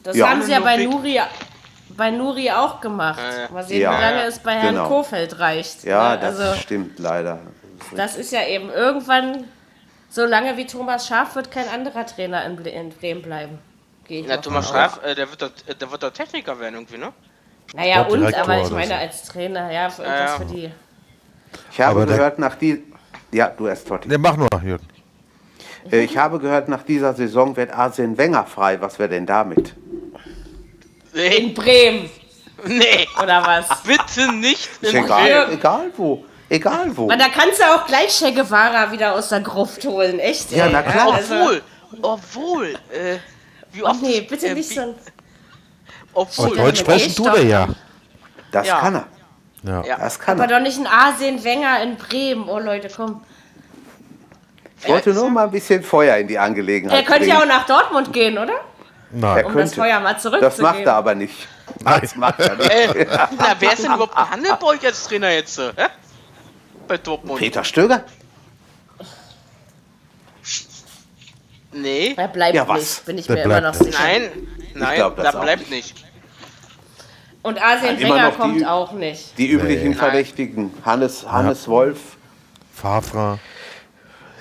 das 0.04 0.16
Ja. 0.16 0.30
haben 0.30 0.42
sie 0.42 0.52
ja 0.52 0.60
bei 0.62 0.78
Nur 0.78 0.96
Nuri, 0.96 1.20
bei 1.90 2.12
Nuri 2.12 2.50
auch 2.52 2.80
gemacht. 2.80 3.20
Mal 3.52 3.64
sehen, 3.64 3.82
Ja. 3.82 3.98
wie 3.98 4.02
lange 4.02 4.24
es 4.24 4.40
bei 4.40 4.54
Herrn 4.54 4.76
Genau. 4.76 4.88
Kofeld 4.88 5.40
reicht. 5.40 5.84
Ja, 5.84 6.16
ne? 6.16 6.20
das 6.22 6.40
also, 6.40 6.60
stimmt 6.62 6.98
leider. 7.00 7.40
Das 7.96 8.16
ist 8.16 8.32
ja 8.32 8.46
eben 8.46 8.70
irgendwann, 8.70 9.46
so 10.10 10.26
lange 10.26 10.56
wie 10.58 10.66
Thomas 10.66 11.08
Schaf 11.08 11.36
wird 11.36 11.52
kein 11.52 11.68
anderer 11.68 12.06
Trainer 12.06 12.46
in, 12.46 12.56
Bremen 12.90 13.22
bleiben. 13.22 13.60
Na, 14.10 14.38
Thomas 14.38 14.70
Schaf, 14.70 15.02
äh, 15.04 15.16
der 15.16 15.30
wird 15.30 15.42
doch, 15.42 15.52
der 15.52 15.92
wird 15.92 16.02
doch 16.02 16.12
Techniker 16.12 16.58
werden 16.60 16.76
irgendwie, 16.76 16.98
ne? 16.98 17.12
Naja, 17.74 18.04
und, 18.04 18.34
aber 18.34 18.62
ich 18.62 18.72
meine 18.72 18.96
als 18.96 19.24
Trainer, 19.24 19.70
ja, 19.70 19.90
für, 19.90 20.04
Ja, 20.04 20.20
ja. 20.20 20.28
für 20.38 20.46
die. 20.46 20.72
Ich 21.72 21.82
habe 21.82 22.02
Aber 22.02 22.06
gehört 22.06 22.40
nach 22.40 22.56
die 22.56 22.84
ja, 23.32 23.48
du 23.50 23.68
erst 23.68 23.88
Totti. 23.88 24.08
Ne, 24.08 24.18
mach 24.18 24.38
nur, 24.38 24.48
Jürgen. 24.64 24.88
Äh, 25.92 26.04
Ich 26.04 26.18
habe 26.18 26.40
gehört, 26.40 26.70
nach 26.70 26.84
dieser 26.84 27.14
Saison 27.14 27.56
wird 27.58 27.72
Arsene 27.72 28.18
Wenger 28.18 28.46
frei. 28.46 28.80
Was 28.82 28.98
wäre 29.00 29.10
denn 29.10 29.26
damit? 29.26 29.76
In 31.14 31.54
Bremen, 31.54 32.10
nee, 32.66 33.08
oder 33.22 33.46
was? 33.46 33.84
bitte 33.84 34.32
nicht 34.34 34.70
in 34.82 34.96
egal, 34.96 35.46
Bremen. 35.46 35.60
egal 35.60 35.92
wo. 35.98 36.24
Egal 36.50 36.96
wo. 36.96 37.04
Und 37.12 37.20
da 37.20 37.28
kannst 37.28 37.60
du 37.60 37.64
auch 37.66 37.86
gleich 37.86 38.18
Che 38.18 38.32
Guevara 38.32 38.92
wieder 38.92 39.14
aus 39.14 39.30
der 39.30 39.42
Gruft 39.42 39.84
holen, 39.86 40.20
echt? 40.20 40.52
Ja, 40.52 40.66
ey. 40.68 40.72
na 40.72 40.82
klar. 40.84 41.14
also- 41.14 41.36
Obwohl, 41.36 41.62
obwohl, 42.02 42.66
äh, 42.92 43.18
wie 43.74 43.84
Oh 43.84 43.88
oft... 43.88 44.02
nee, 44.02 44.22
bitte 44.22 44.48
äh, 44.48 44.54
nicht 44.54 44.70
so 44.70 44.82
ein. 44.82 44.96
Obwohl, 46.14 46.56
Deutsch 46.56 46.80
sprechen 46.80 47.14
tut 47.16 47.28
er 47.36 47.44
ja. 47.44 47.68
Das 48.52 48.66
Ja. 48.68 48.80
kann 48.80 48.96
er. 48.96 49.08
Ja. 49.68 49.84
Ja. 49.86 49.98
Das 49.98 50.20
kann 50.20 50.40
Aber 50.40 50.50
er. 50.52 50.58
doch 50.60 50.64
nicht 50.64 50.80
ein 50.80 50.88
Arsene 50.88 51.44
Wenger 51.44 51.82
in 51.84 51.98
Bremen. 51.98 52.48
Oh 52.50 52.60
Leute, 52.60 52.90
komm. 52.96 53.22
Ich 54.82 54.88
wollte 54.88 55.12
nur 55.14 55.30
mal 55.30 55.46
ein 55.46 55.52
bisschen 55.52 55.84
Feuer 55.84 56.18
in 56.18 56.28
die 56.28 56.38
Angelegenheit 56.38 57.00
Er 57.00 57.06
könnte 57.06 57.28
ja 57.28 57.36
auch 57.36 57.40
bringen. 57.40 57.50
nach 57.56 57.66
Dortmund 57.66 58.14
gehen, 58.14 58.38
oder? 58.38 58.54
Er 58.54 58.60
Nein. 59.12 59.46
Um 59.46 59.56
das 59.58 59.74
Feuer 59.74 60.00
mal 60.00 60.20
zurückzugeben. 60.20 60.42
Das 60.42 60.58
macht 60.60 60.80
er 60.86 60.94
aber 60.94 61.16
nicht. 61.16 61.48
Das 61.84 62.16
macht 62.16 62.40
er 62.40 62.56
nicht. 62.56 62.70
äh, 62.72 63.06
na, 63.38 63.56
wer 63.60 63.74
ist 63.74 63.84
denn 63.84 63.94
überhaupt 63.94 64.16
Handelboy 64.16 64.78
als 64.86 65.08
Trainer 65.08 65.32
jetzt? 65.32 65.58
äh, 65.60 65.72
Hä? 65.76 65.86
Bei 66.88 66.98
Dortmund. 66.98 67.40
Peter 67.40 67.64
Stöger? 67.64 68.04
Nee, 71.74 72.14
Er 72.18 72.28
bleibt 72.30 72.56
Ja, 72.56 72.68
was? 72.68 72.80
nicht, 72.80 73.06
bin 73.06 73.18
ich 73.18 73.28
Der 73.28 73.36
mir 73.36 73.42
immer 73.44 73.62
noch 73.62 73.74
sicher. 73.74 74.00
nein, 74.02 74.32
nein, 74.74 74.96
glaub 74.96 75.16
das 75.18 75.32
da 75.34 75.40
bleibt 75.42 75.70
nicht. 75.70 75.96
Und 77.48 77.58
Immer 78.02 78.16
Wenger 78.16 78.24
noch 78.28 78.32
die- 78.34 78.38
kommt 78.38 78.68
auch 78.68 78.92
nicht. 78.92 79.38
Die 79.38 79.48
üblichen 79.50 79.90
Nee. 79.90 79.96
Verdächtigen. 79.96 80.74
Hannes, 80.84 81.26
Hannes 81.32 81.68
Wolf, 81.68 82.18
Favre. 82.74 83.40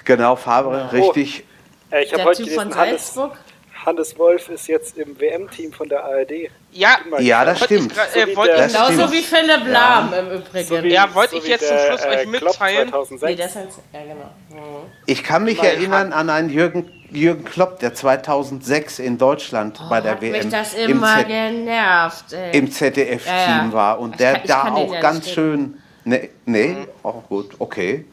genau, 0.05 0.35
Fabre, 0.37 0.91
richtig. 0.93 1.45
Äh, 1.91 2.03
ich 2.03 2.09
habe 2.13 2.17
Der 2.19 2.25
heute 2.27 2.43
Typ 2.45 2.55
von 2.55 2.65
gelesen, 2.65 2.81
Hannes, 2.81 3.15
Salzburg. 3.15 3.39
Hannes 3.87 4.19
Wolf 4.19 4.49
ist 4.49 4.67
jetzt 4.67 4.99
im 4.99 5.19
WM-Team 5.19 5.73
von 5.73 5.89
der 5.89 6.03
ARD. 6.05 6.51
Ja, 6.73 6.99
mal 7.09 7.23
Ja, 7.23 7.45
das 7.45 7.63
stimmt. 7.65 7.95
So 7.95 8.19
äh, 8.19 8.29
ich, 8.31 8.35
Das 8.35 8.73
Genauso 8.73 8.93
stimmt. 8.93 9.13
wie 9.13 9.23
Philipp 9.23 9.67
Lahm 9.69 10.13
im 10.13 10.31
Übrigen. 10.41 10.67
So 10.69 10.83
wie- 10.83 10.89
Ja, 10.93 11.15
wollte 11.15 11.37
ich 11.37 11.45
wie 11.45 11.51
jetzt 11.51 11.69
zum 11.69 11.79
Schluss 11.79 12.05
euch 12.05 12.23
Klopp 12.33 12.33
mitteilen? 12.59 12.89
2006. 12.91 13.23
nee, 13.31 13.37
das 13.37 13.55
heißt, 13.55 13.69
ja 13.93 14.01
genau. 14.03 14.15
Mhm. 14.51 14.87
Ich 15.07 15.23
kann 15.23 15.45
mich 15.45 15.63
erinnern 15.63 16.13
an 16.13 16.29
einen 16.31 16.51
Jürgen, 16.51 16.91
Jürgen 17.13 17.45
Klopp, 17.45 17.79
der 17.79 17.95
2006 17.95 18.99
in 18.99 19.19
Deutschland 19.19 19.81
bei 19.89 20.01
der 20.01 20.13
Hat 20.13 20.21
WM 20.21 20.33
mich 20.33 20.49
das 20.49 20.75
im, 20.75 20.91
immer 20.91 21.19
Z 21.19 21.29
genervt, 21.29 22.33
ey. 22.33 22.59
im 22.59 22.71
ZDF-Team 22.73 23.33
Ja, 23.33 23.65
ja. 23.67 23.73
war 23.73 24.01
und 24.01 24.11
Ich 24.13 24.17
der 24.19 24.33
kann- 24.33 24.41
ich 24.43 24.49
da 24.49 24.73
auch 24.75 24.93
ja 24.93 25.01
ganz 25.01 25.31
schön. 25.31 25.81
Nee, 26.05 26.31
nee, 26.45 26.77
auch 27.05 27.23
gut, 27.29 27.51
okay. 27.61 28.05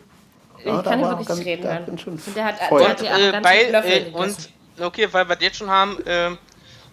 ich 0.59 0.65
da 0.65 0.81
kann 0.83 1.01
war 1.01 1.09
wirklich 1.09 1.27
ganz- 1.27 1.39
nicht 1.39 1.47
reden 1.47 1.63
da 1.63 1.77
Und 1.91 2.35
der 2.35 2.45
hat, 2.45 2.55
der 2.59 2.89
hat 2.89 3.01
ja 3.01 3.17
äh, 3.17 3.27
auch 3.27 3.31
ganz 3.33 3.43
bei, 3.43 3.59
schön 3.63 3.71
Löffel 3.71 3.91
äh, 3.91 4.11
und 4.13 4.35
okay, 4.79 5.07
weil 5.11 5.27
wir 5.27 5.37
jetzt 5.39 5.57
schon 5.57 5.69
haben, 5.69 5.97
ähm, 6.05 6.37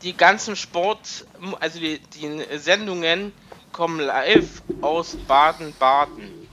die 0.03 0.17
ganzen 0.17 0.57
Sport, 0.57 1.27
also 1.61 1.79
die, 1.79 1.99
die 1.99 2.59
Sendungen 2.59 3.33
kommen 3.73 4.01
live 4.01 4.63
aus 4.81 5.17
Baden-Baden. 5.29 6.49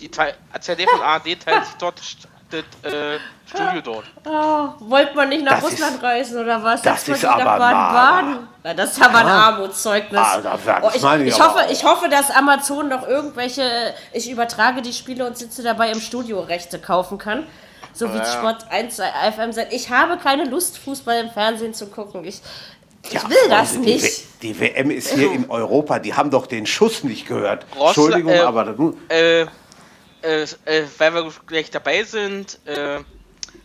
Die 0.00 0.10
Teil, 0.10 0.34
CD 0.60 0.86
von 0.86 1.00
ARD 1.02 1.38
teilt 1.44 1.64
sich 1.66 1.74
dort 1.76 1.98
das 2.50 2.92
äh, 2.92 3.18
Studio 3.46 3.80
dort. 3.82 4.04
Oh, 4.24 4.88
wollte 4.88 5.14
man 5.16 5.28
nicht 5.28 5.44
nach 5.44 5.60
Das 5.60 5.64
Russland 5.64 5.96
ist- 5.96 6.02
reisen 6.02 6.38
oder 6.40 6.62
was? 6.62 6.82
das 6.82 7.04
Setzt 7.04 7.08
man 7.08 7.14
ist 7.16 7.20
sich 7.22 7.30
nach 7.30 7.38
aber 7.38 7.58
Baden-Baden. 7.58 8.48
Na, 8.64 8.74
Das 8.74 8.92
ist 8.92 9.02
aber 9.02 9.18
ein 9.18 9.26
Armutszeugnis. 9.26 10.20
Ah, 10.20 10.40
das- 10.40 10.64
das 10.64 10.82
oh, 10.82 10.90
ich, 10.94 11.26
ich 11.26 11.40
hoffe, 11.40 11.60
ich 11.70 11.84
hoffe, 11.84 12.08
dass 12.08 12.30
Amazon 12.30 12.88
noch 12.88 13.06
irgendwelche, 13.06 13.94
ich 14.12 14.30
übertrage 14.30 14.80
die 14.82 14.92
Spiele 14.92 15.26
und 15.26 15.36
sitze 15.36 15.62
dabei 15.62 15.90
im 15.90 16.00
Studio 16.00 16.40
Rechte 16.40 16.78
kaufen 16.78 17.18
kann. 17.18 17.46
So 17.96 18.12
wie 18.12 18.18
Sport 18.18 18.70
1 18.70 19.00
FM 19.34 19.52
sein. 19.52 19.68
Ich 19.70 19.88
habe 19.88 20.18
keine 20.18 20.44
Lust, 20.44 20.76
Fußball 20.78 21.18
im 21.24 21.30
Fernsehen 21.30 21.72
zu 21.72 21.86
gucken. 21.86 22.24
Ich, 22.24 22.42
ich 23.02 23.12
Ja, 23.14 23.28
will 23.30 23.36
das 23.48 23.70
Freunde, 23.70 23.86
die 23.86 23.94
nicht. 23.94 24.04
W- 24.04 24.22
Die 24.42 24.60
WM 24.60 24.90
ist 24.90 25.12
hier 25.14 25.32
in 25.32 25.48
Europa, 25.48 25.98
die 25.98 26.12
haben 26.12 26.30
doch 26.30 26.46
den 26.46 26.66
Schuss 26.66 27.04
nicht 27.04 27.26
gehört. 27.26 27.64
Rossla- 27.74 27.86
Entschuldigung, 27.88 28.32
äh, 28.32 28.38
aber 28.40 28.64
das, 28.66 28.76
Äh, 29.08 29.40
äh, 29.42 29.46
äh, 30.66 30.84
weil 30.98 31.14
wir 31.14 31.32
gleich 31.46 31.70
dabei 31.70 32.02
sind, 32.04 32.58
äh, 32.66 32.98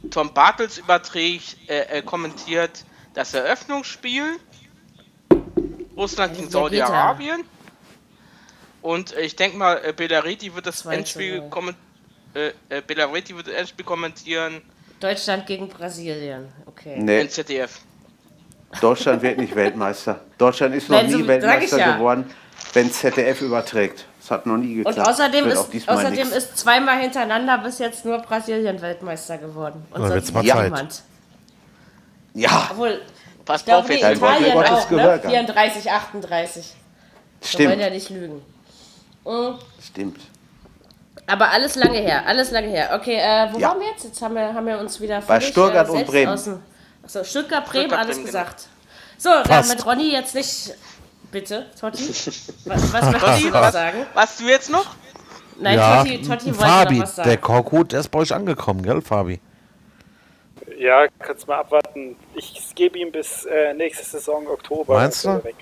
Tom 0.09 0.33
Bartels 0.33 0.77
überträgt, 0.77 1.57
äh, 1.67 1.97
äh, 1.97 2.01
kommentiert 2.01 2.85
das 3.13 3.33
Eröffnungsspiel 3.33 4.37
Russland 5.97 6.33
gegen 6.35 6.47
Ja, 6.47 6.53
ja. 6.53 6.61
Saudi-Arabien. 6.61 7.43
Und 8.81 9.11
ich 9.17 9.35
denke 9.35 9.57
mal, 9.57 9.93
Belariti 9.93 10.55
wird 10.55 10.65
das 10.65 10.79
2 10.79 10.91
zu 10.93 10.97
Endspiel 10.99 11.39
0. 11.41 11.49
Äh, 12.33 12.51
äh, 12.69 12.81
Belariti 12.85 13.35
wird 13.35 13.47
das 13.47 13.53
Endspiel 13.55 13.85
kommentieren. 13.85 14.61
Deutschland 14.99 15.45
gegen 15.47 15.67
Brasilien. 15.67 16.47
Okay. 16.65 16.97
Nee, 16.99 17.21
NZDF. 17.21 17.79
Deutschland 18.79 19.21
wird 19.21 19.37
nicht 19.37 19.53
Weltmeister. 19.55 20.21
Deutschland 20.37 20.75
ist 20.75 20.89
noch 20.89 20.97
Nein, 21.01 21.11
so- 21.11 21.17
nie 21.17 21.23
sag 21.23 21.27
Weltmeister 21.29 21.79
ja. 21.79 21.95
geworden, 21.97 22.25
wenn 22.73 22.89
ZDF 22.91 23.41
überträgt. 23.41 24.05
Das 24.21 24.31
hat 24.31 24.45
noch 24.45 24.57
nie 24.57 24.77
Und 24.77 24.85
geklappt. 24.85 25.09
außerdem, 25.09 25.45
Wird 25.45 25.57
auch 25.57 25.73
ist, 25.73 25.89
außerdem 25.89 26.13
nix. 26.13 26.29
ist 26.29 26.57
zweimal 26.57 26.99
hintereinander 27.01 27.57
bis 27.57 27.79
jetzt 27.79 28.05
nur 28.05 28.19
Brasilien 28.19 28.79
Weltmeister 28.81 29.37
geworden. 29.39 29.83
Und 29.91 30.01
Da 30.01 30.07
sonst 30.07 30.33
niemand. 30.35 31.03
Ja, 32.33 32.69
Obwohl, 32.71 33.01
Passt 33.43 33.61
ich 33.63 33.65
glaube, 33.65 33.89
auf. 33.93 33.99
Dein 33.99 34.21
Wort 34.21 34.39
Italien 34.39 34.57
auch, 34.57 34.89
ne? 34.89 34.95
gehört. 34.97 35.25
34, 35.25 35.91
38. 35.91 36.73
Wir 37.41 37.47
stimmt. 37.47 37.69
wollen 37.69 37.79
ja 37.79 37.89
nicht 37.89 38.09
lügen. 38.09 38.41
Mhm. 39.25 39.55
Stimmt. 39.83 40.19
Aber 41.31 41.49
alles 41.51 41.75
lange 41.75 41.97
her, 41.97 42.25
alles 42.27 42.51
lange 42.51 42.67
her. 42.67 42.89
Okay, 42.93 43.15
äh, 43.15 43.53
wo 43.53 43.57
Ja. 43.59 43.69
waren 43.69 43.79
wir 43.79 43.87
jetzt? 43.87 44.03
Jetzt 44.03 44.21
haben 44.21 44.35
wir, 44.35 44.53
haben 44.53 44.65
wir 44.67 44.77
uns 44.79 44.99
wieder 44.99 45.21
Bei 45.21 45.39
völlig, 45.39 45.47
Stuttgart 45.47 45.87
äh, 45.87 45.91
und 45.91 46.05
Bremen. 46.07 46.33
Außen, 46.33 46.61
achso, 47.03 47.23
Stuttgart, 47.23 47.65
Bremen, 47.65 47.85
Stuttgart, 47.85 47.99
alles 48.05 48.15
Bremen, 48.17 48.25
gesagt. 48.25 48.67
So, 49.17 49.29
dann 49.29 49.45
Fast. 49.45 49.69
mit 49.69 49.85
Ronny 49.85 50.11
jetzt 50.11 50.35
nicht. 50.35 50.73
Bitte, 51.31 51.67
Totti? 51.79 52.09
Was, 52.65 52.93
was 52.93 53.11
möchtest 53.11 53.43
du 53.45 53.49
noch 53.49 53.71
sagen? 53.71 54.05
was 54.13 54.37
du 54.37 54.43
jetzt 54.49 54.69
noch? 54.69 54.85
Nein, 55.57 55.77
ja, 55.77 55.97
Totti, 56.03 56.21
Totti 56.21 56.45
wollte 56.47 56.57
Fabi, 56.57 56.95
noch 56.95 57.03
was 57.03 57.15
sagen. 57.15 57.29
der 57.29 57.37
Korkut, 57.37 57.91
der 57.93 58.01
ist 58.01 58.09
bei 58.09 58.19
euch 58.19 58.33
angekommen, 58.33 58.83
gell, 58.83 59.01
Fabi? 59.01 59.39
Ja, 60.77 61.05
kannst 61.19 61.47
mal 61.47 61.59
abwarten. 61.59 62.17
Ich 62.35 62.75
gebe 62.75 62.97
ihm 62.99 63.11
bis 63.13 63.45
äh, 63.45 63.73
nächste 63.73 64.03
Saison 64.03 64.45
Oktober. 64.47 64.95
Meinst 64.95 65.23
du? 65.23 65.41
weg. 65.43 65.55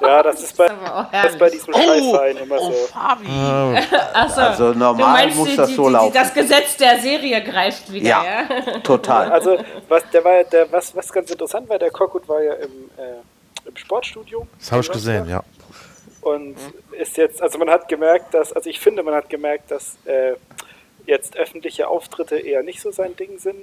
Ja, 0.00 0.22
das 0.22 0.42
ist 0.42 0.56
bei, 0.56 0.70
das 1.10 1.32
ist 1.32 1.38
bei 1.38 1.50
diesem 1.50 1.74
Scheißverein 1.74 2.36
immer 2.36 2.56
oh, 2.60 2.70
so. 2.70 2.86
Fabi. 2.92 3.26
Achso, 4.12 4.40
Also 4.40 4.72
du 4.72 4.78
normal 4.78 5.12
meinst, 5.12 5.36
muss 5.36 5.48
die, 5.48 5.56
das 5.56 5.68
die, 5.68 5.74
so 5.74 5.86
die, 5.86 5.92
laufen. 5.92 6.14
das 6.14 6.34
Gesetz 6.34 6.76
der 6.76 7.00
Serie 7.00 7.42
greift 7.42 7.92
wieder, 7.92 8.08
ja? 8.08 8.24
Ja, 8.24 8.78
total. 8.80 9.32
Also, 9.32 9.58
was, 9.88 10.08
der 10.10 10.24
war, 10.24 10.44
der, 10.44 10.70
was, 10.70 10.94
was 10.94 11.12
ganz 11.12 11.30
interessant 11.30 11.68
war, 11.68 11.78
der 11.78 11.90
Korkut 11.90 12.28
war 12.28 12.40
ja 12.40 12.54
im, 12.54 12.90
äh, 12.96 13.68
im 13.68 13.76
Sportstudio. 13.76 14.46
Das 14.58 14.72
habe 14.72 14.82
ich 14.82 14.90
gesehen, 14.90 15.28
ja. 15.28 15.42
Und 16.20 16.56
ist 16.92 17.16
jetzt, 17.16 17.42
also 17.42 17.58
man 17.58 17.68
hat 17.68 17.88
gemerkt, 17.88 18.32
dass, 18.32 18.52
also 18.52 18.70
ich 18.70 18.80
finde, 18.80 19.02
man 19.02 19.14
hat 19.14 19.28
gemerkt, 19.28 19.70
dass 19.70 19.96
äh, 20.06 20.34
jetzt 21.06 21.36
öffentliche 21.36 21.88
Auftritte 21.88 22.36
eher 22.36 22.62
nicht 22.62 22.80
so 22.80 22.90
sein 22.90 23.14
Ding 23.16 23.38
sind. 23.38 23.58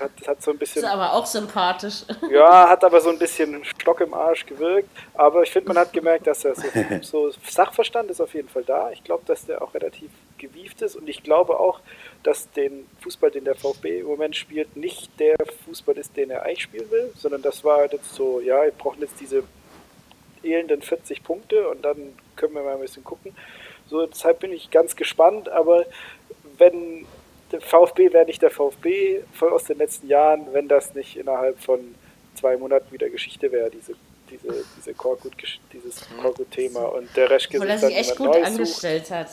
Hat, 0.00 0.10
hat 0.26 0.42
so 0.42 0.50
ein 0.50 0.54
Ist 0.54 0.74
bisschen, 0.74 0.84
aber 0.84 1.12
auch 1.12 1.26
sympathisch. 1.26 2.04
ja, 2.30 2.68
hat 2.68 2.84
aber 2.84 3.00
so 3.00 3.10
ein 3.10 3.18
bisschen 3.18 3.64
Stock 3.64 4.00
im 4.00 4.14
Arsch 4.14 4.46
gewirkt. 4.46 4.88
Aber 5.14 5.42
ich 5.42 5.50
finde, 5.50 5.68
man 5.68 5.78
hat 5.78 5.92
gemerkt, 5.92 6.26
dass 6.26 6.44
er 6.44 6.54
so, 6.54 6.62
so 7.02 7.32
Sachverstand 7.48 8.10
ist 8.10 8.20
auf 8.20 8.34
jeden 8.34 8.48
Fall 8.48 8.64
da. 8.64 8.90
Ich 8.90 9.02
glaube, 9.04 9.24
dass 9.26 9.46
der 9.46 9.62
auch 9.62 9.74
relativ 9.74 10.10
gewieft 10.38 10.82
ist 10.82 10.96
und 10.96 11.08
ich 11.08 11.22
glaube 11.22 11.58
auch, 11.58 11.80
dass 12.22 12.50
den 12.52 12.86
Fußball, 13.00 13.30
den 13.30 13.44
der 13.44 13.56
VfB 13.56 14.00
im 14.00 14.06
Moment 14.06 14.36
spielt, 14.36 14.76
nicht 14.76 15.10
der 15.18 15.36
Fußball 15.64 15.96
ist, 15.98 16.16
den 16.16 16.30
er 16.30 16.44
eigentlich 16.44 16.62
spielen 16.62 16.90
will, 16.90 17.12
sondern 17.16 17.42
das 17.42 17.64
war 17.64 17.78
halt 17.78 17.92
jetzt 17.92 18.14
so, 18.14 18.40
ja, 18.40 18.62
wir 18.62 18.70
brauchen 18.72 19.00
jetzt 19.00 19.20
diese 19.20 19.42
elenden 20.42 20.82
40 20.82 21.24
Punkte 21.24 21.68
und 21.68 21.84
dann 21.84 21.96
können 22.36 22.54
wir 22.54 22.62
mal 22.62 22.74
ein 22.74 22.80
bisschen 22.80 23.04
gucken. 23.04 23.34
So, 23.88 24.06
deshalb 24.06 24.40
bin 24.40 24.52
ich 24.52 24.70
ganz 24.70 24.96
gespannt, 24.96 25.48
aber 25.48 25.84
wenn 26.58 27.06
der 27.52 27.60
VfB 27.60 28.12
wäre 28.12 28.26
nicht 28.26 28.42
der 28.42 28.50
VfB 28.50 29.20
von 29.32 29.52
aus 29.52 29.64
den 29.64 29.78
letzten 29.78 30.08
Jahren, 30.08 30.46
wenn 30.52 30.68
das 30.68 30.94
nicht 30.94 31.16
innerhalb 31.16 31.58
von 31.62 31.94
zwei 32.34 32.56
Monaten 32.56 32.92
wieder 32.92 33.08
Geschichte 33.08 33.50
wäre, 33.50 33.70
diese, 33.70 33.94
diese, 34.30 34.64
diese 34.76 34.94
Korkut, 34.94 35.32
dieses 35.72 36.06
Korkut-Thema 36.22 36.80
und 36.82 37.08
der 37.16 37.30
Reschke 37.30 37.56
Obwohl 37.58 37.70
sich 37.72 37.80
dann 37.80 37.88
sich 37.90 37.98
echt 37.98 38.16
gut 38.16 38.26
Neues 38.26 38.48
sucht. 38.48 38.58
angestellt 38.60 39.10
hat. 39.10 39.28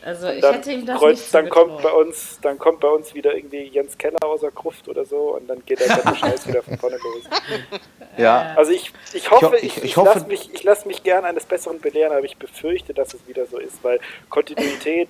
Also 0.00 0.28
ich 0.28 0.40
Dann, 0.40 0.54
hätte 0.54 0.70
ihm 0.72 0.86
das 0.86 0.96
kreuzt- 1.00 1.22
nicht 1.22 1.34
dann 1.34 1.48
kommt 1.50 1.82
bei 1.82 1.90
uns, 1.92 2.38
dann 2.40 2.56
kommt 2.56 2.78
bei 2.78 2.88
uns 2.88 3.14
wieder 3.14 3.34
irgendwie 3.34 3.64
Jens 3.64 3.98
Keller 3.98 4.22
aus 4.24 4.42
der 4.42 4.52
Gruft 4.52 4.86
oder 4.88 5.04
so 5.04 5.34
und 5.34 5.48
dann 5.48 5.60
geht 5.66 5.80
der 5.80 5.88
ganze 5.88 6.14
Scheiß 6.14 6.46
wieder 6.46 6.62
von 6.62 6.78
vorne 6.78 6.96
los. 6.98 7.24
Ja, 8.16 8.54
Also 8.56 8.72
ich, 8.72 8.92
ich 9.12 9.30
hoffe, 9.30 9.46
ho- 9.50 9.54
ich, 9.54 9.64
ich- 9.64 9.76
ich, 9.78 9.84
ich 9.84 9.96
lasse 9.96 10.26
mich, 10.26 10.54
ich 10.54 10.62
lass 10.64 10.86
mich 10.86 11.02
gern 11.02 11.24
eines 11.24 11.46
Besseren 11.46 11.80
belehren, 11.80 12.12
aber 12.12 12.24
ich 12.24 12.36
befürchte, 12.36 12.94
dass 12.94 13.12
es 13.14 13.26
wieder 13.26 13.46
so 13.46 13.58
ist, 13.58 13.82
weil 13.82 13.98
Kontinuität 14.30 15.08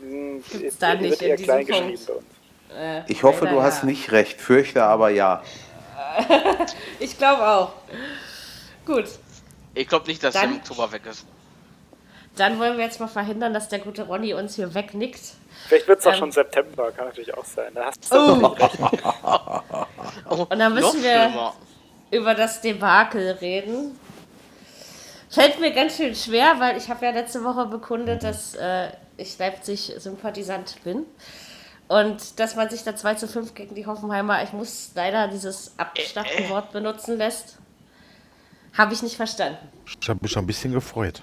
Gibt's 0.00 0.54
ist, 0.54 0.82
da 0.82 0.92
wird 0.92 1.02
nicht 1.02 1.22
in 1.22 1.36
klein 1.36 1.66
geschrieben 1.66 1.98
bei 2.06 2.12
uns. 2.14 2.24
Äh, 2.76 3.02
ich 3.12 3.22
hoffe, 3.22 3.44
leider 3.44 3.56
du 3.56 3.62
hast 3.62 3.80
ja. 3.80 3.86
nicht 3.86 4.12
recht. 4.12 4.40
Fürchte 4.40 4.82
aber 4.84 5.10
ja. 5.10 5.42
Ich 7.00 7.16
glaube 7.18 7.46
auch. 7.46 7.72
Gut, 8.86 9.04
Ich 9.74 9.86
glaube 9.88 10.06
nicht, 10.06 10.22
dass 10.22 10.34
Dann- 10.34 10.42
der 10.44 10.50
im 10.52 10.56
Oktober 10.58 10.92
weg 10.92 11.02
ist. 11.10 11.26
dann 12.36 12.58
wollen 12.58 12.76
wir 12.78 12.84
jetzt 12.84 13.00
mal 13.00 13.08
verhindern, 13.08 13.52
dass 13.54 13.68
der 13.68 13.80
gute 13.80 14.02
Ronny 14.04 14.32
uns 14.34 14.54
hier 14.56 14.72
wegnickt. 14.74 15.20
Vielleicht 15.66 15.88
wird 15.88 15.98
es 16.00 16.06
auch 16.06 16.12
Ähm. 16.12 16.18
schon 16.18 16.32
September, 16.32 16.90
kann 16.92 17.06
natürlich 17.06 17.34
auch 17.36 17.44
sein. 17.44 17.72
Da 17.74 17.86
hast 17.86 18.12
du 18.12 18.16
Oh, 18.16 18.56
Oh, 20.30 20.46
Und 20.48 20.58
dann 20.58 20.72
müssen 20.74 21.02
wir- 21.02 21.28
schlimmer. 21.30 21.54
über 22.10 22.34
das 22.34 22.60
Debakel 22.60 23.32
reden. 23.40 23.98
Fällt 25.30 25.60
mir 25.60 25.72
ganz 25.72 25.96
schön 25.96 26.14
schwer, 26.14 26.54
weil 26.58 26.76
ich 26.78 26.88
habe 26.88 27.04
ja 27.04 27.10
letzte 27.12 27.44
Woche 27.44 27.66
bekundet, 27.66 28.22
dass 28.22 28.54
äh, 28.54 28.88
ich 29.18 29.38
Leipzig-Sympathisant 29.38 30.82
bin. 30.84 31.04
Und 31.88 32.38
dass 32.38 32.56
man 32.56 32.68
sich 32.70 32.84
da 32.84 32.96
2 32.96 33.14
zu 33.14 33.28
5 33.28 33.54
gegen 33.54 33.74
die 33.74 33.86
Hoffenheimer, 33.86 34.42
ich 34.42 34.52
muss 34.52 34.90
leider 34.94 35.28
dieses 35.28 35.72
Abstaffelwort 35.78 36.72
benutzen 36.72 37.16
lässt, 37.16 37.58
habe 38.76 38.94
ich 38.94 39.02
nicht 39.02 39.16
verstanden. 39.16 39.68
Ich 40.00 40.08
habe 40.08 40.20
mich 40.22 40.32
schon 40.32 40.44
ein 40.44 40.46
bisschen 40.46 40.72
gefreut. 40.72 41.22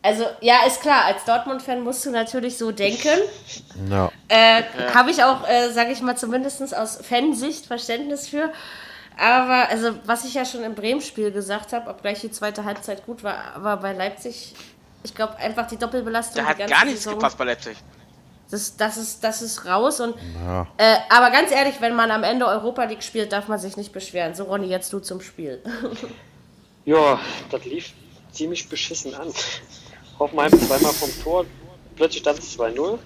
Also, 0.00 0.24
ja, 0.40 0.64
ist 0.66 0.80
klar, 0.80 1.06
als 1.06 1.24
Dortmund-Fan 1.24 1.82
musst 1.82 2.06
du 2.06 2.10
natürlich 2.10 2.56
so 2.56 2.70
denken. 2.70 3.18
Ja. 3.90 4.12
Äh, 4.28 4.62
Habe 4.94 5.10
ich 5.10 5.24
auch, 5.24 5.46
äh, 5.48 5.70
sage 5.70 5.90
ich 5.90 6.00
mal, 6.00 6.16
zumindest 6.16 6.74
aus 6.76 6.98
Fansicht 6.98 7.66
Verständnis 7.66 8.28
für. 8.28 8.52
Aber, 9.18 9.68
also, 9.68 9.96
was 10.06 10.24
ich 10.24 10.34
ja 10.34 10.44
schon 10.44 10.62
im 10.62 10.76
Bremen-Spiel 10.76 11.32
gesagt 11.32 11.72
habe, 11.72 11.90
obgleich 11.90 12.20
die 12.20 12.30
zweite 12.30 12.64
Halbzeit 12.64 13.04
gut 13.04 13.24
war, 13.24 13.54
aber 13.56 13.78
bei 13.78 13.92
Leipzig, 13.92 14.54
ich 15.02 15.14
glaube, 15.14 15.36
einfach 15.36 15.66
die 15.66 15.76
Doppelbelastung. 15.76 16.44
Der 16.44 16.54
die 16.54 16.62
hat 16.62 16.70
gar 16.70 16.84
nichts 16.84 17.02
Saison, 17.02 17.18
gepasst 17.18 17.38
bei 17.38 17.44
Leipzig. 17.44 17.76
Das, 18.50 18.76
das, 18.76 18.96
ist, 18.96 19.22
das 19.22 19.42
ist 19.42 19.66
raus. 19.66 20.00
Und, 20.00 20.14
Ja. 20.42 20.66
äh, 20.78 20.96
aber 21.10 21.30
ganz 21.30 21.50
ehrlich, 21.50 21.80
wenn 21.80 21.94
man 21.94 22.10
am 22.10 22.24
Ende 22.24 22.46
Europa 22.46 22.84
League 22.84 23.02
spielt, 23.02 23.32
darf 23.32 23.48
man 23.48 23.58
sich 23.58 23.76
nicht 23.76 23.92
beschweren. 23.92 24.34
So, 24.34 24.44
Ronny, 24.44 24.66
jetzt 24.68 24.92
du 24.92 25.00
zum 25.00 25.20
Spiel. 25.20 25.62
Ja, 26.84 27.20
das 27.50 27.66
lief 27.66 27.92
ziemlich 28.32 28.66
beschissen 28.66 29.14
an. 29.14 29.30
Hoffenheim 30.18 30.50
zweimal 30.58 30.92
vom 30.94 31.10
Tor, 31.22 31.44
plötzlich 31.96 32.22
stand 32.22 32.38
es 32.38 32.58
2-0, 32.58 32.98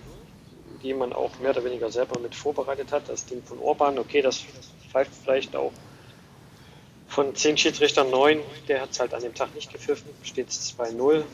die 0.85 0.95
man 0.95 1.13
auch 1.13 1.37
mehr 1.41 1.51
oder 1.51 1.65
weniger 1.65 1.91
selber 1.91 2.21
mit 2.21 2.33
vorbereitet 2.33 2.93
hat. 2.93 3.09
Das 3.09 3.27
Ding 3.27 3.43
von 3.43 3.59
Orban, 3.59 3.99
okay, 3.99 4.23
das 4.23 4.45
pfeift 4.93 5.11
vielleicht 5.25 5.57
auch 5.57 5.73
von 7.09 7.35
10 7.35 7.59
Schiedsrichtern 7.59 8.09
9, 8.11 8.39
der 8.69 8.83
hat 8.83 8.93
es 8.93 9.01
halt 9.01 9.13
an 9.15 9.23
dem 9.23 9.35
Tag 9.35 9.53
nicht 9.57 9.73
gepfiffen, 9.73 10.09
steht 10.23 10.49
es 10.49 10.75
2-0. 10.79 11.25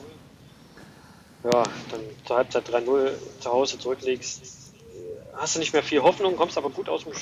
Ja, 1.45 1.63
dann 1.91 2.01
zur 2.27 2.37
Halbzeit 2.37 2.69
3-0 2.69 3.13
zu 3.41 3.51
Hause 3.51 3.79
zurücklegst, 3.79 4.43
hast 5.35 5.55
du 5.55 5.61
nicht 5.61 5.73
mehr 5.73 5.83
viel 5.83 6.03
Hoffnung, 6.03 6.37
kommst 6.37 6.59
aber 6.59 6.71
gut 6.71 6.89
aus, 6.89 7.05
dem, 7.05 7.13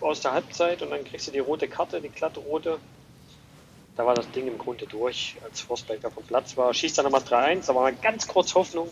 aus 0.00 0.20
der 0.20 0.32
Halbzeit 0.32 0.82
und 0.82 0.90
dann 0.90 1.04
kriegst 1.04 1.26
du 1.26 1.32
die 1.32 1.38
rote 1.38 1.66
Karte, 1.66 2.00
die 2.00 2.10
glatte 2.10 2.40
rote. 2.40 2.78
Da 3.96 4.04
war 4.04 4.14
das 4.14 4.30
Ding 4.32 4.48
im 4.48 4.58
Grunde 4.58 4.86
durch, 4.86 5.36
als 5.44 5.60
Forsberger 5.60 6.10
vom 6.10 6.24
Platz 6.24 6.56
war. 6.56 6.74
Schießt 6.74 6.98
dann 6.98 7.04
nochmal 7.04 7.22
3-1, 7.22 7.66
da 7.66 7.74
war 7.74 7.82
mal 7.82 7.94
ganz 7.94 8.26
kurz 8.26 8.54
Hoffnung 8.54 8.90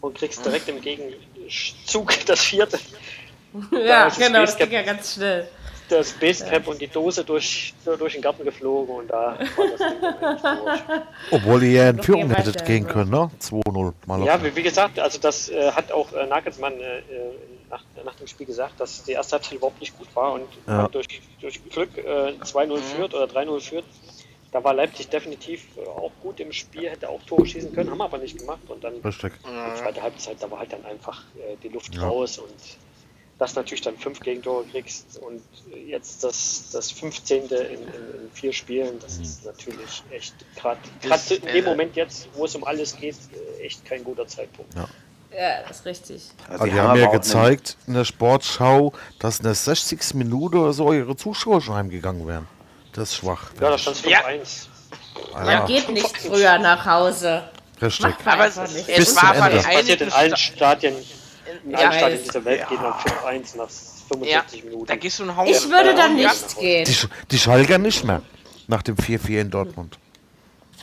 und 0.00 0.16
kriegst 0.16 0.44
direkt 0.44 0.68
im 0.68 0.80
Gegenzug 0.80 2.14
das 2.26 2.40
vierte. 2.40 2.78
ja, 3.72 4.06
ist 4.06 4.18
genau, 4.18 4.42
das 4.42 4.56
ging 4.56 4.70
ja 4.70 4.82
ganz 4.82 5.14
schnell. 5.14 5.48
Das 5.92 6.12
Basecap 6.12 6.66
und 6.68 6.80
die 6.80 6.86
Dose 6.88 7.22
durch, 7.22 7.74
durch 7.84 8.14
den 8.14 8.22
Garten 8.22 8.44
geflogen 8.44 8.94
und 8.96 9.08
da 9.08 9.38
war 9.56 9.66
das 9.68 9.78
Ding. 9.78 11.02
Obwohl 11.30 11.62
ihr 11.64 11.70
ja 11.72 11.90
in 11.90 12.02
Führung 12.02 12.30
hättet 12.30 12.64
gehen 12.64 12.86
können, 12.86 13.10
ne? 13.10 13.30
2-0. 13.38 13.92
Mal 14.06 14.24
Ja, 14.24 14.42
wie, 14.42 14.56
wie 14.56 14.62
gesagt, 14.62 14.98
also 14.98 15.18
das 15.18 15.50
äh, 15.50 15.70
hat 15.72 15.92
auch 15.92 16.10
äh, 16.14 16.26
Nagelsmann 16.26 16.72
äh, 16.80 16.98
äh, 16.98 17.02
nach, 17.68 17.84
nach 18.04 18.14
dem 18.14 18.26
Spiel 18.26 18.46
gesagt, 18.46 18.80
dass 18.80 19.04
die 19.04 19.12
erste 19.12 19.34
Halbzeit 19.36 19.52
überhaupt 19.58 19.80
nicht 19.80 19.96
gut 19.98 20.08
war 20.14 20.32
und 20.32 20.48
Ja. 20.66 20.82
man 20.82 20.90
durch, 20.92 21.06
durch 21.40 21.60
Glück 21.68 21.98
äh, 21.98 22.32
2-0 22.42 22.78
führt 22.80 23.14
oder 23.14 23.24
3-0 23.26 23.60
führt. 23.60 23.84
Da 24.50 24.62
war 24.64 24.72
Leipzig 24.74 25.08
definitiv 25.10 25.66
äh, 25.76 25.86
auch 25.86 26.12
gut 26.22 26.40
im 26.40 26.52
Spiel, 26.52 26.88
hätte 26.88 27.08
auch 27.10 27.20
Tore 27.26 27.44
schießen 27.46 27.72
können, 27.74 27.90
haben 27.90 28.00
aber 28.00 28.16
nicht 28.18 28.38
gemacht 28.38 28.60
und 28.68 28.82
dann 28.82 28.94
Richtig. 29.04 29.32
die 29.44 29.78
zweite 29.82 30.02
Halbzeit, 30.02 30.36
da 30.40 30.50
war 30.50 30.58
halt 30.60 30.72
dann 30.72 30.84
einfach 30.86 31.22
äh, 31.36 31.56
die 31.62 31.68
Luft 31.68 31.94
Ja. 31.94 32.02
raus 32.08 32.38
und 32.38 32.54
dass 33.42 33.56
natürlich 33.56 33.80
dann 33.82 33.98
fünf 33.98 34.20
Gegentore 34.20 34.64
kriegst 34.70 35.18
und 35.18 35.42
jetzt 35.88 36.22
das, 36.22 36.70
das 36.72 36.92
15. 36.92 37.46
In, 37.46 37.50
in, 37.50 37.82
in 37.82 38.30
vier 38.32 38.52
Spielen, 38.52 39.00
das 39.00 39.18
ist 39.18 39.44
natürlich 39.44 40.04
echt 40.12 40.32
gerade 40.54 40.78
Das, 41.08 41.28
in 41.32 41.42
dem 41.42 41.56
äh, 41.66 41.68
Moment 41.68 41.96
jetzt, 41.96 42.28
wo 42.34 42.44
es 42.44 42.54
um 42.54 42.62
alles 42.62 42.94
geht, 42.96 43.16
echt 43.60 43.84
kein 43.84 44.04
guter 44.04 44.28
Zeitpunkt. 44.28 44.72
Ja. 44.76 44.86
Ja, 45.36 45.62
das 45.66 45.80
ist 45.80 45.86
richtig. 45.86 46.22
Also 46.48 46.66
die 46.66 46.80
haben 46.80 47.00
ja 47.00 47.08
gezeigt 47.08 47.76
in 47.88 47.94
der 47.94 48.04
Sportschau, 48.04 48.92
dass 49.18 49.38
in 49.38 49.44
der 49.44 49.54
60. 49.54 50.14
Minute 50.14 50.58
oder 50.58 50.72
so 50.72 50.92
ihre 50.92 51.16
Zuschauer 51.16 51.60
schon 51.62 51.74
heimgegangen 51.74 52.24
wären. 52.28 52.46
Das 52.92 53.08
ist 53.08 53.16
schwach. 53.16 53.50
Ja, 53.60 53.70
da 53.70 53.78
stand 53.78 54.04
Ja. 54.06 54.20
5-1. 54.20 54.66
Man 55.34 55.66
geht 55.66 55.88
nicht 55.88 56.16
früher 56.18 56.58
nach 56.58 56.84
Hause. 56.86 57.42
Richtig. 57.80 58.14
Aber 58.24 58.46
es, 58.46 58.56
nicht. 58.72 58.88
Es 58.88 59.16
war 59.16 59.34
aber 59.34 59.46
Ende. 59.50 59.56
Das 59.56 59.64
passiert 59.66 60.00
in 60.02 60.12
einigen 60.12 60.12
allen 60.12 60.36
Sta- 60.36 60.54
Stadien, 60.54 60.94
Ja, 61.68 61.78
allen 61.78 61.92
Stadien 61.92 62.18
weiß. 62.18 62.22
dieser 62.24 62.44
Welt 62.44 62.68
geht 62.68 62.80
man 62.80 62.92
5-1 62.92 63.56
nach 63.56 63.68
45 63.70 64.58
ja, 64.60 64.64
Minuten. 64.64 64.86
da 64.86 64.96
gehst 64.96 65.18
du 65.18 65.24
nach 65.24 65.36
Hause. 65.36 65.50
Ich 65.52 65.68
würde 65.70 65.94
da 65.94 66.06
Ja. 66.06 66.08
nicht 66.08 66.58
gehen. 66.58 66.84
Die, 66.84 66.92
Sch- 66.92 67.08
die 67.30 67.38
Schalker 67.38 67.78
nicht 67.78 68.04
mehr. 68.04 68.22
Nach 68.68 68.82
dem 68.82 68.96
4-4 68.96 69.40
in 69.40 69.50
Dortmund. 69.50 69.98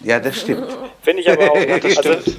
Ja, 0.04 0.20
das 0.20 0.40
stimmt. 0.42 0.68
Finde 1.02 1.22
ich 1.22 1.30
aber 1.32 1.52
auch. 1.52 1.58
Ja, 1.58 1.80
das 1.80 1.98
also, 1.98 2.22
stimmt. 2.22 2.38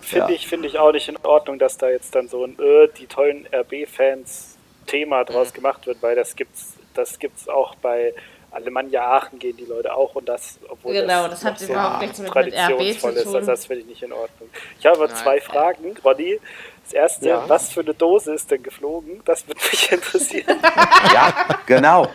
Finde 0.00 0.28
Ja. 0.28 0.28
ich, 0.30 0.46
finde 0.46 0.68
ich 0.68 0.78
auch 0.78 0.92
nicht 0.92 1.08
in 1.08 1.16
Ordnung, 1.24 1.58
dass 1.58 1.76
da 1.78 1.88
jetzt 1.88 2.14
dann 2.14 2.28
so 2.28 2.44
ein 2.44 2.56
äh, 2.58 2.88
die 2.98 3.06
tollen 3.06 3.46
RB-Fans 3.52 4.56
Thema 4.86 5.24
draus 5.24 5.52
gemacht 5.52 5.86
wird, 5.86 5.98
weil 6.02 6.14
das 6.14 6.36
gibt's, 6.36 6.74
das 6.94 7.18
gibt's 7.18 7.48
auch 7.48 7.74
bei 7.76 8.14
Alemannia 8.52 9.02
Aachen 9.04 9.38
gehen 9.40 9.56
die 9.56 9.64
Leute 9.64 9.92
auch 9.94 10.14
und 10.14 10.28
das, 10.28 10.58
obwohl 10.68 10.92
Genau, 10.94 11.26
das 11.28 11.42
noch 11.42 11.50
hat 11.50 11.60
überhaupt 11.60 12.02
nichts 12.02 12.18
mit- 12.20 12.34
mit 12.34 12.54
RB 12.54 12.78
zu 12.78 12.84
ist. 12.84 13.04
Also 13.04 13.32
tun. 13.38 13.46
das 13.46 13.66
finde 13.66 13.82
ich 13.82 13.88
nicht 13.88 14.02
in 14.02 14.12
Ordnung. 14.12 14.48
Ich 14.78 14.86
habe 14.86 14.96
aber 14.96 15.08
Nein. 15.08 15.16
zwei 15.16 15.40
Fragen, 15.40 15.96
Ronny. 16.04 16.38
Das 16.86 16.92
erste, 16.92 17.28
Ja. 17.28 17.44
was 17.48 17.72
für 17.72 17.80
eine 17.80 17.94
Dose 17.94 18.32
ist 18.32 18.48
denn 18.50 18.62
geflogen? 18.62 19.20
Das 19.24 19.46
würde 19.48 19.60
mich 19.70 19.90
interessieren. 19.90 20.56
Ja, 21.12 21.32
genau. 21.66 22.08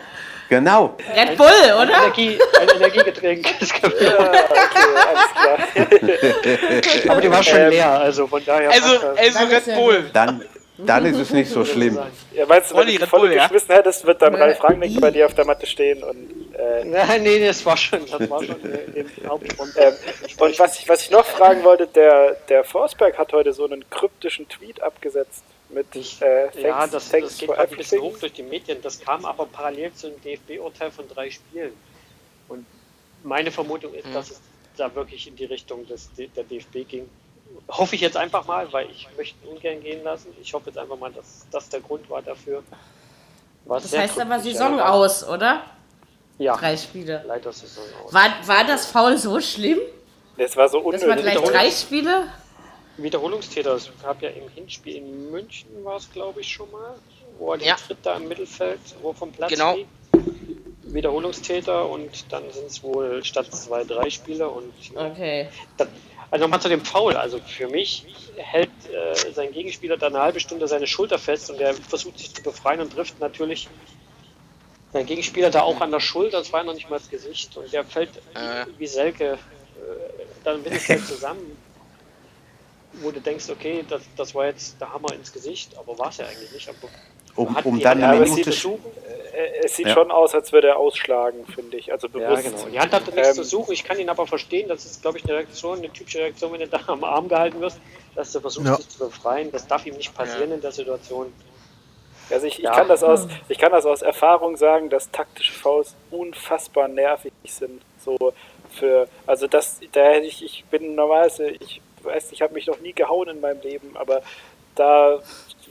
Genau. 0.48 0.96
Red 1.14 1.36
Bull, 1.38 1.46
oder? 1.80 1.94
Energie, 1.96 2.38
ein 2.60 2.68
Energiegetränk. 2.76 3.42
Kann 3.80 3.92
ja, 4.00 4.18
okay, 4.18 4.84
alles 5.08 5.30
klar. 5.32 7.08
Aber 7.12 7.20
die 7.22 7.30
war 7.30 7.42
schon 7.42 7.58
Ähm, 7.58 7.70
leer, 7.70 7.90
also 7.90 8.26
von 8.26 8.44
daher. 8.44 8.70
Also, 8.70 8.86
also 9.16 9.44
ist 9.46 9.68
Red 9.68 9.74
Bull. 9.76 10.10
Dann, 10.12 10.44
dann 10.86 11.06
ist 11.06 11.18
es 11.18 11.30
nicht 11.30 11.50
so 11.50 11.64
schlimm. 11.64 11.98
Ja, 12.34 12.46
meinst 12.46 12.70
du, 12.70 12.74
wenn 12.76 12.84
Ronny, 12.84 12.94
du 12.94 13.04
die 13.04 13.10
voll 13.10 13.32
ja? 13.32 13.42
geschmissen 13.42 13.74
hättest, 13.74 14.06
wird 14.06 14.22
dann 14.22 14.32
Ja. 14.32 14.40
Ralf 14.40 14.64
Rangnick 14.64 14.98
bei 15.00 15.10
dir 15.10 15.26
auf 15.26 15.34
der 15.34 15.44
Matte 15.44 15.66
stehen 15.66 16.02
und 16.02 16.54
äh, 16.54 16.84
Nein, 16.84 17.22
nee, 17.22 17.46
das 17.46 17.64
war 17.66 17.76
schon, 17.76 18.00
das 18.06 18.30
war 18.30 18.42
schon 18.42 18.72
äh, 18.72 19.00
im 19.00 19.28
Hauptgrund. 19.28 19.72
Ähm, 19.76 19.92
und 20.38 20.58
was 20.58 20.78
ich, 20.78 20.88
was 20.88 21.02
ich 21.02 21.10
noch 21.10 21.26
fragen 21.26 21.62
wollte, 21.62 21.86
der, 21.86 22.36
der 22.48 22.64
Forsberg 22.64 23.18
hat 23.18 23.32
heute 23.34 23.52
so 23.52 23.66
einen 23.66 23.84
kryptischen 23.90 24.48
Tweet 24.48 24.82
abgesetzt 24.82 25.44
mit 25.68 25.86
äh, 25.94 26.00
thanks, 26.00 26.62
ja, 26.62 26.86
das, 26.86 27.10
thanks 27.10 27.28
das 27.28 27.38
geht 27.38 27.50
ein 27.50 27.76
bisschen 27.76 28.00
hoch 28.00 28.18
durch 28.18 28.32
die 28.32 28.42
Medien. 28.42 28.78
Das 28.82 29.00
kam 29.00 29.24
aber 29.24 29.46
parallel 29.46 29.92
zum 29.94 30.12
DFB-Urteil 30.22 30.90
von 30.90 31.08
drei 31.08 31.30
Spielen. 31.30 31.72
Und 32.48 32.66
meine 33.22 33.50
Vermutung 33.50 33.94
ist, 33.94 34.06
dass 34.14 34.30
es 34.30 34.40
da 34.76 34.94
wirklich 34.94 35.26
in 35.26 35.36
die 35.36 35.44
Richtung 35.44 35.86
des, 35.86 36.10
der 36.16 36.44
DFB 36.44 36.88
ging. 36.88 37.08
Hoffe 37.68 37.94
ich 37.94 38.00
jetzt 38.00 38.16
einfach 38.16 38.46
mal, 38.46 38.70
weil 38.72 38.88
ich 38.90 39.08
möchte 39.16 39.36
ihn 39.44 39.52
ungern 39.56 39.80
gehen 39.82 40.02
lassen. 40.04 40.28
Ich 40.40 40.52
hoffe 40.52 40.66
jetzt 40.70 40.78
einfach 40.78 40.98
mal, 40.98 41.10
dass 41.12 41.46
das 41.50 41.68
der 41.68 41.80
Grund 41.80 42.08
war 42.10 42.22
dafür. 42.22 42.62
War 43.64 43.80
Das 43.80 43.96
heißt 43.96 44.20
aber 44.20 44.40
Saison 44.40 44.78
ja. 44.78 44.88
aus, 44.90 45.26
oder? 45.26 45.62
Ja, 46.38 46.56
Drei 46.56 46.76
Spiele. 46.76 47.22
leider 47.26 47.52
Saison 47.52 47.84
aus. 48.04 48.12
War, 48.12 48.30
war 48.46 48.64
das 48.64 48.86
Foul 48.86 49.16
so 49.16 49.40
schlimm? 49.40 49.78
Das 50.36 50.56
war 50.56 50.68
so 50.68 50.78
Das 50.90 51.02
war 51.02 51.10
unnötig. 51.16 51.32
gleich 51.32 51.50
drei 51.50 51.70
Spiele? 51.70 52.28
Wiederholungstäter. 52.96 53.74
Es 53.74 53.90
gab 54.02 54.20
ja 54.22 54.30
im 54.30 54.48
Hinspiel 54.48 54.96
in 54.96 55.30
München, 55.30 55.68
war 55.84 55.96
es 55.96 56.10
glaube 56.10 56.40
ich 56.40 56.48
schon 56.52 56.70
mal, 56.70 56.94
wo 57.38 57.52
er 57.52 57.58
den 57.58 57.68
Ja. 57.68 57.76
Tritt 57.76 57.98
da 58.02 58.16
im 58.16 58.28
Mittelfeld, 58.28 58.80
wo 59.00 59.10
er 59.10 59.14
vom 59.14 59.32
Platz 59.32 59.50
Genau. 59.50 59.76
Wiederholungstäter 60.84 61.88
und 61.88 62.10
dann 62.32 62.42
sind 62.50 62.66
es 62.66 62.82
wohl 62.82 63.24
statt 63.24 63.46
zwei, 63.54 63.84
drei 63.84 64.10
Spiele 64.10 64.48
und 64.48 64.72
Okay. 64.94 65.48
dann, 65.78 65.88
also 66.32 66.44
nochmal 66.44 66.60
zu 66.60 66.68
dem 66.68 66.84
Foul, 66.84 67.16
also 67.16 67.38
für 67.38 67.68
mich 67.68 68.04
hält 68.36 68.70
äh, 68.90 69.32
sein 69.32 69.52
Gegenspieler 69.52 69.96
da 69.96 70.08
eine 70.08 70.20
halbe 70.20 70.40
Stunde 70.40 70.66
seine 70.66 70.88
Schulter 70.88 71.18
fest 71.18 71.50
und 71.50 71.60
der 71.60 71.74
versucht 71.74 72.18
sich 72.18 72.34
zu 72.34 72.42
befreien 72.42 72.80
und 72.80 72.92
trifft 72.92 73.20
natürlich 73.20 73.68
sein 74.92 75.06
Gegenspieler 75.06 75.50
da 75.50 75.62
auch 75.62 75.80
an 75.80 75.90
der 75.90 76.00
Schulter, 76.00 76.38
das 76.38 76.52
war 76.52 76.64
noch 76.64 76.74
nicht 76.74 76.90
mal 76.90 76.98
das 76.98 77.08
Gesicht 77.08 77.56
und 77.56 77.72
der 77.72 77.84
fällt 77.84 78.10
Äh. 78.34 78.66
wie 78.78 78.86
Selke 78.88 79.34
äh, 79.34 79.36
dann 80.42 80.64
schnell 80.80 81.02
zusammen 81.04 81.56
wo 82.94 83.10
du 83.10 83.20
denkst, 83.20 83.48
okay, 83.48 83.84
das, 83.88 84.02
das 84.16 84.34
war 84.34 84.46
jetzt 84.46 84.80
der 84.80 84.92
Hammer 84.92 85.12
ins 85.14 85.32
Gesicht, 85.32 85.76
aber 85.78 85.98
war 85.98 86.10
es 86.10 86.18
ja 86.18 86.26
eigentlich 86.26 86.52
nicht. 86.52 86.68
Aber 86.68 86.88
Um, 87.34 87.54
hat 87.56 87.64
um 87.64 87.76
die 87.76 87.82
dann 87.82 88.02
Hand 88.02 88.14
eine 88.14 88.24
es 88.24 88.30
Minute. 88.30 88.48
nichts 88.50 88.62
zu 88.62 88.68
suchen. 88.68 88.92
Äh, 89.34 89.64
Es 89.64 89.76
sieht 89.76 89.86
Ja. 89.86 89.94
schon 89.94 90.10
aus, 90.10 90.34
als 90.34 90.52
würde 90.52 90.68
er 90.68 90.76
ausschlagen, 90.76 91.46
finde 91.46 91.76
ich. 91.78 91.90
Also 91.92 92.06
Ja, 92.08 92.18
bewusst. 92.18 92.44
genau. 92.44 92.66
Die 92.70 92.78
Hand 92.78 92.92
hatte 92.92 93.10
nichts 93.12 93.28
Ähm, 93.30 93.34
zu 93.36 93.44
suchen. 93.44 93.72
Ich 93.72 93.82
kann 93.84 93.98
ihn 93.98 94.08
aber 94.10 94.26
verstehen. 94.26 94.68
Das 94.68 94.84
ist, 94.84 95.00
glaube 95.02 95.18
ich, 95.18 95.24
eine 95.24 95.34
Reaktion, 95.34 95.78
eine 95.78 95.90
typische 95.90 96.18
Reaktion, 96.18 96.52
wenn 96.52 96.60
du 96.60 96.68
da 96.68 96.80
am 96.88 97.02
Arm 97.04 97.28
gehalten 97.28 97.60
wirst, 97.60 97.78
dass 98.14 98.32
du 98.32 98.40
versuchst, 98.40 98.66
Ja. 98.68 98.76
dich 98.76 98.88
zu 98.88 98.98
befreien. 98.98 99.50
Das 99.50 99.66
darf 99.66 99.86
ihm 99.86 99.96
nicht 99.96 100.14
passieren 100.14 100.52
in 100.52 100.60
der 100.60 100.72
Situation. 100.72 101.32
Also 102.30 102.46
ich, 102.46 102.58
ich, 102.58 102.64
Ja. 102.64 102.72
kann 102.72 102.88
das 102.88 103.02
aus, 103.02 103.26
ich 103.48 103.58
kann 103.58 103.72
das 103.72 103.86
aus 103.86 104.02
Erfahrung 104.02 104.56
sagen, 104.56 104.90
dass 104.90 105.10
taktische 105.10 105.52
Fouls 105.52 105.94
unfassbar 106.10 106.88
nervig 106.88 107.32
sind. 107.46 107.80
So 108.04 108.32
für, 108.70 109.08
also 109.26 109.46
das, 109.46 109.80
da 109.92 110.02
hätte 110.04 110.26
ich, 110.26 110.44
ich 110.44 110.64
bin 110.70 110.94
normalerweise, 110.94 111.48
ich 111.50 111.80
weiß, 112.02 112.32
ich 112.32 112.42
habe 112.42 112.52
mich 112.54 112.66
noch 112.66 112.80
nie 112.80 112.92
gehauen 112.92 113.28
in 113.28 113.40
meinem 113.40 113.60
Leben, 113.62 113.96
aber 113.96 114.22
da 114.74 115.20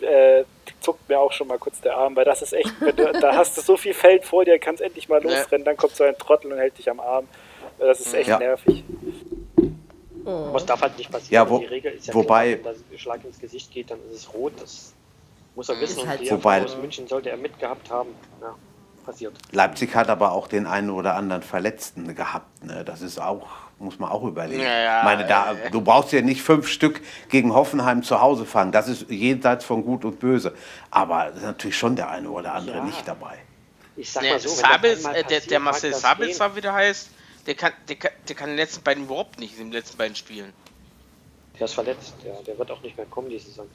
äh, 0.04 0.44
zuckt 0.80 1.08
mir 1.10 1.20
auch 1.20 1.32
schon 1.32 1.48
mal 1.48 1.58
kurz 1.58 1.80
der 1.82 1.96
Arm, 1.98 2.16
weil 2.16 2.26
das 2.26 2.42
ist 2.42 2.54
echt, 2.54 2.74
wenn 2.82 2.96
du, 2.96 3.12
da 3.12 3.36
hast 3.36 3.58
du 3.58 3.62
so 3.62 3.78
viel 3.78 3.94
Feld 3.94 4.26
vor 4.26 4.46
dir, 4.46 4.58
kannst 4.60 4.82
endlich 4.82 5.08
mal 5.10 5.24
Ja. 5.24 5.30
losrennen, 5.38 5.66
dann 5.66 5.78
kommt 5.78 5.96
so 5.96 6.04
ein 6.04 6.18
Trottel 6.18 6.52
und 6.52 6.58
hält 6.60 6.78
dich 6.78 6.90
am 6.90 7.00
Arm. 7.00 7.28
Das 7.80 8.00
ist 8.00 8.14
echt 8.14 8.30
Ja. 8.30 8.38
nervig. 8.40 8.84
Aber 10.26 10.56
es 10.58 10.66
darf 10.66 10.82
halt 10.82 10.98
nicht 10.98 11.12
passieren. 11.12 11.34
Ja, 11.34 11.50
wo- 11.50 11.60
die 11.60 11.66
Regel 11.66 11.94
ist 11.94 12.08
ja 12.08 12.14
wobei- 12.14 12.56
klar, 12.56 12.74
wenn 12.76 12.84
der 12.92 12.98
Schlag 12.98 13.24
ins 13.26 13.40
Gesicht 13.40 13.72
geht, 13.72 13.90
dann 13.90 14.00
ist 14.12 14.18
es 14.18 14.34
rot. 14.34 14.54
Das 14.62 14.94
muss 15.56 15.68
er 15.70 15.80
wissen. 15.82 16.00
Ist 16.02 16.08
halt 16.08 16.20
und 16.20 16.26
die 16.26 16.30
so. 16.30 16.36
Wobei- 16.36 16.64
aus 16.64 16.78
München 16.78 17.08
sollte 17.08 17.30
er 17.32 17.38
mitgehabt 17.38 17.90
haben. 17.90 18.10
Ja, 18.40 18.54
passiert. 19.04 19.34
Leipzig 19.52 19.96
hat 19.96 20.10
aber 20.10 20.34
auch 20.34 20.48
den 20.48 20.68
einen 20.68 20.92
oder 20.92 21.16
anderen 21.16 21.42
Verletzten 21.42 22.14
gehabt. 22.16 22.64
Ne? 22.64 22.84
Das 22.86 23.02
ist 23.02 23.20
auch, 23.20 23.48
muss 23.82 24.00
man 24.00 24.10
auch 24.12 24.24
überlegen. 24.24 24.62
Ja, 24.64 25.02
meine, 25.04 25.26
da, 25.28 25.54
äh. 25.54 25.70
du 25.72 25.82
brauchst 25.82 26.12
ja 26.14 26.22
nicht 26.22 26.42
fünf 26.42 26.68
Stück 26.68 27.02
gegen 27.30 27.54
Hoffenheim 27.54 28.04
zu 28.04 28.22
Hause 28.22 28.46
fangen. 28.46 28.72
Das 28.72 28.88
ist 28.88 29.10
jenseits 29.10 29.66
von 29.66 29.84
Gut 29.84 30.06
und 30.06 30.20
Böse. 30.20 30.54
Aber 30.90 31.32
natürlich 31.42 31.78
schon 31.78 31.96
der 31.96 32.10
eine 32.10 32.30
oder 32.30 32.54
andere 32.54 32.78
Ja. 32.78 32.84
nicht 32.84 33.08
dabei. 33.08 33.38
Ich 33.98 34.12
sag 34.12 34.24
Der, 34.24 34.34
mal 34.34 34.40
so, 34.40 34.50
Sabitz, 34.50 34.98
einmal 35.06 35.12
äh, 35.16 35.16
der, 35.18 35.24
passiert, 35.24 35.52
der 35.52 35.60
Marcel 35.60 35.92
das 35.92 36.02
Sabitz, 36.02 36.28
gehen. 36.30 36.38
da 36.40 36.56
wieder 36.56 36.74
heißt, 36.74 37.10
der 37.46 37.56
kann, 37.56 37.74
der, 37.90 37.96
kann, 37.98 38.12
der 38.28 38.36
kann 38.36 38.48
den 38.50 38.56
letzten 38.56 38.84
beiden 38.84 39.04
überhaupt 39.04 39.40
nicht, 39.40 39.58
in 39.60 39.66
den 39.68 39.74
letzten 39.74 39.98
beiden 39.98 40.16
Spielen. 40.16 40.54
Der 41.60 41.66
ist 41.66 41.74
verletzt, 41.74 42.14
ja, 42.26 42.34
der 42.48 42.58
wird 42.58 42.72
auch 42.72 42.82
nicht 42.82 42.96
mehr 42.98 43.06
kommen 43.08 43.30
diese 43.30 43.48
Saison. 43.48 43.68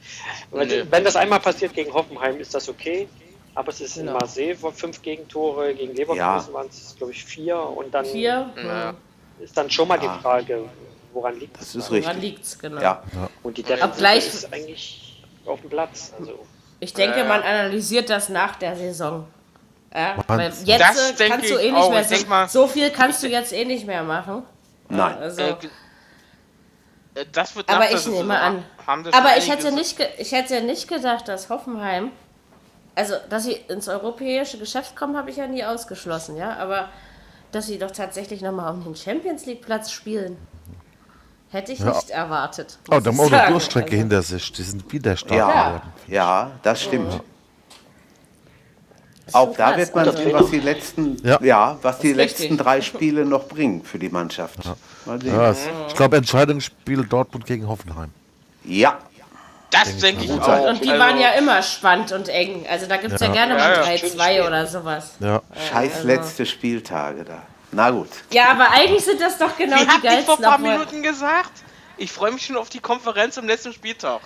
Wenn, 0.51 0.91
wenn 0.91 1.05
das 1.05 1.15
einmal 1.17 1.39
passiert 1.41 1.75
gegen 1.75 1.93
Hoffenheim, 1.93 2.41
ist 2.41 2.55
das 2.55 2.69
okay. 2.69 3.09
Aber 3.55 3.71
es 3.71 3.81
ist 3.81 3.97
in 3.97 4.07
Genau. 4.07 4.19
Marseille 4.19 4.55
fünf 4.55 5.01
Gegentore, 5.03 5.75
gegen 5.75 5.95
Leverkusen 5.95 6.19
Ja. 6.19 6.53
waren 6.53 6.67
es, 6.69 6.95
glaube 6.97 7.13
ich, 7.13 7.25
vier. 7.25 7.59
Und 7.59 7.93
dann 7.95 8.05
Vier? 8.05 8.51
Ja. 8.57 8.95
Ist 9.41 9.57
dann 9.57 9.70
schon 9.70 9.89
mal 9.89 10.03
Ja. 10.03 10.14
die 10.16 10.22
Frage, 10.22 10.64
woran 11.12 11.39
liegt 11.39 11.57
Das 11.57 11.68
es? 11.68 11.74
ist 11.76 11.91
Woran 11.91 12.03
richtig. 12.05 12.20
liegt's, 12.22 12.59
genau. 12.59 12.80
Ja. 12.80 13.03
Und 13.43 13.57
die 13.57 13.62
Defensive 13.62 14.16
ist 14.16 14.53
eigentlich 14.53 15.22
auf 15.47 15.61
dem 15.61 15.70
Platz. 15.70 16.12
Also, 16.18 16.39
Ich 16.80 16.93
denke, 16.93 17.18
ja. 17.18 17.24
man 17.24 17.43
analysiert 17.43 18.11
das 18.11 18.28
nach 18.28 18.57
der 18.57 18.76
Saison. 18.76 19.26
Ja, 19.95 20.16
weil 20.26 20.53
jetzt 20.64 20.68
Das 20.80 21.11
äh, 21.12 21.14
denke 21.14 21.37
kannst 21.39 21.51
du 21.51 21.57
eh 21.57 21.70
nicht 21.72 21.74
auch. 21.82 21.91
mehr 21.91 22.05
so, 22.05 22.26
mal- 22.26 22.49
so 22.49 22.66
viel 22.66 22.91
kannst 22.91 23.22
du 23.22 23.28
jetzt 23.28 23.53
eh 23.53 23.64
nicht 23.64 23.86
mehr 23.86 24.02
machen. 24.02 24.43
Nein. 24.89 25.16
Also, 25.19 25.40
Äh, 25.43 25.56
äh, 27.15 27.24
das 27.32 27.56
wird 27.56 27.69
aber 27.69 27.90
ich 27.90 28.06
nehme 28.06 28.39
an. 28.39 28.62
das 29.05 29.15
Aber 29.15 29.36
ich 29.39 29.48
hätte, 29.51 29.73
nicht 29.73 29.97
ich 30.19 30.32
hätte 30.32 30.61
nicht 30.62 30.86
gedacht, 30.89 31.28
dass 31.28 31.48
Hoffenheim, 31.48 32.11
also 32.94 33.15
dass 33.31 33.44
sie 33.44 33.52
ins 33.69 33.89
europäische 33.89 34.59
Geschäft 34.59 34.97
kommen, 34.97 35.16
habe 35.16 35.31
ich 35.31 35.36
ja 35.36 35.47
nie 35.47 35.65
ausgeschlossen, 35.65 36.36
ja. 36.36 36.56
Aber 36.56 36.90
dass 37.57 37.66
sie 37.69 37.78
doch 37.78 37.91
tatsächlich 37.91 38.43
nochmal 38.43 38.73
um 38.74 38.85
den 38.85 38.95
Champions 38.95 39.47
League 39.47 39.62
Platz 39.62 39.91
spielen, 39.91 40.37
hätte 41.51 41.73
ich 41.73 41.78
Ja. 41.78 41.87
nicht 41.95 42.11
erwartet. 42.11 42.78
Oh, 42.91 43.01
da 43.01 43.11
haben 43.11 43.19
auch 43.19 43.23
eine 43.27 43.31
sagen. 43.31 43.53
Durchstrecke 43.53 43.87
Also, 43.93 43.97
hinter 43.99 44.23
sich. 44.23 44.53
Die 44.53 44.62
sind 44.62 44.93
wieder 44.93 45.16
stark 45.16 45.39
Ja, 45.39 45.69
geworden. 45.69 45.93
ja, 46.09 46.51
das 46.62 46.83
stimmt. 46.83 47.20
ist 49.27 49.35
Auch 49.35 49.57
da 49.57 49.77
wird 49.77 49.95
man 49.95 50.15
sehen, 50.16 50.33
was 50.35 50.51
die 50.51 50.61
letzten, 50.61 51.16
Ja. 51.27 51.39
ja. 51.43 51.78
was 51.83 51.99
die 51.99 52.12
letzten 52.12 52.43
richtig. 52.43 52.59
drei 52.61 52.81
Spiele 52.83 53.24
noch 53.24 53.49
bringen 53.49 53.83
für 53.83 53.99
die 53.99 54.11
Mannschaft. 54.11 54.59
Mal 55.07 55.20
sehen. 55.20 55.35
Ja, 55.35 55.53
ich 55.89 55.95
glaube, 55.95 56.16
Entscheidungsspiel 56.19 57.05
Dortmund 57.07 57.47
gegen 57.47 57.66
Hoffenheim. 57.66 58.11
Ja, 58.65 58.99
Das 59.70 59.97
denke 59.98 60.24
ich 60.24 60.30
Gut 60.30 60.40
auch. 60.43 60.47
sein. 60.47 60.64
Und 60.68 60.84
die 60.84 60.90
Also, 60.90 61.02
waren 61.02 61.20
ja 61.20 61.30
immer 61.30 61.60
spannend 61.62 62.12
und 62.12 62.28
eng. 62.28 62.66
Also 62.70 62.86
da 62.86 62.97
gibt 62.98 63.14
es 63.14 63.20
ja. 63.20 63.26
Ja. 63.28 63.32
gerne 63.32 63.55
mal 63.55 63.72
ja. 63.74 63.82
3-2 63.82 64.47
oder 64.47 64.66
sowas. 64.66 65.12
Ja. 65.20 65.43
scheiß 65.70 66.05
letzte 66.05 66.47
Spieltage 66.47 67.24
da. 67.24 67.43
Na 67.72 67.90
gut. 67.90 68.09
Ja, 68.32 68.51
aber 68.52 68.70
eigentlich 68.70 69.05
sind 69.05 69.20
das 69.20 69.38
doch 69.38 69.56
genau 69.56 69.76
Wie 69.76 69.84
die 69.84 69.90
habt 69.90 70.05
ihr 70.05 70.10
vor 70.22 70.36
geilsten. 70.38 70.44
ein 70.44 70.51
paar 70.51 70.59
Minuten 70.59 71.02
gesagt? 71.02 71.51
Ich 71.98 72.12
freue 72.12 72.30
mich 72.30 72.47
schon 72.47 72.56
auf 72.56 72.68
die 72.68 72.78
Konferenz 72.80 73.36
am 73.38 73.47
letzten 73.47 73.72
Spieltag. 73.72 74.20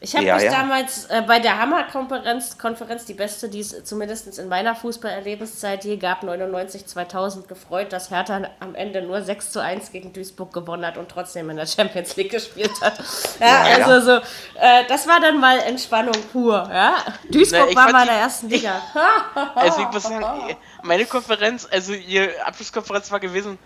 Ich 0.00 0.14
habe 0.14 0.24
Ja, 0.24 0.36
mich 0.36 0.44
ja. 0.44 0.52
damals 0.52 1.06
äh, 1.06 1.22
bei 1.26 1.40
der 1.40 1.58
Hammer-Konferenz, 1.58 2.56
Konferenz, 2.56 3.04
die 3.04 3.14
beste, 3.14 3.48
die 3.48 3.60
es 3.60 3.82
zumindest 3.84 4.38
in 4.38 4.48
meiner 4.48 4.76
Fußballerlebenszeit 4.76 5.84
je 5.84 5.96
gab, 5.96 6.22
99, 6.22 6.86
2000, 6.86 7.48
gefreut, 7.48 7.92
dass 7.92 8.10
Hertha 8.10 8.42
am 8.60 8.74
Ende 8.76 9.02
nur 9.02 9.22
6 9.22 9.50
zu 9.50 9.60
1 9.60 9.90
gegen 9.90 10.12
Duisburg 10.12 10.52
gewonnen 10.52 10.86
hat 10.86 10.98
und 10.98 11.08
trotzdem 11.08 11.50
in 11.50 11.56
der 11.56 11.66
Champions 11.66 12.14
League 12.16 12.30
gespielt 12.30 12.80
hat. 12.80 12.98
Ja, 13.40 13.46
Ja, 13.68 13.78
ja. 13.78 13.86
also 13.86 14.06
so, 14.06 14.16
äh, 14.60 14.84
das 14.88 15.06
war 15.08 15.20
dann 15.20 15.40
mal 15.40 15.58
Entspannung 15.60 16.14
pur. 16.32 16.68
Ja? 16.72 16.96
Duisburg 17.30 17.70
Na, 17.74 17.76
war 17.86 17.92
mal 17.92 18.02
in 18.02 18.08
der 18.08 18.16
ersten 18.18 18.48
Liga. 18.48 18.80
Also 19.54 19.82
ich 19.82 19.88
muss 19.90 20.02
sagen, 20.04 20.56
meine 20.82 21.06
Konferenz, 21.06 21.66
also 21.70 21.92
ihre 21.92 22.30
Abschlusskonferenz 22.44 23.10
war 23.10 23.20
gewesen, 23.20 23.58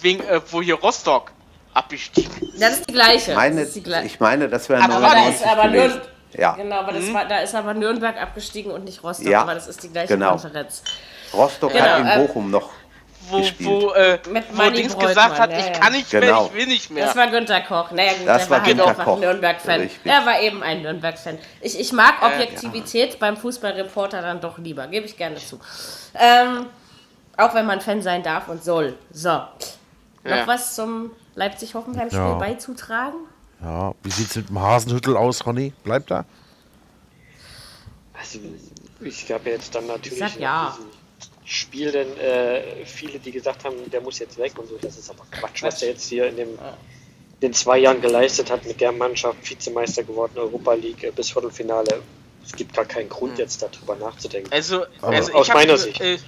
wegen, 0.00 0.22
äh, 0.22 0.40
wo 0.50 0.62
hier 0.62 0.76
Rostock 0.76 1.32
abgestiegen 1.74 2.52
das 2.58 2.74
ist 2.78 2.88
die 2.88 2.92
gleiche. 2.92 3.34
Meine, 3.34 3.56
das 3.60 3.68
ist 3.68 3.76
die 3.76 3.82
gleiche. 3.82 4.06
ich 4.06 4.20
meine, 4.20 4.48
das 4.48 4.68
wäre 4.68 4.82
Aber 4.82 4.94
aber 4.94 5.06
da 5.06 5.14
99 5.14 5.40
ist 5.40 5.46
aber. 5.52 5.68
Nürnberg. 5.68 6.02
Ja, 6.32 6.52
Genau, 6.52 6.76
aber 6.76 6.92
das 6.92 7.12
war, 7.12 7.24
da 7.26 7.38
ist 7.38 7.54
aber 7.54 7.74
Nürnberg 7.74 8.20
abgestiegen 8.20 8.70
und 8.72 8.84
nicht 8.84 9.02
Rostock, 9.02 9.26
Ja, 9.26 9.42
aber 9.42 9.54
das 9.54 9.66
ist 9.66 9.82
die 9.82 9.88
gleiche 9.88 10.14
genau. 10.14 10.30
Konferenz. 10.30 10.82
Rostock 11.34 11.72
Genau, 11.72 11.84
hat 11.84 12.00
in 12.00 12.06
äh, 12.06 12.26
Bochum 12.26 12.50
noch 12.50 12.70
Wo, 13.28 13.38
gespielt. 13.38 13.68
wo, 13.68 13.90
äh, 13.92 14.18
Mit 14.30 14.44
wo 14.52 14.70
Dings 14.70 14.96
gesagt 14.96 15.38
hat, 15.40 15.50
ja, 15.50 15.58
ich 15.58 15.66
ja. 15.66 15.72
kann 15.72 15.92
nicht 15.92 16.12
mehr, 16.12 16.20
Genau. 16.22 16.46
ich 16.46 16.54
will 16.54 16.66
nicht 16.66 16.90
mehr. 16.90 17.06
Das 17.06 17.16
war 17.16 17.26
Günter 17.28 17.60
Koch. 17.62 17.90
Naja, 17.90 18.12
gut, 18.12 18.28
Das 18.28 18.42
der 18.42 18.50
war 18.50 18.58
halt 18.58 18.68
Günter 18.68 18.86
einfach 18.88 19.04
Koch. 19.04 19.14
ein 19.14 19.20
Nürnberg-Fan. 19.20 19.90
Er 20.04 20.26
war 20.26 20.40
eben 20.40 20.62
ein 20.62 20.82
Nürnberg-Fan. 20.82 21.38
Ich, 21.62 21.78
ich 21.80 21.92
mag 21.92 22.14
Objektivität 22.22 23.18
beim 23.18 23.36
Fußballreporter 23.36 24.22
dann 24.22 24.40
doch 24.40 24.58
lieber, 24.58 24.86
gebe 24.86 25.06
ich 25.06 25.16
gerne 25.16 25.36
zu. 25.36 25.58
Ähm, 26.14 26.66
auch 27.36 27.54
wenn 27.54 27.66
man 27.66 27.80
Fan 27.80 28.02
sein 28.02 28.22
darf 28.22 28.46
und 28.48 28.62
soll. 28.62 28.96
So. 29.12 29.28
Noch 29.30 29.48
Ja. 30.24 30.46
was 30.46 30.74
zum 30.76 31.10
Leipzig-Hoffenheim-Spiel 31.40 32.20
Ja. 32.20 32.34
beizutragen? 32.34 33.18
Ja, 33.62 33.94
wie 34.02 34.10
sieht's 34.10 34.36
mit 34.36 34.48
dem 34.48 34.60
Hasenhüttel 34.60 35.16
aus, 35.16 35.44
Ronny? 35.46 35.72
Bleibt 35.84 36.10
da? 36.10 36.24
Also, 38.18 38.38
ich 39.00 39.26
gab 39.26 39.46
ja 39.46 39.52
jetzt 39.52 39.74
dann 39.74 39.86
natürlich 39.86 40.20
nach 40.20 40.36
ja. 40.36 40.76
diesem 40.76 40.90
Spiel 41.44 41.90
denn 41.90 42.16
äh, 42.18 42.84
viele, 42.84 43.18
die 43.18 43.32
gesagt 43.32 43.64
haben, 43.64 43.74
der 43.90 44.00
muss 44.02 44.18
jetzt 44.18 44.38
weg 44.38 44.52
und 44.58 44.68
so. 44.68 44.76
Das 44.80 44.96
ist 44.96 45.10
aber 45.10 45.24
Quatsch, 45.30 45.62
was 45.62 45.82
er 45.82 45.88
jetzt 45.88 46.08
hier 46.08 46.28
in 46.28 46.36
dem, 46.36 46.58
den 47.42 47.52
zwei 47.52 47.78
Jahren 47.78 48.00
geleistet 48.00 48.50
hat 48.50 48.64
mit 48.66 48.80
der 48.80 48.92
Mannschaft, 48.92 49.38
Vizemeister 49.48 50.04
geworden, 50.04 50.32
Europa 50.36 50.74
League 50.74 51.02
äh, 51.02 51.10
bis 51.10 51.30
Viertelfinale. 51.30 52.02
Es 52.44 52.52
gibt 52.52 52.74
gar 52.74 52.84
keinen 52.84 53.08
Grund, 53.08 53.38
jetzt 53.38 53.62
darüber 53.62 53.96
nachzudenken. 53.96 54.52
Also, 54.52 54.84
also 55.00 55.32
Aus 55.32 55.48
meiner 55.48 55.76
Sicht. 55.76 56.00
Äh, 56.00 56.18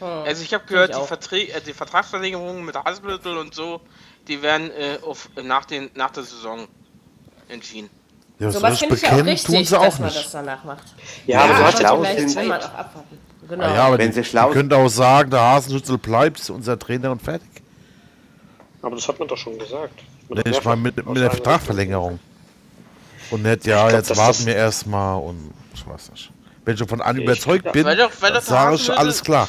also 0.00 0.42
ich 0.42 0.52
habe 0.52 0.64
gehört, 0.66 0.90
ich 0.90 0.96
die. 0.96 1.06
Verträ 1.06 1.42
äh, 1.44 1.60
die 1.60 1.72
Vertragsverlängerungen 1.72 2.64
mit 2.64 2.76
Hasenhüttl 2.76 3.36
und 3.36 3.54
so, 3.54 3.80
die 4.28 4.40
werden 4.42 4.70
äh, 4.70 4.98
auf, 5.04 5.28
nach, 5.42 5.64
den, 5.64 5.90
nach 5.94 6.10
der 6.10 6.22
Saison 6.24 6.66
entschieden. 7.48 7.90
Ja, 8.38 8.50
So 8.50 8.60
was 8.62 8.72
das 8.72 8.78
finde 8.80 8.94
ich 8.96 9.06
auch 9.06 9.24
richtig, 9.24 9.42
tun 9.44 9.54
sie 9.64 9.70
dass 9.70 9.72
auch 9.74 9.98
man 9.98 10.08
das 10.08 10.16
nicht. 10.16 10.34
danach 10.34 10.64
macht. 10.64 10.84
Ja, 11.26 11.40
aber 11.40 11.52
Ja, 11.52 11.58
du 11.58 11.64
hast 11.64 11.78
schlau 11.78 12.04
sind- 12.04 12.34
man 12.48 12.60
auch 12.60 12.64
abwarten. 12.74 13.18
Genau. 13.48 13.64
Ah 13.64 13.74
ja, 13.74 13.84
aber 13.84 13.98
Wenn 13.98 14.08
die, 14.08 14.14
sie 14.14 14.24
schlau 14.24 14.48
die 14.48 14.54
könnte 14.54 14.76
auch 14.76 14.88
sagen, 14.88 15.30
der 15.30 15.40
Hasenhüttel 15.40 15.98
bleibt, 15.98 16.48
unser 16.50 16.78
Trainer 16.78 17.12
und 17.12 17.20
fertig. 17.22 17.48
Aber 18.82 18.96
das 18.96 19.06
hat 19.06 19.18
man 19.18 19.28
doch 19.28 19.36
schon 19.36 19.58
gesagt. 19.58 20.02
Nee, 20.30 20.42
ich 20.46 20.64
meine 20.64 20.80
mit, 20.80 20.96
mit 20.96 21.16
der 21.16 21.30
Vertragsverlängerung. 21.30 22.18
Und 23.30 23.42
nicht, 23.42 23.66
ja, 23.66 23.82
glaub, 23.88 23.98
jetzt 23.98 24.10
dass 24.10 24.16
warten 24.18 24.32
das- 24.38 24.46
wir 24.46 24.56
erstmal 24.56 25.20
und 25.20 25.52
ich 25.74 25.86
weiß 25.86 26.10
nicht. 26.12 26.30
Wenn 26.64 26.74
ich 26.74 26.78
schon 26.78 26.88
von 26.88 27.02
an 27.02 27.16
überzeugt 27.18 27.70
bin, 27.72 27.84
sage 27.84 28.74
ich, 28.76 28.90
alles 28.90 29.22
klar. 29.22 29.48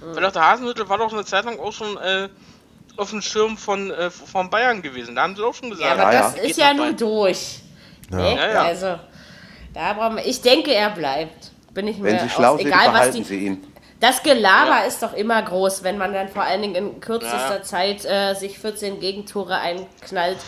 Weil 0.00 0.22
doch 0.22 0.32
der 0.32 0.42
Hasenhüttl 0.50 0.88
war 0.88 0.96
doch 0.98 1.12
eine 1.12 1.24
Zeit 1.24 1.44
lang 1.44 1.58
auch 1.58 1.72
schon 1.72 1.96
äh, 1.98 2.28
auf 2.98 3.10
dem 3.10 3.22
Schirm 3.22 3.56
von, 3.56 3.90
äh, 3.90 4.10
von 4.10 4.48
Bayern 4.50 4.82
gewesen. 4.82 5.14
Da 5.14 5.22
haben 5.22 5.36
sie 5.36 5.42
auch 5.44 5.54
schon 5.54 5.68
Ja, 5.70 5.74
gesagt. 5.74 6.00
aber 6.00 6.12
Ja, 6.12 6.20
das 6.22 6.36
ja. 6.36 6.42
ist 6.42 6.46
Geht 6.48 6.56
ja 6.56 6.68
rein. 6.68 6.96
durch. 6.96 7.60
Ja. 8.10 8.16
Ne? 8.16 8.36
Ja, 8.36 8.50
ja. 8.52 8.62
Also, 8.62 8.98
da 9.74 9.92
brauchen 9.92 10.16
wir, 10.16 10.26
ich 10.26 10.40
denke, 10.40 10.72
er 10.74 10.90
bleibt. 10.90 11.50
Bin 11.72 11.88
ich 11.88 11.98
mir 11.98 12.04
Wenn 12.12 12.20
sie 12.20 12.30
schlau 12.30 12.54
aus, 12.54 12.60
sind, 12.60 12.68
egal 12.68 12.92
was 12.94 13.10
die. 13.10 13.22
sie 13.22 13.36
ihn. 13.46 13.66
Das 14.00 14.22
Gelaber 14.22 14.80
Ja. 14.80 14.84
ist 14.86 15.02
doch 15.02 15.12
immer 15.14 15.42
groß, 15.42 15.82
wenn 15.82 15.98
man 15.98 16.12
dann 16.12 16.28
vor 16.28 16.42
allen 16.42 16.62
Dingen 16.62 16.74
in 16.74 17.00
kürzester 17.00 17.56
Ja. 17.56 17.62
Zeit 17.62 18.04
äh, 18.04 18.34
sich 18.34 18.58
14 18.58 19.00
Gegentore 19.00 19.56
einknallt, 19.58 20.38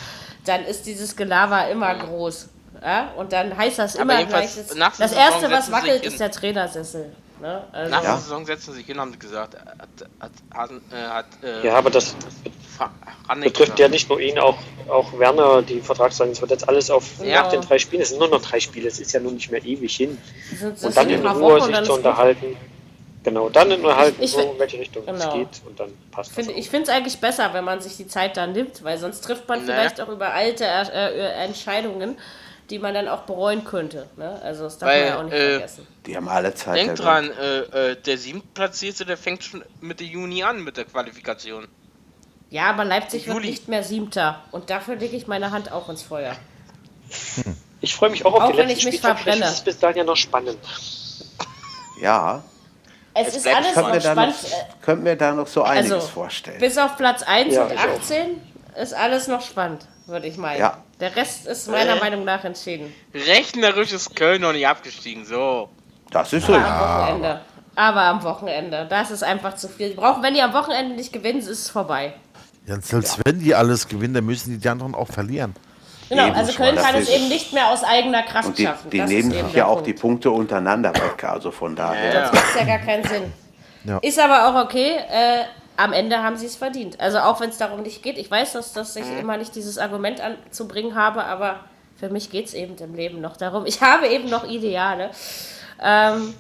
dann 0.45 0.65
ist 0.65 0.87
dieses 0.87 1.17
Gelaber 1.17 1.69
immer 1.69 1.95
groß. 1.95 2.49
Ja? 2.83 3.11
Und 3.17 3.33
dann 3.33 3.57
heißt 3.57 3.79
das 3.79 3.95
immer 3.97 4.23
gleich, 4.25 4.51
das, 4.55 4.97
das 4.99 5.13
Erste, 5.13 5.51
was 5.51 5.71
wackelt, 5.73 6.05
ist 6.05 6.21
der 6.21 6.31
Trainersessel. 6.31 7.13
Ne? 7.41 7.65
Also, 7.73 7.91
Nach 7.91 8.03
Ja. 8.03 8.11
der 8.13 8.19
Saison 8.21 8.45
setzen 8.47 8.73
sie 8.73 8.79
sich 8.79 8.87
hin, 8.87 8.99
haben 9.01 9.13
sie 9.13 9.19
gesagt. 9.19 9.55
Hat, 9.57 9.89
hat, 10.53 10.71
äh, 10.93 10.97
hat 10.97 11.27
äh, 11.43 11.67
Ja, 11.67 11.75
aber 11.77 11.91
das 11.91 12.15
Rannig 13.29 13.45
betrifft 13.53 13.57
gesagt. 13.77 13.79
ja 13.81 13.89
nicht 13.89 14.09
nur 14.09 14.21
ihn, 14.21 14.39
auch, 14.39 14.57
auch 14.89 15.19
Werner, 15.19 15.63
die 15.63 15.81
Vertragsverlängerung. 15.81 16.35
Es 16.37 16.41
wird 16.41 16.51
jetzt 16.53 16.69
alles 16.69 16.91
auf 16.91 17.05
Ja. 17.23 17.43
nach 17.43 17.51
den 17.51 17.61
drei 17.61 17.79
Spielen. 17.79 18.03
Es 18.03 18.11
sind 18.11 18.19
nur 18.19 18.29
noch 18.29 18.43
drei 18.43 18.61
Spiele. 18.61 18.89
Es 18.89 18.99
ist 18.99 19.13
ja 19.13 19.21
nun 19.21 19.35
nicht 19.35 19.51
mehr 19.51 19.65
ewig 19.65 19.95
hin. 19.97 20.19
das 20.51 20.61
das 20.61 20.85
Und 20.85 20.97
dann 20.97 21.11
in 21.11 21.27
Ruhe 21.27 21.61
sich 21.63 21.83
zu 21.83 21.93
unterhalten. 21.95 22.57
Genau, 23.25 23.49
dann 23.51 23.71
in 23.71 23.81
unterhalten, 23.81 24.17
Ich- 24.23 24.31
ich 24.37 24.41
so 24.43 24.53
in 24.53 24.59
welche 24.59 24.79
Richtung 24.79 25.03
es 25.07 25.21
Genau. 25.21 25.37
geht 25.37 25.49
und 25.67 25.79
dann 25.79 25.91
passt 26.13 26.33
Find, 26.33 26.49
das. 26.49 26.55
auch. 26.55 26.59
ich 26.59 26.71
finde 26.71 26.85
es 26.85 26.89
eigentlich 26.97 27.19
besser, 27.21 27.53
wenn 27.53 27.65
man 27.65 27.81
sich 27.81 27.97
die 27.97 28.07
Zeit 28.07 28.37
dann 28.37 28.53
nimmt, 28.53 28.83
weil 28.85 28.97
sonst 28.97 29.23
trifft 29.23 29.49
man 29.49 29.59
Ne. 29.61 29.65
vielleicht 29.67 30.01
auch 30.01 30.09
übereilte 30.09 30.65
äh, 30.65 30.83
äh, 30.93 31.45
Entscheidungen, 31.45 32.17
die 32.71 32.79
man 32.79 32.95
dann 32.95 33.09
auch 33.09 33.23
bereuen 33.23 33.65
könnte. 33.65 34.09
Ne? 34.17 34.41
Also 34.43 34.65
das 34.65 34.79
darf 34.79 34.89
Weil, 34.91 35.01
man 35.01 35.09
ja 35.09 35.19
auch 35.19 35.23
nicht 35.25 35.33
äh, 35.35 35.51
vergessen. 35.53 35.87
Die 36.07 36.17
haben 36.17 36.29
alle 36.29 36.55
Zeit. 36.55 36.77
Denk 36.77 36.97
der 36.97 37.05
dran, 37.05 37.31
äh, 37.31 37.59
äh, 37.93 37.97
der 37.97 38.19
siebtplatzierte, 38.19 39.05
der 39.07 39.17
fängt 39.17 39.43
schon 39.45 39.65
Mitte 39.81 40.05
Juni 40.05 40.43
an 40.43 40.63
mit 40.63 40.77
der 40.77 40.85
Qualifikation. 40.85 41.67
Ja, 42.51 42.71
aber 42.71 42.85
Leipzig 42.85 43.27
wird 43.27 43.37
Juli. 43.37 43.51
nicht 43.51 43.69
mehr 43.69 43.83
Siebter. 43.85 44.43
Und 44.53 44.71
dafür 44.71 44.97
lege 44.97 45.17
ich 45.17 45.27
meine 45.27 45.51
Hand 45.51 45.71
auch 45.73 45.89
ins 45.89 46.03
Feuer. 46.03 46.35
Ich 47.81 47.95
freue 47.95 48.11
mich 48.11 48.25
auch 48.25 48.35
auf 48.35 48.43
Auch 48.43 48.49
den 48.51 48.59
wenn 48.59 48.69
letzten 48.69 48.79
ich 48.81 48.85
mich 48.87 48.95
Spieltag. 48.97 49.19
Verbrenne. 49.21 49.45
ist 49.47 49.53
es 49.53 49.61
bis 49.61 49.79
dahin 49.79 49.99
ja 49.99 50.05
noch 50.05 50.17
spannend. 50.17 50.59
Ja, 52.01 52.43
Es 53.15 53.29
Es 53.29 53.37
ist 53.37 53.47
alles 53.49 53.73
könnte 53.75 53.89
noch 53.89 53.95
noch, 53.97 54.03
spannend. 54.03 54.35
äh, 54.45 54.85
könnte 54.85 55.03
mir 55.05 55.17
da 55.17 55.33
noch 55.33 55.47
so 55.47 55.63
einiges 55.63 55.93
Also, 55.93 56.07
vorstellen. 56.07 56.61
bis 56.61 56.79
auf 56.79 56.97
Platz 56.97 57.23
1 57.23 57.55
Ja, 57.55 57.65
und 57.65 57.73
ich 57.73 57.79
auch. 57.79 57.85
18 58.01 58.41
ist 58.81 58.95
alles 58.95 59.27
noch 59.27 59.43
spannend, 59.43 59.87
würde 60.07 60.27
ich 60.29 60.37
meinen. 60.37 60.61
Ja. 60.61 60.83
Der 61.01 61.15
Rest 61.15 61.47
ist 61.47 61.69
meiner 61.71 61.97
Äh. 61.97 62.01
Meinung 62.01 62.25
nach 62.25 62.43
entschieden. 62.45 62.93
Rechnerisch 63.15 63.93
ist 63.93 64.15
Köln 64.17 64.43
noch 64.43 64.53
nicht 64.53 64.67
abgestiegen, 64.67 65.25
so. 65.25 65.69
Das 66.11 66.33
ist 66.33 66.45
Aber 66.49 66.57
richtig. 66.57 66.73
am 66.73 66.81
Wochenende. 67.01 67.41
Aber 67.77 68.01
am 68.03 68.23
Wochenende. 68.25 68.87
Das 68.91 69.11
ist 69.11 69.23
einfach 69.23 69.55
zu 69.55 69.69
viel. 69.69 69.95
Brauchen, 69.95 70.23
wenn 70.23 70.35
die 70.35 70.43
am 70.43 70.53
Wochenende 70.53 70.95
nicht 70.97 71.13
gewinnen, 71.13 71.39
ist 71.39 71.49
es 71.49 71.71
vorbei. 71.71 72.15
Ja, 72.67 72.81
selbst 72.81 73.21
wenn 73.25 73.39
die 73.41 73.55
alles 73.55 73.87
gewinnen, 73.87 74.15
dann 74.15 74.27
müssen 74.27 74.51
die 74.51 74.59
die 74.59 74.69
anderen 74.69 74.95
auch 74.95 75.09
verlieren. 75.09 75.55
Genau, 76.09 76.27
Eben, 76.27 76.37
also 76.37 76.53
Köln 76.55 76.75
das 76.75 76.85
kann 76.85 76.95
es 76.97 77.09
eben 77.09 77.29
nicht 77.29 77.53
mehr 77.53 77.69
aus 77.69 77.85
eigener 77.85 78.23
Kraft 78.23 78.49
Und 78.49 78.59
die, 78.59 78.65
schaffen. 78.65 78.91
die 78.91 78.99
Das 78.99 79.09
nehmen 79.11 79.31
sich 79.31 79.53
ja 79.53 79.67
auch 79.67 79.75
Punkt. 79.75 79.87
die 79.87 79.93
Punkte 79.93 80.31
untereinander 80.31 80.93
weg. 80.95 81.23
Also 81.23 81.51
von 81.51 81.77
daher. 81.77 82.15
Ja. 82.15 82.31
Macht 82.33 82.57
ja 82.59 82.65
gar 82.65 82.79
keinen 82.79 83.05
Sinn. 83.05 83.33
Ja. 83.85 83.99
Ist 83.99 84.19
aber 84.19 84.49
auch 84.49 84.65
okay. 84.65 84.97
Äh, 85.11 85.45
am 85.79 85.93
Ende 85.93 86.23
haben 86.23 86.37
sie 86.37 86.47
es 86.47 86.57
verdient. 86.57 87.01
Also 87.01 87.19
auch 87.21 87.41
wenn 87.41 87.51
es 87.51 87.57
darum 87.59 87.83
nicht 87.83 88.03
geht. 88.03 88.19
Ich 88.19 88.31
weiß, 88.31 88.53
dass, 88.53 88.73
dass 88.73 88.97
ich 88.97 89.05
Mhm. 89.07 89.19
immer 89.21 89.37
nicht 89.37 89.55
dieses 89.55 89.79
Argument 89.79 90.21
anzubringen 90.21 90.95
habe, 90.95 91.25
aber 91.25 91.61
für 91.99 92.09
mich 92.11 92.31
geht 92.31 92.47
es 92.47 92.55
eben 92.55 92.77
im 92.77 92.95
Leben 92.95 93.21
noch 93.21 93.37
darum. 93.37 93.65
Ich 93.65 93.81
habe 93.81 94.09
eben 94.09 94.29
noch 94.29 94.45
Ideale. 94.45 95.11
Ähm, 95.81 96.35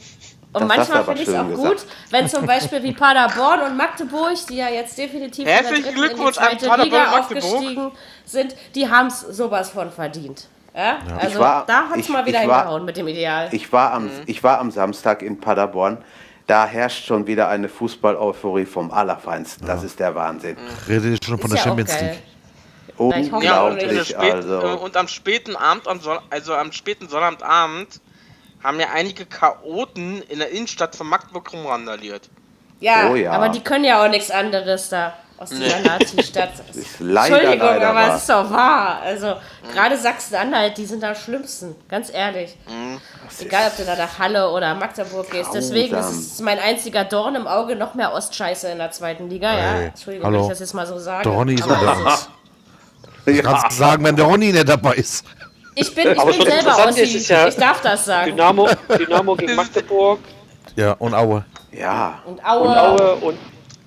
und 0.52 0.62
Das 0.62 0.76
manchmal 0.76 1.04
finde 1.04 1.22
ich 1.22 1.28
es 1.28 1.34
auch 1.34 1.44
gut, 1.46 1.72
gesagt. 1.72 1.86
wenn 2.10 2.28
zum 2.28 2.46
Beispiel 2.46 2.82
wie 2.82 2.92
Paderborn 2.92 3.60
und 3.62 3.76
Magdeburg, 3.76 4.34
die 4.48 4.56
ja 4.56 4.68
jetzt 4.68 4.96
definitiv 4.98 5.46
Herzlichen 5.46 5.94
Glückwunsch 5.94 6.38
an 6.38 6.56
Paderborn 6.56 6.80
Liga 6.82 7.18
aufgestiegen 7.20 7.92
sind, 8.24 8.56
die 8.74 8.88
haben 8.90 9.06
es 9.08 9.20
sowas 9.20 9.70
von 9.70 9.90
verdient. 9.92 10.48
Ja? 10.74 10.98
Also 11.18 11.28
Ich 11.34 11.38
war- 11.38 11.64
da 11.66 11.88
hat 11.90 11.98
es 11.98 12.08
mal 12.08 12.24
wieder 12.26 12.40
hingehauen 12.40 12.84
mit 12.84 12.96
dem 12.96 13.06
Ideal. 13.08 13.48
Ich 13.52 13.70
war, 13.72 13.92
am, 13.92 14.04
Mhm. 14.06 14.10
ich 14.26 14.42
war 14.42 14.58
am 14.58 14.70
Samstag 14.70 15.22
in 15.22 15.38
Paderborn. 15.38 15.98
Da 16.48 16.66
herrscht 16.66 17.04
schon 17.04 17.26
wieder 17.26 17.48
eine 17.48 17.68
Fußball-Euphorie 17.68 18.64
vom 18.64 18.90
Allerfeinsten. 18.90 19.66
Das 19.66 19.82
ist 19.82 20.00
der 20.00 20.14
Wahnsinn. 20.14 20.56
Rede 20.88 21.10
ich 21.10 21.24
schon 21.24 21.38
von 21.38 21.50
Ist 21.50 21.50
der 21.52 21.58
ja 21.58 21.64
Champions. 21.64 22.00
League. 22.00 22.18
Na, 22.98 23.16
ich 23.20 23.30
hoffe 23.30 23.44
Ja, 23.44 23.62
und, 23.64 23.72
Unglaublich. 23.74 24.08
spät, 24.08 24.22
äh, 24.22 24.34
Also, 24.34 24.58
und 24.80 24.96
am 24.96 25.08
späten 25.08 25.54
Abend, 25.56 25.86
am 25.86 26.00
Son 26.00 26.18
also 26.30 26.54
am 26.54 26.72
späten 26.72 27.06
Sonnabendabend, 27.08 28.00
haben 28.64 28.80
ja 28.80 28.86
einige 28.94 29.26
Chaoten 29.26 30.22
in 30.22 30.38
der 30.38 30.50
Innenstadt 30.50 30.96
von 30.96 31.06
Magdeburg 31.06 31.52
rumrandaliert. 31.52 32.28
Ja, 32.80 33.10
Oh 33.10 33.14
ja. 33.14 33.32
aber 33.32 33.50
die 33.50 33.60
können 33.60 33.84
ja 33.84 34.02
auch 34.04 34.08
nichts 34.08 34.30
anderes 34.30 34.88
da 34.88 35.12
aus 35.38 35.50
dieser 35.50 35.80
Nazi-Stadt. 35.80 36.50
ist 36.74 37.00
leider, 37.00 37.36
Entschuldigung, 37.36 37.68
leider 37.68 37.88
aber 37.90 37.98
wahr. 38.00 38.14
es 38.14 38.20
ist 38.22 38.28
doch 38.28 38.50
wahr. 38.50 39.00
Also, 39.04 39.34
gerade 39.72 39.96
Sachsen-Anhalt, 39.96 40.76
die 40.76 40.84
sind 40.86 41.04
am 41.04 41.14
schlimmsten, 41.14 41.76
ganz 41.88 42.12
ehrlich. 42.12 42.56
Egal, 43.40 43.68
ob 43.68 43.76
du 43.76 43.84
da 43.84 43.94
nach 43.96 44.18
Halle 44.18 44.50
oder 44.50 44.74
Magdeburg 44.74 45.30
gehst. 45.30 45.50
Deswegen 45.54 45.94
ist 45.96 46.10
es 46.34 46.40
mein 46.40 46.58
einziger 46.58 47.04
Dorn 47.04 47.34
im 47.36 47.46
Auge, 47.46 47.76
noch 47.76 47.94
mehr 47.94 48.12
Ostscheiße 48.12 48.68
in 48.68 48.78
der 48.78 48.90
zweiten 48.90 49.28
Liga. 49.30 49.52
Ja, 49.52 49.58
Hey, 49.72 49.86
Entschuldigung, 49.86 50.26
hallo. 50.26 50.36
wenn 50.38 50.42
ich 50.44 50.48
das 50.50 50.60
jetzt 50.60 50.74
mal 50.74 50.86
so 50.86 50.98
sage. 50.98 51.22
Der 51.24 51.32
Ronny 51.32 51.54
ist 51.54 51.62
unter 51.66 51.92
es 51.92 51.98
uns. 51.98 52.28
Du 53.26 53.42
kannst 53.42 53.76
sagen, 53.76 54.02
wenn 54.04 54.16
der 54.16 54.24
Ronny 54.24 54.52
nicht 54.52 54.68
dabei 54.68 54.94
ist. 54.94 55.24
Ich 55.74 55.94
bin, 55.94 56.10
ich 56.12 56.18
Aber 56.18 56.32
bin 56.32 56.44
selber 56.44 56.86
Ossi. 56.88 57.02
ist 57.02 57.14
es 57.14 57.28
ja- 57.28 57.46
ich 57.46 57.54
darf 57.56 57.80
das 57.82 58.04
sagen. 58.06 58.30
Dynamo, 58.32 58.68
Dynamo 58.98 59.36
gegen 59.36 59.54
Magdeburg 59.56 60.18
Ja, 60.74 60.92
und 60.92 61.14
Aue. 61.14 61.44
ja, 61.70 62.18
Und 62.24 62.38
und 62.38 62.44
Aue, 62.44 62.80
Aue 62.82 63.14
und 63.16 63.38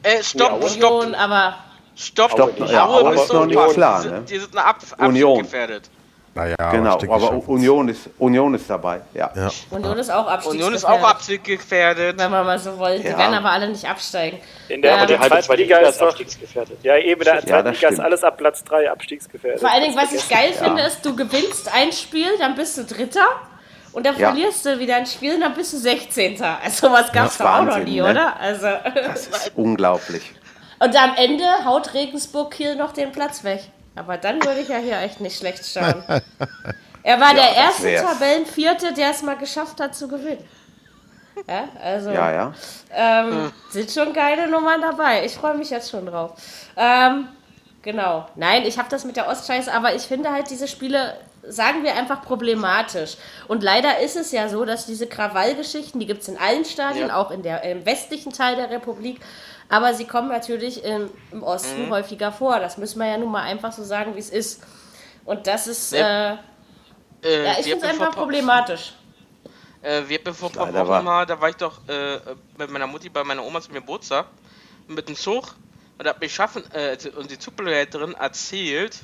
Äh, 0.04 0.24
stopp, 0.24 0.62
Ja, 0.62 0.70
stopp, 0.70 0.92
Union, 0.92 1.16
aber 1.16 1.56
stopp. 1.96 2.32
Stopp, 2.32 2.60
ja, 2.70 2.86
Aue 2.88 3.06
Aue 3.06 3.14
ist 3.16 3.32
noch 3.34 3.46
nicht 3.46 3.74
klar, 3.74 4.02
Die 4.02 4.08
ne? 4.08 4.16
sind, 4.16 4.30
die 4.30 4.40
sind 4.40 4.58
eine 4.58 4.66
Ab 4.66 4.78
Union. 5.00 5.42
gefährdet. 5.44 5.90
Naja, 6.34 6.56
genau, 6.72 6.94
aber 6.94 7.20
schaffen's. 7.20 7.48
Union 7.48 7.90
ist, 7.90 8.10
Union 8.18 8.54
ist 8.54 8.70
dabei. 8.70 9.02
Ja. 9.14 9.30
Ja. 9.36 9.50
Union 9.70 9.98
ist 9.98 10.10
auch 10.10 10.28
abstiegsgefährdet. 10.28 10.56
Union 10.62 10.74
ist 10.74 10.86
auch 10.86 11.04
abgefährdet. 11.04 12.18
Wenn 12.18 12.32
man 12.32 12.46
mal 12.46 12.58
so 12.58 12.78
wollte. 12.78 13.02
Die 13.04 13.10
Ja. 13.10 13.18
werden 13.18 13.34
aber 13.34 13.50
alle 13.52 13.68
nicht 13.68 13.86
absteigen. 13.86 14.40
In 14.70 14.82
der, 14.82 14.94
Ähm, 14.94 14.98
der 15.00 15.08
Die 15.08 15.14
halbe 15.20 15.28
zweiten 15.30 15.44
zweite 15.46 15.62
Liga 15.64 15.78
Liga 15.80 15.90
ist 15.90 16.00
doch, 16.02 16.08
abstiegsgefährdet. 16.08 16.78
ja 16.84 16.98
eben, 16.98 17.22
der 17.22 17.36
Ja, 17.36 17.42
zweiten 17.46 17.72
Liga 17.74 17.90
ist 17.90 18.00
alles 18.00 18.24
ab 18.24 18.38
Platz 18.38 18.64
3 18.64 18.90
abstiegsgefährdet. 18.90 19.60
Vor 19.60 19.70
allen 19.70 19.84
Dingen, 19.84 19.98
was 19.98 20.14
ich 20.14 20.30
geil 20.30 20.54
finde, 20.54 20.84
ist, 20.84 21.06
du 21.06 21.14
gewinnst 21.18 21.70
ein 21.74 21.92
Spiel, 21.92 22.30
dann 22.40 22.56
bist 22.56 22.78
du 22.78 22.86
Dritter. 22.86 23.26
Und 23.94 24.06
dann 24.06 24.18
Ja. 24.18 24.30
verlierst 24.30 24.66
du 24.66 24.80
wieder 24.80 24.96
ein 24.96 25.06
Spiel 25.06 25.36
und 25.36 25.42
dann 25.42 25.54
bist 25.54 25.74
du 25.74 25.78
16. 25.78 26.42
Also 26.42 26.92
was 26.92 27.12
gab's 27.12 27.38
Ja, 27.38 27.46
doch 27.46 27.60
auch 27.60 27.64
noch 27.78 27.84
nie, 27.84 28.00
ne? 28.02 28.10
oder? 28.10 28.40
Also 28.40 28.68
Das 28.96 29.28
ist 29.28 29.52
unglaublich. 29.56 30.32
und 30.80 30.96
am 30.96 31.16
Ende 31.18 31.44
haut 31.66 31.94
Regensburg 31.94 32.52
Kiel 32.52 32.76
noch 32.76 32.94
den 32.94 33.12
Platz 33.12 33.44
weg. 33.44 33.62
Aber 33.96 34.18
dann 34.18 34.42
würde 34.44 34.62
ich 34.62 34.70
ja 34.70 34.78
hier 34.78 34.98
echt 35.00 35.20
nicht 35.20 35.38
schlecht 35.38 35.66
schauen. 35.66 36.04
Er 37.04 37.20
war 37.20 37.34
der 37.34 37.48
das 37.48 37.84
erste. 37.84 38.06
Tabellenvierte, 38.06 38.94
der 38.94 39.10
es 39.10 39.24
mal 39.24 39.36
geschafft 39.36 39.80
hat 39.80 39.96
zu 39.96 40.08
gewinnen. 40.08 40.48
Ja, 41.50 41.64
also 41.84 42.12
Ja, 42.12 42.32
ja. 42.32 42.54
ähm, 42.94 43.52
sind 43.72 43.90
schon 43.90 44.14
geile 44.14 44.48
Nummern 44.48 44.82
dabei. 44.82 45.26
Ich 45.26 45.34
freue 45.34 45.56
mich 45.56 45.72
jetzt 45.72 45.90
schon 45.90 46.06
drauf. 46.06 46.34
Ähm, 46.78 47.28
genau. 47.82 48.28
Nein, 48.36 48.68
ich 48.68 48.78
habe 48.78 48.88
das 48.90 49.04
mit 49.04 49.16
der 49.18 49.28
Ostscheiße, 49.28 49.74
aber 49.74 49.96
ich 49.96 50.04
finde 50.04 50.32
halt 50.32 50.52
diese 50.52 50.68
Spiele, 50.68 51.16
sagen 51.48 51.84
wir 51.84 51.96
einfach 51.96 52.22
problematisch. 52.24 53.18
Und 53.48 53.64
leider 53.64 54.00
ist 54.00 54.16
es 54.16 54.32
ja 54.32 54.48
so, 54.50 54.66
dass 54.66 54.86
diese 54.86 55.08
Krawallgeschichten, 55.08 56.00
die 56.00 56.06
gibt 56.06 56.22
es 56.22 56.28
in 56.28 56.38
allen 56.38 56.66
Stadien, 56.66 57.08
Ja. 57.10 57.16
auch 57.18 57.32
in 57.32 57.42
der, 57.44 57.64
im 57.64 57.86
westlichen 57.86 58.32
Teil 58.32 58.56
der 58.56 58.70
Republik, 58.70 59.20
aber 59.70 59.94
sie 59.94 60.06
kommen 60.06 60.28
natürlich 60.30 60.84
im, 60.84 61.10
im 61.32 61.44
Osten 61.44 61.90
häufiger 61.90 62.32
vor. 62.32 62.60
Das 62.60 62.78
müssen 62.78 63.00
wir 63.00 63.08
ja 63.08 63.18
nun 63.18 63.32
mal 63.32 63.44
einfach 63.44 63.72
so 63.72 63.84
sagen, 63.84 64.16
wie 64.16 64.20
es 64.20 64.30
ist. 64.30 64.62
Und 65.26 65.48
das 65.48 65.68
ist, 65.68 65.94
Ja. 65.94 66.34
äh, 66.34 66.38
Äh, 67.24 67.46
ja, 67.46 67.52
ich 67.60 67.66
finde 67.68 67.86
es 67.86 67.92
einfach 67.92 68.12
problematisch. 68.16 68.94
Äh, 69.84 70.02
wir 70.08 70.20
haben 70.26 70.34
vor 70.34 70.50
ein 70.50 70.56
paar 70.56 70.68
Wochen 70.74 70.88
war- 70.90 71.02
mal, 71.04 71.26
da 71.26 71.40
war 71.40 71.50
ich 71.50 71.56
doch 71.56 71.80
äh, 71.88 72.18
mit 72.58 72.70
meiner 72.72 72.88
Mutti 72.88 73.10
bei 73.10 73.24
meiner 73.24 73.44
Oma 73.44 73.62
zum 73.62 73.74
Geburtstag 73.76 74.26
mit 74.88 75.08
dem 75.08 75.16
Zug 75.16 75.56
und 75.98 76.08
hat 76.08 76.20
mir 76.20 76.30
schaffen 76.30 76.64
äh, 76.74 76.98
und 77.16 77.30
die 77.32 77.38
Zugbegleiterin 77.38 78.14
erzählt, 78.16 79.00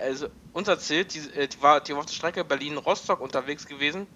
also 0.00 0.28
uns 0.52 0.68
erzählt, 0.68 1.14
die, 1.14 1.18
äh, 1.38 1.48
die, 1.48 1.62
war, 1.62 1.80
die 1.80 1.92
war 1.92 2.00
auf 2.00 2.06
der 2.06 2.14
Strecke 2.14 2.44
Berlin-Rostock 2.44 3.20
unterwegs 3.20 3.66
gewesen. 3.66 4.06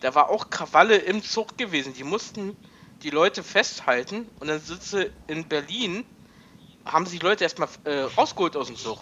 Da 0.00 0.14
war 0.14 0.30
auch 0.30 0.50
Krawalle 0.50 0.96
im 0.96 1.22
Zug 1.22 1.56
gewesen. 1.58 1.94
Die 1.94 2.04
mussten 2.04 2.56
die 3.02 3.10
Leute 3.10 3.42
festhalten 3.42 4.28
und 4.40 4.48
dann 4.48 4.60
sie 4.60 5.10
in 5.26 5.46
Berlin, 5.48 6.04
haben 6.84 7.06
sie 7.06 7.18
die 7.18 7.24
Leute 7.24 7.44
erstmal 7.44 7.68
äh, 7.84 8.00
rausgeholt 8.16 8.56
aus 8.56 8.68
dem 8.68 8.76
Zug. 8.76 9.00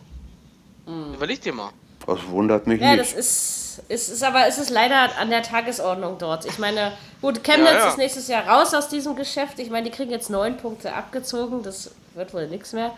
Überleg 0.86 1.40
dir 1.40 1.52
mal. 1.52 1.70
Das 2.06 2.18
wundert 2.28 2.66
mich 2.66 2.80
Ja, 2.80 2.96
das 2.96 3.08
nicht. 3.08 3.18
ist, 3.18 3.82
ist, 3.88 4.08
ist 4.10 4.22
aber 4.22 4.46
es 4.46 4.58
ist 4.58 4.68
leider 4.70 5.16
an 5.18 5.30
der 5.30 5.42
Tagesordnung 5.42 6.18
dort. 6.18 6.44
Ich 6.44 6.58
meine, 6.58 6.92
gut, 7.22 7.42
Chemnitz 7.42 7.70
Ja, 7.72 7.78
ja. 7.78 7.88
ist 7.88 7.98
nächstes 7.98 8.28
Jahr 8.28 8.46
raus 8.46 8.74
aus 8.74 8.88
diesem 8.88 9.16
Geschäft. 9.16 9.58
Ich 9.58 9.70
meine, 9.70 9.88
die 9.90 9.96
kriegen 9.96 10.10
jetzt 10.10 10.28
neun 10.28 10.56
Punkte 10.58 10.92
abgezogen. 10.94 11.62
Das 11.62 11.90
wird 12.14 12.34
wohl 12.34 12.46
nichts 12.48 12.72
mehr. 12.74 12.92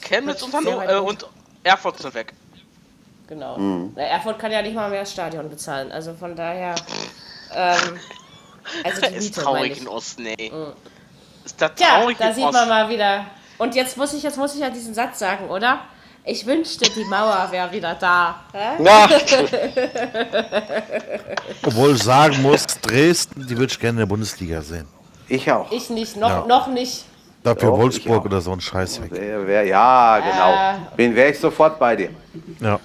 Chemnitz 0.00 0.42
und, 0.42 0.54
äh, 0.54 0.64
weg. 0.64 1.02
und 1.02 1.26
Erfurt 1.64 2.00
sind 2.00 2.14
weg. 2.14 2.32
Genau. 3.28 3.58
Mhm. 3.58 3.92
Na, 3.96 4.02
Erfurt 4.02 4.38
kann 4.38 4.52
ja 4.52 4.62
nicht 4.62 4.74
mal 4.74 4.88
mehr 4.90 5.00
das 5.00 5.12
Stadion 5.12 5.48
bezahlen. 5.48 5.90
Also 5.92 6.14
von 6.14 6.36
daher. 6.36 6.74
Ähm, 7.54 7.98
also 8.84 9.00
die 9.00 9.14
ist 9.16 9.24
Miete, 9.36 9.40
meine 9.40 9.56
traurig 9.56 9.72
ich. 9.72 9.80
in 9.80 9.88
Osten, 9.88 10.26
ey. 10.26 10.52
Ist 11.44 11.60
da 11.60 11.68
Tja, 11.68 11.86
traurig 12.00 12.16
da 12.18 12.28
in 12.28 12.34
sieht 12.34 12.44
Osten. 12.44 12.56
man 12.58 12.68
mal 12.68 12.88
wieder. 12.88 13.24
Und 13.58 13.74
jetzt 13.74 13.96
muss 13.96 14.12
ich, 14.12 14.22
jetzt 14.22 14.36
muss 14.38 14.54
ich 14.54 14.60
ja 14.60 14.70
diesen 14.70 14.94
Satz 14.94 15.18
sagen, 15.18 15.48
oder? 15.48 15.80
Ich 16.28 16.44
wünschte, 16.44 16.90
die 16.90 17.04
Mauer 17.04 17.46
wäre 17.52 17.70
wieder 17.70 17.94
da. 17.94 18.40
Hä? 18.52 18.76
Na, 18.80 19.06
Obwohl 21.64 21.94
ich 21.94 22.02
sagen 22.02 22.42
muss, 22.42 22.64
Dresden, 22.82 23.46
die 23.46 23.56
würde 23.56 23.72
ich 23.72 23.78
gerne 23.78 23.92
in 23.92 23.98
der 23.98 24.06
Bundesliga 24.06 24.60
sehen. 24.60 24.88
Ich 25.28 25.50
auch. 25.50 25.70
Ich 25.70 25.88
nicht, 25.90 26.16
noch, 26.16 26.28
Ja. 26.28 26.44
noch 26.46 26.66
nicht. 26.68 27.04
Dafür 27.42 27.70
Doch, 27.70 27.78
Wolfsburg 27.78 28.24
oder 28.24 28.40
so 28.40 28.50
ein 28.52 28.60
Scheiß 28.60 29.00
weg. 29.02 29.12
Ja, 29.68 30.18
genau. 30.18 30.88
Wen 30.96 31.14
wäre 31.14 31.30
ich 31.30 31.38
sofort 31.38 31.78
bei 31.78 31.94
dir? 31.94 32.10
Ja. 32.60 32.80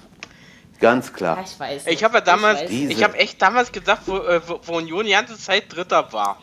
Ganz 0.82 1.06
Ja, 1.08 1.12
klar. 1.14 1.44
ich 1.44 1.58
weiß. 1.58 1.86
Ich 1.86 2.04
habe 2.04 2.14
ja 2.16 2.20
damals. 2.20 2.66
Diese. 2.68 2.92
ich 2.92 3.02
habe 3.02 3.16
echt 3.16 3.40
damals 3.40 3.72
gedacht, 3.72 4.02
wo, 4.06 4.18
äh, 4.18 4.40
wo, 4.46 4.60
wo 4.64 4.76
Union 4.76 5.06
die 5.06 5.12
ganze 5.12 5.38
Zeit 5.38 5.74
Dritter 5.74 6.12
war. 6.12 6.38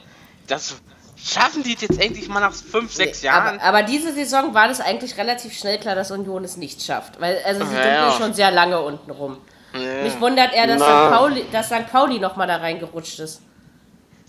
Das 0.48 0.78
schaffen 1.24 1.62
die 1.64 1.76
jetzt 1.80 2.00
endlich 2.00 2.28
mal 2.30 2.40
nach 2.40 2.54
fünf, 2.54 2.94
sechs 2.94 3.22
Jahren. 3.22 3.60
Aber, 3.60 3.78
aber 3.80 3.84
diese 3.84 4.14
Saison 4.14 4.54
war 4.54 4.68
das 4.70 4.80
eigentlich 4.80 5.18
relativ 5.18 5.56
schnell 5.58 5.78
klar, 5.78 5.94
dass 5.94 6.10
Union 6.12 6.44
es 6.44 6.58
nicht 6.58 6.82
schafft. 6.82 7.20
Weil, 7.20 7.40
also 7.46 7.66
sie 7.66 7.76
Ja, 7.76 8.08
ja. 8.08 8.12
schon 8.14 8.34
sehr 8.34 8.50
lange 8.52 8.80
unten 8.82 9.12
rum. 9.12 9.38
Ja. 9.74 10.04
Mich 10.04 10.20
wundert 10.20 10.54
eher, 10.54 10.66
dass 10.66 10.80
Na. 10.80 11.06
St. 11.10 11.14
Pauli, 11.16 11.46
dass 11.52 11.66
St. 11.68 11.92
Pauli 11.92 12.18
nochmal 12.20 12.48
da 12.48 12.56
reingerutscht 12.56 13.20
ist. 13.20 13.42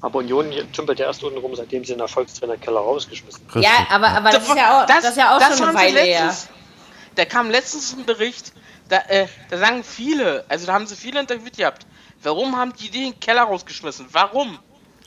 aber 0.03 0.19
Union 0.19 0.51
tümpelt 0.73 0.99
ja 0.99 1.07
erst 1.07 1.23
unten 1.25 1.39
rum, 1.39 1.55
seitdem 1.55 1.85
sie 1.85 1.93
den 1.95 2.01
Erfolgstrainer 2.01 2.57
Keller 2.59 2.81
rausgeschmissen. 2.81 3.43
Richtig. 3.47 3.63
Ja, 3.63 3.87
aber, 3.95 4.09
aber 4.09 4.31
das, 4.33 4.43
ist 4.49 4.57
ja 4.57 4.83
auch, 4.83 4.87
das, 4.87 5.05
ist 5.05 5.17
ja 5.17 5.37
auch 5.37 5.41
schon 5.41 5.69
haben 5.69 5.77
eine 5.77 5.79
Weile 5.89 6.01
her. 6.01 6.25
letztens- 6.27 6.49
Da 7.15 7.25
kam 7.25 7.51
letztens 7.51 7.95
ein 7.97 8.05
Bericht, 8.05 8.53
da, 8.91 8.99
äh, 9.09 9.27
da 9.49 9.57
sagen 9.59 9.83
viele, 9.83 10.45
also 10.49 10.67
da 10.67 10.75
haben 10.75 10.87
sie 10.87 10.97
viele 10.97 11.21
interviewt 11.21 11.57
gehabt. 11.57 11.87
Warum 12.23 12.57
haben 12.57 12.73
die 12.75 12.91
den 12.91 13.19
Keller 13.19 13.43
rausgeschmissen? 13.45 14.07
Warum? 14.13 14.59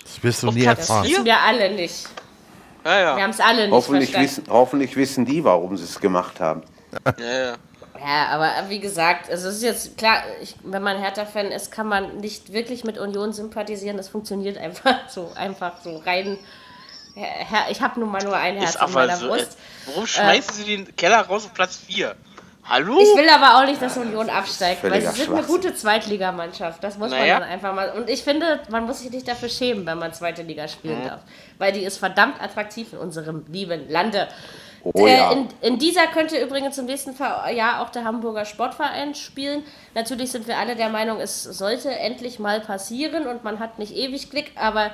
Das 0.04 0.24
wirst 0.24 0.42
du 0.44 0.52
nie 0.52 0.64
Platz 0.64 0.80
Das 0.80 0.90
erfahren. 0.90 1.08
wissen 1.10 1.26
wir 1.26 1.40
alle 1.40 1.72
nicht. 1.76 2.08
Ja, 2.84 3.00
ja. 3.00 3.16
Wir 3.16 3.24
haben 3.24 3.30
es 3.30 3.40
alle 3.40 3.64
nicht 3.64 3.72
Hoffentlich 3.72 4.12
verstanden. 4.12 4.30
wissen, 4.30 4.46
hoffentlich 4.54 4.96
wissen 4.96 5.26
die, 5.26 5.44
warum 5.44 5.78
sie 5.78 5.84
es 5.84 6.00
gemacht 6.00 6.40
haben. 6.40 6.64
ja, 7.20 7.26
ja. 7.46 7.56
Ja, 8.06 8.28
aber 8.30 8.70
wie 8.70 8.80
gesagt, 8.82 9.30
also 9.30 9.48
es 9.48 9.58
ist 9.58 9.64
jetzt 9.64 9.98
klar, 9.98 10.24
ich, 10.42 10.56
wenn 10.64 10.82
man 10.84 10.98
Hertha-Fan 10.98 11.46
ist, 11.52 11.72
kann 11.72 11.88
man 11.88 12.18
nicht 12.18 12.52
wirklich 12.52 12.84
mit 12.84 12.98
Union 12.98 13.32
sympathisieren. 13.32 13.96
Das 13.96 14.10
funktioniert 14.10 14.58
einfach 14.58 14.96
so, 15.10 15.32
einfach 15.36 15.74
so 15.84 15.98
rein. 16.00 16.38
Ich 17.70 17.82
habe 17.82 18.00
nun 18.00 18.12
mal 18.12 18.22
nur 18.24 18.36
ein 18.36 18.58
Herz 18.58 18.76
Ist 18.76 18.82
in 18.82 18.92
meiner 18.92 19.16
so. 19.16 19.28
Äh, 19.28 19.30
Brust. 19.30 19.58
warum 19.86 20.08
schmeißen 20.08 20.54
sie 20.56 20.64
den 20.66 20.96
Keller 20.98 21.22
raus 21.22 21.46
auf 21.46 21.54
Platz 21.54 21.78
4? 21.78 22.16
Hallo? 22.66 22.98
Ich 23.00 23.18
will 23.18 23.28
aber 23.30 23.58
auch 23.62 23.66
nicht, 23.68 23.82
dass 23.82 23.98
Union 23.98 24.30
absteigt, 24.30 24.84
weil 24.84 25.02
sie 25.02 25.08
sind 25.24 25.34
eine 25.34 25.46
gute 25.46 25.76
Zweitligamannschaft. 25.76 26.84
Das 26.84 26.98
muss 26.98 27.12
Naja. 27.12 27.34
man 27.34 27.42
dann 27.42 27.50
einfach 27.52 27.74
mal. 27.76 27.90
Und 27.92 28.10
ich 28.10 28.24
finde, 28.24 28.62
man 28.70 28.86
muss 28.86 29.00
sich 29.00 29.12
nicht 29.12 29.28
dafür 29.28 29.50
schämen, 29.50 29.86
wenn 29.86 29.98
man 30.00 30.14
zweite 30.14 30.44
Liga 30.44 30.68
spielen 30.68 31.00
Mhm. 31.04 31.08
darf. 31.08 31.20
Weil 31.58 31.74
die 31.74 31.84
ist 31.84 31.98
verdammt 31.98 32.42
attraktiv 32.42 32.94
in 32.94 33.00
unserem 33.00 33.46
lieben 33.52 33.90
Lande. 33.90 34.28
Oh 34.84 35.08
ja. 35.08 35.32
Äh, 35.32 35.34
in, 35.34 35.48
in 35.62 35.80
dieser 35.80 36.08
könnte 36.08 36.38
übrigens 36.42 36.78
im 36.78 36.86
nächsten 36.86 37.16
Jahr 37.18 37.82
auch 37.82 37.90
der 37.90 38.04
Hamburger 38.06 38.46
Sportverein 38.46 39.16
spielen. 39.16 39.64
Natürlich 39.94 40.32
sind 40.32 40.48
wir 40.48 40.58
alle 40.58 40.76
der 40.76 40.90
Meinung, 40.90 41.20
es 41.20 41.44
sollte 41.44 41.90
endlich 41.98 42.40
mal 42.40 42.60
passieren 42.62 43.28
und 43.28 43.44
man 43.44 43.60
hat 43.60 43.80
nicht 43.80 43.96
ewig 43.96 44.30
Glück, 44.30 44.46
aber 44.56 44.88
äh, 44.88 44.90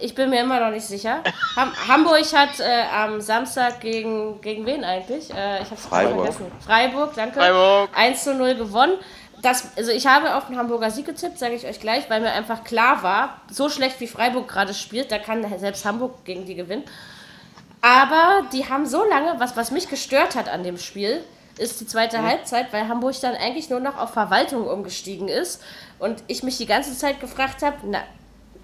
ich 0.00 0.14
bin 0.14 0.30
mir 0.30 0.40
immer 0.40 0.60
noch 0.60 0.70
nicht 0.70 0.86
sicher. 0.86 1.22
Ham 1.56 1.72
Hamburg 1.88 2.24
hat 2.32 2.60
äh, 2.60 2.82
am 2.92 3.20
Samstag 3.20 3.80
gegen, 3.80 4.40
gegen 4.40 4.66
wen 4.66 4.84
eigentlich? 4.84 5.32
Äh, 5.34 5.62
ich 5.62 5.70
hab's 5.70 5.86
Freiburg. 5.86 6.26
vergessen. 6.26 6.52
Freiburg, 6.64 7.14
danke. 7.14 7.40
Freiburg. 7.40 7.90
1 7.94 8.24
zu 8.24 8.34
0 8.34 8.54
gewonnen. 8.54 8.94
Das, 9.42 9.76
also 9.76 9.90
ich 9.90 10.06
habe 10.06 10.36
auf 10.36 10.46
den 10.46 10.56
Hamburger 10.56 10.90
Sieg 10.90 11.06
getippt, 11.06 11.38
sage 11.38 11.54
ich 11.54 11.66
euch 11.66 11.80
gleich, 11.80 12.08
weil 12.08 12.20
mir 12.20 12.32
einfach 12.32 12.64
klar 12.64 13.02
war, 13.02 13.40
so 13.50 13.68
schlecht 13.68 14.00
wie 14.00 14.06
Freiburg 14.06 14.48
gerade 14.48 14.72
spielt, 14.72 15.12
da 15.12 15.18
kann 15.18 15.46
selbst 15.58 15.84
Hamburg 15.84 16.24
gegen 16.24 16.46
die 16.46 16.54
gewinnen. 16.54 16.84
Aber 17.82 18.46
die 18.52 18.66
haben 18.66 18.86
so 18.86 19.04
lange, 19.04 19.38
was, 19.38 19.56
was 19.56 19.70
mich 19.70 19.90
gestört 19.90 20.34
hat 20.36 20.48
an 20.48 20.62
dem 20.62 20.78
Spiel, 20.78 21.22
ist 21.58 21.80
die 21.80 21.86
zweite 21.86 22.22
Halbzeit, 22.22 22.72
weil 22.72 22.88
Hamburg 22.88 23.20
dann 23.20 23.34
eigentlich 23.34 23.68
nur 23.68 23.80
noch 23.80 23.98
auf 23.98 24.10
Verwaltung 24.10 24.66
umgestiegen 24.66 25.28
ist. 25.28 25.62
Und 25.98 26.24
ich 26.26 26.42
mich 26.42 26.56
die 26.56 26.66
ganze 26.66 26.96
Zeit 26.96 27.20
gefragt 27.20 27.62
habe, 27.62 27.76
na, 27.84 28.02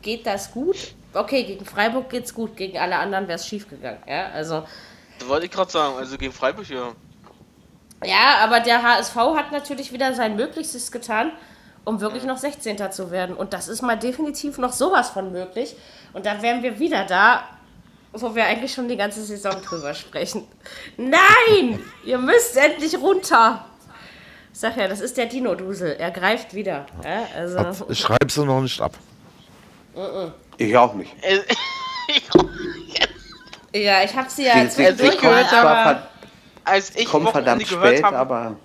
geht 0.02 0.27
das 0.27 0.52
gut? 0.52 0.94
Okay, 1.12 1.44
gegen 1.44 1.64
Freiburg 1.64 2.09
geht's 2.09 2.32
gut, 2.32 2.56
gegen 2.56 2.78
alle 2.78 2.97
anderen 2.97 3.27
wäre 3.27 3.36
es 3.36 3.47
schief 3.47 3.68
gegangen. 3.68 3.98
Ja, 4.06 4.28
also, 4.28 4.64
Das 5.18 5.28
wollte 5.28 5.47
ich 5.47 5.52
gerade 5.52 5.70
sagen, 5.70 5.97
also 5.97 6.16
gegen 6.16 6.32
Freiburg 6.32 6.68
ja. 6.68 6.93
ja, 8.05 8.39
aber 8.43 8.60
der 8.60 8.82
HSV 8.82 9.16
hat 9.16 9.52
natürlich 9.52 9.93
wieder 9.93 10.14
sein 10.14 10.36
Möglichstes 10.36 10.93
getan, 10.93 11.32
um 11.85 12.01
wirklich 12.01 12.24
noch 12.24 12.39
16. 12.39 12.93
zu 12.93 13.10
werden. 13.10 13.35
Und 13.36 13.52
das 13.52 13.68
ist 13.68 13.82
mal 13.82 13.97
definitiv 13.97 14.59
noch 14.59 14.72
sowas 14.72 15.10
von 15.10 15.32
möglich. 15.32 15.74
Und 16.12 16.27
da 16.27 16.40
wären 16.43 16.62
wir 16.62 16.78
wieder 16.78 17.05
da, 17.05 17.44
wo 18.12 18.35
wir 18.35 18.44
eigentlich 18.44 18.72
schon 18.72 18.89
die 18.89 18.97
ganze 18.97 19.24
Saison 19.24 19.60
drüber 19.62 19.94
sprechen. 19.94 20.47
Nein! 20.97 21.81
Ihr 22.05 22.18
müsst 22.18 22.56
endlich 22.56 22.97
runter! 22.98 23.64
Ich 24.52 24.59
sag 24.59 24.77
ja, 24.77 24.89
das 24.89 25.01
ist 25.01 25.16
der 25.16 25.27
Dino-Dusel. 25.27 25.97
Er 25.98 26.10
greift 26.10 26.55
wieder. 26.55 26.86
Ja, 27.05 27.27
also, 27.36 27.86
Ich 27.89 28.01
schreibe 28.01 28.31
sie 28.31 28.44
noch 28.44 28.60
nicht 28.60 28.81
ab. 28.81 28.93
Ich 30.57 30.77
auch 30.77 30.95
nicht. 30.95 31.12
Äh, 31.23 31.41
ja, 33.83 34.03
ich 34.05 34.15
habe 34.15 34.31
sie 34.31 34.47
ja 34.47 34.67
Sie, 34.67 34.85
sie, 34.85 34.93
sie 34.93 35.17
gehört, 35.17 35.53
aber 35.53 35.75
ver 35.75 36.11
als 36.65 36.95
ich 36.95 37.07
kommt 37.07 37.27
Wochenende 37.27 37.65
verdammt 37.65 37.69
gehört 37.69 37.97
spät, 37.97 38.05
habe, 38.05 38.19
aber 38.19 38.57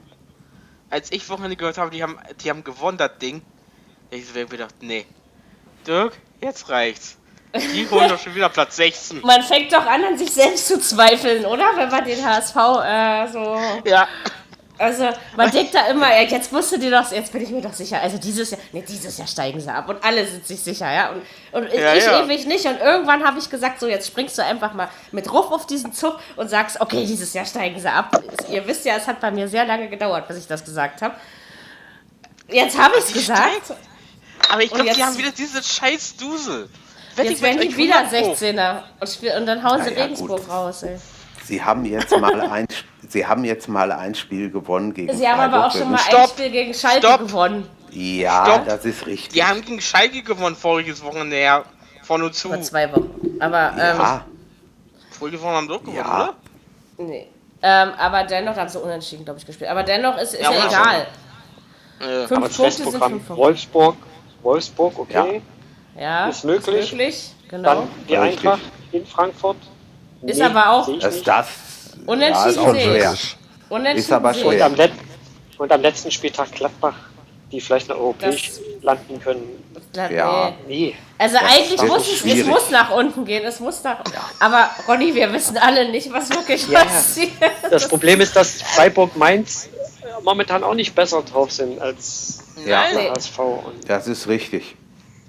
als 0.89 1.11
ich 1.11 1.27
Wochenende 1.30 1.56
gehört 1.56 1.77
habe, 1.77 1.91
die 1.91 2.03
haben, 2.03 2.18
die 2.43 2.49
haben 2.49 2.64
gewonnen, 2.64 2.97
das 2.97 3.18
Ding. 3.22 3.41
Ich 4.11 4.27
habe 4.30 4.39
mir 4.39 4.45
gedacht, 4.45 4.76
nee. 4.81 5.06
Dirk, 5.88 6.14
jetzt 6.41 6.69
reicht's. 6.69 7.18
Die 7.56 7.88
holen 7.91 8.10
doch 8.10 8.19
schon 8.19 8.35
wieder 8.35 8.49
Platz 8.49 8.76
16. 8.76 9.22
man 9.22 9.41
fängt 9.41 9.72
doch 9.72 9.85
an, 9.85 10.03
an 10.03 10.18
sich 10.18 10.31
selbst 10.31 10.68
zu 10.68 10.80
zweifeln, 10.80 11.45
oder? 11.45 11.65
Wenn 11.76 11.89
man 11.89 12.03
den 12.03 12.23
HSV 12.23 12.56
äh, 12.56 13.27
so 13.31 13.57
Ja. 13.85 14.07
Also, 14.77 15.10
man 15.38 15.49
denkt 15.52 15.73
da 15.73 15.88
immer, 15.88 16.19
jetzt 16.22 16.52
musst 16.52 16.72
du 16.73 16.77
dir 16.77 16.91
doch, 16.91 17.10
jetzt 17.11 17.31
bin 17.31 17.41
ich 17.41 17.49
mir 17.49 17.61
doch 17.61 17.73
sicher. 17.73 18.02
Also, 18.02 18.18
dieses 18.18 18.52
Jahr, 18.52 18.60
nee, 18.73 18.84
dieses 18.88 19.18
Jahr 19.18 19.27
steigen 19.27 19.60
sie 19.60 19.72
ab 19.73 19.88
und 19.88 20.03
alle 20.03 20.26
sind 20.27 20.45
sich 20.45 20.60
sicher, 20.61 20.91
ja. 20.91 21.11
Und, 21.11 21.22
und 21.64 21.73
Ja, 21.73 21.93
ich 21.93 22.06
ja. 22.06 22.23
ewig 22.23 22.45
nicht. 22.45 22.65
Und 22.65 22.80
irgendwann 22.80 23.23
habe 23.26 23.39
ich 23.39 23.49
gesagt, 23.49 23.80
so, 23.80 23.88
jetzt 23.88 24.07
springst 24.07 24.38
du 24.38 24.43
einfach 24.43 24.73
mal 24.73 24.89
mit 25.11 25.31
Ruf 25.31 25.52
auf 25.52 25.65
diesen 25.65 25.93
Zug 25.93 26.19
und 26.35 26.49
sagst, 26.49 26.81
okay, 26.81 27.06
dieses 27.06 27.34
Jahr 27.34 27.45
steigen 27.45 27.80
sie 27.80 27.89
ab. 27.89 28.22
Ihr 28.49 28.68
wisst 28.68 28.84
ja, 28.85 28.95
es 28.97 29.07
hat 29.07 29.22
bei 29.22 29.31
mir 29.31 29.47
sehr 29.47 29.65
lange 29.65 29.88
gedauert, 29.89 30.27
bis 30.27 30.38
ich 30.38 30.47
das 30.47 30.64
gesagt 30.65 31.02
habe. 31.02 31.15
Jetzt 32.47 32.77
habe 32.77 32.93
ich 32.97 33.02
es 33.02 33.07
Die 33.07 33.14
gesagt. 33.14 33.65
steigen. 33.65 33.80
Aber 34.49 34.61
ich 34.61 34.69
glaube, 34.72 34.91
die 34.93 35.03
haben 35.03 35.18
wieder 35.18 35.31
diese 35.31 35.64
scheiß 35.64 36.18
Dusel. 36.18 36.69
Wette 37.15 37.30
Jetzt 37.30 37.41
werden 37.41 37.61
die 37.61 37.76
wieder 37.77 37.99
100 37.99 38.23
Pro. 38.23 38.34
16er. 38.34 38.81
Und, 38.99 39.10
spiel- 39.10 39.34
und 39.38 39.45
dann 39.45 39.64
hauen 39.64 39.81
sie 39.84 39.91
ja, 39.93 40.03
Regensburg 40.03 40.41
gut. 40.41 40.49
raus, 40.49 40.84
ey. 40.84 40.97
Sie 41.45 41.64
haben 41.64 41.85
jetzt 41.85 42.11
mal 42.19 42.41
ein, 42.52 42.68
Sie 43.10 43.26
haben 43.26 43.44
jetzt 43.45 43.68
mal 43.68 43.91
ein 43.91 44.15
Spiel 44.15 44.49
gewonnen 44.52 44.94
gegen 44.94 45.15
Sie 45.15 45.27
haben 45.27 45.40
aber 45.40 45.68
auch 45.68 45.72
schon 45.72 45.90
mal 45.91 45.98
ein 45.98 46.03
Stopp. 46.03 46.30
Spiel 46.30 46.49
gegen 46.52 46.73
Schalke 46.73 47.07
Stopp. 47.07 47.19
gewonnen. 47.19 47.68
Ja, 47.91 48.45
Stopp. 48.45 48.65
das 48.65 48.86
ist 48.86 49.06
richtig. 49.06 49.30
Die 49.34 49.44
haben 49.44 49.61
gegen 49.61 49.80
Schalke 49.82 50.22
gewonnen 50.23 50.56
voriges 50.56 51.03
Wochenende, 51.03 51.40
ja. 51.41 51.64
Von 52.03 52.22
und 52.23 52.36
zu. 52.36 52.49
Vor 52.49 52.61
zwei 52.61 52.91
Wochen. 52.91 53.10
Aber, 53.40 53.72
ähm, 53.72 53.98
ja, 53.98 54.26
Voriges 55.11 55.41
Wochenende 55.41 55.57
haben 55.57 55.68
sie 55.68 55.73
auch 55.76 55.80
gewonnen, 55.82 55.98
Ja. 55.98 56.23
oder? 56.23 56.34
Nee. 57.10 57.27
Ähm, 57.61 57.90
aber 57.98 58.23
dennoch 58.26 58.56
haben 58.56 58.69
sie 58.69 58.80
unentschieden, 58.80 59.26
glaube 59.26 59.40
ich, 59.40 59.45
gespielt. 59.45 59.69
Aber 59.69 59.84
dennoch 59.84 60.18
ist, 60.18 60.34
ist 60.34 60.41
Ja, 60.41 60.52
ja, 60.52 60.68
egal. 60.68 61.07
Äh, 61.99 62.27
Fünf 62.27 62.32
Aber 62.32 62.49
Punkte 62.49 62.72
sind 62.72 62.90
fünf 62.91 62.99
Punkte. 62.99 63.38
Wolfsburg, 63.38 63.95
Wolfsburg, 64.44 64.99
okay. 64.99 65.41
Ja, 65.98 66.27
Ist 66.27 66.44
möglich. 66.44 66.76
Ist 66.84 66.91
möglich, 66.91 67.32
genau. 67.49 67.69
Dann 67.76 67.88
die. 68.10 68.18
Eintracht 68.18 68.60
in 68.91 69.06
Frankfurt. 69.06 69.56
Ist 70.22 70.41
aber 70.41 70.69
auch- 70.72 70.86
sehe 70.86 70.95
ich 70.98 71.02
das, 71.03 71.14
nicht. 71.15 71.27
das 71.27 71.48
Unentschieden 72.05 72.34
ja, 72.43 72.49
ist 72.49 72.57
auch 72.57 72.76
schwer. 72.76 73.15
Unentschieden 73.69 73.97
Ist 73.99 74.11
aber 74.11 74.34
schwer. 74.34 74.45
Und 74.47 74.61
am, 74.61 74.76
Let 74.76 74.91
und 75.57 75.72
am 75.72 75.81
letzten 75.81 76.11
Spieltag 76.11 76.51
Gladbach, 76.51 76.95
die 77.51 77.59
vielleicht 77.61 77.89
noch 77.89 77.97
europäisch 77.97 78.47
Das- 78.49 78.61
landen 78.84 79.19
können. 79.19 79.63
Ja. 80.11 80.51
nee. 80.67 80.93
Also 81.17 81.38
eigentlich 81.38 81.80
wird 81.80 81.88
muss 81.88 82.11
es, 82.11 82.26
es 82.26 82.45
muss 82.45 82.69
nach 82.69 82.91
unten 82.91 83.23
gehen, 83.23 83.45
es 83.45 83.61
muss 83.61 83.81
nach. 83.84 83.99
Aber 84.41 84.69
Ronny, 84.89 85.15
wir 85.15 85.31
wissen 85.31 85.57
alle 85.57 85.89
nicht, 85.89 86.11
was 86.11 86.30
wirklich 86.30 86.67
Ja. 86.67 86.84
passiert. 86.84 87.31
Das 87.72 87.88
Problem 87.88 88.19
ist, 88.19 88.35
dass 88.35 88.61
Freiburg 88.61 89.15
Mainz 89.15 89.69
momentan 90.23 90.63
auch 90.65 90.73
nicht 90.73 90.93
besser 90.93 91.22
drauf 91.23 91.49
sind 91.51 91.80
als 91.80 92.39
Ja. 92.65 92.89
Der 92.91 93.11
HSV. 93.13 93.39
Und 93.39 93.88
Das 93.89 94.07
ist 94.07 94.27
richtig. 94.27 94.76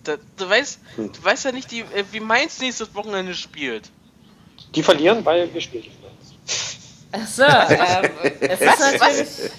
da, 0.02 0.16
du, 0.36 0.48
weißt, 0.48 0.80
Hm. 0.96 1.12
du 1.12 1.24
weißt 1.24 1.44
ja 1.44 1.52
nicht, 1.52 1.70
die, 1.70 1.80
äh, 1.80 2.02
wie 2.10 2.20
Mainz 2.20 2.58
nächstes 2.60 2.92
Wochenende 2.94 3.34
spielt. 3.34 3.88
die 4.74 4.82
verlieren, 4.82 5.24
weil 5.24 5.52
wir 5.54 5.60
spielen. 5.60 5.84
Achso, 7.12 7.42
ähm, 7.44 8.10
es 8.40 8.60
ist 8.60 8.80
natürlich. 8.80 9.50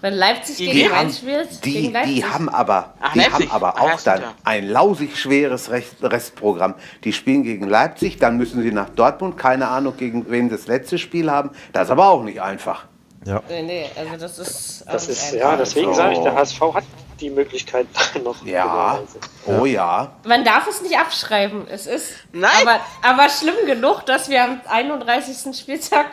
Wenn 0.00 0.14
Leipzig 0.14 0.56
Die 0.56 0.66
gegen 0.66 0.88
haben- 0.88 0.96
Mainz 0.96 1.18
spielt, 1.18 1.64
Die, 1.64 1.72
gegen 1.74 1.92
Leipzig. 1.92 2.14
die 2.16 2.24
haben 2.24 2.48
aber, 2.48 2.94
Ach, 3.00 3.12
die 3.12 3.20
Leipzig. 3.20 3.34
haben 3.52 3.64
aber 3.64 3.80
auch 3.80 4.00
dann 4.00 4.20
ja. 4.22 4.34
ein 4.42 4.68
lausig 4.68 5.16
schweres 5.16 5.70
Rest, 5.70 5.94
Restprogramm. 6.02 6.74
Die 7.04 7.12
spielen 7.12 7.44
gegen 7.44 7.68
Leipzig, 7.68 8.18
dann 8.18 8.36
müssen 8.36 8.62
sie 8.62 8.72
nach 8.72 8.88
Dortmund, 8.90 9.38
keine 9.38 9.68
Ahnung, 9.68 9.96
gegen 9.96 10.28
wen 10.28 10.48
das 10.50 10.66
letzte 10.66 10.98
Spiel 10.98 11.30
haben. 11.30 11.50
Das 11.72 11.84
ist 11.84 11.90
aber 11.92 12.08
auch 12.08 12.24
nicht 12.24 12.42
einfach. 12.42 12.86
Ja. 13.24 13.40
Nee, 13.48 13.62
nee, 13.62 13.86
also 13.96 14.16
das 14.16 14.38
ist. 14.40 14.84
Das 14.90 15.08
ist, 15.08 15.34
ja, 15.34 15.54
deswegen 15.56 15.90
So. 15.90 15.94
sage 15.94 16.14
ich, 16.14 16.18
der 16.18 16.34
HSV 16.34 16.60
hat 16.74 16.84
die 17.20 17.30
Möglichkeit 17.30 17.86
noch. 18.24 18.44
Ja, 18.44 18.98
oh 19.46 19.64
ja. 19.64 20.10
Man 20.26 20.44
darf 20.44 20.66
es 20.66 20.82
nicht 20.82 20.98
abschreiben. 20.98 21.68
Es 21.68 21.86
ist 21.86 22.14
Nein. 22.32 22.50
Aber, 22.62 22.80
aber 23.02 23.28
schlimm 23.28 23.54
genug, 23.66 24.04
dass 24.06 24.28
wir 24.28 24.42
am 24.42 24.60
31. 24.68 25.56
Spieltag 25.56 26.06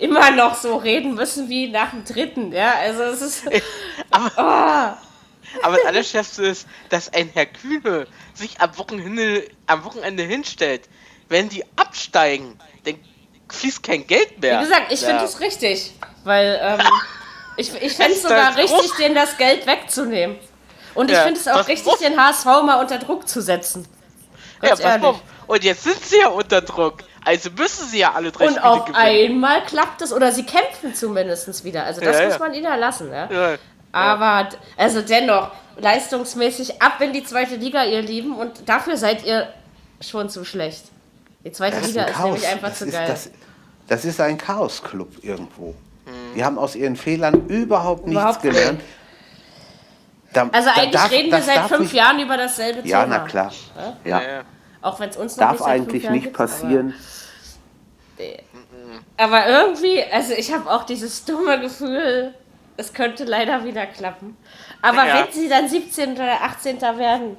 immer 0.00 0.30
noch 0.32 0.54
so 0.56 0.76
reden 0.76 1.14
müssen 1.14 1.48
wie 1.48 1.68
nach 1.70 1.90
dem 1.90 2.04
dritten. 2.04 2.52
Ja, 2.52 2.74
also 2.80 3.02
es 3.04 3.20
ist. 3.22 3.42
Aber 4.32 5.76
das 5.76 5.84
Allerschärfste 5.86 6.44
ist, 6.46 6.66
dass 6.88 7.12
ein 7.12 7.30
Herr 7.32 7.46
Kühne 7.46 8.06
sich 8.34 8.60
am 8.60 8.76
Wochenende, 8.76 9.48
am 9.66 9.84
Wochenende 9.84 10.22
hinstellt. 10.24 10.88
Wenn 11.28 11.48
die 11.48 11.64
absteigen, 11.76 12.58
dann 12.84 12.96
fließt 13.50 13.82
kein 13.82 14.06
Geld 14.06 14.40
mehr. 14.40 14.60
Wie 14.60 14.64
gesagt, 14.64 14.92
ich 14.92 15.00
Ja. 15.00 15.08
finde 15.08 15.24
es 15.24 15.40
richtig. 15.40 15.92
Weil 16.24 16.58
ähm, 16.60 16.80
ich, 17.56 17.72
ich 17.74 17.92
fände 17.92 18.14
es 18.14 18.22
sogar 18.22 18.56
richtig, 18.56 18.92
denen 18.98 19.14
das 19.14 19.36
Geld 19.36 19.66
wegzunehmen. 19.66 20.36
Und 20.94 21.10
ich 21.10 21.16
Ja, 21.16 21.22
finde 21.24 21.40
es 21.40 21.48
auch 21.48 21.66
richtig, 21.66 21.92
groß- 21.92 22.00
den 22.00 22.20
HSV 22.20 22.44
mal 22.44 22.80
unter 22.80 22.98
Druck 22.98 23.28
zu 23.28 23.40
setzen. 23.40 23.86
Ja, 24.62 24.68
Ganz 24.70 24.80
pass 24.80 24.90
ehrlich. 24.92 25.06
auf. 25.06 25.20
Und 25.46 25.64
jetzt 25.64 25.82
sind 25.84 26.02
sie 26.04 26.18
ja 26.18 26.28
unter 26.28 26.60
Druck. 26.62 26.98
Also 27.24 27.50
müssen 27.50 27.86
sie 27.88 27.98
ja 28.00 28.12
alle 28.12 28.30
drei 28.32 28.44
Und 28.46 28.52
Spiele 28.54 28.64
auf 28.64 28.84
gewinnen. 28.84 28.98
einmal 29.02 29.62
klappt 29.64 30.02
es, 30.02 30.12
oder 30.12 30.30
sie 30.32 30.44
kämpfen 30.44 30.94
zumindest 30.94 31.64
wieder. 31.64 31.84
Also 31.84 32.00
das 32.00 32.18
Ja, 32.18 32.24
muss 32.24 32.34
ja. 32.34 32.38
man 32.38 32.54
ihnen 32.54 32.66
erlassen. 32.66 33.10
Ja? 33.12 33.30
Ja. 33.30 33.56
Aber 33.92 34.48
also 34.76 35.00
dennoch, 35.02 35.50
leistungsmäßig 35.78 36.82
ab 36.82 37.00
in 37.00 37.12
die 37.12 37.24
zweite 37.24 37.56
Liga, 37.56 37.84
ihr 37.84 38.02
Lieben. 38.02 38.36
Und 38.36 38.68
dafür 38.68 38.96
seid 38.96 39.24
ihr 39.24 39.48
schon 40.00 40.28
zu 40.28 40.44
schlecht. 40.44 40.84
Die 41.44 41.52
zweite 41.52 41.76
Das 41.76 41.86
ist 41.88 41.94
Liga 41.94 42.02
ein 42.04 42.08
ist 42.10 42.14
Chaos. 42.16 42.24
nämlich 42.32 42.48
einfach 42.48 42.68
Das 42.68 42.78
zu 42.78 42.84
ist, 42.86 42.92
geil. 42.92 43.06
das, 43.08 43.30
das 43.88 44.04
ist 44.04 44.20
ein 44.20 44.36
Chaos-Club 44.38 45.08
irgendwo. 45.22 45.74
Die 46.36 46.44
haben 46.44 46.58
aus 46.58 46.74
ihren 46.74 46.96
Fehlern 46.96 47.46
überhaupt 47.48 48.06
nichts 48.06 48.20
Überhaupt 48.20 48.44
nicht. 48.44 48.54
gelernt. 48.54 48.80
Da- 50.32 50.48
also 50.52 50.68
da 50.68 50.74
eigentlich 50.80 50.90
darf- 50.90 51.10
reden 51.10 51.30
wir 51.30 51.42
seit 51.42 51.60
fünf 51.68 51.80
nicht- 51.80 51.92
Jahren 51.94 52.18
über 52.18 52.36
dasselbe 52.36 52.86
Ja, 52.86 53.02
Thema. 53.04 53.18
na 53.18 53.24
klar. 53.24 53.52
Ja, 53.76 53.96
Ja. 54.04 54.22
ja. 54.22 54.42
Auch 54.84 55.00
wenn 55.00 55.08
es 55.08 55.16
uns 55.16 55.36
noch 55.38 55.46
Darf 55.48 55.60
nicht 55.60 55.66
eigentlich 55.66 56.10
nicht 56.10 56.22
gibt, 56.24 56.36
aber- 56.38 56.46
passieren. 56.46 56.92
Aber 59.16 59.46
irgendwie, 59.46 60.04
also 60.12 60.34
ich 60.34 60.52
habe 60.52 60.70
auch 60.70 60.84
dieses 60.84 61.24
dumme 61.24 61.58
Gefühl, 61.58 62.34
es 62.76 62.92
könnte 62.92 63.24
leider 63.24 63.64
wieder 63.64 63.86
klappen. 63.86 64.36
Aber 64.82 65.06
Ja. 65.06 65.24
wenn 65.24 65.32
sie 65.32 65.48
dann 65.48 65.68
17. 65.70 66.12
oder 66.12 66.42
18. 66.42 66.98
werden, 66.98 67.36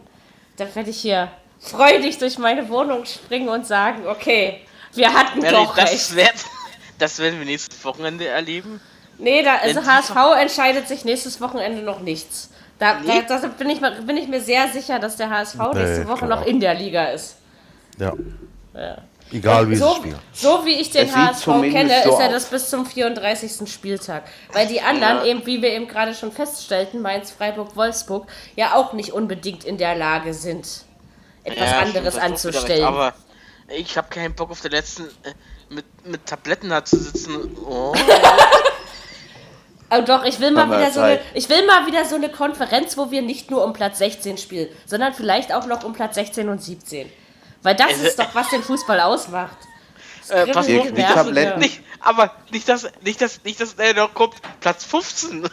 dann 0.57 0.73
werde 0.73 0.89
ich 0.89 0.97
hier 1.01 1.29
freudig 1.59 2.17
durch 2.17 2.39
meine 2.39 2.67
Wohnung 2.69 3.05
springen 3.05 3.49
und 3.49 3.65
sagen, 3.67 4.07
okay, 4.07 4.61
wir 4.93 5.13
hatten 5.13 5.39
Mary, 5.39 5.53
doch 5.53 5.77
recht. 5.77 5.93
das, 5.93 6.15
werd, 6.15 6.33
das 6.97 7.19
werden 7.19 7.37
wir 7.37 7.45
nächstes 7.45 7.85
Wochenende 7.85 8.27
erleben. 8.27 8.81
Nee, 9.19 9.43
da, 9.43 9.57
also 9.57 9.85
HSV 9.85 10.15
entscheidet 10.41 10.87
sich 10.87 11.05
nächstes 11.05 11.39
Wochenende 11.39 11.83
noch 11.83 11.99
nichts. 11.99 12.49
Da, 12.77 12.99
da, 13.05 13.21
da 13.39 13.47
bin, 13.47 13.69
ich, 13.69 13.79
mir- 13.79 14.01
bin 14.01 14.17
ich 14.17 14.27
mir 14.27 14.41
sehr 14.41 14.67
sicher, 14.67 14.99
dass 14.99 15.15
der 15.15 15.29
HSV 15.29 15.55
nächste 15.73 15.99
Nee, 16.01 16.07
Woche 16.07 16.25
klar. 16.25 16.39
noch 16.39 16.45
in 16.45 16.59
der 16.59 16.73
Liga 16.73 17.05
ist. 17.05 17.37
ja. 17.97 18.13
Egal 19.31 19.67
wie 19.69 19.75
sie 19.75 19.81
so, 19.81 19.95
spielen. 19.95 20.19
so 20.33 20.65
wie 20.65 20.73
ich 20.79 20.91
den 20.91 21.07
Es 21.07 21.15
HSV 21.15 21.45
kenne, 21.71 22.01
so 22.03 22.11
ist 22.13 22.19
er 22.19 22.29
das 22.29 22.45
bis 22.45 22.69
zum 22.69 22.85
34. 22.85 23.67
Spieltag. 23.71 24.23
Weil 24.53 24.67
die 24.67 24.81
anderen, 24.81 25.25
eben 25.25 25.43
wie 25.47 25.63
wir 25.63 25.71
eben 25.71 25.87
gerade 25.87 26.13
schon 26.13 26.31
feststellten, 26.31 27.01
Mainz, 27.01 27.31
Freiburg, 27.31 27.75
Wolfsburg, 27.75 28.27
ja 28.55 28.75
auch 28.75 28.93
nicht 28.93 29.13
unbedingt 29.13 29.63
in 29.63 29.79
der 29.79 29.95
Lage 29.95 30.33
sind, 30.35 30.67
etwas 31.43 31.71
Ja, 31.71 31.79
anderes 31.79 32.15
recht, 32.17 32.23
anzustellen. 32.23 32.83
Aber 32.83 33.13
ich 33.75 33.97
habe 33.97 34.09
keinen 34.09 34.35
Bock 34.35 34.51
auf 34.51 34.61
der 34.61 34.69
letzten 34.71 35.05
äh, 35.23 35.33
mit, 35.73 35.85
mit 36.05 36.23
Tabletten 36.27 36.69
da 36.69 36.85
zu 36.85 36.97
sitzen. 36.99 37.57
Oh. 37.65 37.95
Oh, 39.91 40.01
doch, 40.01 40.25
ich 40.25 40.39
will 40.39 40.51
mal 40.51 40.67
wieder 40.67 40.91
so 40.91 40.99
eine, 41.01 41.19
ich 41.33 41.47
will 41.47 41.65
mal 41.67 41.85
wieder 41.85 42.05
so 42.05 42.15
eine 42.15 42.29
Konferenz, 42.29 42.97
wo 42.97 43.11
wir 43.11 43.21
nicht 43.21 43.51
nur 43.51 43.63
um 43.63 43.73
Platz 43.73 43.99
16 43.99 44.37
spielen, 44.37 44.69
sondern 44.85 45.13
vielleicht 45.13 45.53
auch 45.53 45.67
noch 45.67 45.83
um 45.83 45.93
Platz 45.93 46.15
16 46.15 46.49
und 46.49 46.61
17. 46.61 47.11
Weil 47.61 47.75
das 47.75 47.87
Also, 47.89 48.03
ist 48.05 48.19
doch, 48.19 48.33
was 48.33 48.49
den 48.49 48.63
Fußball 48.63 48.99
ausmacht. 48.99 49.57
Äh, 50.29 50.47
pass 50.47 50.67
auf, 50.67 50.91
nicht, 51.57 51.81
aber 51.99 52.31
nicht, 52.51 52.67
dass 52.67 52.87
nicht, 53.03 53.21
dass 53.21 53.43
nicht, 53.43 53.61
dass 53.61 53.75
er 53.75 53.93
noch 53.93 54.13
kommt. 54.13 54.35
Platz 54.59 54.85
15. 54.85 55.47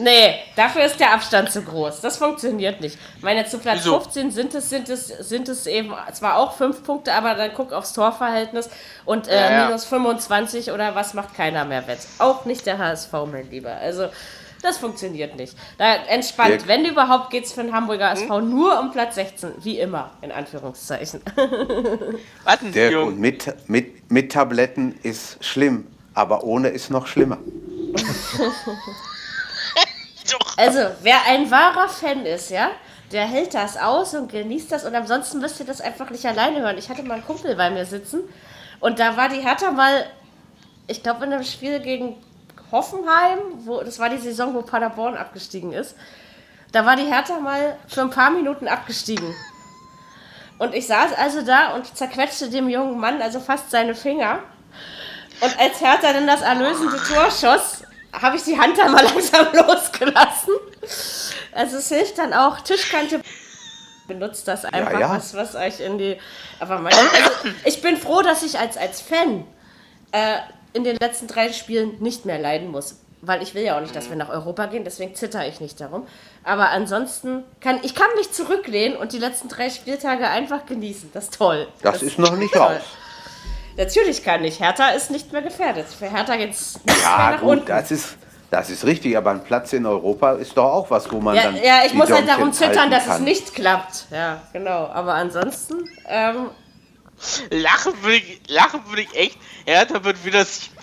Nee, 0.00 0.36
dafür 0.56 0.84
ist 0.84 0.98
der 0.98 1.12
Abstand 1.12 1.52
zu 1.52 1.62
groß. 1.62 2.00
Das 2.00 2.16
funktioniert 2.16 2.80
nicht. 2.80 2.98
Ich 3.16 3.22
meine, 3.22 3.44
zu 3.44 3.58
Platz 3.58 3.80
Wieso? 3.80 4.00
15 4.00 4.30
sind 4.30 4.54
es, 4.54 4.70
sind, 4.70 4.88
es, 4.88 5.08
sind 5.08 5.48
es 5.48 5.66
eben 5.66 5.92
zwar 6.12 6.36
auch 6.38 6.54
fünf 6.54 6.82
Punkte, 6.82 7.12
aber 7.12 7.34
dann 7.34 7.50
guck 7.54 7.72
aufs 7.72 7.92
Torverhältnis 7.92 8.70
und 9.04 9.28
äh, 9.28 9.34
Ja, 9.34 9.50
ja. 9.50 9.66
minus 9.66 9.84
25 9.84 10.72
oder 10.72 10.94
was 10.94 11.12
macht 11.12 11.34
keiner 11.34 11.64
mehr 11.66 11.86
wett. 11.86 11.98
Auch 12.18 12.46
nicht 12.46 12.64
der 12.64 12.78
HSV, 12.78 13.12
mein 13.30 13.50
Lieber. 13.50 13.72
Also, 13.72 14.08
das 14.62 14.78
funktioniert 14.78 15.36
nicht. 15.36 15.54
Da 15.76 15.94
entspannt. 15.94 16.50
Dirk. 16.50 16.66
Wenn 16.68 16.84
überhaupt, 16.86 17.30
geht 17.30 17.44
es 17.44 17.52
für 17.52 17.62
den 17.62 17.72
Hamburger 17.72 18.12
SV 18.12 18.40
nur 18.40 18.78
um 18.80 18.92
Platz 18.92 19.16
16. 19.16 19.52
Wie 19.62 19.78
immer, 19.78 20.10
in 20.22 20.32
Anführungszeichen. 20.32 21.20
Warten 22.44 22.72
Sie, 22.72 22.80
Jungen. 22.86 23.18
mit, 23.20 23.54
mit, 23.68 24.10
mit 24.10 24.32
Tabletten 24.32 24.98
ist 25.02 25.42
schlimm, 25.44 25.86
aber 26.14 26.44
ohne 26.44 26.68
ist 26.68 26.90
noch 26.90 27.06
schlimmer. 27.06 27.38
Also, 30.56 30.80
wer 31.02 31.16
ein 31.26 31.50
wahrer 31.50 31.88
Fan 31.88 32.26
ist, 32.26 32.50
ja, 32.50 32.70
der 33.12 33.26
hält 33.26 33.54
das 33.54 33.76
aus 33.76 34.14
und 34.14 34.30
genießt 34.30 34.70
das 34.70 34.84
und 34.84 34.94
ansonsten 34.94 35.40
müsst 35.40 35.58
ihr 35.60 35.66
das 35.66 35.80
einfach 35.80 36.10
nicht 36.10 36.24
alleine 36.26 36.60
hören. 36.60 36.78
Ich 36.78 36.88
hatte 36.88 37.02
mal 37.02 37.14
einen 37.14 37.26
Kumpel 37.26 37.56
bei 37.56 37.70
mir 37.70 37.84
sitzen 37.84 38.20
und 38.78 38.98
da 38.98 39.16
war 39.16 39.28
die 39.28 39.40
Hertha 39.40 39.70
mal, 39.70 40.06
ich 40.86 41.02
glaube 41.02 41.24
in 41.24 41.32
einem 41.32 41.44
Spiel 41.44 41.80
gegen 41.80 42.16
Hoffenheim, 42.70 43.38
wo, 43.64 43.80
das 43.80 43.98
war 43.98 44.08
die 44.08 44.18
Saison, 44.18 44.54
wo 44.54 44.62
Paderborn 44.62 45.16
abgestiegen 45.16 45.72
ist, 45.72 45.96
da 46.72 46.86
war 46.86 46.94
die 46.94 47.06
Hertha 47.06 47.40
mal 47.40 47.76
für 47.88 48.02
ein 48.02 48.10
paar 48.10 48.30
Minuten 48.30 48.68
abgestiegen. 48.68 49.34
Und 50.58 50.74
ich 50.74 50.86
saß 50.86 51.12
also 51.14 51.42
da 51.42 51.74
und 51.74 51.96
zerquetschte 51.96 52.50
dem 52.50 52.68
jungen 52.68 53.00
Mann 53.00 53.20
also 53.22 53.40
fast 53.40 53.70
seine 53.70 53.94
Finger. 53.94 54.40
Und 55.40 55.58
als 55.58 55.80
Hertha 55.80 56.12
dann 56.12 56.26
das 56.26 56.42
erlösende 56.42 56.98
Tor 56.98 57.30
schoss, 57.30 57.82
habe 58.12 58.36
ich 58.36 58.42
die 58.42 58.58
Hand 58.58 58.78
dann 58.78 58.92
mal 58.92 59.04
langsam 59.14 59.46
losgelassen. 59.52 60.54
Also 61.52 61.76
es 61.78 61.88
hilft 61.88 62.18
dann 62.18 62.32
auch, 62.32 62.60
Tischkante 62.60 63.20
benutzt 64.06 64.48
das 64.48 64.64
einfach, 64.64 64.98
ja. 64.98 65.10
Was, 65.10 65.34
was 65.34 65.54
euch 65.54 65.80
in 65.80 65.98
die. 65.98 66.16
Aber 66.58 66.78
mein, 66.78 66.92
also 66.92 67.54
ich 67.64 67.80
bin 67.80 67.96
froh, 67.96 68.22
dass 68.22 68.42
ich 68.42 68.58
als, 68.58 68.76
als 68.76 69.00
Fan 69.00 69.44
äh, 70.12 70.38
in 70.72 70.84
den 70.84 70.96
letzten 70.96 71.26
drei 71.26 71.52
Spielen 71.52 71.96
nicht 72.00 72.24
mehr 72.24 72.38
leiden 72.38 72.68
muss. 72.68 72.96
Weil 73.22 73.42
ich 73.42 73.54
will 73.54 73.62
ja 73.62 73.76
auch 73.76 73.82
nicht, 73.82 73.94
dass 73.94 74.08
wir 74.08 74.16
nach 74.16 74.30
Europa 74.30 74.66
gehen, 74.66 74.82
deswegen 74.82 75.14
zitter 75.14 75.46
ich 75.46 75.60
nicht 75.60 75.78
darum. 75.78 76.06
Aber 76.42 76.70
ansonsten 76.70 77.44
kann 77.60 77.78
ich 77.82 77.94
kann 77.94 78.08
mich 78.16 78.32
zurücklehnen 78.32 78.96
und 78.96 79.12
die 79.12 79.18
letzten 79.18 79.48
drei 79.48 79.68
Spieltage 79.68 80.26
einfach 80.26 80.64
genießen. 80.64 81.10
Das 81.12 81.24
ist 81.24 81.34
toll. 81.34 81.68
Das 81.82 82.02
ist 82.02 82.18
noch 82.18 82.36
nicht 82.36 82.54
toll. 82.54 82.62
raus. 82.62 82.82
Natürlich 83.76 84.22
kann 84.24 84.44
ich. 84.44 84.60
Hertha 84.60 84.88
ist 84.90 85.10
nicht 85.10 85.32
mehr 85.32 85.42
gefährdet. 85.42 85.86
Für 85.86 86.10
Hertha 86.10 86.36
geht 86.36 86.50
es 86.52 86.74
nicht 86.74 86.86
mehr 86.86 86.96
Ja, 87.02 87.30
nach 87.32 87.40
gut, 87.40 87.50
unten. 87.50 87.66
das 87.66 87.90
ist, 87.90 88.16
das 88.50 88.68
ist 88.70 88.84
richtig, 88.84 89.16
aber 89.16 89.30
ein 89.30 89.42
Platz 89.44 89.72
in 89.72 89.86
Europa 89.86 90.32
ist 90.32 90.56
doch 90.56 90.64
auch 90.72 90.90
was, 90.90 91.10
wo 91.10 91.20
man 91.20 91.36
Ja, 91.36 91.44
dann. 91.44 91.56
ja, 91.56 91.84
ich 91.84 91.92
die 91.92 91.96
muss 91.96 92.10
halt 92.10 92.28
darum 92.28 92.52
zittern, 92.52 92.90
dass 92.90 93.04
es 93.04 93.08
kann. 93.08 93.24
nicht 93.24 93.54
klappt. 93.54 94.06
Ja, 94.10 94.42
genau. 94.52 94.86
Aber 94.88 95.14
ansonsten, 95.14 95.88
ähm, 96.08 96.50
Lachen 97.50 98.02
würde 98.02 98.16
ich, 98.16 98.40
lachen 98.48 98.80
würde 98.88 99.02
ich 99.02 99.14
echt. 99.14 99.38
Hertha 99.66 100.02
wird 100.02 100.24
wieder 100.24 100.44
sieben. 100.44 100.74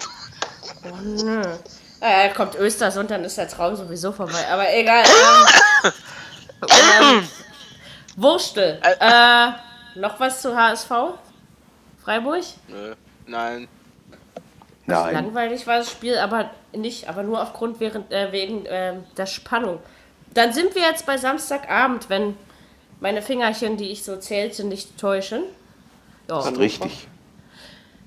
naja, 2.00 2.34
kommt 2.34 2.56
Östersund, 2.56 3.10
dann 3.12 3.24
ist 3.24 3.38
der 3.38 3.48
Traum 3.48 3.76
sowieso 3.76 4.12
vorbei. 4.12 4.46
Aber 4.52 4.72
egal. 4.74 5.04
Ähm, 5.84 5.92
ähm, 7.02 7.28
Wurstel. 8.16 8.80
Äh, 8.84 9.48
noch 10.00 10.20
was 10.20 10.42
zu 10.42 10.56
HSV? 10.56 10.92
Freiburg? 12.08 12.42
Nö, 12.70 12.96
nein. 13.26 13.68
Nein. 14.86 15.14
Langweilig 15.14 15.68
war 15.68 15.80
das 15.80 15.92
Spiel, 15.92 16.18
aber 16.18 16.50
nicht, 16.72 17.10
aber 17.10 17.22
nur 17.24 17.42
aufgrund 17.42 17.82
während, 17.82 18.10
äh, 18.14 18.32
wegen 18.32 18.64
ähm, 18.70 19.04
der 19.18 19.26
Spannung. 19.26 19.80
Dann 20.34 20.54
sind 20.54 20.74
wir 20.74 20.84
jetzt 20.84 21.06
bei 21.06 21.18
Samstagabend, 21.18 22.10
wenn 22.10 22.38
meine 23.02 23.22
Fingerchen, 23.22 23.76
die 23.76 23.92
ich 23.92 24.06
so 24.06 24.16
zählte, 24.16 24.64
nicht 24.64 24.98
täuschen. 24.98 25.44
Ja, 26.30 26.38
Das 26.38 26.48
ist 26.50 26.58
richtig. 26.60 27.08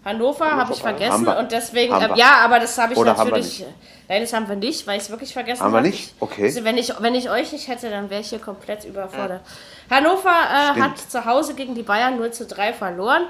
Hannover 0.02 0.50
habe 0.50 0.72
ich 0.72 0.80
vergessen 0.80 1.12
Haben 1.12 1.26
wir. 1.26 1.36
und 1.38 1.52
deswegen, 1.52 1.92
Haben 1.92 2.14
äh, 2.14 2.18
ja, 2.18 2.36
aber 2.42 2.58
das 2.58 2.78
habe 2.78 2.94
ich 2.94 2.98
Oder 2.98 3.10
haben 3.18 3.26
wir 3.30 3.36
natürlich. 3.36 3.66
Nein, 4.08 4.22
das 4.22 4.32
haben 4.32 4.48
wir 4.48 4.56
nicht, 4.56 4.86
weil 4.86 4.96
ich 4.96 5.02
es 5.02 5.10
wirklich 5.10 5.34
vergessen 5.34 5.62
Haben 5.62 5.72
wir 5.72 5.78
habe. 5.80 5.88
nicht? 5.88 6.14
Ich- 6.16 6.22
Okay. 6.22 6.44
Also 6.44 6.64
wenn, 6.64 6.78
ich, 6.78 6.90
wenn 7.00 7.14
ich 7.14 7.28
euch 7.28 7.52
nicht 7.52 7.68
hätte, 7.68 7.90
dann 7.90 8.08
wäre 8.08 8.22
ich 8.22 8.30
hier 8.30 8.38
komplett 8.38 8.86
überfordert. 8.86 9.42
Hannover 9.90 10.30
äh, 10.30 10.80
hat 10.80 10.96
zu 10.98 11.26
Hause 11.26 11.52
gegen 11.54 11.74
die 11.74 11.82
Bayern 11.82 12.16
0 12.16 12.30
zu 12.32 12.46
3 12.46 12.72
verloren. 12.72 13.24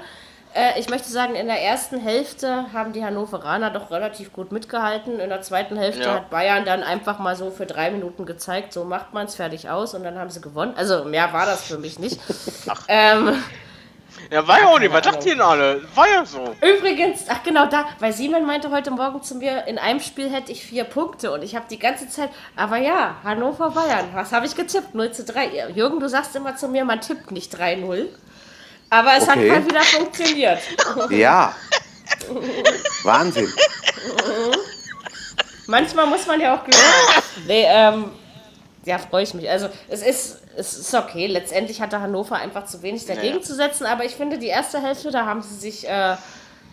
Äh, 0.53 0.79
ich 0.79 0.89
möchte 0.89 1.09
sagen, 1.09 1.35
in 1.35 1.47
der 1.47 1.61
ersten 1.61 1.99
Hälfte 1.99 2.65
haben 2.73 2.91
die 2.93 3.03
Hannoveraner 3.05 3.69
doch 3.69 3.89
relativ 3.89 4.33
gut 4.33 4.51
mitgehalten. 4.51 5.19
In 5.19 5.29
der 5.29 5.41
zweiten 5.41 5.77
Hälfte 5.77 6.03
Ja. 6.03 6.13
hat 6.15 6.29
Bayern 6.29 6.65
dann 6.65 6.83
einfach 6.83 7.19
mal 7.19 7.35
so 7.35 7.51
für 7.51 7.65
drei 7.65 7.89
Minuten 7.91 8.25
gezeigt, 8.25 8.73
so 8.73 8.83
macht 8.83 9.13
man 9.13 9.27
es 9.27 9.35
fertig 9.35 9.69
aus 9.69 9.93
und 9.93 10.03
dann 10.03 10.17
haben 10.19 10.29
sie 10.29 10.41
gewonnen. 10.41 10.73
Also 10.75 11.05
mehr 11.05 11.31
war 11.31 11.45
das 11.45 11.63
für 11.63 11.77
mich 11.77 11.99
nicht. 11.99 12.19
ähm, 12.89 13.41
Ja, 14.29 14.45
war 14.47 14.59
ja 14.59 14.67
auch 14.67 14.79
nicht. 14.79 14.93
Was 14.93 15.01
dachten 15.01 15.25
ihr 15.27 15.33
denn 15.33 15.41
alle? 15.41 15.81
War 15.95 16.07
ja 16.07 16.25
so. 16.25 16.53
Übrigens, 16.61 17.25
ach 17.29 17.41
genau 17.43 17.65
da, 17.65 17.85
weil 17.99 18.11
Simon 18.13 18.45
meinte 18.45 18.69
heute 18.71 18.91
Morgen 18.91 19.23
zu 19.23 19.35
mir, 19.35 19.65
in 19.67 19.77
einem 19.79 19.99
Spiel 19.99 20.29
hätte 20.29 20.51
ich 20.51 20.63
vier 20.65 20.83
Punkte 20.83 21.31
und 21.31 21.43
ich 21.43 21.55
habe 21.55 21.65
die 21.69 21.79
ganze 21.79 22.07
Zeit, 22.09 22.29
aber 22.55 22.77
ja, 22.77 23.15
Hannover 23.23 23.71
Bayern, 23.71 24.09
was 24.13 24.31
habe 24.31 24.45
ich 24.45 24.55
getippt? 24.55 24.93
0 24.95 25.11
zu 25.11 25.23
3. 25.23 25.69
Jürgen, 25.73 25.99
du 25.99 26.07
sagst 26.09 26.35
immer 26.35 26.55
zu 26.55 26.67
mir, 26.67 26.83
man 26.85 26.99
tippt 27.01 27.31
nicht 27.31 27.55
3-0. 27.55 28.07
Aber 28.91 29.15
es 29.17 29.23
Okay. 29.23 29.49
hat 29.51 29.63
mal 29.63 29.65
wieder 29.69 29.81
funktioniert. 29.81 30.59
Ja. 31.09 31.55
Wahnsinn. 33.03 33.51
Manchmal 35.67 36.07
muss 36.07 36.27
man 36.27 36.41
ja 36.41 36.55
auch 36.57 36.63
Glück 36.63 36.75
haben. 36.75 37.23
Nee, 37.47 37.63
ähm, 37.67 38.11
ja, 38.83 38.97
freue 38.97 39.23
ich 39.23 39.33
mich. 39.33 39.49
Also 39.49 39.69
es 39.87 40.01
ist, 40.01 40.41
es 40.57 40.77
ist 40.77 40.93
okay. 40.93 41.27
Letztendlich 41.27 41.79
hatte 41.81 42.01
Hannover 42.01 42.35
einfach 42.35 42.65
zu 42.65 42.81
wenig 42.81 43.05
dagegen 43.05 43.37
Ja. 43.37 43.41
zu 43.41 43.55
setzen, 43.55 43.85
aber 43.85 44.03
ich 44.03 44.13
finde, 44.15 44.37
die 44.37 44.47
erste 44.47 44.81
Hälfte, 44.81 45.11
da 45.11 45.25
haben 45.25 45.41
sie 45.41 45.55
sich 45.55 45.87
äh, 45.87 46.17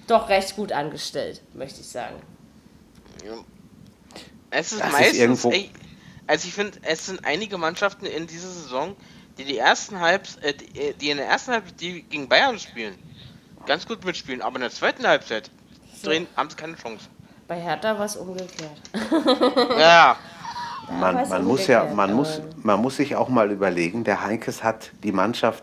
doch 0.08 0.28
recht 0.28 0.56
gut 0.56 0.72
angestellt, 0.72 1.40
möchte 1.54 1.80
ich 1.80 1.88
sagen. 1.88 2.16
Es 4.50 4.72
ist 4.72 4.80
Das 4.80 4.86
ist 4.88 4.92
meistens. 4.92 5.18
irgendwo- 5.18 5.50
ey, 5.52 5.70
also 6.26 6.48
ich 6.48 6.54
finde, 6.54 6.78
es 6.82 7.06
sind 7.06 7.24
einige 7.24 7.58
Mannschaften 7.58 8.06
in 8.06 8.26
dieser 8.26 8.48
Saison, 8.48 8.96
die 9.38 9.44
die 9.44 9.58
ersten 9.58 10.00
Halbs, 10.00 10.36
äh, 10.36 10.52
die, 10.54 10.92
die 10.94 11.10
in 11.10 11.16
der 11.18 11.26
ersten 11.26 11.52
Halbzeit 11.52 11.80
die 11.80 12.02
gegen 12.02 12.28
Bayern 12.28 12.58
spielen, 12.58 12.94
ganz 13.66 13.86
gut 13.86 14.04
mitspielen, 14.04 14.42
aber 14.42 14.56
in 14.56 14.62
der 14.62 14.70
zweiten 14.70 15.06
Halbzeit 15.06 15.50
drehen, 16.02 16.26
haben 16.36 16.50
sie 16.50 16.56
keine 16.56 16.76
Chance. 16.76 17.06
Bei 17.46 17.58
Hertha 17.58 17.98
war 17.98 18.04
es 18.04 18.16
umgekehrt. 18.16 18.80
Ja, 19.78 20.16
Man, 20.90 21.28
man, 21.28 21.44
muss 21.44 21.66
ja, 21.66 21.84
man, 21.84 22.12
muss, 22.14 22.40
man 22.62 22.80
muss 22.80 22.96
sich 22.96 23.14
auch 23.16 23.28
mal 23.28 23.50
überlegen, 23.50 24.04
der 24.04 24.22
Heinkes 24.22 24.62
hat 24.62 24.90
die 25.02 25.12
Mannschaft 25.12 25.62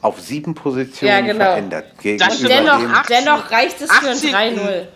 auf 0.00 0.20
sieben 0.20 0.54
Positionen 0.54 1.08
Ja, 1.08 1.20
genau. 1.20 1.44
verändert. 1.44 1.86
Stimmt. 2.00 2.48
Dennoch, 2.48 2.78
dem, 2.78 2.90
Ach, 2.92 3.06
dennoch 3.06 3.50
reicht 3.50 3.80
es 3.80 3.90
für 3.92 4.08
ein 4.08 4.16
18. 4.16 4.34
3-0. 4.34 4.86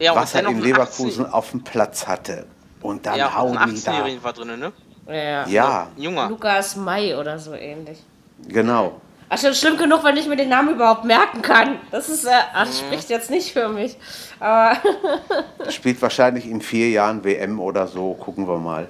ja 0.00 0.14
was 0.14 0.34
er 0.34 0.48
in 0.48 0.60
Leverkusen 0.60 1.24
18 1.24 1.32
auf 1.34 1.50
dem 1.50 1.64
Platz 1.64 2.06
hatte. 2.06 2.46
Und 2.82 3.06
dann 3.06 3.16
ja, 3.16 3.34
hauen 3.34 3.52
die 3.52 3.82
da. 3.82 3.92
18-Jährigen 3.92 4.22
war 4.22 4.32
drin, 4.32 4.58
ne? 4.58 4.72
Ja. 5.10 5.46
Ja, 5.46 5.86
Junger. 5.96 6.28
Lukas 6.28 6.76
May 6.76 7.14
oder 7.14 7.38
so 7.38 7.54
ähnlich. 7.54 7.98
genau. 8.48 9.00
Ach, 9.32 9.38
schon 9.38 9.54
schlimm 9.54 9.76
genug, 9.76 10.02
wenn 10.02 10.16
ich 10.16 10.26
mir 10.26 10.34
den 10.34 10.48
Namen 10.48 10.70
überhaupt 10.74 11.04
merken 11.04 11.40
kann. 11.40 11.78
Das 11.92 12.08
ist, 12.08 12.24
äh, 12.24 12.30
ach, 12.52 12.66
das 12.66 12.80
spricht 12.80 13.10
jetzt 13.10 13.30
nicht 13.30 13.52
für 13.52 13.68
mich. 13.68 13.96
Aber 14.40 14.76
Spielt 15.70 16.02
wahrscheinlich 16.02 16.46
in 16.46 16.60
vier 16.60 16.88
Jahren 16.90 17.22
WM 17.22 17.60
oder 17.60 17.86
so. 17.86 18.14
Gucken 18.14 18.48
wir 18.48 18.58
mal. 18.58 18.88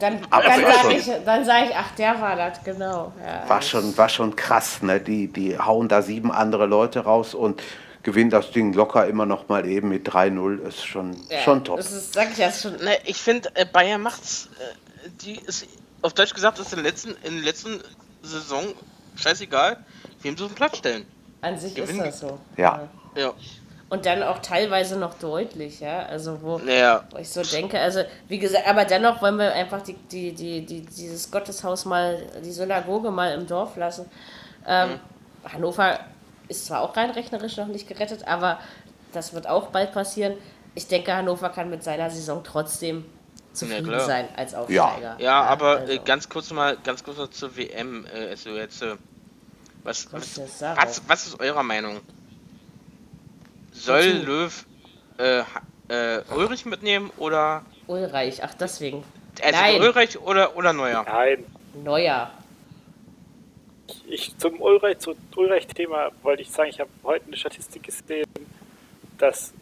dann, 0.00 0.18
Aber 0.28 0.42
dann 0.42 0.62
war 0.64 0.72
sage 0.72 0.94
ich, 0.94 1.10
dann 1.24 1.44
sag 1.44 1.66
ich, 1.66 1.76
ach, 1.76 1.92
der 1.96 2.20
war 2.20 2.34
das, 2.34 2.64
genau. 2.64 3.12
Ja. 3.24 3.48
War 3.48 3.62
schon, 3.62 3.96
war 3.96 4.08
schon 4.08 4.34
krass. 4.34 4.82
Ne? 4.82 4.98
Die, 4.98 5.28
die 5.28 5.56
hauen 5.56 5.86
da 5.86 6.02
sieben 6.02 6.32
andere 6.32 6.66
Leute 6.66 7.04
raus 7.04 7.32
und 7.34 7.62
gewinnen 8.02 8.30
das 8.30 8.50
Ding 8.50 8.72
locker 8.72 9.06
immer 9.06 9.24
noch 9.24 9.48
mal 9.48 9.64
eben 9.68 9.88
mit 9.90 10.08
3-0. 10.08 10.66
Ist 10.66 10.84
schon, 10.84 11.16
Ja, 11.30 11.38
schon 11.42 11.62
top. 11.62 11.76
Das 11.76 11.92
ist, 11.92 12.12
sag 12.12 12.32
ich 12.32 12.38
ja 12.38 12.50
schon. 12.50 12.72
Ne, 12.78 12.98
ich 13.04 13.18
finde, 13.18 13.50
äh, 13.54 13.64
Bayern 13.64 14.00
macht's. 14.02 14.48
Äh, 14.58 14.85
die 15.22 15.36
ist, 15.36 15.66
auf 16.02 16.12
Deutsch 16.14 16.34
gesagt, 16.34 16.58
ist 16.58 16.72
in 16.72 16.82
der 16.82 16.90
letzten, 16.90 17.10
in 17.22 17.36
der 17.36 17.44
letzten 17.44 17.80
Saison 18.22 18.64
scheißegal, 19.16 19.78
wem 20.22 20.36
sie 20.36 20.44
auf 20.44 20.50
den 20.50 20.56
Platz 20.56 20.78
stellen. 20.78 21.06
An 21.40 21.58
sich 21.58 21.76
ist 21.76 21.86
Gewinnen- 21.88 22.04
das 22.04 22.20
so. 22.20 22.38
Ja. 22.56 22.88
Ja. 23.14 23.32
Und 23.88 24.04
dann 24.04 24.22
auch 24.24 24.40
teilweise 24.40 24.98
noch 24.98 25.14
deutlich, 25.14 25.78
ja. 25.80 26.00
Also 26.06 26.42
wo, 26.42 26.58
Ja. 26.58 27.04
wo 27.10 27.18
ich 27.18 27.28
so 27.30 27.42
denke, 27.42 27.78
also 27.78 28.00
wie 28.28 28.38
gesagt, 28.38 28.66
aber 28.66 28.84
dennoch 28.84 29.22
wollen 29.22 29.36
wir 29.38 29.52
einfach 29.52 29.80
die, 29.82 29.94
die, 29.94 30.32
die, 30.32 30.66
die, 30.66 30.80
dieses 30.82 31.30
Gotteshaus 31.30 31.84
mal, 31.84 32.20
die 32.44 32.50
Synagoge 32.50 33.10
mal 33.12 33.32
im 33.32 33.46
Dorf 33.46 33.76
lassen. 33.76 34.06
Ähm, 34.66 34.98
Hannover 35.44 36.00
ist 36.48 36.66
zwar 36.66 36.80
auch 36.82 36.96
rein 36.96 37.10
rechnerisch 37.10 37.56
noch 37.58 37.68
nicht 37.68 37.86
gerettet, 37.86 38.26
aber 38.26 38.58
das 39.12 39.32
wird 39.32 39.46
auch 39.46 39.68
bald 39.68 39.92
passieren. 39.92 40.34
Ich 40.74 40.88
denke, 40.88 41.14
Hannover 41.14 41.48
kann 41.50 41.70
mit 41.70 41.84
seiner 41.84 42.10
Saison 42.10 42.42
trotzdem 42.42 43.04
zufrieden 43.56 43.86
klar. 43.86 44.00
sein 44.00 44.28
als 44.36 44.54
Aufsteiger. 44.54 45.16
Ja, 45.18 45.42
aber 45.42 45.78
also, 45.78 45.92
äh, 45.92 45.98
ganz 46.04 46.28
kurz 46.28 46.50
mal, 46.50 46.76
ganz 46.84 47.02
kurz 47.02 47.18
noch 47.18 47.30
zur 47.30 47.56
WM. 47.56 48.06
Äh, 48.14 48.30
also 48.30 48.50
jetzt, 48.50 48.82
äh, 48.82 48.96
was, 49.82 50.12
Was 50.12 50.38
was, 50.60 51.02
was, 51.06 51.26
ist 51.26 51.40
eurer 51.40 51.62
Meinung? 51.62 52.00
Soll 53.72 54.20
Wozu? 54.20 54.26
Löw 54.26 54.66
äh, 55.18 55.42
äh, 55.88 56.22
Ulrich 56.34 56.66
mitnehmen 56.66 57.10
oder 57.16 57.64
Ulreich, 57.86 58.42
ach 58.42 58.54
deswegen. 58.54 59.04
also 59.40 59.58
Nein. 59.58 59.80
Ulrich 59.80 60.18
oder 60.18 60.56
oder 60.56 60.72
Neuer? 60.72 61.04
Nein, 61.04 61.44
Neuer. 61.84 62.30
ich 64.08 64.36
zum 64.38 64.60
Ulreich, 64.60 64.98
zu 64.98 65.14
Ulreich-Thema 65.36 66.10
wollte 66.22 66.42
ich 66.42 66.50
sagen, 66.50 66.70
ich 66.70 66.80
habe 66.80 66.90
heute 67.04 67.26
eine 67.26 67.36
Statistik 67.36 67.84
gesehen, 67.84 68.26
dass 69.18 69.52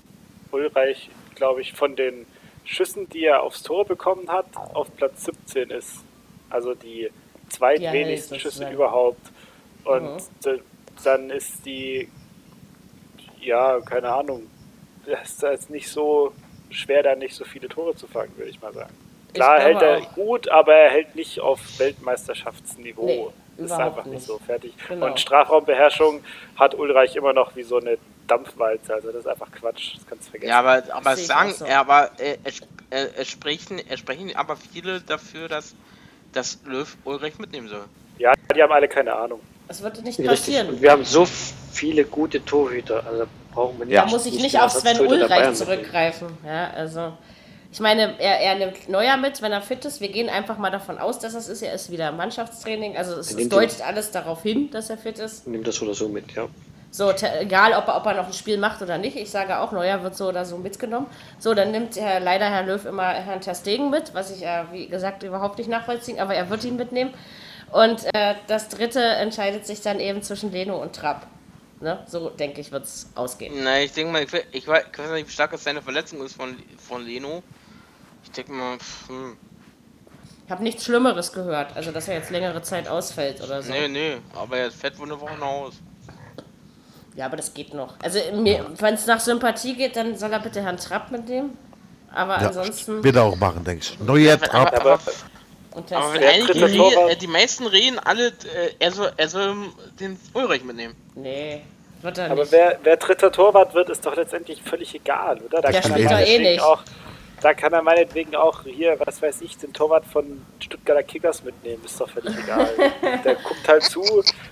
Ulreich, 0.51 1.11
glaube 1.35 1.61
ich, 1.61 1.75
von 1.75 1.97
den 1.97 2.27
Schüssen, 2.65 3.09
die 3.11 3.25
er 3.25 3.43
aufs 3.43 3.63
Tor 3.63 3.85
bekommen 3.85 4.29
hat, 4.31 4.47
auf 4.75 4.95
Platz 4.97 5.25
17 5.25 5.71
ist. 5.71 5.99
Also 6.51 6.75
die 6.75 7.11
zweitwenigsten 7.51 8.35
Ja, 8.37 8.41
Schüsse 8.41 8.69
überhaupt. 8.71 9.21
Und 9.85 10.03
Mhm. 10.45 10.61
dann 11.05 11.31
ist 11.31 11.65
die, 11.67 12.09
ja, 13.41 13.81
keine 13.81 14.09
Ahnung, 14.13 14.49
das 15.07 15.33
ist 15.33 15.43
jetzt 15.43 15.71
nicht 15.71 15.89
so 15.89 16.33
schwer, 16.71 17.03
da 17.03 17.15
nicht 17.15 17.35
so 17.35 17.45
viele 17.45 17.69
Tore 17.69 17.95
zu 17.95 18.07
fangen, 18.07 18.33
würde 18.37 18.51
ich 18.51 18.61
mal 18.63 18.73
sagen. 18.73 18.95
Klar 19.35 19.61
hält 19.61 19.83
er 19.83 19.99
auch. 19.99 20.15
gut, 20.15 20.49
aber 20.49 20.75
er 20.75 20.91
hält 20.91 21.15
nicht 21.17 21.41
auf 21.41 21.61
Weltmeisterschaftsniveau. 21.79 23.05
Nee, 23.07 23.27
ist 23.57 23.67
überhaupt 23.67 23.85
einfach 23.87 24.05
nicht 24.05 24.15
nicht. 24.15 24.27
so 24.27 24.39
fertig. 24.39 24.75
Genau. 24.89 25.07
Und 25.07 25.21
Strafraumbeherrschung 25.21 26.21
hat 26.57 26.75
Ulreich 26.75 27.17
immer 27.17 27.33
noch 27.33 27.55
wie 27.57 27.63
so 27.63 27.79
eine 27.79 27.99
Dampfwalze. 28.27 28.95
Also 28.95 29.09
das 29.09 29.21
ist 29.21 29.27
einfach 29.29 29.51
Quatsch. 29.53 29.97
Das 29.97 30.07
kannst 30.07 30.27
du 30.27 30.31
vergessen. 30.31 30.51
Ja, 30.51 30.59
aber 30.61 30.83
aber 30.93 31.17
sagen, 31.17 31.53
so. 31.53 31.67
ja, 31.67 31.81
aber 31.81 32.11
äh, 32.19 32.39
es, 32.45 32.61
äh, 32.91 33.07
es 33.17 33.29
sprechen 33.29 33.81
es 33.89 34.01
sprechen 34.01 34.35
aber 34.37 34.57
viele 34.57 35.01
dafür, 35.01 35.49
dass 35.49 35.75
dass 36.33 36.59
Löw 36.65 36.97
Ulrich 37.05 37.39
mitnehmen 37.39 37.69
soll. 37.69 37.85
ja, 38.19 38.33
die 38.55 38.63
haben 38.63 38.73
alle 38.73 38.89
keine 38.89 39.15
Ahnung. 39.15 39.41
Das 39.69 39.83
wird 39.83 39.97
nicht 40.03 40.19
Richtig. 40.19 40.27
passieren. 40.27 40.69
Und 40.69 40.83
wir 40.83 40.91
haben 40.91 41.05
so 41.05 41.25
viele 41.25 42.05
gute 42.05 42.45
Torhüter, 42.45 43.05
also 43.07 43.25
brauchen 43.53 43.79
wir 43.79 43.87
nicht. 43.87 43.97
Da 43.97 44.07
muss 44.07 44.27
ich 44.27 44.35
nicht 44.41 44.59
auf 44.61 44.73
Sven 44.73 45.01
Ulreich 45.01 45.55
zurückgreifen. 45.55 46.29
Ja, 46.45 46.71
also 46.71 47.13
Ich 47.75 47.81
meine, 47.81 48.15
er, 48.21 48.39
er 48.39 48.55
nimmt 48.55 48.89
Neuer 48.89 49.17
mit, 49.17 49.43
wenn 49.43 49.51
er 49.51 49.61
fit 49.61 49.85
ist. 49.85 50.01
Wir 50.01 50.09
gehen 50.09 50.29
einfach 50.29 50.59
mal 50.59 50.71
davon 50.71 50.97
aus, 50.97 51.19
dass 51.19 51.35
es 51.35 51.49
ist. 51.49 51.61
Er 51.61 51.75
ist 51.75 51.91
wieder 51.91 52.11
im 52.11 52.17
Mannschaftstraining. 52.17 52.97
Also 52.97 53.15
es, 53.15 53.33
es 53.33 53.49
deutet 53.49 53.83
alles 53.85 54.13
darauf 54.13 54.45
hin, 54.45 54.71
dass 54.71 54.91
er 54.91 54.97
fit 54.97 55.19
ist. 55.19 55.45
Nimmt 55.49 55.67
das 55.67 55.83
oder 55.83 55.93
so 55.93 56.09
mit, 56.09 56.31
ja. 56.37 56.47
So, 56.93 57.11
egal 57.41 57.73
ob 57.73 57.89
er, 57.89 57.97
ob 57.97 58.07
er 58.07 58.15
noch 58.15 58.29
ein 58.29 58.33
Spiel 58.33 58.59
macht 58.59 58.81
oder 58.81 58.97
nicht. 58.97 59.17
Ich 59.17 59.29
sage 59.29 59.59
auch, 59.59 59.73
Neuer 59.73 60.05
wird 60.05 60.17
so 60.17 60.29
oder 60.29 60.45
so 60.45 60.57
mitgenommen. 60.57 61.09
So, 61.41 61.53
dann 61.53 61.73
nimmt 61.73 61.97
Herr, 61.97 62.21
leider 62.21 62.49
Herr 62.49 62.63
Löw 62.63 62.85
immer 62.85 63.09
Herrn 63.09 63.41
Ter 63.41 63.57
Stegen 63.57 63.91
mit, 63.91 64.15
was 64.15 64.31
ich, 64.31 64.45
äh, 64.47 64.63
wie 64.71 64.87
gesagt, 64.87 65.25
überhaupt 65.25 65.59
nicht 65.59 65.69
nachvollziehen, 65.69 66.21
aber 66.21 66.37
er 66.37 66.49
wird 66.51 66.63
ihn 66.63 66.77
mitnehmen. 66.77 67.13
Und 67.73 68.05
äh, 68.15 68.37
das 68.47 68.69
dritte 68.69 69.01
entscheidet 69.03 69.67
sich 69.67 69.81
dann 69.81 69.99
eben 69.99 70.23
zwischen 70.23 70.53
Leno 70.53 70.81
und 70.81 70.95
Trapp. 70.95 71.27
Ne? 71.81 71.99
So, 72.07 72.31
denke 72.31 72.61
ich, 72.61 72.71
wird 72.71 72.85
es 72.85 73.11
ausgehen. 73.17 73.53
Na, 73.65 73.81
ich 73.81 73.91
denke 73.91 74.13
mal, 74.13 74.23
ich, 74.23 74.33
we- 74.33 74.45
ich, 74.53 74.69
weiß, 74.69 74.85
ich 74.93 74.97
weiß 74.97 75.11
nicht, 75.11 75.27
wie 75.27 75.33
stark 75.33 75.53
es 75.55 75.65
seine 75.65 75.83
Verletzung 75.83 76.25
ist 76.25 76.37
von, 76.37 76.57
von 76.79 77.05
Leno. 77.05 77.43
Ich 78.25 78.31
denke 78.33 78.53
mal, 78.53 78.79
pff, 78.79 79.09
hm, 79.09 79.37
Ich 80.47 80.51
habe 80.51 80.63
nichts 80.63 80.85
Schlimmeres 80.85 81.33
gehört, 81.33 81.75
also 81.77 81.91
dass 81.93 82.09
er 82.09 82.15
jetzt 82.17 82.31
längere 82.31 82.61
Zeit 82.63 82.89
ausfällt 82.89 83.41
oder 83.43 83.63
so. 83.63 83.73
nee, 83.73 83.89
nee, 83.89 84.17
aber 84.35 84.59
er 84.59 84.71
fett 84.71 84.99
wohl 84.99 85.07
eine 85.07 85.21
Woche 85.21 85.35
nach 85.39 85.47
Hause. 85.47 85.77
Ja, 87.17 87.27
aber 87.27 87.37
das 87.37 87.55
geht 87.55 87.73
noch. 87.75 87.95
Also, 88.03 88.19
wenn 88.33 88.95
es 88.95 89.07
nach 89.07 89.21
Sympathie 89.21 89.75
geht, 89.77 89.95
dann 89.95 90.19
soll 90.19 90.33
er 90.33 90.41
bitte 90.41 90.61
Herrn 90.63 90.77
Trapp 90.77 91.13
mitnehmen. 91.13 91.57
Aber 92.13 92.41
Ja, 92.41 92.49
ansonsten. 92.49 93.03
wird 93.05 93.15
er 93.17 93.23
auch 93.25 93.37
machen, 93.37 93.63
denke 93.65 93.85
ich. 93.85 94.01
Neuer 94.01 94.41
Trapp. 94.41 94.75
Aber, 94.81 94.93
aber, 94.93 95.01
Und 95.73 95.93
aber 95.93 96.05
das, 96.07 96.15
wenn 96.15 96.21
der 96.21 96.31
einige 96.33 96.77
Torwart- 96.77 97.11
äh, 97.13 97.17
die 97.17 97.27
meisten 97.29 97.67
reden 97.69 97.99
alle, 98.01 98.29
äh, 98.29 98.33
er 98.81 98.91
soll, 98.91 99.13
er 99.17 99.29
soll 99.29 99.55
den 100.01 100.19
Ulrich 100.33 100.65
mitnehmen. 100.65 100.95
nee, 101.15 101.63
wird 102.03 102.19
er 102.19 102.31
Aber 102.33 102.43
nicht. 102.43 102.53
wer, 102.53 102.79
wer 102.83 102.97
dritter 102.97 103.31
Torwart 103.33 103.73
wird, 103.75 103.91
ist 103.91 104.05
doch 104.05 104.15
letztendlich 104.17 104.61
völlig 104.63 104.93
egal, 104.95 105.39
oder? 105.39 105.63
Da 105.63 105.71
Der 105.71 105.81
kann 105.81 105.93
er 105.93 105.97
spielt 105.99 106.11
doch 106.11 106.19
eh 106.19 106.39
nicht. 106.39 106.63
Auch, 106.63 106.83
da 107.45 107.53
kann 107.55 107.73
er 107.73 107.83
meinetwegen 107.83 108.35
auch 108.37 108.63
hier, 108.65 108.97
was 109.05 109.21
weiß 109.21 109.41
ich, 109.43 109.57
den 109.59 109.73
Torwart 109.73 110.07
von 110.07 110.45
Stuttgarter 110.61 111.03
Kickers 111.03 111.43
mitnehmen, 111.45 111.83
ist 111.85 112.01
doch 112.01 112.09
völlig 112.09 112.35
egal. 112.39 112.69
der 113.25 113.35
guckt 113.37 113.69
halt 113.69 113.83
zu. 113.83 114.03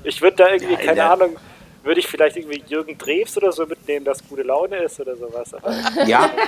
Ich 0.05 0.21
würde 0.21 0.37
da 0.37 0.49
irgendwie, 0.51 0.73
Ja, 0.75 0.79
keine 0.79 0.95
der- 0.97 1.11
Ahnung, 1.13 1.37
würde 1.83 2.01
ich 2.01 2.07
vielleicht 2.07 2.37
irgendwie 2.37 2.63
Jürgen 2.69 2.97
Drews 2.99 3.37
oder 3.39 3.51
so 3.51 3.65
mitnehmen, 3.67 4.05
dass 4.05 4.19
gute 4.29 4.43
Laune 4.43 4.77
ist 4.77 5.01
oder 5.01 5.17
sowas. 5.17 5.53
Aber 5.55 5.73
Ja. 6.07 6.31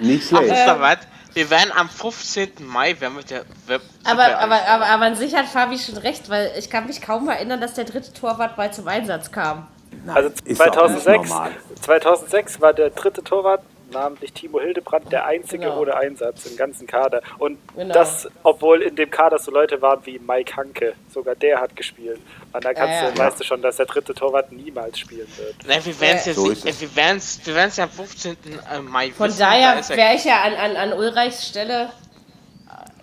Nicht 0.00 0.28
schlecht. 0.28 0.50
was? 0.50 0.98
Wir 1.34 1.50
werden 1.50 1.70
am 1.76 1.88
15. 1.88 2.52
Mai, 2.66 2.98
werden 2.98 3.16
wir 3.16 3.22
der 3.24 3.44
Web 3.66 3.82
Aber, 4.04 4.38
aber, 4.38 4.66
aber, 4.66 4.86
aber 4.86 5.04
an 5.04 5.16
sich 5.16 5.34
hat 5.34 5.46
Fabi 5.46 5.78
schon 5.78 5.98
recht, 5.98 6.30
weil 6.30 6.52
ich 6.58 6.70
kann 6.70 6.86
mich 6.86 7.02
kaum 7.02 7.28
erinnern, 7.28 7.60
dass 7.60 7.74
der 7.74 7.84
dritte 7.84 8.12
Torwart 8.14 8.56
mal 8.56 8.72
zum 8.72 8.88
Einsatz 8.88 9.30
kam. 9.30 9.66
Also 10.06 10.30
ist 10.44 10.60
doch 10.60 10.66
2006, 10.72 11.28
normal. 11.28 11.50
2006 11.82 12.60
war 12.60 12.72
der 12.72 12.90
dritte 12.90 13.22
Torwart, 13.22 13.60
namentlich 13.92 14.32
Timo 14.32 14.60
Hildebrand, 14.60 15.10
der 15.12 15.24
einzige 15.26 15.64
Genau. 15.64 15.80
ohne 15.80 15.96
Einsatz 15.96 16.46
im 16.46 16.56
ganzen 16.56 16.86
Kader. 16.86 17.22
Und 17.38 17.58
Genau. 17.76 17.94
das, 17.94 18.28
obwohl 18.42 18.82
in 18.82 18.96
dem 18.96 19.10
Kader 19.10 19.38
so 19.38 19.50
Leute 19.50 19.80
waren 19.82 20.00
wie 20.04 20.18
Mike 20.18 20.56
Hanke, 20.56 20.94
sogar 21.12 21.34
der 21.34 21.60
hat 21.60 21.74
gespielt. 21.76 22.20
Und 22.52 22.64
da 22.64 22.72
kannst 22.74 22.94
Ja, 22.94 23.04
ja. 23.04 23.10
du, 23.10 23.18
weißt 23.18 23.40
du 23.40 23.44
schon, 23.44 23.62
dass 23.62 23.76
der 23.76 23.86
dritte 23.86 24.14
Torwart 24.14 24.50
niemals 24.52 24.98
spielen 24.98 25.28
wird. 25.36 25.54
Nein, 25.66 25.80
wir 25.84 26.00
werden 26.00 26.16
es 26.16 26.26
jetzt 26.26 26.36
so 26.36 26.44
wir 26.48 26.96
werden 26.96 27.16
es 27.18 27.40
wir 27.46 27.54
werden's 27.54 27.76
ja 27.76 27.84
am 27.84 27.90
15. 27.90 28.36
äh, 28.72 28.80
Mai 28.80 29.10
Von 29.12 29.28
wissen, 29.28 29.38
da 29.38 29.50
daher 29.50 29.74
er- 29.76 29.96
wäre 29.96 30.14
ich 30.14 30.24
ja 30.24 30.42
an, 30.42 30.54
an, 30.54 30.76
an 30.76 30.92
Ulreichs 30.98 31.46
Stelle 31.48 31.90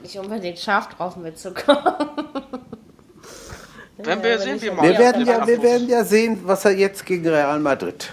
nicht 0.02 0.18
unbedingt 0.18 0.60
scharf 0.60 0.90
drauf 0.90 1.16
mitzukommen. 1.16 1.82
Werden 3.98 4.24
wir 4.24 4.32
Ja, 4.32 4.38
sehen, 4.40 4.76
morgen. 4.76 4.90
Wir 4.90 4.98
werden, 4.98 5.26
ja, 5.26 5.38
Ja, 5.40 5.48
wir 5.48 5.64
werden 5.64 5.88
ja 5.88 6.04
sehen, 6.04 6.42
was 6.44 6.66
er 6.66 6.72
jetzt 6.72 7.06
gegen 7.06 7.28
Real 7.28 7.60
Madrid. 7.60 8.12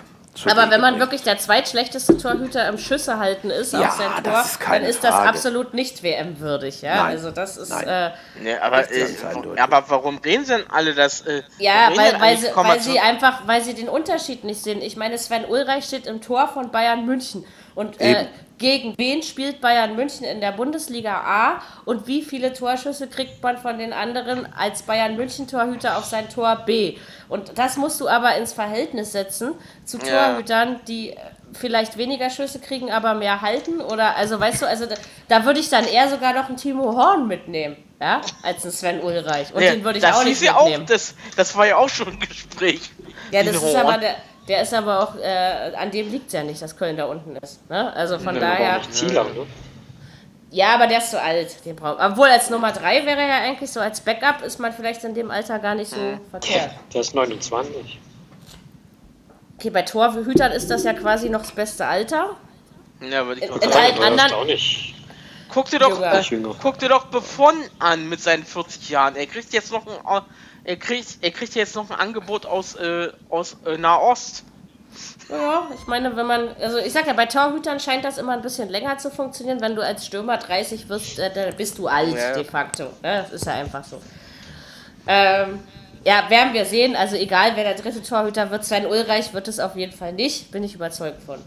Aber 0.49 0.71
wenn 0.71 0.81
man 0.81 0.99
wirklich 0.99 1.23
der 1.23 1.39
zweitschlechteste 1.39 2.17
Torhüter 2.17 2.69
im 2.69 2.79
Schüsse 2.79 3.19
halten 3.19 3.51
ist 3.51 3.73
Ja, 3.73 3.89
auf 3.89 3.91
sein 3.97 4.25
Tor, 4.25 4.41
ist 4.41 4.59
dann 4.69 4.83
ist 4.85 5.05
das 5.05 5.15
Frage. 5.15 5.29
absolut 5.29 5.75
nicht 5.75 6.03
WM-würdig. 6.03 6.83
Ja? 6.83 6.97
Nein. 6.97 7.07
Also 7.13 7.31
das 7.31 7.57
ist 7.57 7.71
Nein. 7.71 7.87
äh, 7.89 8.11
Nee, 8.41 8.57
aber, 8.57 8.91
äh, 8.91 9.07
aber 9.59 9.85
warum 9.89 10.19
reden 10.19 10.45
sie 10.45 10.55
denn 10.57 10.71
alle 10.71 10.95
das? 10.95 11.23
Äh, 11.23 11.43
Ja, 11.59 11.91
weil, 11.95 12.21
weil, 12.21 12.37
sie, 12.39 12.49
weil 12.55 12.81
sie 12.81 13.01
einfach, 13.01 13.47
weil 13.47 13.63
sie 13.63 13.75
den 13.75 13.89
Unterschied 13.89 14.45
nicht 14.45 14.63
sehen. 14.63 14.81
Ich 14.83 14.97
meine, 14.97 15.19
Sven 15.19 15.45
Ulreich 15.45 15.85
steht 15.85 16.07
im 16.07 16.21
Tor 16.21 16.49
von 16.49 16.71
Bayern 16.71 17.05
München. 17.07 17.45
Und 17.81 17.99
äh, 17.99 18.27
gegen 18.59 18.93
wen 18.99 19.23
spielt 19.23 19.63
Bayern 19.63 19.97
München 19.97 20.25
in 20.27 20.43
der 20.43 20.53
Bundesliga 20.53 21.15
A? 21.25 21.63
Und 21.87 22.07
wie 22.07 22.21
viele 22.23 22.53
Torschüsse 22.53 23.09
kriegt 23.09 23.43
man 23.43 23.57
von 23.57 23.79
den 23.79 23.95
anderen 23.95 24.47
als 24.53 24.83
Bayern 24.83 25.17
München 25.17 25.49
Torhüter 25.49 25.97
auf 25.97 26.05
sein 26.05 26.29
Tor 26.29 26.57
B? 26.67 26.99
Und 27.31 27.57
das 27.59 27.79
musst 27.79 27.99
du 28.03 28.07
aber 28.07 28.37
ins 28.37 28.53
Verhältnis 28.53 29.13
setzen 29.13 29.55
zu 29.87 29.97
Ja. 29.99 30.33
Torhütern, 30.33 30.79
die 30.89 31.13
äh, 31.13 31.17
vielleicht 31.55 31.97
weniger 31.97 32.29
Schüsse 32.29 32.59
kriegen, 32.59 32.91
aber 32.93 33.15
mehr 33.15 33.41
halten. 33.41 33.81
Oder 33.81 34.15
also 34.15 34.39
weißt 34.39 34.61
du, 34.61 34.67
also 34.69 34.85
da, 34.85 34.97
da 35.29 35.45
würde 35.47 35.59
ich 35.61 35.71
dann 35.71 35.87
eher 35.87 36.11
sogar 36.11 36.35
noch 36.35 36.49
einen 36.49 36.59
Timo 36.59 36.95
Horn 36.95 37.27
mitnehmen, 37.29 37.79
ja, 37.99 38.21
als 38.43 38.63
einen 38.65 38.73
Sven 38.73 39.01
Ulreich. 39.01 39.55
Und 39.55 39.63
Ja, 39.63 39.71
den 39.73 39.85
würde 39.85 40.01
ich 40.01 40.05
das 40.05 40.17
auch 40.19 40.25
nicht 40.25 40.43
ja 40.43 40.53
mitnehmen. 40.53 40.83
auch, 40.83 40.87
das, 40.87 41.15
das 41.35 41.57
war 41.57 41.67
ja 41.67 41.77
auch 41.79 41.89
schon 41.89 42.09
ein 42.09 42.21
Gespräch. 42.21 42.91
Ja, 43.31 43.43
das 43.43 43.57
ist 43.57 43.63
Horn. 43.63 43.77
aber 43.77 43.97
der, 43.97 44.17
der 44.51 44.63
ist 44.63 44.75
aber 44.75 45.01
auch, 45.01 45.15
äh, 45.17 45.73
an 45.77 45.91
dem 45.93 46.11
liegt 46.11 46.27
es 46.27 46.33
ja 46.33 46.43
nicht, 46.43 46.61
dass 46.61 46.77
Köln 46.77 46.97
da 46.97 47.05
unten 47.07 47.37
ist. 47.37 47.69
Ne? 47.71 47.93
Also 47.95 48.19
von 48.19 48.31
aber 48.37 48.41
daher. 48.41 48.73
auch 48.77 48.79
nicht 48.81 48.95
Zieler, 48.95 49.25
ne? 49.25 49.47
Ja, 50.51 50.75
aber 50.75 50.89
der 50.89 50.99
ist 50.99 51.13
zu 51.13 51.23
alt. 51.23 51.65
Den 51.65 51.77
braucht. 51.77 52.01
Obwohl 52.03 52.27
als 52.27 52.51
Nummer 52.51 52.73
3 52.73 53.07
wäre 53.07 53.21
er 53.21 53.29
ja 53.29 53.39
eigentlich 53.43 53.71
so, 53.71 53.79
als 53.79 54.01
Backup 54.01 54.43
ist 54.43 54.59
man 54.59 54.73
vielleicht 54.73 55.05
in 55.05 55.15
dem 55.15 55.31
Alter 55.31 55.61
gar 55.61 55.77
nicht 55.77 55.91
so 55.93 56.19
verkehrt. 56.31 56.71
Der 56.93 57.01
ist 57.03 57.15
29. 57.15 58.01
Okay, 59.57 59.71
bei 59.71 59.83
Torhütern 59.83 60.51
ist 60.51 60.69
das 60.69 60.83
ja 60.83 60.93
quasi 60.95 61.29
noch 61.31 61.43
das 61.43 61.53
beste 61.53 61.87
Alter. 61.87 62.37
Ja, 63.09 63.25
würde 63.27 63.45
ich 63.45 63.49
In- 63.49 63.61
in 63.63 63.73
allen 63.73 64.03
anderen- 64.03 64.33
auch 64.33 64.45
nicht. 64.45 64.95
Guck 65.51 65.71
dir 65.71 65.79
doch, 65.79 66.01
äh, 66.03 66.23
guck 66.63 66.79
dir 66.79 66.89
doch 66.89 67.07
Buffon 67.07 67.55
an 67.79 68.09
mit 68.09 68.21
seinen 68.21 68.45
40 68.45 68.89
Jahren. 68.89 69.17
Er 69.17 69.27
kriegt 69.27 69.53
jetzt 69.53 69.71
noch 69.73 69.87
ein, 69.87 70.23
er 70.71 70.77
kriegt, 70.77 71.19
er 71.21 71.31
kriegt 71.33 71.55
jetzt 71.57 71.75
noch 71.75 71.91
ein 71.91 71.99
Angebot 71.99 72.47
aus, 72.47 72.77
äh, 72.77 73.09
aus 73.29 73.57
äh, 73.67 73.77
Nahost. 73.77 74.45
Ja, 75.29 75.69
ich 75.75 75.87
meine, 75.87 76.15
wenn 76.17 76.27
man, 76.27 76.49
also 76.61 76.79
ich 76.79 76.93
sag 76.93 77.07
ja, 77.07 77.13
bei 77.13 77.27
Torhütern 77.27 77.79
scheint 77.81 78.05
das 78.05 78.19
immer 78.19 78.33
ein 78.35 78.43
bisschen 78.43 78.69
länger 78.69 78.99
zu 78.99 79.11
funktionieren. 79.11 79.61
Wenn 79.61 79.75
du 79.77 79.85
als 79.85 80.07
Stürmer 80.07 80.37
30 80.39 80.89
wirst, 80.89 81.19
äh, 81.19 81.33
dann 81.33 81.57
bist 81.57 81.79
du 81.79 81.87
alt 81.89 82.15
Ja. 82.15 82.33
de 82.35 82.45
facto. 82.45 82.85
Ne? 83.03 83.23
Das 83.23 83.33
ist 83.33 83.47
ja 83.47 83.55
einfach 83.55 83.85
so. 83.85 84.01
Ähm, 85.07 85.61
ja, 86.05 86.25
werden 86.29 86.53
wir 86.53 86.65
sehen. 86.65 86.97
Also 86.97 87.17
egal, 87.17 87.53
wer 87.57 87.65
der 87.65 87.75
dritte 87.75 88.03
Torhüter 88.03 88.51
wird, 88.51 88.65
Sven 88.65 88.87
Ulreich 88.87 89.33
wird 89.35 89.49
es 89.49 89.61
auf 89.61 89.77
jeden 89.77 89.93
Fall 89.93 90.13
nicht. 90.13 90.51
Bin 90.51 90.63
ich 90.65 90.75
überzeugt 90.75 91.23
von. 91.25 91.39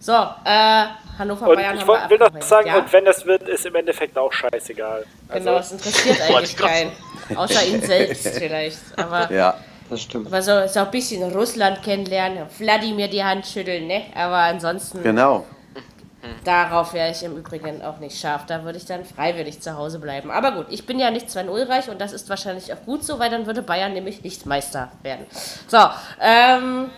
So, 0.00 0.12
äh, 0.12 0.84
Hannover 1.18 1.48
Und 1.48 1.56
Bayern 1.56 1.74
ich 1.74 1.80
haben 1.80 1.88
wollt- 1.88 2.02
wir 2.08 2.20
will 2.20 2.28
noch 2.30 2.42
sagen, 2.42 2.68
ja? 2.68 2.78
und 2.78 2.92
wenn 2.92 3.04
das 3.04 3.26
wird, 3.26 3.42
ist 3.48 3.66
im 3.66 3.74
Endeffekt 3.74 4.16
auch 4.16 4.32
scheißegal. 4.32 5.04
Genau, 5.32 5.34
Also, 5.34 5.50
das 5.50 5.72
interessiert 5.72 6.20
eigentlich 6.28 6.56
keinen. 6.56 6.92
Außer 7.34 7.66
ihn 7.66 7.82
selbst 7.82 8.28
vielleicht. 8.28 8.78
Aber, 8.96 9.30
Ja. 9.32 9.54
Das 9.90 10.02
stimmt. 10.02 10.26
aber 10.26 10.42
so, 10.42 10.66
so 10.66 10.80
ein 10.80 10.90
bisschen 10.90 11.22
Russland 11.32 11.82
kennenlernen, 11.82 12.44
Wladimir 12.58 13.08
die 13.08 13.24
Hand 13.24 13.46
schütteln, 13.46 13.86
ne? 13.86 14.02
Aber 14.14 14.36
ansonsten. 14.36 15.02
Genau. 15.02 15.46
Darauf 16.44 16.92
wäre 16.94 17.10
ich 17.10 17.22
im 17.22 17.36
Übrigen 17.36 17.80
auch 17.82 17.98
nicht 17.98 18.18
scharf. 18.18 18.44
Da 18.46 18.64
würde 18.64 18.76
ich 18.76 18.84
dann 18.84 19.04
freiwillig 19.04 19.60
zu 19.60 19.76
Hause 19.76 19.98
bleiben. 19.98 20.30
Aber 20.30 20.52
gut, 20.52 20.66
ich 20.68 20.84
bin 20.84 20.98
ja 20.98 21.10
nicht 21.10 21.30
Sven 21.30 21.48
Ulreich 21.48 21.88
und 21.88 22.00
das 22.00 22.12
ist 22.12 22.28
wahrscheinlich 22.28 22.72
auch 22.72 22.82
gut 22.84 23.04
so, 23.04 23.18
weil 23.18 23.30
dann 23.30 23.46
würde 23.46 23.62
Bayern 23.62 23.92
nämlich 23.92 24.22
nicht 24.22 24.44
Meister 24.44 24.90
werden. 25.02 25.26
So, 25.68 25.78
ähm, 26.20 26.90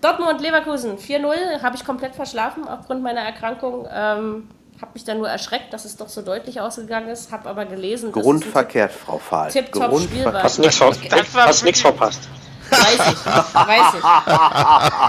Dortmund 0.00 0.40
Leverkusen 0.40 0.96
4-0 0.96 1.60
habe 1.62 1.76
ich 1.76 1.84
komplett 1.84 2.14
verschlafen 2.14 2.66
aufgrund 2.66 3.02
meiner 3.02 3.20
Erkrankung. 3.20 3.86
Ähm, 3.92 4.48
habe 4.80 4.92
mich 4.94 5.04
dann 5.04 5.18
nur 5.18 5.28
erschreckt, 5.28 5.72
dass 5.72 5.84
es 5.84 5.96
doch 5.96 6.08
so 6.08 6.22
deutlich 6.22 6.60
ausgegangen 6.60 7.08
ist. 7.08 7.30
Habe 7.32 7.48
aber 7.48 7.66
gelesen, 7.66 8.12
dass 8.12 8.22
Grundverkehrt, 8.22 8.92
Frau 8.92 9.18
Fahl. 9.18 9.50
Ver 9.50 9.62
Das 11.10 11.34
war 11.34 11.46
hast 11.46 11.64
nichts 11.64 11.80
verpasst. 11.80 12.20
Weiß 12.70 12.94
ich, 12.94 13.26
weiß 13.26 13.94
ich. 13.94 14.04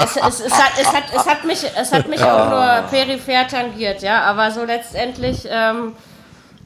Es, 0.03 0.39
es, 0.39 0.45
es, 0.47 0.53
hat, 0.53 0.71
es, 0.79 0.87
hat, 0.87 1.03
es 1.15 1.25
hat 1.25 1.43
mich, 1.45 1.63
es 1.63 1.91
hat 1.91 2.07
mich 2.07 2.21
auch 2.23 2.49
nur 2.49 2.89
peripher 2.89 3.47
tangiert, 3.47 4.01
ja. 4.01 4.23
Aber 4.23 4.51
so 4.51 4.63
letztendlich, 4.63 5.47
ähm, 5.47 5.93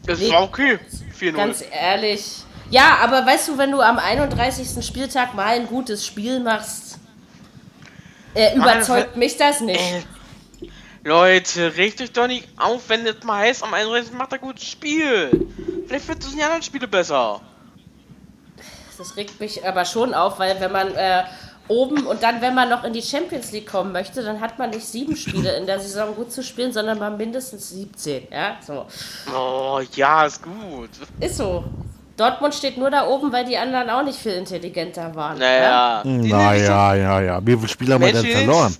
Das 0.05 0.21
war 0.31 0.43
okay. 0.43 0.79
4-0. 1.19 1.31
ganz 1.33 1.63
ehrlich. 1.69 2.43
Ja, 2.69 2.97
aber 3.03 3.25
weißt 3.25 3.49
du, 3.49 3.57
wenn 3.57 3.71
du 3.71 3.81
am 3.81 3.99
31. 3.99 4.85
Spieltag 4.85 5.33
mal 5.33 5.47
ein 5.47 5.67
gutes 5.67 6.05
Spiel 6.05 6.39
machst, 6.39 6.97
äh, 8.33 8.55
überzeugt 8.55 9.15
mich 9.17 9.37
das 9.37 9.61
nicht. 9.61 10.07
Leute, 11.05 11.77
regt 11.77 12.01
euch 12.01 12.11
doch 12.11 12.25
nicht 12.25 12.47
auf, 12.57 12.89
wenn 12.89 13.05
es 13.05 13.23
mal 13.23 13.45
heißt, 13.45 13.63
am 13.63 13.75
31. 13.75 14.13
macht 14.13 14.31
er 14.31 14.39
gutes 14.39 14.65
Spiel. 14.65 15.47
Vielleicht 15.85 16.07
wird 16.07 16.23
es 16.23 16.31
in 16.31 16.37
den 16.37 16.45
anderen 16.45 16.63
Spiele 16.63 16.87
besser. 16.87 17.41
Das 18.97 19.15
regt 19.15 19.39
mich 19.39 19.63
aber 19.63 19.85
schon 19.85 20.15
auf, 20.15 20.39
weil 20.39 20.59
wenn 20.59 20.71
man 20.71 20.95
äh, 20.95 21.23
oben 21.67 22.07
und 22.07 22.23
dann, 22.23 22.41
wenn 22.41 22.55
man 22.55 22.69
noch 22.69 22.83
in 22.83 22.91
die 22.91 23.03
Champions 23.03 23.51
League 23.51 23.69
kommen 23.69 23.91
möchte, 23.91 24.23
dann 24.23 24.41
hat 24.41 24.57
man 24.57 24.71
nicht 24.71 24.83
sieben 24.83 25.15
Spiele 25.15 25.55
in 25.57 25.67
der 25.67 25.79
Saison 25.79 26.15
gut 26.15 26.31
zu 26.31 26.41
spielen, 26.41 26.73
sondern 26.73 26.97
mal 26.97 27.11
mindestens 27.11 27.69
17. 27.69 28.29
Ja, 28.31 28.57
so. 28.65 28.87
Oh, 29.31 29.81
ja, 29.93 30.25
ist 30.25 30.41
gut. 30.41 30.89
Ist 31.19 31.37
so. 31.37 31.65
Dortmund 32.17 32.55
steht 32.55 32.77
nur 32.77 32.89
da 32.89 33.07
oben, 33.07 33.31
weil 33.31 33.45
die 33.45 33.57
anderen 33.57 33.91
auch 33.91 34.03
nicht 34.03 34.17
viel 34.17 34.31
intelligenter 34.31 35.13
waren. 35.13 35.39
Ja? 35.39 36.01
Naja. 36.01 36.01
nehmen 36.03 36.23
sich 36.23 36.31
Naja, 36.31 36.95
ja, 36.95 37.21
ja. 37.21 37.45
Wie 37.45 37.55
viele 37.55 37.67
Spiele 37.67 37.93
haben 37.93 38.05
wir 38.05 38.11
denn 38.11 38.25
verloren? 38.25 38.75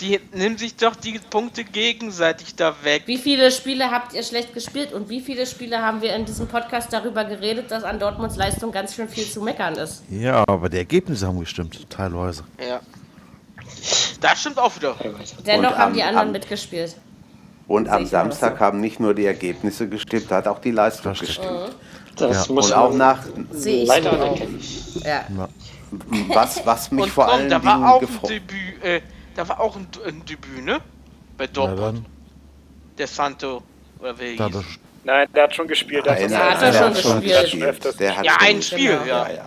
Die 0.00 0.18
nehmen 0.32 0.56
sich 0.58 0.74
doch 0.76 0.96
die 0.96 1.18
Punkte 1.30 1.64
gegenseitig 1.64 2.54
da 2.56 2.74
weg. 2.82 3.02
Wie 3.06 3.18
viele 3.18 3.50
Spiele 3.50 3.90
habt 3.90 4.14
ihr 4.14 4.22
schlecht 4.22 4.54
gespielt 4.54 4.92
und 4.92 5.08
wie 5.08 5.20
viele 5.20 5.46
Spiele 5.46 5.80
haben 5.82 6.00
wir 6.02 6.14
in 6.14 6.24
diesem 6.24 6.48
Podcast 6.48 6.92
darüber 6.92 7.24
geredet, 7.24 7.70
dass 7.70 7.84
an 7.84 7.98
Dortmunds 7.98 8.36
Leistung 8.36 8.72
ganz 8.72 8.94
schön 8.94 9.08
viel 9.08 9.24
zu 9.24 9.42
meckern 9.42 9.74
ist? 9.74 10.02
Ja, 10.10 10.44
aber 10.48 10.68
die 10.68 10.78
Ergebnisse 10.78 11.26
haben 11.26 11.38
gestimmt, 11.40 11.86
teilweise. 11.90 12.42
Ja. 12.58 12.80
Das 14.20 14.40
stimmt 14.40 14.58
auch 14.58 14.74
wieder. 14.76 14.94
Dennoch 15.46 15.70
Und 15.72 15.76
haben 15.78 15.90
am- 15.90 15.94
die 15.94 16.02
anderen 16.02 16.28
am- 16.28 16.32
mitgespielt. 16.32 16.96
Und 17.68 17.88
am 17.88 18.06
Samstag 18.06 18.54
so. 18.58 18.60
haben 18.64 18.80
nicht 18.80 18.98
nur 18.98 19.14
die 19.14 19.24
Ergebnisse 19.24 19.88
gestimmt, 19.88 20.30
hat 20.30 20.48
auch 20.48 20.58
die 20.58 20.72
Leistung 20.72 21.12
gestimmt. 21.14 21.48
Das 22.16 22.48
muss 22.48 22.66
Und 22.66 22.72
auch 22.76 22.88
man 22.90 22.98
nach, 22.98 23.18
Sehe 23.52 23.82
ich 23.82 23.88
leider 23.88 24.12
anerkennen. 24.12 24.60
Ja. 25.04 25.24
was, 26.28 26.64
was 26.66 26.90
mich 26.90 27.04
Und 27.04 27.10
vor 27.10 27.26
komm, 27.26 27.34
allen 27.34 27.48
da 27.50 27.64
war 27.64 27.74
Dingen 27.76 27.84
auch 27.86 27.94
ein 27.94 28.06
gefreut 28.06 28.30
Debüt, 28.30 28.84
äh, 28.84 29.00
da 29.34 29.48
war 29.48 29.60
auch 29.60 29.76
ein, 29.76 29.86
ein 30.06 30.24
Debüt, 30.24 30.64
ne? 30.64 30.80
Bei 31.36 31.46
Dortmund. 31.46 32.04
Der 32.98 33.06
Santo. 33.06 33.62
Oder 33.98 34.18
wer 34.18 34.36
da, 34.36 34.46
hieß. 34.48 34.56
Nein, 35.04 35.26
der 35.34 35.44
hat 35.44 35.54
schon 35.54 35.66
gespielt. 35.66 36.06
Der 36.06 36.12
hat 36.14 36.20
Nein, 36.20 36.30
Ja, 36.30 36.38
hat 36.50 36.62
er 36.62 36.70
der 36.90 36.94
schon 36.94 37.20
gespielt. 37.22 37.62
Öfters 37.64 37.96
Der 37.96 38.16
hat 38.16 38.24
Ja, 38.24 38.32
schon 38.32 38.46
ein 38.48 38.56
gespielt. 38.56 38.80
Spiel, 38.80 38.98
Genau. 38.98 39.06
ja. 39.06 39.28
Ja, 39.28 39.34
ja. 39.34 39.44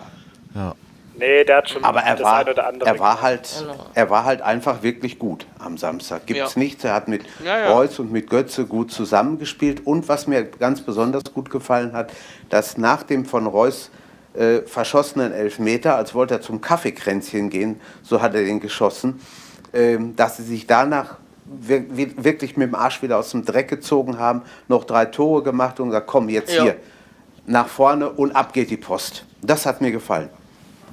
ja. 0.54 0.74
Nee, 1.18 1.44
der 1.44 1.56
hat 1.56 1.70
schon 1.70 1.82
Aber 1.82 2.00
er 2.02 2.14
das 2.14 2.24
war, 2.24 2.36
ein 2.40 2.48
oder 2.48 2.66
andere. 2.66 2.90
er 2.90 2.98
war 2.98 3.22
halt, 3.22 3.48
Genau. 3.58 3.86
er 3.94 4.10
war 4.10 4.24
halt 4.26 4.42
einfach 4.42 4.82
wirklich 4.82 5.18
gut 5.18 5.46
am 5.58 5.78
Samstag. 5.78 6.26
Gibt's 6.26 6.54
Ja. 6.56 6.58
nichts. 6.60 6.84
Er 6.84 6.92
hat 6.92 7.08
mit 7.08 7.22
Ja, 7.42 7.58
ja. 7.58 7.72
Reus 7.72 7.98
und 7.98 8.12
mit 8.12 8.28
Götze 8.28 8.66
gut 8.66 8.92
zusammengespielt. 8.92 9.86
Und 9.86 10.08
was 10.08 10.26
mir 10.26 10.44
ganz 10.44 10.82
besonders 10.82 11.22
gut 11.32 11.48
gefallen 11.48 11.94
hat, 11.94 12.12
dass 12.50 12.76
nach 12.76 13.02
dem 13.02 13.24
von 13.24 13.46
Reus 13.46 13.90
äh, 14.34 14.60
verschossenen 14.66 15.32
Elfmeter, 15.32 15.96
als 15.96 16.12
wollte 16.12 16.34
er 16.34 16.40
zum 16.42 16.60
Kaffeekränzchen 16.60 17.48
gehen, 17.48 17.80
so 18.02 18.20
hat 18.20 18.34
er 18.34 18.44
den 18.44 18.60
geschossen, 18.60 19.18
dass 20.16 20.36
sie 20.38 20.42
sich 20.44 20.66
danach 20.66 21.16
wir, 21.48 21.96
wir, 21.96 22.24
wirklich 22.24 22.56
mit 22.56 22.68
dem 22.68 22.74
Arsch 22.74 23.02
wieder 23.02 23.18
aus 23.18 23.30
dem 23.30 23.44
Dreck 23.44 23.68
gezogen 23.68 24.18
haben, 24.18 24.42
noch 24.66 24.82
drei 24.84 25.04
Tore 25.04 25.42
gemacht 25.44 25.78
und 25.78 25.90
gesagt, 25.90 26.08
komm 26.08 26.28
jetzt 26.28 26.52
Ja. 26.52 26.62
hier 26.64 26.76
nach 27.46 27.68
vorne 27.68 28.10
und 28.10 28.34
ab 28.34 28.52
geht 28.52 28.68
die 28.70 28.76
Post. 28.76 29.24
Das 29.42 29.64
hat 29.64 29.80
mir 29.80 29.92
gefallen. 29.92 30.28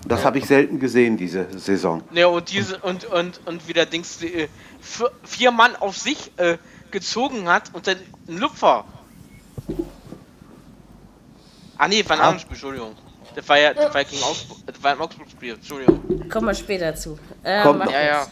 Das 0.08 0.24
habe 0.26 0.38
ich 0.38 0.46
selten 0.46 0.80
gesehen 0.80 1.18
diese 1.18 1.48
Saison. 1.58 2.04
Ja, 2.12 2.28
und 2.28 2.52
diese 2.52 2.78
und 2.80 3.06
und 3.06 3.40
und 3.46 3.68
wieder 3.68 3.86
Dings 3.88 4.22
äh, 4.22 4.48
vier, 5.24 5.52
Mann 5.52 5.76
auf 5.78 5.98
sich 5.98 6.32
äh, 6.38 6.58
gezogen 6.92 7.48
hat 7.50 7.72
und 7.74 7.88
dann 7.88 7.98
ein 8.28 8.38
Lupfer. 8.38 8.86
Ah 11.78 11.88
nee, 11.88 12.02
ein 12.08 12.20
Ah. 12.20 12.24
anderes 12.26 12.42
Spiel, 12.42 12.54
Entschuldigung. 12.56 12.96
Das 13.36 13.50
war 13.50 13.58
ja, 13.58 13.74
das 13.74 13.94
war 13.94 14.02
ja 14.02 14.08
gegen 14.08 14.22
Augsburg, 14.24 14.58
das 14.68 14.84
war 14.84 14.92
ein 14.92 15.00
Augsburg-Spiel, 15.02 15.54
Entschuldigung. 15.56 16.30
Kommen 16.30 16.48
wir 16.48 16.54
später 16.54 16.94
zu. 16.96 17.18
Äh, 17.42 17.64
Kommt. 17.64 17.90
Ja, 17.90 18.02
ja. 18.04 18.28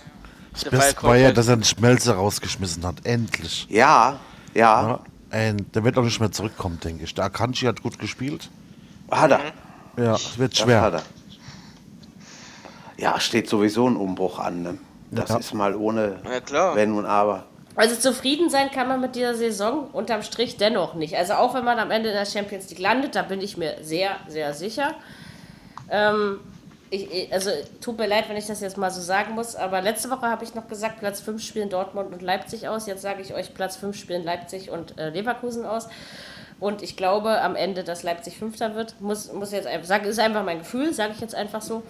Das 0.54 0.66
war 0.66 0.72
ja 0.74 0.78
Beste 0.80 1.04
war 1.04 1.16
ja, 1.18 1.32
dass 1.32 1.48
er 1.48 1.58
den 1.58 1.64
Schmelzer 1.64 2.16
rausgeschmissen 2.16 2.86
hat. 2.86 3.06
Endlich. 3.06 3.68
Ja, 3.70 4.20
ja, 4.54 5.00
Ja. 5.34 5.50
Und 5.50 5.74
der 5.76 5.84
wird 5.86 5.98
auch 5.98 6.04
nicht 6.04 6.20
mehr 6.20 6.32
zurückkommen, 6.32 6.80
denke 6.84 7.06
ich. 7.06 7.14
Der 7.14 7.24
Akanji 7.26 7.66
hat 7.68 7.82
gut 7.82 7.98
gespielt. 8.00 8.50
hat 9.10 9.32
er. 9.32 9.40
Ja, 9.98 10.16
es 10.16 10.38
wird 10.38 10.54
Das 10.54 10.60
hat 10.62 10.66
schwer. 10.68 10.82
er. 10.94 11.04
Ja, 12.98 13.20
steht 13.20 13.50
sowieso 13.50 13.88
ein 13.90 13.96
Umbruch 13.96 14.40
an. 14.40 14.62
Ne? 14.62 14.78
Das 15.10 15.30
Ja. 15.30 15.38
ist 15.38 15.54
mal 15.54 15.76
ohne 15.76 16.20
Ja, 16.24 16.40
klar. 16.42 16.76
Wenn 16.76 16.94
und 16.94 17.06
Aber. 17.06 17.46
Also 17.76 17.96
zufrieden 17.96 18.50
sein 18.50 18.70
kann 18.72 18.90
man 18.90 19.00
mit 19.00 19.16
dieser 19.16 19.34
Saison 19.34 19.88
unterm 19.94 20.22
Strich 20.24 20.58
dennoch 20.58 20.94
nicht. 20.94 21.16
Also 21.16 21.34
auch 21.34 21.54
wenn 21.54 21.64
man 21.64 21.80
am 21.80 21.90
Ende 21.92 22.10
in 22.10 22.16
der 22.16 22.26
Champions 22.26 22.70
League 22.70 22.80
landet, 22.80 23.16
da 23.16 23.22
bin 23.22 23.40
ich 23.42 23.56
mir 23.56 23.78
sehr, 23.82 24.18
sehr 24.28 24.54
sicher. 24.54 24.94
Ähm, 25.90 26.40
ich, 26.92 27.32
also 27.32 27.50
tut 27.80 27.98
mir 27.98 28.06
leid, 28.06 28.28
wenn 28.28 28.36
ich 28.36 28.48
das 28.48 28.60
jetzt 28.60 28.78
mal 28.78 28.92
so 28.92 29.00
sagen 29.00 29.34
muss, 29.34 29.56
aber 29.56 29.82
letzte 29.82 30.10
Woche 30.10 30.28
habe 30.28 30.44
ich 30.44 30.54
noch 30.56 30.68
gesagt, 30.68 31.00
Platz 31.00 31.22
5 31.22 31.42
spielen 31.42 31.70
Dortmund 31.70 32.12
und 32.12 32.22
Leipzig 32.22 32.68
aus. 32.68 32.86
Jetzt 32.86 33.02
sage 33.02 33.22
ich 33.22 33.34
euch, 33.34 33.54
Platz 33.54 33.78
5 33.78 33.98
spielen 33.98 34.26
Leipzig 34.26 34.70
und 34.70 35.00
äh, 35.00 35.10
Leverkusen 35.10 35.66
aus. 35.66 35.88
Und 36.60 36.84
ich 36.84 36.98
glaube 36.98 37.42
am 37.42 37.56
Ende, 37.56 37.84
dass 37.84 38.04
Leipzig 38.04 38.38
Fünfter 38.38 38.76
wird. 38.76 39.00
Muss, 39.00 39.32
muss 39.32 39.52
jetzt 39.52 39.68
einfach 39.68 40.04
ist 40.04 40.20
einfach 40.20 40.44
mein 40.44 40.60
Gefühl, 40.60 40.94
sage 40.94 41.14
ich 41.16 41.22
jetzt 41.22 41.34
einfach 41.34 41.62
so. 41.62 41.82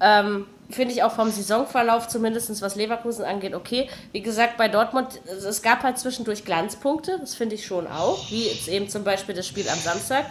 Ähm, 0.00 0.46
Finde 0.68 0.92
ich 0.92 1.02
auch 1.02 1.12
vom 1.12 1.30
Saisonverlauf, 1.30 2.08
zumindest 2.08 2.60
was 2.60 2.74
Leverkusen 2.76 3.24
angeht, 3.24 3.54
okay. 3.54 3.88
Wie 4.12 4.20
gesagt, 4.20 4.56
bei 4.56 4.68
Dortmund, 4.68 5.20
es 5.26 5.62
gab 5.62 5.82
halt 5.82 5.98
zwischendurch 5.98 6.44
Glanzpunkte, 6.44 7.18
das 7.18 7.34
finde 7.34 7.56
ich 7.56 7.66
schon 7.66 7.86
auch, 7.86 8.30
wie 8.30 8.46
jetzt 8.46 8.68
eben 8.68 8.88
zum 8.88 9.04
Beispiel 9.04 9.34
das 9.34 9.46
Spiel 9.46 9.68
am 9.68 9.78
Samstag. 9.78 10.26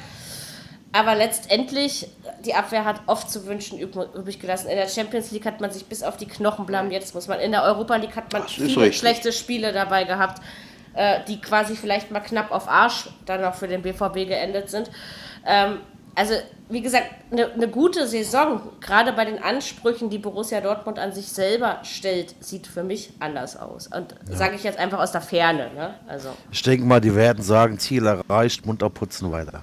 Aber 0.92 1.14
letztendlich, 1.16 2.08
die 2.46 2.56
Abwehr 2.56 2.84
hat 2.84 3.02
oft 3.06 3.30
zu 3.30 3.46
wünschen 3.46 3.78
üb- 3.80 4.16
übrig 4.16 4.40
gelassen. 4.40 4.70
In 4.70 4.76
der 4.76 4.88
Champions 4.88 5.30
League 5.32 5.46
hat 5.46 5.62
man 5.62 5.70
sich 5.72 5.86
bis 5.86 6.02
auf 6.02 6.18
die 6.18 6.26
Knochen 6.28 6.66
blamiert. 6.66 7.04
Jetzt 7.04 7.14
muss 7.14 7.28
man 7.28 7.40
in 7.40 7.52
der 7.52 7.64
Europa 7.64 7.96
League 7.98 8.16
hat 8.16 8.34
man 8.34 8.48
viele 8.48 8.68
richtig. 8.68 8.98
schlechte 8.98 9.32
Spiele 9.32 9.72
dabei 9.72 10.06
gehabt, 10.06 10.42
äh, 10.96 11.20
die 11.28 11.40
quasi 11.40 11.76
vielleicht 11.76 12.10
mal 12.10 12.22
knapp 12.22 12.52
auf 12.52 12.68
Arsch 12.68 13.08
dann 13.28 13.42
noch 13.42 13.54
für 13.54 13.68
den 13.68 13.84
BVB 13.84 14.28
geendet 14.28 14.70
sind. 14.72 14.90
Ähm, 15.46 15.78
also, 16.16 16.34
wie 16.70 16.82
gesagt, 16.82 17.06
eine 17.32 17.50
ne 17.56 17.68
gute 17.68 18.08
Saison, 18.08 18.60
gerade 18.82 19.14
bei 19.14 19.26
den 19.26 19.42
Ansprüchen, 19.42 20.10
die 20.10 20.18
Borussia 20.18 20.60
Dortmund 20.60 20.98
an 20.98 21.14
sich 21.14 21.28
selber 21.28 21.80
stellt, 21.84 22.34
sieht 22.44 22.66
für 22.66 22.84
mich 22.84 23.12
anders 23.20 23.56
aus. 23.56 23.88
Und 23.88 24.16
sage 24.26 24.56
ich 24.56 24.64
jetzt 24.64 24.80
einfach 24.80 25.00
aus 25.00 25.12
der 25.12 25.22
Ferne. 25.22 25.70
Ne? 25.76 25.94
Also, 26.08 26.30
Ich 26.52 26.64
denke 26.64 26.84
mal, 26.86 27.00
die 27.00 27.16
werden 27.16 27.44
sagen, 27.44 27.78
Ziel 27.78 28.08
erreicht, 28.08 28.66
munter 28.66 28.90
putzen 28.90 29.32
weiter. 29.32 29.62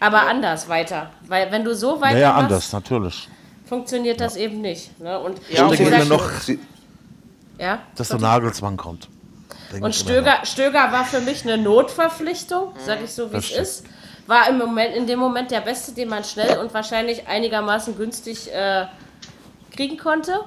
Aber 0.00 0.26
anders 0.26 0.68
weiter. 0.68 1.10
Weil 1.26 1.50
wenn 1.50 1.64
du 1.64 1.74
so 1.74 2.00
weiter 2.00 2.18
ja, 2.18 2.32
machst, 2.32 2.44
anders, 2.44 2.72
natürlich. 2.72 3.28
funktioniert 3.66 4.20
das 4.20 4.36
eben 4.36 4.60
nicht. 4.60 4.98
Ne? 5.00 5.18
Und, 5.18 5.40
Ja, 5.50 5.70
Ich 5.70 5.78
denke 5.78 6.04
noch, 6.06 6.30
ja? 7.58 7.78
dass 7.94 8.08
der 8.08 8.18
Nagelsmann 8.18 8.76
kommt. 8.76 9.08
Und. 9.80 9.94
Stöger, 9.94 10.44
Stöger 10.44 10.92
war 10.92 11.04
für 11.04 11.20
mich 11.20 11.42
eine 11.44 11.58
Notverpflichtung, 11.58 12.72
sage 12.84 13.04
ich 13.04 13.12
so, 13.12 13.32
wie 13.32 13.36
es 13.36 13.50
ist. 13.50 13.84
War 14.26 14.48
im 14.48 14.58
Moment, 14.58 14.94
in 14.94 15.06
dem 15.06 15.18
Moment 15.18 15.50
der 15.50 15.60
Beste, 15.60 15.92
den 15.92 16.08
man 16.08 16.24
schnell 16.24 16.58
und 16.58 16.74
wahrscheinlich 16.74 17.26
einigermaßen 17.28 17.96
günstig 17.96 18.52
äh, 18.52 18.86
kriegen 19.74 19.96
konnte, 19.98 20.40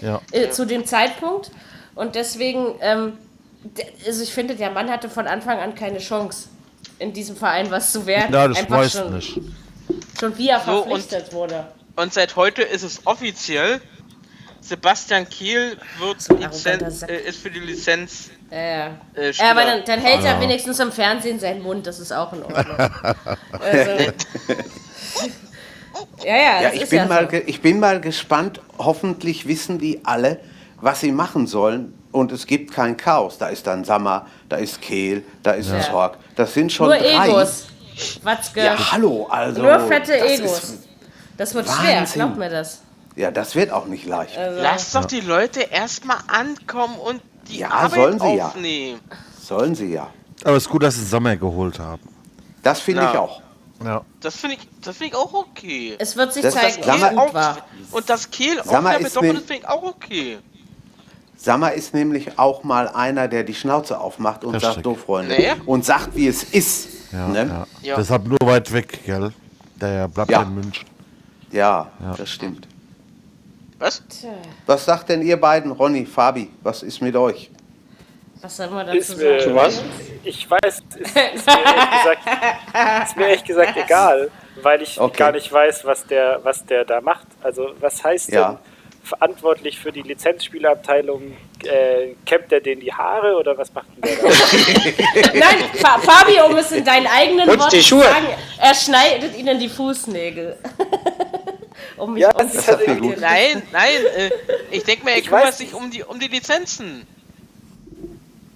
Ja. 0.00 0.20
äh, 0.32 0.50
zu 0.50 0.66
dem 0.66 0.84
Zeitpunkt. 0.84 1.50
Und 1.94 2.14
deswegen, 2.16 2.74
ähm, 2.80 3.14
also 4.06 4.22
ich 4.22 4.32
finde, 4.32 4.54
der 4.56 4.70
Mann 4.70 4.90
hatte 4.90 5.08
von 5.08 5.26
Anfang 5.26 5.58
an 5.58 5.74
keine 5.74 5.98
Chance, 5.98 6.48
in 6.98 7.12
diesem 7.12 7.36
Verein 7.36 7.70
was 7.70 7.92
zu 7.92 8.06
werden. 8.06 8.32
ja, 8.32 8.48
das 8.48 8.58
Einfach 8.58 8.78
weiß 8.78 8.92
schon, 8.92 9.18
ich 9.18 9.36
nicht. 9.36 9.48
Schon 10.20 10.38
wie 10.38 10.48
er 10.48 10.60
So, 10.60 10.82
und- 10.82 11.00
verpflichtet 11.02 11.32
wurde. 11.32 11.66
Und 11.96 12.12
seit 12.12 12.34
heute 12.36 12.62
ist 12.62 12.82
es 12.82 13.06
offiziell, 13.06 13.80
Sebastian 14.60 15.28
Kehl 15.28 15.76
wird 15.98 16.22
So 16.22 16.34
Lizenz, 16.34 17.02
äh, 17.02 17.16
ist 17.18 17.38
für 17.40 17.50
die 17.50 17.60
Lizenz 17.60 18.30
Äh, 18.50 18.86
äh, 19.14 19.30
ja, 19.32 19.50
aber 19.50 19.64
dann, 19.64 19.84
dann 19.84 20.00
hält 20.00 20.24
er 20.24 20.40
wenigstens 20.40 20.78
im 20.80 20.90
Fernsehen 20.90 21.38
seinen 21.38 21.62
Mund, 21.62 21.86
das 21.86 22.00
ist 22.00 22.12
auch 22.12 22.32
in 22.32 22.42
Ordnung. 22.42 22.76
also, 22.78 23.90
ja, 26.24 26.36
ja, 26.36 26.62
Ja, 26.62 26.70
ich 26.72 26.82
ist 26.82 26.90
bin, 26.90 26.98
ja 27.00 27.06
mal, 27.06 27.28
so. 27.30 27.36
ich 27.46 27.60
bin 27.60 27.80
mal 27.80 28.00
gespannt. 28.00 28.60
Hoffentlich 28.78 29.46
wissen 29.46 29.78
die 29.78 30.00
alle, 30.04 30.40
was 30.80 31.00
sie 31.00 31.12
machen 31.12 31.46
sollen. 31.46 31.94
Und 32.12 32.32
es 32.32 32.46
gibt 32.46 32.72
kein 32.72 32.96
Chaos. 32.96 33.38
Da 33.38 33.48
ist 33.48 33.66
dann 33.66 33.84
Sammer, 33.84 34.26
da 34.48 34.56
ist 34.56 34.80
Kehl, 34.80 35.22
da 35.42 35.52
ist 35.52 35.70
Ja. 35.70 35.80
Zorg. 35.80 36.18
Das 36.36 36.54
sind 36.54 36.72
schon 36.72 36.88
Nur 36.88 36.96
drei. 36.98 37.28
Egos. 37.28 37.66
Watzke. 38.22 38.64
Ja, 38.64 38.92
hallo, 38.92 39.26
also. 39.30 39.62
Nur 39.62 39.78
fette 39.80 40.18
das 40.18 40.30
Egos. 40.38 40.72
Das 41.36 41.54
wird 41.54 41.66
schwer, 41.68 41.98
Wahnsinn. 42.00 42.22
glaub 42.22 42.36
mir 42.36 42.50
das. 42.50 42.80
ja, 43.16 43.30
das 43.30 43.54
wird 43.54 43.70
auch 43.70 43.86
nicht 43.86 44.06
leicht. 44.06 44.36
Also, 44.36 44.60
Lass 44.60 44.90
doch 44.92 45.04
die 45.04 45.20
Leute 45.20 45.60
erstmal 45.60 46.18
ankommen 46.26 46.96
und 46.98 47.20
die 47.48 47.58
Ja, 47.58 47.70
Arbeit 47.70 47.92
sollen 47.94 48.18
sie 48.20 48.34
ja. 48.36 48.46
aufnehmen. 48.48 49.00
Sollen 49.40 49.74
sie 49.74 49.92
ja. 49.92 50.08
Aber 50.44 50.56
es 50.56 50.64
ist 50.64 50.68
gut, 50.70 50.82
dass 50.82 50.94
sie 50.96 51.04
Sommer 51.04 51.36
geholt 51.36 51.78
haben. 51.78 52.02
Das 52.62 52.80
finde 52.80 53.02
Ja. 53.02 53.10
ich 53.12 53.18
auch. 53.18 53.40
Ja. 53.84 54.02
Das 54.20 54.36
finde 54.36 54.56
ich, 54.56 54.68
das 54.80 54.96
finde 54.96 55.10
ich 55.12 55.14
auch 55.16 55.32
okay. 55.34 55.94
es 55.98 56.16
wird 56.16 56.32
sich 56.32 56.42
Das- 56.42 56.54
zeigen, 56.54 56.82
das- 56.86 57.00
war. 57.34 57.58
Und 57.92 58.08
das 58.10 58.30
Kehl 58.30 58.60
auch 58.60 58.64
das 58.64 59.12
finde 59.12 59.42
ich 59.54 59.68
auch 59.68 59.82
okay. 59.82 60.38
Sammer 61.44 61.72
ist 61.74 61.92
nämlich 61.92 62.38
auch 62.38 62.64
mal 62.64 62.88
einer, 62.88 63.28
der 63.28 63.44
die 63.44 63.54
Schnauze 63.54 64.00
aufmacht 64.00 64.44
und 64.44 64.54
Richtig. 64.54 64.72
sagt, 64.72 64.84
so 64.84 64.94
Freunde, 64.94 65.34
Nee. 65.36 65.52
und 65.66 65.84
sagt, 65.84 66.16
wie 66.16 66.26
es 66.26 66.42
ist. 66.42 67.12
Ja, 67.12 67.28
ne? 67.28 67.46
ja. 67.82 67.88
Ja. 67.90 67.96
Deshalb 67.96 68.26
nur 68.26 68.38
weit 68.44 68.72
weg, 68.72 69.00
gell? 69.04 69.30
Der 69.80 70.08
bleibt 70.08 70.30
Ja. 70.30 70.42
in 70.42 70.54
München. 70.54 70.86
ja, 71.52 71.90
Ja. 72.00 72.14
das 72.16 72.30
stimmt. 72.30 72.66
Was? 73.78 74.02
Was 74.66 74.84
sagt 74.86 75.10
denn 75.10 75.20
ihr 75.20 75.38
beiden, 75.38 75.70
Ronny, 75.72 76.06
Fabi? 76.06 76.48
Was 76.62 76.82
ist 76.82 77.02
mit 77.02 77.14
euch? 77.14 77.50
was 78.40 78.56
soll 78.58 78.68
man 78.70 78.86
dazu 78.86 78.98
Ist 78.98 79.16
mir, 79.18 79.40
sagen? 79.40 79.54
was? 79.56 79.82
Ich 80.22 80.50
weiß, 80.50 80.82
ist, 81.00 81.16
ist, 81.16 81.46
mir 81.46 81.64
ehrlich 81.64 81.90
gesagt, 81.90 83.08
ist 83.08 83.16
mir 83.16 83.26
ehrlich 83.26 83.44
gesagt 83.44 83.76
egal, 83.84 84.30
weil 84.62 84.82
ich 84.82 85.00
Okay. 85.00 85.16
gar 85.18 85.32
nicht 85.32 85.50
weiß, 85.52 85.84
was 85.86 86.06
der, 86.06 86.40
was 86.42 86.64
der 86.66 86.84
da 86.84 87.00
macht. 87.00 87.26
Also 87.42 87.68
was 87.80 88.02
heißt 88.04 88.30
Ja. 88.32 88.48
denn 88.50 88.58
verantwortlich 89.04 89.78
für 89.78 89.92
die 89.92 90.02
Lizenzspielerabteilung? 90.02 91.36
Äh, 91.64 92.14
kämmt 92.26 92.50
er 92.52 92.60
denen 92.60 92.80
die 92.80 92.92
Haare 92.92 93.36
oder 93.36 93.56
was 93.56 93.72
macht 93.72 93.86
denn 93.96 94.02
der 94.02 94.16
da? 94.16 94.28
Nein, 95.34 95.56
Fa 95.74 95.98
Fabio, 95.98 96.46
um 96.46 96.56
es 96.56 96.72
in 96.72 96.84
deinen 96.84 97.06
eigenen 97.06 97.46
Putz 97.48 97.60
Worten 97.60 98.00
sagen, 98.00 98.26
er 98.60 98.74
schneidet 98.74 99.36
ihnen 99.38 99.58
die 99.58 99.68
Fußnägel. 99.68 100.56
um 101.96 102.14
mich 102.14 102.22
Ja, 102.22 102.30
um 102.32 102.38
das 102.38 102.54
ist 102.54 102.68
halt 102.68 102.86
Nein, 103.20 103.62
nein, 103.72 103.90
äh, 104.16 104.30
ich 104.70 104.84
denke 104.84 105.04
mir, 105.04 105.12
er 105.12 105.18
Ich 105.18 105.26
kümmert 105.28 105.54
sich 105.54 105.72
um 105.74 105.90
die, 105.90 106.02
um 106.02 106.18
die 106.18 106.28
Lizenzen. 106.28 107.06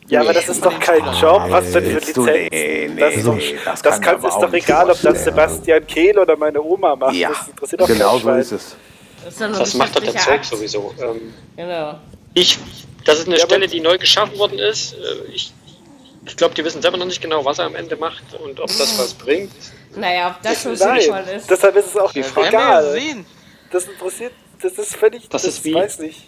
Ja, 0.08 0.22
aber 0.22 0.32
das 0.32 0.48
ist 0.48 0.64
doch 0.64 0.80
kein 0.80 1.04
Job. 1.20 1.42
Was 1.48 1.70
denn 1.70 1.84
für 1.84 1.98
Lizenzen? 1.98 2.24
nee, 2.24 2.90
nee, 2.94 3.00
das 3.00 3.14
ist 3.14 3.26
doch, 3.26 3.34
nee, 3.36 3.58
das 3.64 3.82
das 3.82 4.00
kann 4.00 4.16
ist 4.16 4.24
doch 4.24 4.52
egal, 4.52 4.90
ob 4.90 5.00
das. 5.02 5.24
Sebastian 5.24 5.86
Kehl 5.86 6.18
oder 6.18 6.36
meine 6.36 6.62
Oma 6.62 6.96
macht. 6.96 7.14
Ja, 7.14 7.28
Das 7.28 7.48
interessiert 7.48 7.80
doch 7.82 7.86
genau 7.86 8.12
kein 8.12 8.20
so 8.20 8.30
ist 8.32 8.52
es. 8.52 8.76
Das, 9.28 9.38
ja 9.38 9.48
Das 9.48 9.74
macht 9.74 9.96
doch 9.96 10.00
der 10.02 10.12
geschäftlicher 10.12 10.30
Zeug 10.30 10.34
Akt. 10.40 10.44
sowieso. 10.46 10.94
Ähm, 11.00 11.34
Genau. 11.56 11.98
ich, 12.34 12.58
das 13.04 13.18
ist 13.20 13.26
eine 13.26 13.36
Ja, 13.38 13.44
Stelle, 13.44 13.66
die 13.68 13.80
neu 13.80 13.98
geschaffen 13.98 14.38
worden 14.38 14.58
ist. 14.58 14.94
Äh, 14.94 14.96
Ich, 15.32 15.52
ich 16.26 16.36
glaube, 16.36 16.54
die 16.54 16.64
wissen 16.64 16.82
selber 16.82 16.96
noch 16.98 17.06
nicht 17.06 17.20
genau, 17.22 17.44
was 17.44 17.58
er 17.58 17.66
am 17.66 17.74
Ende 17.74 17.96
macht 17.96 18.22
und 18.34 18.60
ob 18.60 18.66
das 18.68 18.98
was 18.98 19.14
bringt. 19.14 19.52
Naja, 19.96 20.34
ob 20.36 20.42
das 20.42 20.62
so 20.62 20.74
sinnvoll 20.74 21.24
ist. 21.34 21.48
deshalb 21.50 21.76
ist 21.76 21.86
es 21.86 21.96
auch 21.96 22.12
Die 22.12 22.18
nicht 22.20 22.30
Frage- 22.30 22.52
Werden 22.52 22.58
wir 22.58 22.72
ja 22.74 22.80
egal. 22.80 22.92
sehen. 22.92 23.26
Das 23.72 23.84
interessiert, 23.84 24.32
das 24.62 24.72
ist 24.72 24.96
völlig, 24.96 25.28
Das 25.28 25.42
das, 25.42 25.54
ist 25.54 25.64
wie- 25.64 25.74
weiß 25.74 25.98
nicht. 26.00 26.22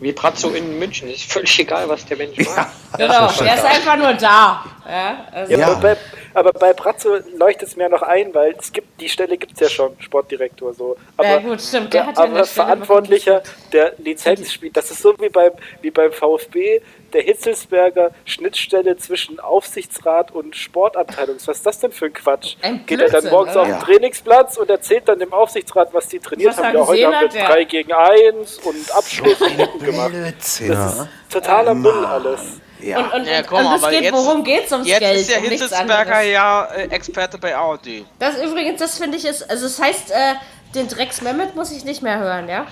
Wie 0.00 0.12
Brazzo 0.12 0.50
in 0.50 0.78
München. 0.78 1.08
Ist 1.08 1.30
völlig 1.32 1.56
egal, 1.58 1.88
was 1.88 2.04
der 2.06 2.16
Mensch 2.16 2.36
macht. 2.38 2.68
Genau, 2.98 3.26
er 3.30 3.54
ist 3.54 3.64
einfach 3.64 3.96
nur 3.96 4.12
da. 4.14 4.64
Ja, 4.88 5.28
also, 5.32 5.52
Ja, 5.52 5.58
Ja. 5.58 5.74
Bei, 5.74 5.96
aber 6.34 6.52
bei 6.52 6.72
Brazzo 6.72 7.16
leuchtet 7.36 7.68
es 7.68 7.76
mir 7.76 7.88
noch 7.88 8.02
ein, 8.02 8.34
weil 8.34 8.54
es 8.58 8.72
gibt 8.72 9.00
die 9.00 9.08
Stelle 9.08 9.36
gibt 9.36 9.54
es 9.54 9.60
ja 9.60 9.68
schon, 9.68 9.96
Sportdirektor 10.00 10.72
so. 10.74 10.96
Aber, 11.16 11.28
Ja, 11.28 11.38
gut, 11.38 11.60
stimmt, 11.60 11.92
der 11.94 12.02
der, 12.02 12.06
hat 12.08 12.18
ja 12.18 12.24
aber 12.24 12.44
Verantwortlicher 12.44 13.42
der 13.72 13.94
Lizenz 13.98 14.52
spielt. 14.52 14.76
Das 14.76 14.90
ist 14.90 15.00
so 15.02 15.14
wie 15.18 15.28
beim, 15.28 15.52
wie 15.80 15.90
beim 15.90 16.12
VfB, 16.12 16.80
der 17.12 17.22
Hitzelsberger 17.22 18.10
Schnittstelle 18.24 18.96
zwischen 18.96 19.38
Aufsichtsrat 19.40 20.32
und 20.32 20.56
Sportabteilung. 20.56 21.36
Was 21.46 21.56
ist 21.58 21.66
das 21.66 21.78
denn 21.78 21.92
für 21.92 22.06
ein 22.06 22.12
Quatsch? 22.12 22.56
Ein 22.62 22.84
Geht 22.86 23.00
er 23.00 23.08
dann 23.08 23.30
morgens 23.30 23.52
oder? 23.52 23.60
auf 23.62 23.66
den 23.68 23.76
Ja. 23.78 23.82
Trainingsplatz 23.82 24.56
und 24.56 24.68
erzählt 24.68 25.08
dann 25.08 25.18
dem 25.20 25.32
Aufsichtsrat, 25.32 25.94
was 25.94 26.08
die 26.08 26.18
trainiert 26.18 26.50
Was 26.56 26.64
haben. 26.64 26.76
Ja, 26.76 26.86
heute 26.86 27.04
haben 27.06 27.12
wir 27.12 27.18
hat, 27.20 27.34
ja. 27.34 27.46
3 27.48 27.64
gegen 27.64 27.92
1 27.92 28.58
und 28.58 28.94
Abschluss 28.94 29.40
und 29.40 29.84
gemacht. 29.84 30.10
Blödsinn. 30.12 30.68
Das 30.68 30.98
ist 31.00 31.08
totaler 31.30 31.74
Müll 31.74 32.04
alles. 32.04 32.60
Ja. 32.84 32.98
Und, 32.98 33.12
und, 33.12 33.26
Ja, 33.26 33.38
und, 33.38 33.46
komm, 33.46 33.66
und 33.66 33.74
es 33.76 33.82
aber 33.82 33.90
geht, 33.92 34.02
jetzt- 34.02 34.12
worum 34.14 34.44
geht's 34.44 34.72
ums 34.72 34.86
Jetzt 34.88 35.00
Geld? 35.00 35.20
ist 35.20 35.30
der 35.30 35.38
um 35.38 35.44
Hitzelsberger 35.44 36.20
ja 36.22 36.64
äh, 36.66 36.84
Experte 36.88 37.38
bei 37.38 37.56
AOD. 37.56 38.04
Das 38.18 38.36
übrigens, 38.42 38.80
das 38.80 38.98
finde 38.98 39.16
ich 39.18 39.24
ist, 39.24 39.48
also 39.48 39.66
es 39.66 39.80
heißt, 39.80 40.10
äh, 40.10 40.34
den 40.74 40.88
Drecks 40.88 41.20
Mehmet 41.22 41.54
muss 41.56 41.70
ich 41.72 41.84
nicht 41.84 42.02
mehr 42.02 42.18
hören, 42.18 42.48
ja? 42.48 42.66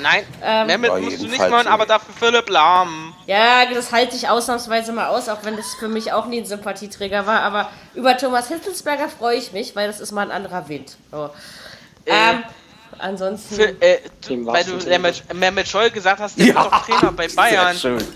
Nein, 0.00 0.24
Ähm, 0.42 0.66
Mehmet 0.68 0.90
Ja, 0.92 0.98
musst 0.98 1.20
du 1.20 1.26
nicht 1.26 1.40
hören, 1.40 1.66
aber 1.66 1.84
dafür 1.84 2.14
Philipp 2.18 2.48
Lahm. 2.48 3.12
Ja, 3.26 3.66
das 3.66 3.92
halte 3.92 4.16
ich 4.16 4.28
ausnahmsweise 4.28 4.92
mal 4.92 5.08
aus, 5.08 5.28
auch 5.28 5.38
wenn 5.42 5.56
das 5.56 5.74
für 5.78 5.88
mich 5.88 6.12
auch 6.12 6.26
nie 6.26 6.38
ein 6.40 6.46
Sympathieträger 6.46 7.26
war. 7.26 7.40
Aber 7.42 7.70
über 7.94 8.16
Thomas 8.16 8.48
Hitzelsberger 8.48 9.08
freue 9.08 9.36
ich 9.36 9.52
mich, 9.52 9.74
weil 9.76 9.88
das 9.88 10.00
ist 10.00 10.12
mal 10.12 10.22
ein 10.22 10.30
anderer 10.30 10.68
Wind. 10.68 10.96
So. 11.10 11.30
Ähm, 12.06 12.44
ansonsten. 12.98 13.54
Für, 13.56 13.82
äh, 13.82 13.98
du, 14.26 14.46
weil 14.46 14.64
du. 14.64 14.76
Mehmet, 14.88 15.22
Mehmet 15.34 15.68
Scholl 15.68 15.90
gesagt 15.90 16.20
hast, 16.20 16.38
der 16.38 16.46
wird 16.46 16.56
doch 16.56 16.86
Trainer 16.86 17.12
bei 17.12 17.28
Bayern. 17.36 17.76
Sehr 17.76 17.98
schön. 17.98 18.08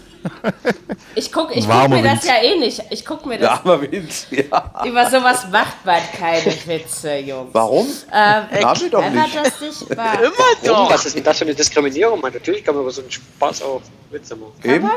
Ich 1.14 1.30
gucke 1.32 1.54
ich 1.54 1.64
guck 1.64 1.68
Warmer 1.74 1.96
mir 1.96 2.02
das 2.02 2.24
Wind. 2.24 2.24
ja 2.24 2.42
eh 2.42 2.58
nicht. 2.58 2.82
Ich 2.90 3.04
gucke 3.04 3.28
mir 3.28 3.38
das. 3.38 3.48
Ja, 3.48 3.60
aber 3.62 3.80
Witz, 3.82 4.26
ja. 4.30 4.84
Über 4.84 5.08
sowas 5.08 5.46
macht 5.50 5.84
man 5.84 6.00
keine 6.18 6.52
Witze, 6.66 7.16
Jungs. 7.18 7.50
Warum? 7.52 7.86
Ähm, 8.12 8.44
Darf 8.60 8.82
ich 8.82 8.90
doch 8.90 9.08
nicht. 9.08 9.36
das 9.36 9.60
nicht 9.60 9.96
war. 9.96 10.14
Immer 10.22 10.32
Warum? 10.62 10.86
doch. 10.86 10.90
Was 10.90 11.06
ist 11.06 11.16
denn 11.16 11.24
das 11.24 11.38
für 11.38 11.44
eine 11.44 11.54
Diskriminierung? 11.54 12.20
Man, 12.20 12.32
natürlich 12.32 12.64
kann 12.64 12.74
man 12.74 12.82
über 12.82 12.90
so 12.90 13.02
einen 13.02 13.10
Spaß 13.10 13.62
auch 13.62 13.80
Witze 14.10 14.34
machen. 14.36 14.52
Eben. 14.62 14.90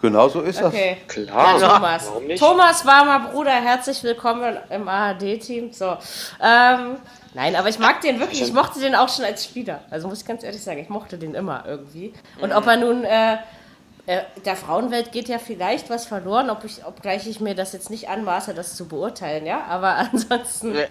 Genau 0.00 0.28
so 0.28 0.42
ist 0.42 0.60
das. 0.60 0.66
Okay. 0.66 0.98
Klar. 1.08 1.58
Ja, 1.58 1.68
Thomas. 1.74 2.06
Warum 2.08 2.24
nicht? 2.26 2.38
Thomas 2.42 2.84
warmer 2.84 3.30
Bruder, 3.30 3.52
herzlich 3.52 4.02
willkommen 4.02 4.58
im 4.68 4.86
ARD-Team. 4.86 5.72
So. 5.72 5.96
Ähm, 6.42 6.96
nein, 7.32 7.56
aber 7.56 7.70
ich 7.70 7.78
mag 7.78 8.02
den 8.02 8.20
wirklich. 8.20 8.42
Ich 8.42 8.52
mochte 8.52 8.80
den 8.80 8.94
auch 8.94 9.08
schon 9.08 9.24
als 9.24 9.44
Spieler. 9.44 9.80
Also 9.90 10.06
muss 10.08 10.20
ich 10.20 10.26
ganz 10.26 10.44
ehrlich 10.44 10.62
sagen, 10.62 10.78
ich 10.80 10.90
mochte 10.90 11.16
den 11.16 11.34
immer 11.34 11.64
irgendwie. 11.66 12.12
Und 12.40 12.52
ob 12.52 12.66
er 12.66 12.76
nun. 12.76 13.04
Äh, 13.04 13.38
der 14.06 14.56
Frauenwelt 14.56 15.12
geht 15.12 15.28
ja 15.28 15.38
vielleicht 15.38 15.88
was 15.88 16.06
verloren, 16.06 16.50
ob 16.50 16.64
ich, 16.64 16.84
obgleich 16.84 17.26
ich 17.26 17.40
mir 17.40 17.54
das 17.54 17.72
jetzt 17.72 17.88
nicht 17.88 18.08
anmaße, 18.08 18.52
das 18.52 18.76
zu 18.76 18.86
beurteilen, 18.86 19.46
ja. 19.46 19.64
Aber 19.68 19.96
ansonsten. 20.12 20.74
Äh, 20.74 20.88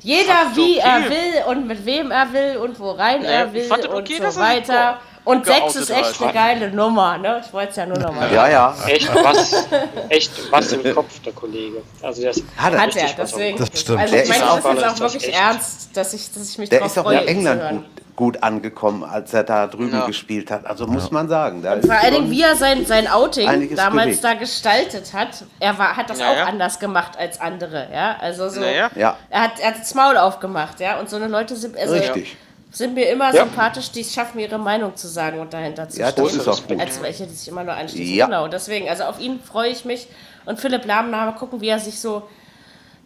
Jeder 0.00 0.54
wie 0.54 0.78
okay. 0.78 0.82
er 0.84 1.10
will 1.10 1.44
und 1.48 1.66
mit 1.66 1.84
wem 1.84 2.12
er 2.12 2.32
will 2.32 2.58
und 2.58 2.78
wo 2.78 2.92
rein 2.92 3.24
Ja, 3.24 3.30
er 3.30 3.52
will 3.52 3.68
und 3.70 3.88
okay, 3.88 4.18
so 4.18 4.22
er 4.22 4.36
weiter. 4.36 5.00
Und 5.28 5.44
geoutet 5.44 5.72
sechs 5.72 5.76
ist 5.76 5.90
echt 5.90 6.20
war. 6.20 6.28
eine 6.28 6.38
geile 6.38 6.70
Nummer, 6.70 7.18
ne? 7.18 7.42
Ich 7.44 7.52
wollte 7.52 7.70
es 7.70 7.76
ja 7.76 7.86
nur 7.86 7.98
nochmal 7.98 8.32
Ja, 8.32 8.48
ja. 8.48 8.74
Echt 8.86 9.14
was, 9.14 9.66
echt 10.08 10.30
was 10.52 10.72
im 10.72 10.94
Kopf, 10.94 11.20
der 11.20 11.32
Kollege. 11.32 11.82
Also 12.02 12.22
das 12.22 12.42
Hat 12.56 12.72
er. 12.72 12.80
Hat 12.80 12.96
er, 12.96 13.08
deswegen. 13.18 13.58
Das 13.58 13.80
stimmt. 13.80 14.00
Also 14.00 14.14
Der 14.14 14.22
ich 14.24 14.28
meine, 14.30 14.42
ist 14.44 14.48
das 14.50 14.58
ist 14.58 14.64
auch- 14.66 14.74
jetzt 14.74 14.84
auch 14.94 15.00
wirklich 15.00 15.28
echt. 15.28 15.38
ernst, 15.40 15.96
dass 15.96 16.14
ich, 16.14 16.32
dass 16.32 16.48
ich 16.50 16.58
mich 16.58 16.68
Der 16.70 16.78
drauf 16.80 16.90
ist 16.90 16.98
auch 16.98 17.02
freue, 17.04 17.18
in 17.20 17.28
England 17.28 17.62
gut, 17.70 17.84
gut 18.16 18.42
angekommen, 18.42 19.04
als 19.04 19.32
er 19.34 19.44
da 19.44 19.66
drüben 19.66 19.92
Ja. 19.98 20.06
gespielt 20.06 20.50
hat. 20.50 20.64
Also 20.66 20.86
muss 20.86 21.10
man 21.10 21.28
sagen. 21.28 21.62
Da 21.62 21.74
Und 21.74 21.84
vor 21.86 21.94
allen 21.96 22.14
Dingen, 22.14 22.30
wie 22.30 22.42
er 22.42 22.56
sein, 22.56 22.86
sein 22.86 23.06
Outing 23.06 23.74
damals 23.76 24.06
bewegt. 24.06 24.24
da 24.24 24.34
gestaltet 24.34 25.12
hat, 25.12 25.44
er 25.60 25.78
war, 25.78 25.96
hat 25.96 26.08
das 26.10 26.20
Ja, 26.20 26.30
auch 26.32 26.36
ja. 26.36 26.44
anders 26.46 26.78
gemacht 26.78 27.18
als 27.18 27.38
andere, 27.40 27.88
ja. 27.92 28.16
Also 28.20 28.48
so, 28.48 28.60
Naja. 28.60 28.90
Ja, 28.96 29.16
er 29.30 29.42
hat, 29.42 29.60
er 29.60 29.68
hat 29.68 29.80
das 29.80 29.94
Maul 29.94 30.16
aufgemacht, 30.16 30.80
ja. 30.80 30.98
Und 30.98 31.10
so 31.10 31.16
eine 31.16 31.28
Leute 31.28 31.54
sind, 31.54 31.76
also, 31.76 31.92
richtig. 31.94 32.36
Sind 32.70 32.94
mir 32.94 33.08
immer 33.10 33.32
Ja. 33.34 33.44
sympathisch, 33.44 33.90
die 33.90 34.02
es 34.02 34.12
schaffen, 34.12 34.38
ihre 34.38 34.58
Meinung 34.58 34.94
zu 34.94 35.08
sagen 35.08 35.40
und 35.40 35.52
dahinter 35.54 35.88
zu 35.88 36.00
Ja, 36.00 36.10
stehen. 36.10 36.24
das 36.24 36.34
ist 36.34 36.48
auch 36.48 36.66
gut. 36.66 36.78
Als 36.80 37.00
welche, 37.02 37.26
die 37.26 37.34
sich 37.34 37.48
immer 37.48 37.64
nur 37.64 37.74
anschließen. 37.74 38.14
Ja. 38.14 38.26
Genau, 38.26 38.46
deswegen, 38.48 38.88
also 38.88 39.04
auf 39.04 39.18
ihn 39.20 39.40
freue 39.40 39.70
ich 39.70 39.84
mich. 39.84 40.06
Und 40.44 40.60
Philipp 40.60 40.84
Lahm, 40.84 41.10
mal 41.10 41.32
gucken, 41.32 41.60
wie 41.60 41.68
er 41.68 41.78
sich 41.78 41.98
so. 42.00 42.22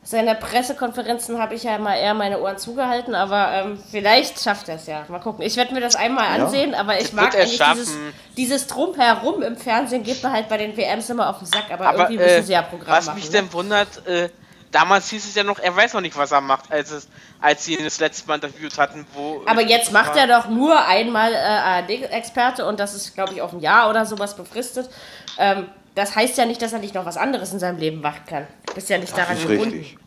Seine 0.05 0.35
Pressekonferenzen 0.35 1.39
habe 1.41 1.55
ich 1.55 1.63
ja 1.63 1.77
immer 1.77 1.97
eher 1.97 2.13
meine 2.15 2.41
Ohren 2.41 2.59
zugehalten, 2.59 3.15
aber 3.15 3.53
ähm, 3.53 3.79
vielleicht 3.93 4.41
schafft 4.43 4.69
er 4.69 4.75
es 4.75 4.87
ja. 4.89 5.05
Mal 5.09 5.21
gucken. 5.21 5.45
Ich 5.45 5.57
werde 5.57 5.73
mir 5.73 5.81
das 5.81 5.95
einmal 5.95 6.25
Ja. 6.37 6.45
ansehen, 6.45 6.75
aber 6.75 6.95
ich 6.97 7.05
Das 7.05 7.13
mag 7.13 7.37
eigentlich 7.37 7.61
dieses, 7.73 7.95
dieses 8.37 8.67
Drumherum 8.67 9.43
im 9.43 9.57
Fernsehen 9.57 10.03
geht 10.03 10.21
mir 10.25 10.33
halt 10.33 10.49
bei 10.49 10.57
den 10.57 10.77
WMs 10.77 11.09
immer 11.09 11.31
auf 11.31 11.39
den 11.39 11.47
Sack, 11.47 11.67
aber, 11.73 11.87
Aber 11.87 11.99
irgendwie 12.11 12.17
müssen 12.17 12.29
äh, 12.39 12.43
sie 12.43 12.53
ja 12.53 12.63
Programm 12.63 12.97
was 12.97 13.07
machen. 13.07 13.17
mich 13.21 13.27
ne? 13.27 13.33
denn 13.33 13.53
wundert, 13.53 14.05
äh, 14.09 14.29
damals 14.73 15.09
hieß 15.11 15.25
es 15.25 15.35
ja 15.37 15.45
noch, 15.45 15.59
er 15.61 15.77
weiß 15.77 15.93
noch 15.95 16.01
nicht, 16.01 16.17
was 16.17 16.33
er 16.33 16.41
macht, 16.41 16.73
als, 16.73 16.91
es, 16.91 17.07
als 17.41 17.65
sie 17.65 17.75
ihn 17.77 17.85
das 17.85 18.01
letzte 18.01 18.27
Mal 18.27 18.35
interviewt 18.37 18.77
hatten. 18.79 19.07
Wo, 19.15 19.43
Aber 19.47 19.63
jetzt 19.63 19.93
macht 19.93 20.17
er 20.17 20.27
doch 20.27 20.49
nur 20.49 20.85
einmal 20.87 21.33
äh, 21.33 21.37
ARD-Experte 21.37 22.67
und 22.67 22.81
das 22.81 22.95
ist, 22.95 23.15
glaube 23.15 23.35
ich, 23.35 23.41
auf 23.43 23.53
ein 23.53 23.61
Jahr 23.61 23.89
oder 23.89 24.05
sowas 24.05 24.35
befristet. 24.35 24.91
Ähm, 25.39 25.67
das 25.95 26.17
heißt 26.17 26.37
ja 26.39 26.47
nicht, 26.47 26.61
dass 26.63 26.73
er 26.73 26.79
nicht 26.81 26.95
noch 26.95 27.05
was 27.05 27.17
anderes 27.19 27.53
in 27.53 27.59
seinem 27.59 27.79
Leben 27.79 28.01
machen 28.01 28.23
kann. 28.27 28.47
Du 28.67 28.75
bist 28.75 28.89
ja 28.89 28.99
nicht 28.99 29.13
daran 29.17 29.35
Das 29.37 29.45
ist 29.45 29.49
gebunden. 29.49 29.75
richtig. 29.79 29.99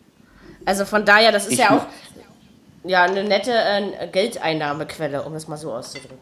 Also 0.66 0.84
von 0.86 1.06
daher, 1.06 1.32
das 1.32 1.46
ist 1.46 1.54
Ich 1.54 1.60
ja 1.60 1.70
auch 1.70 1.86
ja, 2.88 3.04
eine 3.04 3.24
nette 3.24 3.52
äh, 3.52 4.08
Geldeinnahmequelle, 4.12 5.22
um 5.24 5.34
es 5.36 5.48
mal 5.48 5.58
so 5.58 5.74
auszudrücken. 5.74 6.18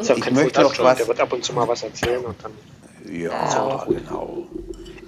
ist 0.00 0.08
ja 0.08 0.16
Ich 0.16 0.30
möchte 0.30 0.60
Fotostunt, 0.62 0.88
was- 0.88 0.98
Der 0.98 1.06
wird 1.08 1.20
ab 1.20 1.32
und 1.32 1.44
zu 1.44 1.52
mal 1.52 1.66
was 1.68 1.82
erzählen 1.82 2.24
und 2.24 2.36
dann. 2.42 2.52
Ja, 3.10 3.84
genau. 3.88 4.46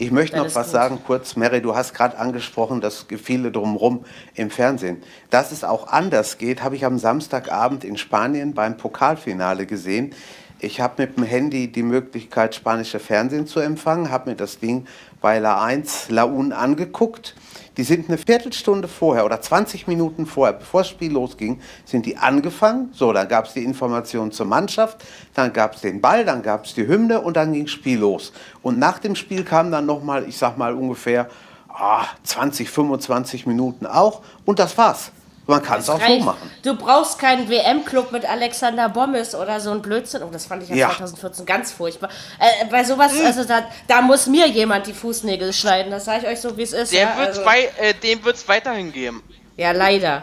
Ich 0.00 0.10
möchte 0.10 0.38
noch 0.38 0.54
was 0.54 0.68
gut. 0.68 0.72
sagen, 0.72 0.98
kurz. 1.06 1.36
Mary, 1.36 1.60
du 1.60 1.76
hast 1.76 1.92
gerade 1.92 2.18
angesprochen, 2.18 2.80
das 2.80 3.06
Gefühle 3.06 3.52
drumherum 3.52 4.06
im 4.34 4.48
Fernsehen. 4.48 5.02
Dass 5.28 5.52
es 5.52 5.62
auch 5.62 5.88
anders 5.88 6.38
geht, 6.38 6.62
habe 6.62 6.74
ich 6.74 6.86
am 6.86 6.98
Samstagabend 6.98 7.84
in 7.84 7.98
Spanien 7.98 8.54
beim 8.54 8.78
Pokalfinale 8.78 9.66
gesehen. 9.66 10.14
Ich 10.58 10.80
habe 10.80 11.02
mit 11.02 11.18
dem 11.18 11.24
Handy 11.24 11.70
die 11.70 11.82
Möglichkeit, 11.82 12.54
spanische 12.54 12.98
Fernsehen 12.98 13.46
zu 13.46 13.60
empfangen, 13.60 14.10
habe 14.10 14.30
mir 14.30 14.36
das 14.36 14.58
Ding 14.58 14.86
bei 15.20 15.38
La 15.38 15.62
1 15.62 16.08
La 16.08 16.24
Un 16.24 16.52
angeguckt. 16.52 17.34
Die 17.80 17.84
sind 17.84 18.10
eine 18.10 18.18
Viertelstunde 18.18 18.88
vorher 18.88 19.24
oder 19.24 19.40
20 19.40 19.86
Minuten 19.86 20.26
vorher, 20.26 20.52
bevor 20.52 20.82
das 20.82 20.90
Spiel 20.90 21.12
losging, 21.12 21.62
sind 21.86 22.04
die 22.04 22.18
angefangen. 22.18 22.90
So, 22.92 23.10
dann 23.14 23.26
gab 23.26 23.46
es 23.46 23.54
die 23.54 23.64
Information 23.64 24.32
zur 24.32 24.44
Mannschaft, 24.44 25.02
dann 25.32 25.50
gab 25.54 25.76
es 25.76 25.80
den 25.80 26.02
Ball, 26.02 26.26
dann 26.26 26.42
gab 26.42 26.66
es 26.66 26.74
die 26.74 26.86
Hymne 26.86 27.22
und 27.22 27.38
dann 27.38 27.54
ging 27.54 27.62
das 27.62 27.70
Spiel 27.70 27.98
los. 27.98 28.34
Und 28.60 28.78
nach 28.78 28.98
dem 28.98 29.16
Spiel 29.16 29.44
kam 29.44 29.70
dann 29.70 29.86
nochmal, 29.86 30.28
ich 30.28 30.36
sag 30.36 30.58
mal 30.58 30.74
ungefähr 30.74 31.30
ah, 31.70 32.04
20, 32.22 32.68
25 32.68 33.46
Minuten 33.46 33.86
auch 33.86 34.20
und 34.44 34.58
das 34.58 34.76
war's. 34.76 35.10
Man 35.50 35.62
kann 35.62 35.80
es 35.80 35.90
auch 35.90 35.98
so 35.98 36.06
Reicht. 36.06 36.24
machen. 36.24 36.50
Du 36.62 36.76
brauchst 36.76 37.18
keinen 37.18 37.48
WM-Club 37.50 38.12
mit 38.12 38.24
Alexander 38.24 38.88
Bommes 38.88 39.34
oder 39.34 39.58
so 39.58 39.72
ein 39.72 39.82
Blödsinn. 39.82 40.22
Oh, 40.22 40.30
das 40.32 40.46
fand 40.46 40.62
ich 40.62 40.68
ja, 40.68 40.76
Ja. 40.76 40.90
2014 40.90 41.44
ganz 41.44 41.72
furchtbar. 41.72 42.08
Äh, 42.38 42.66
bei 42.66 42.84
sowas, 42.84 43.12
also 43.24 43.42
da, 43.44 43.64
da 43.88 44.00
muss 44.00 44.26
mir 44.28 44.46
jemand 44.46 44.86
die 44.86 44.92
Fußnägel 44.92 45.52
schneiden. 45.52 45.90
Das 45.90 46.04
sage 46.04 46.20
ich 46.22 46.26
euch 46.28 46.40
so, 46.40 46.56
wie 46.56 46.62
es 46.62 46.72
ist. 46.72 46.92
der 46.92 47.02
ja, 47.02 47.14
also, 47.16 47.42
zwei, 47.42 47.64
äh, 47.78 47.94
dem 47.94 48.24
wird 48.24 48.36
es 48.36 48.46
weiterhin 48.46 48.92
geben. 48.92 49.22
ja, 49.56 49.72
leider. 49.72 50.22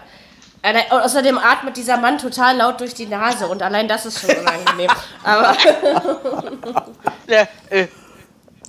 Äh, 0.61 0.79
außerdem 0.89 1.37
atmet 1.37 1.77
dieser 1.77 1.97
Mann 1.97 2.17
total 2.17 2.57
laut 2.57 2.79
durch 2.79 2.93
die 2.93 3.05
Nase 3.05 3.47
und 3.47 3.61
allein 3.61 3.87
das 3.87 4.05
ist 4.05 4.19
schon 4.19 4.35
unangenehm. 4.35 4.89
Aber 5.23 5.55
Ja, 7.27 7.47
äh, 7.69 7.87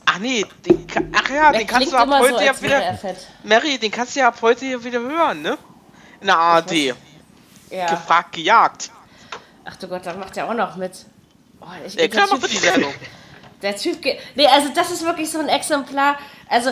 ach 0.05 0.19
nee, 0.19 0.45
den, 0.67 0.87
ach 1.15 1.31
ja, 1.31 1.53
den 1.53 1.67
kannst 1.67 1.93
du 1.93 1.97
ab 1.97 2.09
heute 2.11 2.35
so, 2.35 2.41
ja 2.41 2.47
er 2.47 2.63
wieder. 2.63 2.99
Mary, 3.45 3.79
den 3.79 3.91
kannst 3.91 4.15
du 4.17 4.21
ja 4.21 4.29
ab 4.29 4.37
heute 4.43 4.67
hier 4.67 4.83
wieder 4.85 5.01
hören, 5.01 5.43
ne? 5.43 5.57
In 6.21 6.27
der 6.27 6.37
ARD. 6.39 6.95
Ja. 7.71 7.87
Gefragt, 7.91 8.33
gejagt. 8.33 8.91
Ach 9.65 9.77
du 9.77 9.89
Gott, 9.89 10.07
da 10.07 10.15
macht 10.15 10.37
er 10.37 10.49
auch 10.49 10.55
noch 10.55 10.77
mit. 10.77 10.93
Oh, 11.61 11.67
ich, 11.87 11.97
der 11.97 12.11
Typ- 12.11 12.31
macht 12.31 12.43
er 12.43 12.49
die 12.49 12.57
Sendung. 12.57 12.95
Der 13.63 13.77
Typ 13.77 14.01
geht. 14.01 14.21
Nee, 14.37 14.47
also 14.47 14.69
das 14.75 14.91
ist 14.91 15.05
wirklich 15.05 15.31
so 15.31 15.39
ein 15.41 15.49
Exemplar. 15.49 16.17
Also 16.49 16.71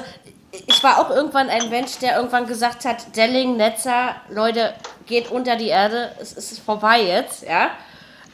ich 0.67 0.83
war 0.83 0.99
auch 1.01 1.11
irgendwann 1.11 1.51
ein 1.51 1.69
Mensch, 1.69 1.99
der 1.99 2.17
irgendwann 2.17 2.47
gesagt 2.47 2.85
hat, 2.85 3.15
Delling, 3.17 3.57
Netzer, 3.57 4.15
Leute, 4.31 4.75
geht 5.07 5.29
unter 5.31 5.57
die 5.57 5.69
Erde, 5.69 6.13
es 6.21 6.33
ist 6.33 6.61
vorbei 6.61 7.03
jetzt, 7.03 7.43
ja. 7.43 7.71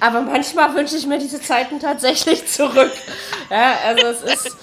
Aber 0.01 0.21
manchmal 0.21 0.75
wünsche 0.75 0.97
ich 0.97 1.07
mir 1.07 1.19
diese 1.19 1.41
Zeiten 1.41 1.81
tatsächlich 1.81 2.47
zurück. 2.53 2.93
Ja, 3.51 3.75
also 3.87 4.07
es 4.07 4.23
ist. 4.23 4.57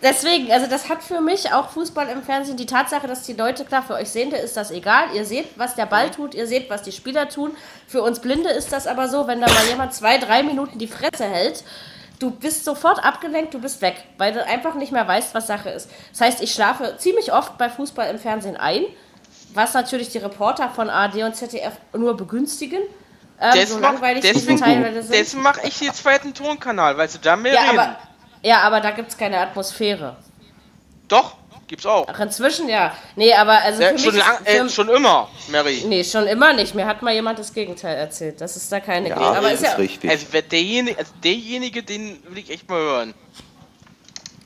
Deswegen, 0.00 0.50
also 0.52 0.68
das 0.68 0.88
hat 0.88 1.02
für 1.02 1.20
mich 1.20 1.52
auch 1.52 1.70
Fußball 1.70 2.08
im 2.08 2.22
Fernsehen 2.22 2.56
die 2.56 2.66
Tatsache, 2.66 3.08
dass 3.08 3.22
die 3.22 3.32
Leute, 3.32 3.64
klar, 3.64 3.82
für 3.82 3.94
euch 3.94 4.08
Sehende 4.10 4.36
ist 4.36 4.56
das 4.56 4.70
egal. 4.70 5.06
Ihr 5.14 5.24
seht, 5.24 5.46
was 5.58 5.74
der 5.74 5.86
Ball 5.86 6.10
tut, 6.10 6.34
ihr 6.34 6.46
seht, 6.46 6.70
was 6.70 6.82
die 6.82 6.92
Spieler 6.92 7.28
tun. 7.28 7.56
Für 7.88 8.02
uns 8.02 8.20
Blinde 8.20 8.50
ist 8.50 8.72
das 8.72 8.86
aber 8.86 9.08
so, 9.08 9.26
wenn 9.26 9.40
da 9.40 9.48
mal 9.52 9.64
jemand 9.68 9.92
zwei, 9.94 10.18
drei 10.18 10.44
Minuten 10.44 10.78
die 10.78 10.86
Fresse 10.86 11.24
hält, 11.24 11.64
du 12.20 12.30
bist 12.30 12.64
sofort 12.64 13.04
abgelenkt, 13.04 13.54
du 13.54 13.60
bist 13.60 13.82
weg, 13.82 13.96
weil 14.18 14.32
du 14.32 14.44
einfach 14.46 14.74
nicht 14.76 14.92
mehr 14.92 15.06
weißt, 15.08 15.34
was 15.34 15.48
Sache 15.48 15.70
ist. 15.70 15.90
Das 16.12 16.20
heißt, 16.20 16.42
ich 16.42 16.52
schlafe 16.54 16.94
ziemlich 16.98 17.32
oft 17.32 17.58
bei 17.58 17.68
Fußball 17.68 18.08
im 18.10 18.20
Fernsehen 18.20 18.56
ein, 18.56 18.82
was 19.52 19.74
natürlich 19.74 20.10
die 20.10 20.18
Reporter 20.18 20.68
von 20.70 20.90
ARD 20.90 21.24
und 21.24 21.34
ZDF 21.34 21.72
nur 21.96 22.16
begünstigen. 22.16 22.80
Ähm, 23.40 23.52
Des 23.52 23.68
so 23.70 23.78
mach- 23.78 23.92
langweilig 23.92 24.22
deswegen 24.22 24.60
deswegen 25.10 25.42
mache 25.42 25.60
ich 25.66 25.78
den 25.78 25.92
zweiten 25.92 26.34
Tonkanal, 26.34 26.96
weil 26.98 27.08
sie 27.08 27.18
da 27.20 27.34
mehr 27.36 27.54
Ja, 27.54 27.60
reden. 27.62 27.78
aber, 27.78 27.96
ja, 28.42 28.60
aber 28.60 28.80
da 28.80 28.90
gibt 28.90 29.08
es 29.10 29.18
keine 29.18 29.38
Atmosphäre. 29.38 30.16
Doch, 31.08 31.36
gibt's 31.66 31.86
auch. 31.86 32.06
Ach, 32.08 32.20
inzwischen 32.20 32.68
ja. 32.68 32.92
Nee, 33.16 33.32
aber 33.34 33.60
also 33.62 33.82
Ja, 33.82 33.90
für 33.90 33.98
schon, 33.98 34.14
mich 34.14 34.24
lang, 34.24 34.36
ist, 34.44 34.50
für, 34.50 34.66
äh, 34.66 34.68
schon 34.68 34.88
immer, 34.88 35.28
Mary. 35.48 35.84
Nee, 35.86 36.04
schon 36.04 36.26
immer 36.26 36.52
nicht. 36.52 36.74
Mir 36.74 36.86
hat 36.86 37.02
mal 37.02 37.14
jemand 37.14 37.38
das 37.38 37.52
Gegenteil 37.52 37.96
erzählt. 37.96 38.40
Das 38.40 38.56
ist 38.56 38.70
da 38.70 38.80
keine 38.80 39.08
Ja, 39.08 39.14
Gegend. 39.16 39.36
Aber 39.36 39.50
das 39.50 39.60
ist 39.60 39.62
ja, 39.62 39.72
ist 39.72 39.78
richtig. 39.78 40.10
Also, 40.10 40.26
wer 40.30 40.42
derjenige, 40.42 40.98
also 40.98 41.12
derjenige, 41.22 41.82
den 41.82 42.22
will 42.28 42.38
ich 42.38 42.50
echt 42.50 42.68
mal 42.68 42.80
hören. 42.80 43.14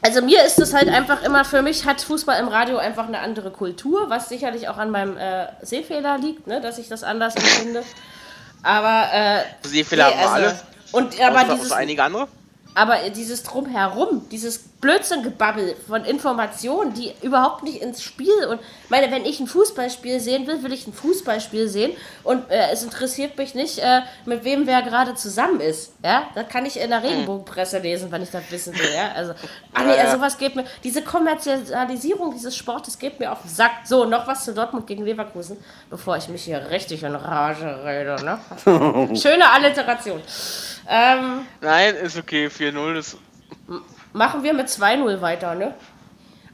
Also 0.05 0.21
mir 0.21 0.45
ist 0.45 0.59
es 0.59 0.75
halt 0.75 0.89
einfach 0.89 1.23
immer, 1.23 1.45
für 1.45 1.63
mich 1.63 1.85
hat 1.85 2.01
Fußball 2.01 2.41
im 2.41 2.49
Radio 2.49 2.77
einfach 2.77 3.07
eine 3.07 3.21
andere 3.21 3.53
Kultur, 3.53 4.11
was 4.11 4.29
sicherlich 4.29 4.69
auch 4.69 4.77
an 4.77 4.91
meinem 4.91 5.17
äh, 5.17 5.47
Sehfehler 5.63 6.19
liegt, 6.19 6.49
ne, 6.49 6.61
dass 6.61 6.79
ich 6.79 6.89
das 6.89 7.05
anders 7.05 7.37
empfinde. 7.37 7.85
Aber 8.65 9.09
äh, 9.13 9.43
Sehfehler 9.63 10.07
haben 10.07 10.19
wir 10.19 10.31
alle. 10.31 10.61
Und 10.91 11.21
aber 11.21 11.55
dieses, 11.55 11.71
einige 11.71 12.03
andere. 12.03 12.27
Aber 12.75 12.97
dieses 13.11 13.43
Drumherum, 13.43 14.29
dieses 14.31 14.59
Blödsinngebabbel 14.83 15.77
von 15.87 16.05
Informationen, 16.05 16.93
die 16.95 17.13
überhaupt 17.23 17.63
nicht 17.63 17.81
ins 17.81 18.03
Spiel 18.03 18.47
und 18.51 18.61
meine, 18.89 19.13
wenn 19.13 19.25
ich 19.25 19.39
ein 19.39 19.47
Fußballspiel 19.47 20.19
sehen 20.19 20.47
will, 20.49 20.63
will 20.65 20.73
ich 20.73 20.89
ein 20.89 20.93
Fußballspiel 20.93 21.69
sehen 21.69 21.93
und 22.25 22.51
äh, 22.51 22.71
es 22.73 22.83
interessiert 22.83 23.39
mich 23.39 23.55
nicht, 23.55 23.79
äh, 23.79 24.01
mit 24.25 24.43
wem 24.43 24.67
wer 24.67 24.83
gerade 24.83 25.15
zusammen 25.15 25.61
ist. 25.61 25.93
Ja, 26.03 26.25
da 26.35 26.43
kann 26.43 26.67
ich 26.67 26.81
in 26.81 26.91
der 26.91 27.03
Regenbogenpresse 27.03 27.79
lesen, 27.79 28.11
wenn 28.11 28.23
ich 28.23 28.31
das 28.31 28.43
wissen 28.51 28.77
will. 28.77 28.93
Ja, 28.93 29.13
also, 29.15 29.35
ah, 29.73 29.85
nee, 29.85 29.93
also 29.93 30.17
sowas 30.17 30.37
geht 30.37 30.57
mir, 30.57 30.65
diese 30.83 31.03
Kommerzialisierung 31.03 32.33
dieses 32.33 32.57
Sportes 32.57 32.99
geht 32.99 33.21
mir 33.21 33.31
auf 33.31 33.43
den 33.43 33.51
Sack. 33.51 33.71
So, 33.85 34.05
noch 34.05 34.27
was 34.27 34.45
zu 34.45 34.53
Dortmund 34.53 34.89
gegen 34.89 35.05
Leverkusen, 35.05 35.59
bevor 35.91 36.17
ich 36.17 36.29
mich 36.29 36.43
hier 36.43 36.71
richtig 36.71 37.05
in 37.05 37.15
Rage 37.15 37.85
rede. 37.85 38.17
Ne? 38.25 39.15
Schöne 39.17 39.49
Alliteration. 39.49 40.21
Ähm, 40.89 41.47
Nein, 41.61 41.95
ist 41.97 42.17
okay, 42.17 42.47
4-0 42.49 42.97
ist. 42.99 43.17
Machen 44.13 44.43
wir 44.43 44.53
mit 44.55 44.69
2-0 44.69 45.21
weiter, 45.21 45.55
ne? 45.55 45.75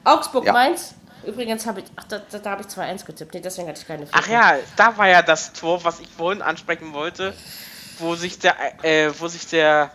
Augsburg 0.04 0.44
Ja. 0.46 0.52
Mainz. 0.52 0.94
Übrigens 1.26 1.66
habe 1.66 1.80
ich, 1.80 1.86
ach, 1.96 2.04
da, 2.04 2.20
da, 2.30 2.38
da 2.38 2.50
habe 2.50 2.62
ich 2.62 2.68
2-1 2.68 3.04
getippt. 3.04 3.34
Nee, 3.34 3.40
deswegen 3.40 3.68
hatte 3.68 3.80
ich 3.80 3.86
keine 3.86 4.06
4. 4.06 4.14
Ach 4.14 4.28
ja, 4.28 4.54
da 4.76 4.96
war 4.96 5.08
ja 5.08 5.22
das 5.22 5.52
Tor, 5.52 5.82
was 5.84 6.00
ich 6.00 6.08
vorhin 6.08 6.42
ansprechen 6.42 6.92
wollte, 6.92 7.34
wo 7.98 8.14
sich 8.14 8.38
der, 8.38 8.54
äh, 8.84 9.10
wo 9.18 9.26
sich 9.28 9.46
der 9.48 9.90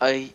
äh, 0.00 0.28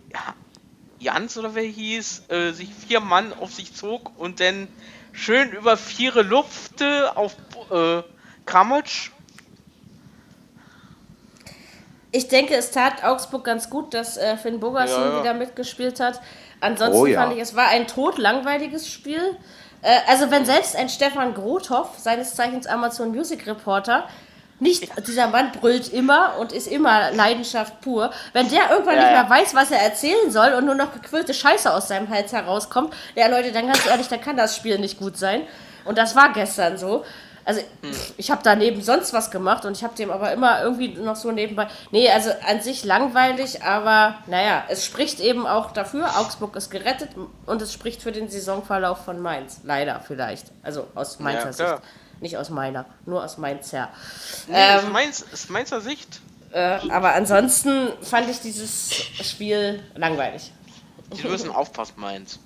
Jans 1.00 1.38
oder 1.38 1.54
wer 1.54 1.64
hieß, 1.64 2.24
äh, 2.30 2.52
sich 2.52 2.74
vier 2.74 3.00
Mann 3.00 3.32
auf 3.34 3.54
sich 3.54 3.76
zog 3.76 4.18
und 4.18 4.40
dann 4.40 4.68
schön 5.12 5.52
über 5.52 5.78
Viere 5.78 6.24
lupfte 6.24 7.16
auf 7.16 7.36
äh, 7.72 8.02
Kramotsch. 8.46 9.12
Ich 12.16 12.30
denke, 12.30 12.56
es 12.56 12.72
tat 12.72 13.04
Augsburg 13.04 13.44
ganz 13.44 13.70
gut, 13.70 13.94
dass 13.94 14.16
äh, 14.16 14.38
Finn 14.38 14.62
Bogerson 14.62 15.02
Ja, 15.02 15.10
ja. 15.16 15.20
wieder 15.20 15.34
mitgespielt 15.34 16.00
hat. 16.00 16.22
Ansonsten 16.62 16.98
Oh 16.98 17.06
ja. 17.06 17.22
fand 17.22 17.34
ich, 17.34 17.40
es 17.42 17.56
war 17.58 17.68
ein 17.68 17.88
totlangweiliges 17.88 18.90
Spiel. 18.90 19.20
Äh, 19.82 19.98
also 20.08 20.32
wenn 20.32 20.46
selbst 20.46 20.78
ein 20.78 20.88
Stefan 20.88 21.34
Grothoff, 21.34 21.90
seines 21.98 22.34
Zeichens 22.36 22.68
Amazon 22.68 23.12
Music 23.12 23.46
Reporter, 23.46 24.08
nicht, 24.62 24.90
dieser 25.06 25.28
Mann 25.28 25.52
brüllt 25.52 25.92
immer 25.92 26.36
und 26.40 26.54
ist 26.54 26.68
immer 26.68 27.12
Leidenschaft 27.12 27.82
pur. 27.82 28.12
Wenn 28.32 28.48
der 28.48 28.72
irgendwann 28.72 28.96
Ja, 28.96 29.02
nicht 29.02 29.12
ja. 29.12 29.22
mehr 29.24 29.30
weiß, 29.30 29.54
was 29.54 29.70
er 29.72 29.82
erzählen 29.82 30.32
soll 30.32 30.54
und 30.54 30.64
nur 30.66 30.76
noch 30.76 30.94
gequirlte 30.94 31.34
Scheiße 31.34 31.74
aus 31.74 31.90
seinem 31.90 32.10
Hals 32.10 32.32
herauskommt, 32.32 32.94
ja 33.16 33.28
Leute, 33.28 33.52
dann 33.52 33.68
ganz 33.68 33.86
ehrlich, 33.86 34.08
dann 34.08 34.22
kann 34.22 34.38
das 34.38 34.56
Spiel 34.56 34.80
nicht 34.80 34.98
gut 34.98 35.18
sein. 35.18 35.42
Und 35.84 35.98
das 35.98 36.16
war 36.16 36.32
gestern 36.32 36.78
so. 36.78 37.04
Also 37.46 37.62
pff, 37.84 38.14
ich 38.18 38.32
habe 38.32 38.42
daneben 38.44 38.82
sonst 38.82 39.14
was 39.14 39.30
gemacht 39.30 39.66
und 39.66 39.78
ich 39.78 39.84
habe 39.84 39.96
dem 39.96 40.10
aber 40.10 40.34
immer 40.34 40.64
irgendwie 40.64 40.90
noch 40.96 41.16
so 41.16 41.32
nebenbei. 41.32 41.68
Nee, 41.92 42.10
also 42.10 42.32
an 42.48 42.60
sich 42.62 42.84
langweilig, 42.84 43.62
aber 43.64 44.16
naja, 44.26 44.64
es 44.68 44.84
spricht 44.84 45.20
eben 45.20 45.46
auch 45.46 45.72
dafür, 45.72 46.18
Augsburg 46.18 46.56
ist 46.56 46.72
gerettet 46.72 47.10
und 47.46 47.62
es 47.62 47.72
spricht 47.72 48.02
für 48.02 48.12
den 48.12 48.30
Saisonverlauf 48.30 49.06
von 49.06 49.20
Mainz. 49.20 49.60
Leider 49.64 50.02
vielleicht. 50.06 50.48
Also 50.64 50.88
aus 50.96 51.20
Mainzer 51.20 51.52
Ja. 51.52 51.54
Sicht. 51.78 51.82
Nicht 52.22 52.38
aus 52.38 52.50
meiner, 52.50 52.86
nur 53.06 53.24
aus 53.24 53.38
Mainzer. 53.38 53.90
Nee, 54.48 54.56
Ähm, 54.58 54.80
ist, 54.80 54.90
Mainz, 54.92 55.26
ist 55.34 55.50
Mainzer 55.52 55.82
Sicht. 55.82 56.22
Äh, 56.52 56.80
aber 56.90 57.14
ansonsten 57.14 57.90
fand 58.02 58.30
ich 58.30 58.40
dieses 58.40 58.92
Spiel 59.22 59.84
langweilig. 59.96 60.52
Die 61.12 61.28
müssen 61.28 61.52
aufpassen, 61.52 61.94
Mainz. 61.98 62.40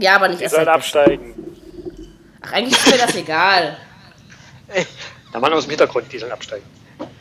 Ja, 0.00 0.16
aber 0.16 0.28
nicht 0.28 0.40
Die 0.40 0.44
erst 0.44 0.56
sollen 0.56 0.68
absteigen. 0.68 1.34
Ach, 2.44 2.52
eigentlich 2.52 2.78
ist 2.78 2.90
mir 2.90 2.98
das 2.98 3.14
egal. 3.16 3.76
Der 5.32 5.40
Mann 5.40 5.52
aus 5.52 5.64
dem 5.64 5.70
Hintergrund, 5.70 6.12
die 6.12 6.18
sollen 6.18 6.32
absteigen. 6.32 6.64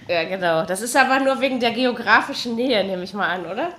Ja, 0.07 0.23
genau. 0.23 0.65
Das 0.65 0.81
ist 0.81 0.95
aber 0.95 1.19
nur 1.19 1.39
wegen 1.39 1.59
der 1.59 1.71
geografischen 1.71 2.55
Nähe, 2.55 2.83
nehme 2.83 3.03
ich 3.03 3.13
mal 3.13 3.27
an, 3.27 3.45
oder? 3.45 3.73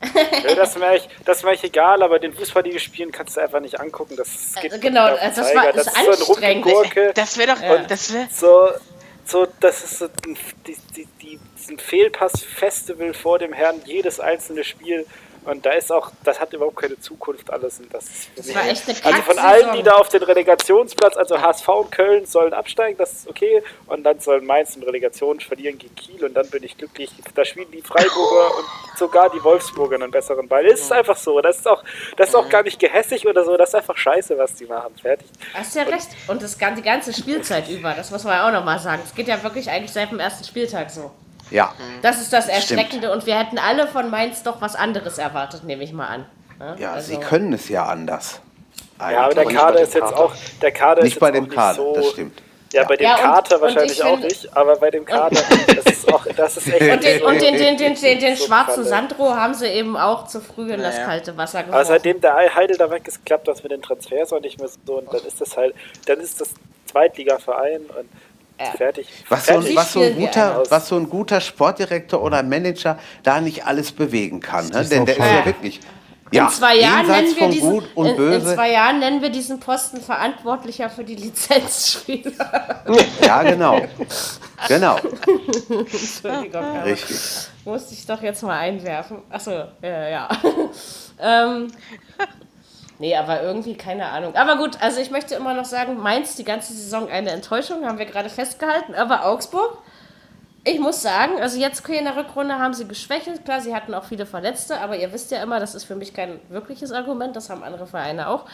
Nö, 0.00 0.54
das 0.54 0.76
das 1.24 1.38
ist 1.38 1.44
mir 1.44 1.50
echt 1.50 1.64
egal, 1.64 2.02
aber 2.02 2.18
den 2.20 2.32
Fußball, 2.32 2.62
die 2.62 2.78
spielen, 2.78 3.10
kannst 3.10 3.36
du 3.36 3.40
einfach 3.40 3.60
nicht 3.60 3.80
angucken. 3.80 4.14
Das 4.16 4.54
geht 4.60 4.70
Also 4.72 4.80
genau, 4.80 5.06
also 5.06 5.42
das 5.42 5.54
war- 5.54 5.72
das 5.72 5.86
das 5.86 5.96
ist 5.96 6.26
so 6.26 6.34
ein. 6.36 6.52
Rumpelgurke. 6.62 7.12
Das 7.14 7.36
wäre 7.36 7.54
doch. 7.54 7.60
Ja. 7.60 7.78
Das 7.78 8.12
wäre. 8.12 8.28
So, 8.30 8.68
so, 9.24 9.48
das 9.58 9.82
ist 9.82 9.98
so 9.98 10.04
ein, 10.04 10.36
die, 10.66 10.76
die, 10.94 11.08
die, 11.20 11.40
ein 11.68 11.78
Fehlpass-Festival 11.78 13.12
vor 13.12 13.38
dem 13.38 13.52
Herrn, 13.52 13.80
jedes 13.84 14.20
einzelne 14.20 14.62
Spiel. 14.64 15.04
Und 15.48 15.64
da 15.64 15.70
ist 15.70 15.90
auch, 15.90 16.12
das 16.24 16.38
hat 16.38 16.52
überhaupt 16.52 16.76
keine 16.76 17.00
Zukunft 17.00 17.50
alles. 17.50 17.80
Und 17.80 17.92
das 17.92 18.04
Das 18.36 18.54
war 18.54 18.66
echt 18.66 18.86
eine 18.86 18.98
also 19.02 19.22
von 19.22 19.38
allen, 19.38 19.72
die 19.72 19.82
da 19.82 19.94
auf 19.94 20.10
den 20.10 20.22
Relegationsplatz, 20.22 21.16
also 21.16 21.40
HSV 21.40 21.68
und 21.68 21.90
Köln 21.90 22.26
sollen 22.26 22.52
absteigen, 22.52 22.98
das 22.98 23.12
ist 23.12 23.28
okay. 23.28 23.62
Und 23.86 24.04
dann 24.04 24.20
sollen 24.20 24.44
Mainz 24.44 24.76
in 24.76 24.82
Relegation 24.82 25.40
verlieren 25.40 25.78
gegen 25.78 25.94
Kiel 25.94 26.22
und 26.22 26.34
dann 26.34 26.50
bin 26.50 26.62
ich 26.64 26.76
glücklich. 26.76 27.10
Da 27.34 27.46
spielen 27.46 27.70
die 27.72 27.80
Freiburger 27.80 28.56
und 28.58 28.98
sogar 28.98 29.30
die 29.30 29.42
Wolfsburger 29.42 29.94
einen 29.94 30.10
besseren 30.10 30.46
Ball. 30.48 30.66
Es 30.66 30.82
ist 30.82 30.92
einfach 30.92 31.16
so. 31.16 31.40
Das 31.40 31.56
ist 31.56 31.66
auch, 31.66 31.82
das 32.18 32.28
ist 32.28 32.34
auch 32.34 32.50
gar 32.50 32.62
nicht 32.62 32.78
gehässig 32.78 33.26
oder 33.26 33.42
so. 33.42 33.56
Das 33.56 33.70
ist 33.70 33.74
einfach 33.74 33.96
scheiße, 33.96 34.36
was 34.36 34.54
die 34.54 34.66
machen. 34.66 34.94
Fertig. 35.00 35.28
Hast 35.54 35.74
ja 35.74 35.84
recht. 35.84 36.08
Und 36.26 36.42
das, 36.42 36.58
die 36.58 36.82
ganze 36.82 37.14
Spielzeit 37.14 37.70
über, 37.70 37.94
das 37.94 38.10
muss 38.10 38.22
man 38.24 38.34
ja 38.34 38.46
auch 38.46 38.52
nochmal 38.52 38.78
sagen. 38.80 39.00
Es 39.02 39.14
geht 39.14 39.28
ja 39.28 39.42
wirklich 39.42 39.70
eigentlich 39.70 39.92
seit 39.92 40.10
dem 40.10 40.20
ersten 40.20 40.44
Spieltag 40.44 40.90
so. 40.90 41.10
Ja, 41.50 41.72
Das 42.02 42.20
ist 42.20 42.32
das 42.32 42.48
Erschreckende 42.48 43.10
und 43.12 43.26
wir 43.26 43.38
hätten 43.38 43.58
alle 43.58 43.86
von 43.86 44.10
Mainz 44.10 44.42
doch 44.42 44.60
was 44.60 44.74
anderes 44.74 45.18
erwartet, 45.18 45.64
nehme 45.64 45.82
ich 45.84 45.92
mal 45.92 46.06
an. 46.06 46.24
Ja, 46.60 46.74
ja, 46.76 46.92
also- 46.92 47.12
sie 47.14 47.18
können 47.18 47.52
es 47.52 47.68
ja 47.68 47.86
anders. 47.86 48.40
Ja, 49.00 49.20
aber 49.24 49.34
der 49.34 49.42
Eigentlich. 49.44 49.56
Kader 49.58 49.80
ist 49.80 49.94
jetzt 49.94 50.12
auch, 50.12 50.34
der 50.60 50.72
Kader 50.72 51.02
Nicht 51.04 51.14
ist 51.14 51.20
bei 51.20 51.30
dem 51.30 51.48
Kader, 51.48 51.74
so, 51.76 51.94
das 51.94 52.08
stimmt. 52.10 52.42
Ja, 52.72 52.84
bei 52.84 52.96
dem 52.96 53.04
Ja, 53.04 53.14
und- 53.14 53.20
Kater 53.22 53.54
und 53.56 53.62
wahrscheinlich 53.62 53.92
ich 53.92 54.02
auch 54.02 54.18
nicht, 54.18 54.54
aber 54.56 54.76
bei 54.76 54.90
dem 54.90 55.04
Kader, 55.04 55.40
das 55.74 55.86
ist 55.86 56.12
auch, 56.12 56.26
das 56.36 56.56
ist 56.58 56.66
echt. 56.68 56.82
Und 56.92 57.02
den, 57.04 57.22
und 57.22 57.40
den, 57.40 57.56
den, 57.56 57.76
den, 57.78 57.94
den, 57.94 58.18
den 58.20 58.36
so 58.36 58.44
schwarzen. 58.46 58.84
Sandro 58.84 59.34
haben 59.34 59.54
sie 59.54 59.66
eben 59.68 59.96
auch 59.96 60.26
zu 60.26 60.40
früh 60.42 60.70
in 60.72 60.82
das 60.82 60.96
Naja. 60.96 61.06
kalte 61.06 61.36
Wasser 61.38 61.58
Aber 61.60 61.66
geworfen. 61.68 61.86
seitdem 61.86 62.20
der 62.20 62.34
Heidel 62.54 62.76
da 62.76 62.90
weg 62.90 63.06
ist, 63.08 63.24
klappt 63.24 63.48
das 63.48 63.62
mit 63.62 63.72
den 63.72 63.80
Transfers 63.80 64.32
auch 64.34 64.40
nicht 64.40 64.58
mehr 64.60 64.68
so 64.84 64.98
und 64.98 65.10
dann 65.14 65.22
ist 65.24 65.40
das 65.40 65.56
halt, 65.56 65.74
dann 66.06 66.20
ist 66.20 66.40
das 66.42 66.52
Zweitligaverein 66.86 67.82
und 67.98 68.08
Ja. 68.58 68.72
fertig. 68.72 69.06
Was 69.28 69.46
so, 69.46 69.52
fertig. 69.52 69.70
ein, 69.70 69.76
was, 69.76 69.92
so 69.92 70.00
ein 70.00 70.16
guter, 70.16 70.62
was 70.68 70.88
so 70.88 70.96
ein 70.96 71.08
guter 71.08 71.40
Sportdirektor 71.40 72.22
oder 72.22 72.42
Manager 72.42 72.98
da 73.22 73.40
nicht 73.40 73.64
alles 73.66 73.92
bewegen 73.92 74.40
kann. 74.40 74.68
Ne? 74.68 74.84
Denn 74.84 75.06
der 75.06 75.16
ist 75.16 75.24
ja 75.24 75.44
wirklich. 75.46 75.80
Ja, 76.30 76.44
in 76.44 76.50
zwei 76.50 76.76
Jahren 76.76 77.06
nennen 77.06 77.36
wir 77.36 77.48
diesen 77.48 77.70
Gut 77.70 77.84
und 77.94 78.06
in, 78.06 78.32
in 78.32 78.42
zwei 78.42 78.72
Jahren 78.72 78.98
nennen 78.98 79.22
wir 79.22 79.30
diesen 79.30 79.60
Posten 79.60 80.00
verantwortlicher 80.00 80.90
für 80.90 81.02
die 81.02 81.14
Lizenzspieler. 81.14 82.84
ja, 83.22 83.42
genau. 83.44 83.80
Genau, 84.66 84.98
Entschuldigung, 84.98 86.82
richtig. 86.82 87.16
musste 87.64 87.94
ich 87.94 88.04
doch 88.04 88.20
jetzt 88.22 88.42
mal 88.42 88.58
einwerfen. 88.58 89.18
Achso, 89.30 89.52
ja, 89.80 90.08
ja. 90.08 90.28
ähm, 91.20 91.68
nee, 92.98 93.16
aber 93.16 93.42
irgendwie 93.42 93.76
keine 93.76 94.06
Ahnung. 94.06 94.34
Aber 94.36 94.56
gut, 94.56 94.80
also 94.80 95.00
ich 95.00 95.10
möchte 95.10 95.34
immer 95.34 95.54
noch 95.54 95.64
sagen, 95.64 95.98
Mainz 95.98 96.36
die 96.36 96.44
ganze 96.44 96.72
Saison 96.72 97.08
eine 97.08 97.30
Enttäuschung, 97.30 97.84
haben 97.86 97.98
wir 97.98 98.06
gerade 98.06 98.28
festgehalten. 98.28 98.94
Aber 98.94 99.26
Augsburg, 99.26 99.78
ich 100.64 100.80
muss 100.80 101.00
sagen, 101.02 101.40
also 101.40 101.58
jetzt 101.58 101.88
in 101.88 102.04
der 102.04 102.16
Rückrunde 102.16 102.58
haben 102.58 102.74
sie 102.74 102.86
geschwächelt. 102.86 103.44
Klar, 103.44 103.60
sie 103.60 103.74
hatten 103.74 103.94
auch 103.94 104.04
viele 104.04 104.26
Verletzte, 104.26 104.80
aber 104.80 104.96
ihr 104.96 105.12
wisst 105.12 105.30
ja 105.30 105.42
immer, 105.42 105.60
das 105.60 105.74
ist 105.74 105.84
für 105.84 105.96
mich 105.96 106.12
kein 106.12 106.40
wirkliches 106.48 106.92
Argument, 106.92 107.34
das 107.36 107.48
haben 107.50 107.62
andere 107.62 107.86
Vereine 107.86 108.28
auch. 108.28 108.44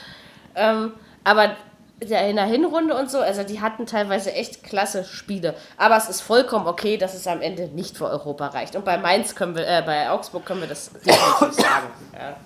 Ähm, 0.54 0.92
aber 1.24 1.56
in 2.00 2.36
der 2.36 2.44
Hinrunde 2.44 2.94
und 2.94 3.10
so, 3.10 3.20
also 3.20 3.44
die 3.44 3.60
hatten 3.60 3.86
teilweise 3.86 4.32
echt 4.32 4.62
klasse 4.62 5.04
Spiele. 5.04 5.54
Aber 5.76 5.96
es 5.96 6.08
ist 6.08 6.20
vollkommen 6.20 6.66
okay, 6.66 6.96
dass 6.96 7.14
es 7.14 7.26
am 7.26 7.40
Ende 7.40 7.68
nicht 7.68 7.96
für 7.96 8.06
Europa 8.06 8.48
reicht. 8.48 8.76
Und 8.76 8.84
bei 8.84 8.98
Mainz 8.98 9.34
können 9.34 9.56
wir, 9.56 9.66
äh, 9.66 9.82
bei 9.84 10.10
Augsburg 10.10 10.44
können 10.44 10.60
wir 10.60 10.68
das 10.68 10.90
definitiv 10.92 11.52
sagen. 11.62 11.86
Ja. 12.12 12.36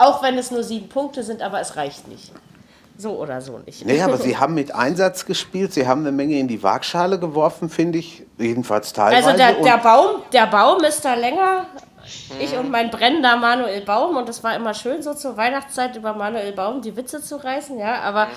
Auch 0.00 0.22
wenn 0.22 0.38
es 0.38 0.50
nur 0.50 0.62
sieben 0.62 0.88
Punkte 0.88 1.22
sind, 1.22 1.42
aber 1.42 1.60
es 1.60 1.76
reicht 1.76 2.08
nicht. 2.08 2.32
So 2.96 3.18
oder 3.18 3.40
so 3.40 3.58
nicht. 3.58 3.84
Nee, 3.84 4.00
aber 4.00 4.16
sie 4.16 4.36
haben 4.40 4.54
mit 4.54 4.74
Einsatz 4.74 5.26
gespielt, 5.26 5.72
sie 5.74 5.86
haben 5.86 6.00
eine 6.00 6.12
Menge 6.12 6.38
in 6.38 6.48
die 6.48 6.62
Waagschale 6.62 7.18
geworfen, 7.18 7.68
finde 7.68 7.98
ich. 7.98 8.22
Jedenfalls 8.38 8.92
teilweise. 8.92 9.28
Also 9.28 9.38
der, 9.38 9.52
der, 9.62 9.78
Baum, 9.78 10.22
der 10.32 10.46
Baum 10.46 10.82
ist 10.84 11.04
da 11.04 11.14
länger. 11.14 11.66
Ich 12.40 12.56
und 12.56 12.70
mein 12.70 12.90
brennender 12.90 13.36
Manuel 13.36 13.82
Baum. 13.82 14.16
Und 14.16 14.28
es 14.28 14.42
war 14.42 14.56
immer 14.56 14.72
schön, 14.72 15.02
so 15.02 15.14
zur 15.14 15.36
Weihnachtszeit 15.36 15.96
über 15.96 16.14
Manuel 16.14 16.52
Baum 16.52 16.80
die 16.80 16.96
Witze 16.96 17.22
zu 17.22 17.36
reißen. 17.36 17.78
Ja, 17.78 18.00
aber 18.00 18.28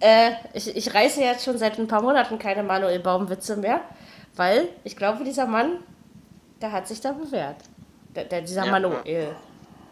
äh, 0.00 0.32
ich, 0.52 0.76
ich 0.76 0.94
reiße 0.94 1.20
jetzt 1.20 1.44
schon 1.44 1.58
seit 1.58 1.78
ein 1.78 1.86
paar 1.86 2.02
Monaten 2.02 2.38
keine 2.38 2.62
Manuel 2.62 2.98
Baum-Witze 2.98 3.56
mehr. 3.56 3.80
Weil 4.36 4.68
ich 4.84 4.96
glaube, 4.96 5.24
dieser 5.24 5.46
Mann, 5.46 5.78
der 6.60 6.72
hat 6.72 6.86
sich 6.86 7.00
da 7.00 7.12
bewährt. 7.12 7.56
Der, 8.14 8.24
der, 8.24 8.42
dieser 8.42 8.64
Ja. 8.64 8.70
Manuel. 8.72 9.34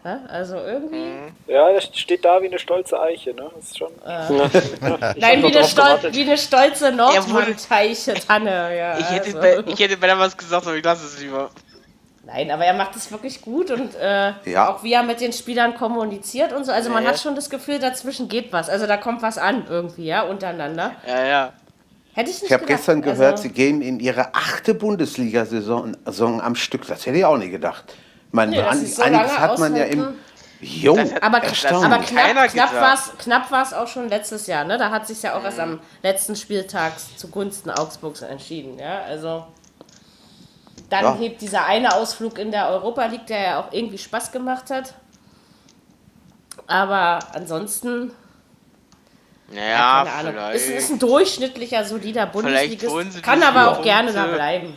Ja, 0.07 0.21
also 0.29 0.55
irgendwie. 0.55 1.33
Ja, 1.47 1.73
das 1.73 1.89
steht 1.93 2.23
da 2.23 2.41
wie 2.41 2.45
eine 2.47 2.57
stolze 2.57 2.97
Eiche, 2.99 3.33
ne? 3.33 3.49
Das 3.55 3.65
ist 3.65 3.77
schon. 3.77 3.91
Nein, 4.05 5.43
hab 5.43 5.51
wie 5.51 5.57
eine, 5.57 5.67
Stol 5.67 5.99
wie 6.11 6.21
eine 6.21 6.37
stolze 6.37 6.93
Nordmann-Teiche 6.93 8.13
Tanne. 8.13 8.77
Ja, 8.77 8.97
Ich 8.99 9.09
hätte, 9.09 9.37
also. 9.37 9.63
bei, 9.63 9.71
ich 9.73 9.79
hätte 9.79 9.97
bei 9.97 10.17
was 10.17 10.37
gesagt, 10.37 10.65
aber 10.65 10.75
ich 10.77 10.83
lasse 10.83 11.05
es 11.05 11.19
lieber. 11.21 11.49
Nein, 12.25 12.51
aber 12.51 12.63
er 12.63 12.73
macht 12.73 12.95
es 12.95 13.11
wirklich 13.11 13.41
gut 13.41 13.69
und 13.69 13.95
äh, 13.95 14.31
Ja. 14.45 14.69
auch 14.69 14.83
wie 14.83 14.93
er 14.93 15.03
mit 15.03 15.19
den 15.19 15.33
Spielern 15.33 15.75
kommuniziert 15.75 16.53
und 16.53 16.65
so. 16.65 16.71
Also 16.71 16.89
man 16.89 17.03
Ja. 17.03 17.09
hat 17.09 17.19
schon 17.19 17.35
das 17.35 17.49
Gefühl, 17.49 17.79
dazwischen 17.79 18.29
geht 18.29 18.53
was. 18.53 18.69
Also 18.69 18.87
da 18.87 18.95
kommt 18.95 19.21
was 19.21 19.37
an 19.37 19.65
irgendwie, 19.69 20.05
ja, 20.05 20.21
untereinander. 20.23 20.93
Ja, 21.05 21.25
ja. 21.25 21.53
Hätte 22.13 22.29
ich 22.31 22.37
nicht 22.41 22.45
Ich 22.45 22.53
habe 22.53 22.65
gestern 22.65 23.01
gehört, 23.01 23.31
also, 23.33 23.43
sie 23.43 23.49
gehen 23.49 23.81
in 23.81 23.99
ihre 23.99 24.33
achte 24.33 24.73
Bundesliga-Saison 24.73 25.97
Saison 26.05 26.41
am 26.41 26.55
Stück. 26.55 26.87
Das 26.87 27.05
hätte 27.05 27.17
ich 27.17 27.25
auch 27.25 27.37
nicht 27.37 27.51
gedacht. 27.51 27.83
Meine, 28.31 28.51
Nee, 28.51 28.61
an- 28.61 28.85
so 28.85 29.01
einiges 29.01 29.37
hat 29.39 29.57
man 29.59 29.75
ja 29.75 29.83
im. 29.85 29.99
aushalten. 30.01 30.19
Jo, 30.59 30.97
aber, 30.97 31.23
aber 31.23 31.39
knapp, 31.41 33.17
knapp 33.19 33.51
war 33.51 33.61
es 33.63 33.73
auch 33.73 33.87
schon 33.87 34.09
letztes 34.09 34.47
Jahr. 34.47 34.63
Ne? 34.63 34.77
Da 34.79 34.89
hat 34.89 35.05
sich 35.05 35.21
ja 35.21 35.37
auch 35.37 35.43
erst 35.43 35.59
am 35.59 35.79
letzten 36.01 36.35
Spieltag 36.35 36.93
zugunsten 37.15 37.69
Augsburgs 37.69 38.23
entschieden. 38.23 38.79
Ja? 38.79 39.01
Also 39.03 39.45
dann 40.89 41.03
Ja. 41.03 41.15
hebt 41.15 41.41
dieser 41.41 41.65
eine 41.65 41.93
Ausflug 41.93 42.39
in 42.39 42.49
der 42.49 42.69
Europa 42.69 43.05
League, 43.05 43.27
der 43.27 43.39
ja 43.41 43.59
auch 43.59 43.71
irgendwie 43.71 43.99
Spaß 43.99 44.31
gemacht 44.31 44.71
hat. 44.71 44.95
Aber 46.65 47.19
ansonsten 47.33 48.11
Naja, 49.51 50.03
keine 50.05 50.11
Ahnung. 50.15 50.33
vielleicht. 50.33 50.55
Ist, 50.55 50.69
ist 50.69 50.89
ein 50.91 50.99
durchschnittlicher, 50.99 51.85
solider 51.85 52.25
Bundesligist. 52.25 53.21
Kann 53.23 53.43
aber 53.43 53.71
auch 53.71 53.81
gerne 53.83 54.11
da 54.11 54.25
bleiben. 54.25 54.75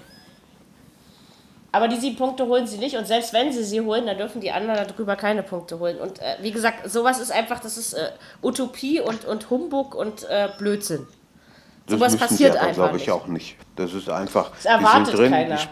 Aber 1.73 1.87
die 1.89 1.97
sieben 1.97 2.17
Punkte 2.17 2.47
holen 2.47 2.67
sie 2.67 2.79
nicht. 2.79 2.97
Und 2.97 3.07
selbst 3.07 3.33
wenn 3.33 3.53
sie 3.53 3.63
sie 3.63 3.81
holen, 3.81 4.07
dann 4.07 4.19
dürfen 4.19 4.41
die 4.41 4.51
anderen 4.51 4.87
darüber 4.89 5.15
keine 5.17 5.43
Punkte 5.43 5.79
holen. 5.79 5.99
Und 5.99 6.19
äh, 6.19 6.37
wie 6.41 6.51
gesagt, 6.51 6.91
sowas 6.91 7.21
ist 7.21 7.31
einfach, 7.31 7.61
das 7.61 7.77
ist 7.77 7.93
äh, 7.93 8.11
Utopie 8.43 9.01
und, 9.01 9.25
und 9.25 9.51
Humbug 9.51 9.95
und 9.95 10.25
äh, 10.29 10.49
Blödsinn. 10.59 11.07
Das 11.87 11.99
sowas 11.99 12.17
passiert 12.17 12.57
aber, 12.57 12.67
einfach 12.69 12.75
glaube 12.85 12.97
ich, 12.97 13.03
nicht. 13.07 13.13
auch 13.13 13.27
nicht. 13.27 13.57
Das 13.77 13.95
ist 13.95 14.09
einfach. 14.09 14.51
Das 14.51 14.65
erwartet 14.65 15.01
die 15.01 15.11
sind 15.11 15.19
drin, 15.21 15.33
keiner. 15.33 15.57
die 15.57 15.63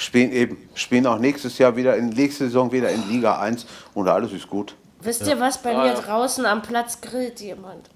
spielen 0.00 0.32
eben, 0.32 0.68
spielen 0.74 1.06
auch 1.06 1.18
nächstes 1.18 1.58
Jahr 1.58 1.76
wieder 1.76 1.96
in 1.96 2.08
nächste 2.10 2.44
Saison 2.44 2.72
wieder 2.72 2.90
in 2.90 3.06
Liga 3.10 3.38
1 3.38 3.66
und 3.94 4.08
alles 4.08 4.32
ist 4.32 4.48
gut. 4.48 4.74
Wisst 5.00 5.26
ihr 5.26 5.38
was? 5.38 5.58
Bei 5.58 5.74
Ah, 5.74 5.82
mir 5.82 5.86
ja. 5.88 5.94
draußen 6.00 6.46
am 6.46 6.62
Platz 6.62 7.00
grillt 7.00 7.40
jemand. 7.40 7.90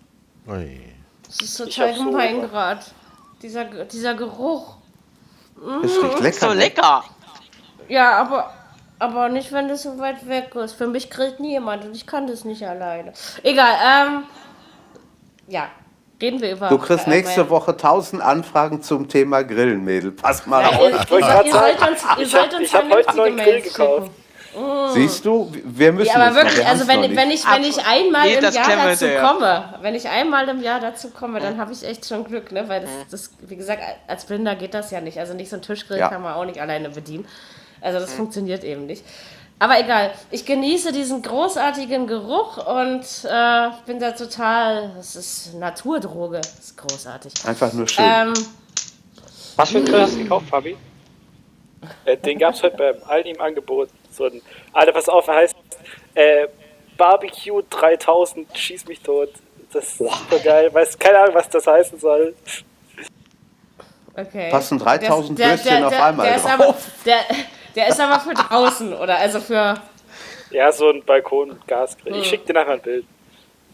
Ui. 0.48 0.80
Das 1.26 1.40
ist 1.40 1.56
total 1.56 1.94
so 1.94 2.04
gemein 2.04 2.36
Hunger. 2.36 2.48
gerade. 2.48 2.80
Dieser, 3.42 3.64
dieser 3.64 4.14
Geruch. 4.14 4.76
Es 5.84 6.02
riecht 6.02 6.20
lecker. 6.20 6.38
so 6.40 6.48
ne? 6.48 6.54
lecker. 6.54 7.04
Ja, 7.88 8.12
aber, 8.18 8.52
aber 8.98 9.28
nicht, 9.28 9.52
wenn 9.52 9.68
das 9.68 9.82
so 9.82 9.98
weit 9.98 10.28
weg 10.28 10.54
ist. 10.54 10.72
Für 10.74 10.86
mich 10.86 11.10
grillt 11.10 11.40
nie 11.40 11.52
jemand 11.52 11.84
und 11.84 11.94
ich 11.94 12.06
kann 12.06 12.26
das 12.26 12.44
nicht 12.44 12.66
alleine. 12.66 13.12
Egal, 13.42 13.74
ähm. 13.84 14.22
Ja, 15.48 15.68
reden 16.20 16.40
wir 16.40 16.52
über. 16.52 16.68
Du 16.68 16.78
kriegst 16.78 17.06
äh, 17.06 17.10
nächste 17.10 17.40
mein- 17.42 17.50
Woche 17.50 17.72
1000 17.72 18.20
Anfragen 18.22 18.82
zum 18.82 19.08
Thema 19.08 19.42
Grillen, 19.44 19.84
Mädel. 19.84 20.10
Pass 20.12 20.46
mal 20.46 20.62
Ja, 20.62 20.68
auf. 20.70 20.80
ihr, 20.80 20.88
Ich 20.88 21.10
ihr, 21.10 21.52
sollt 21.52 21.80
uns, 21.88 22.02
ihr 22.16 22.22
ich 22.22 22.30
sollt 22.30 22.52
hab- 22.52 22.60
uns 22.60 22.68
ich 22.68 22.74
hab 22.74 22.90
heute 22.90 23.22
einen 23.22 23.36
Grill 23.36 23.62
gekauft. 23.62 24.06
schicken. 24.06 24.26
Siehst 24.94 25.22
du, 25.26 25.52
wir 25.64 25.92
müssen 25.92 26.08
Ja, 26.08 26.14
aber 26.28 26.34
wirklich, 26.36 26.56
wir 26.56 26.66
also 26.66 26.88
wenn, 26.88 27.02
noch 27.02 27.08
ich- 27.10 27.16
wenn, 27.16 27.30
ich, 27.30 27.44
wenn 27.46 27.62
ich 27.62 27.76
einmal 27.86 28.22
Nee, 28.26 28.34
im 28.36 28.42
Jahr 28.42 28.52
dazu 28.86 29.04
hinterher. 29.06 29.20
komme, 29.20 29.74
wenn 29.82 29.94
ich 29.94 30.08
einmal 30.08 30.48
im 30.48 30.62
Jahr 30.62 30.80
dazu 30.80 31.10
komme, 31.10 31.40
dann 31.40 31.58
habe 31.58 31.72
ich 31.74 31.84
echt 31.86 32.06
schon 32.06 32.24
Glück, 32.24 32.50
ne? 32.52 32.66
Weil 32.66 32.80
das, 32.80 32.90
das, 33.10 33.30
wie 33.46 33.56
gesagt, 33.56 33.82
als 34.08 34.24
Blinder 34.24 34.54
geht 34.56 34.72
das 34.72 34.90
ja 34.90 35.02
nicht. 35.02 35.18
Also 35.18 35.34
nicht 35.34 35.50
so 35.50 35.56
ein 35.56 35.62
Tischgrill 35.62 35.98
Ja. 35.98 36.08
kann 36.08 36.22
man 36.22 36.32
auch 36.32 36.46
nicht 36.46 36.58
alleine 36.58 36.88
bedienen. 36.88 37.26
Also 37.86 38.00
das 38.00 38.12
funktioniert 38.14 38.64
eben 38.64 38.86
nicht. 38.86 39.04
Aber 39.60 39.78
egal, 39.80 40.10
ich 40.30 40.44
genieße 40.44 40.92
diesen 40.92 41.22
großartigen 41.22 42.06
Geruch 42.06 42.58
und 42.66 43.04
äh, 43.24 43.68
bin 43.86 43.98
da 44.00 44.10
total, 44.10 44.90
das 44.96 45.14
ist 45.16 45.54
Naturdroge, 45.54 46.38
das 46.38 46.58
ist 46.58 46.76
großartig. 46.76 47.32
Einfach 47.46 47.72
nur 47.72 47.88
schön. 47.88 48.04
Ähm, 48.04 48.32
Was 49.56 49.70
für 49.70 49.78
einen 49.78 49.86
Grill 49.86 50.00
hast 50.02 50.14
du 50.14 50.18
gekauft, 50.24 50.48
Fabi? 50.50 50.76
Äh, 52.04 52.16
den 52.18 52.38
gab 52.38 52.54
es 52.54 52.62
heute 52.62 52.76
beim 52.76 52.96
Aldi 53.08 53.30
im 53.30 53.40
Angebot. 53.40 53.88
So 54.10 54.24
ein, 54.24 54.42
Alter, 54.72 54.92
pass 54.92 55.08
auf, 55.08 55.26
er 55.28 55.36
heißt 55.36 55.54
äh, 56.14 56.48
Barbecue 56.98 57.62
3000, 57.70 58.48
schieß 58.58 58.86
mich 58.86 59.00
tot. 59.00 59.30
Das 59.72 59.84
ist 59.84 59.98
super 59.98 60.38
geil. 60.42 60.74
Weiß 60.74 60.98
keine 60.98 61.18
Ahnung, 61.18 61.34
was 61.36 61.48
das 61.48 61.66
heißen 61.66 61.98
soll. 62.00 62.34
okay. 64.16 64.50
Passen 64.50 64.78
3000 64.78 65.38
Der- 65.38 65.46
der- 65.46 65.56
Würstchen 65.56 65.76
der- 65.78 65.86
auf 65.86 66.00
einmal 66.02 66.26
der 66.26 66.36
ist 66.36 66.44
drauf. 66.44 66.52
aber, 66.52 66.74
der, 67.04 67.18
der 67.76 67.88
ist 67.88 68.00
aber 68.00 68.18
für 68.20 68.34
draußen, 68.34 68.92
oder? 68.94 69.16
Also 69.18 69.40
für, 69.40 69.74
Ja, 70.50 70.72
so 70.72 70.88
ein 70.90 71.04
Balkon-Gasgrill. 71.04 72.16
Ich 72.16 72.28
schicke 72.28 72.46
dir 72.46 72.54
nachher 72.54 72.72
ein 72.72 72.80
Bild. 72.82 73.04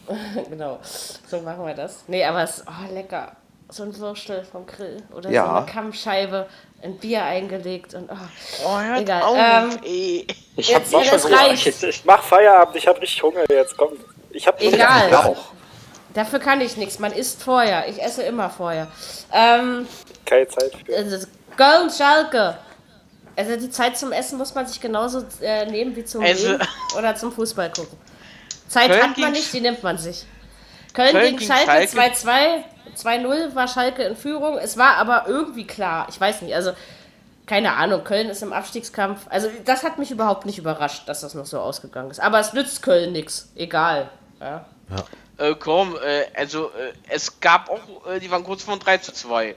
Genau, 0.51 0.81
so 0.83 1.41
machen 1.41 1.65
wir 1.65 1.75
das. 1.75 2.05
Nee, 2.09 2.25
aber 2.25 2.43
es 2.43 2.59
ist 2.59 2.65
oh, 2.67 2.93
lecker. 2.93 3.33
So 3.71 3.85
ein 3.85 3.97
Würstel 3.97 4.45
vom 4.45 4.67
Grill 4.67 5.03
oder 5.17 5.31
Ja. 5.31 5.47
so 5.47 5.51
eine 5.53 5.67
Kammscheibe, 5.67 6.47
ein 6.83 6.99
Bier 6.99 7.23
eingelegt 7.25 7.95
und 7.95 8.11
oh, 8.11 8.17
Oh, 8.67 8.79
hört 8.81 9.01
Egal, 9.01 9.23
auf, 9.23 9.37
ähm, 9.39 9.79
ey. 9.85 10.27
Ich 10.57 10.75
hab 10.75 10.83
jetzt 10.91 10.91
schon 11.09 11.23
Hunger. 11.31 11.37
reicht's. 11.41 11.67
Ich- 11.67 11.83
ich- 11.85 12.05
Mach 12.05 12.23
Feierabend, 12.23 12.77
ich 12.77 12.87
habe 12.87 13.01
richtig 13.01 13.23
Hunger 13.23 13.45
jetzt. 13.51 13.77
Komm. 13.79 13.93
Ich 14.31 14.47
hab 14.47 14.61
Egal. 14.61 15.11
Ja, 15.11 15.25
auch. 15.25 15.53
dafür 16.13 16.39
kann 16.41 16.61
ich 16.61 16.77
nichts. 16.77 16.99
Man 16.99 17.13
isst 17.13 17.43
vorher. 17.43 17.89
Ich 17.89 18.03
esse 18.03 18.23
immer 18.25 18.51
vorher. 18.51 18.89
Ähm, 19.33 19.87
Keine 20.27 20.49
Zeit 20.49 20.73
für. 20.85 20.95
also, 20.97 21.27
Köln, 21.57 21.89
Schalke. 21.91 22.59
Also 23.37 23.57
die 23.57 23.71
Zeit 23.71 23.97
zum 23.97 24.13
Essen 24.13 24.39
muss 24.39 24.55
man 24.55 24.67
sich 24.67 24.81
genauso 24.81 25.25
äh, 25.41 25.67
nehmen 25.67 25.97
wie 25.97 26.05
zum 26.05 26.23
Also- 26.23 26.59
oder 26.97 27.15
zum 27.15 27.33
Fußball 27.33 27.71
gucken. 27.73 27.99
Zeit 28.69 28.91
Köln 28.91 29.03
hat 29.03 29.19
man 29.19 29.33
nicht, 29.33 29.53
die 29.53 29.61
nimmt 29.61 29.83
man 29.83 29.99
sich. 29.99 30.25
Köln, 30.93 31.13
Köln 31.13 31.25
gegen 31.25 31.37
gegen 31.39 31.51
Schalke 31.53 31.89
Schalke. 31.89 32.15
2-2, 32.17 32.65
2-0 32.97 33.55
war 33.55 33.69
Schalke 33.69 34.03
in 34.03 34.17
Führung. 34.17 34.59
Es 34.59 34.77
war 34.77 34.97
aber 34.97 35.25
irgendwie 35.27 35.67
klar. 35.67 36.07
Ich 36.11 36.21
weiß 36.21 36.43
nicht, 36.43 36.55
also 36.55 36.73
keine 37.47 37.75
Ahnung, 37.75 38.05
Köln 38.05 38.29
ist 38.29 38.43
im 38.43 38.53
Abstiegskampf. 38.53 39.27
Also 39.29 39.49
das 39.65 39.83
hat 39.83 39.99
mich 39.99 40.11
überhaupt 40.11 40.47
nicht 40.47 40.59
überrascht, 40.59 41.09
dass 41.09 41.23
das 41.23 41.35
noch 41.35 41.47
so 41.47 41.59
ausgegangen 41.61 42.11
ist. 42.11 42.21
Aber 42.21 42.39
es 42.41 42.53
nützt 42.53 42.83
Köln 42.83 43.13
nichts. 43.13 43.51
Egal. 43.57 44.11
Ja. 44.41 44.65
Äh, 45.39 45.55
komm, 45.59 45.97
äh, 45.97 46.25
also 46.39 46.67
äh, 46.69 46.93
es 47.09 47.41
gab 47.41 47.69
auch, 47.71 48.07
äh, 48.11 48.21
die 48.21 48.31
waren 48.31 48.45
kurz 48.45 48.63
vor 48.63 48.79
3 48.79 48.99
zu 48.99 49.13
2. 49.13 49.57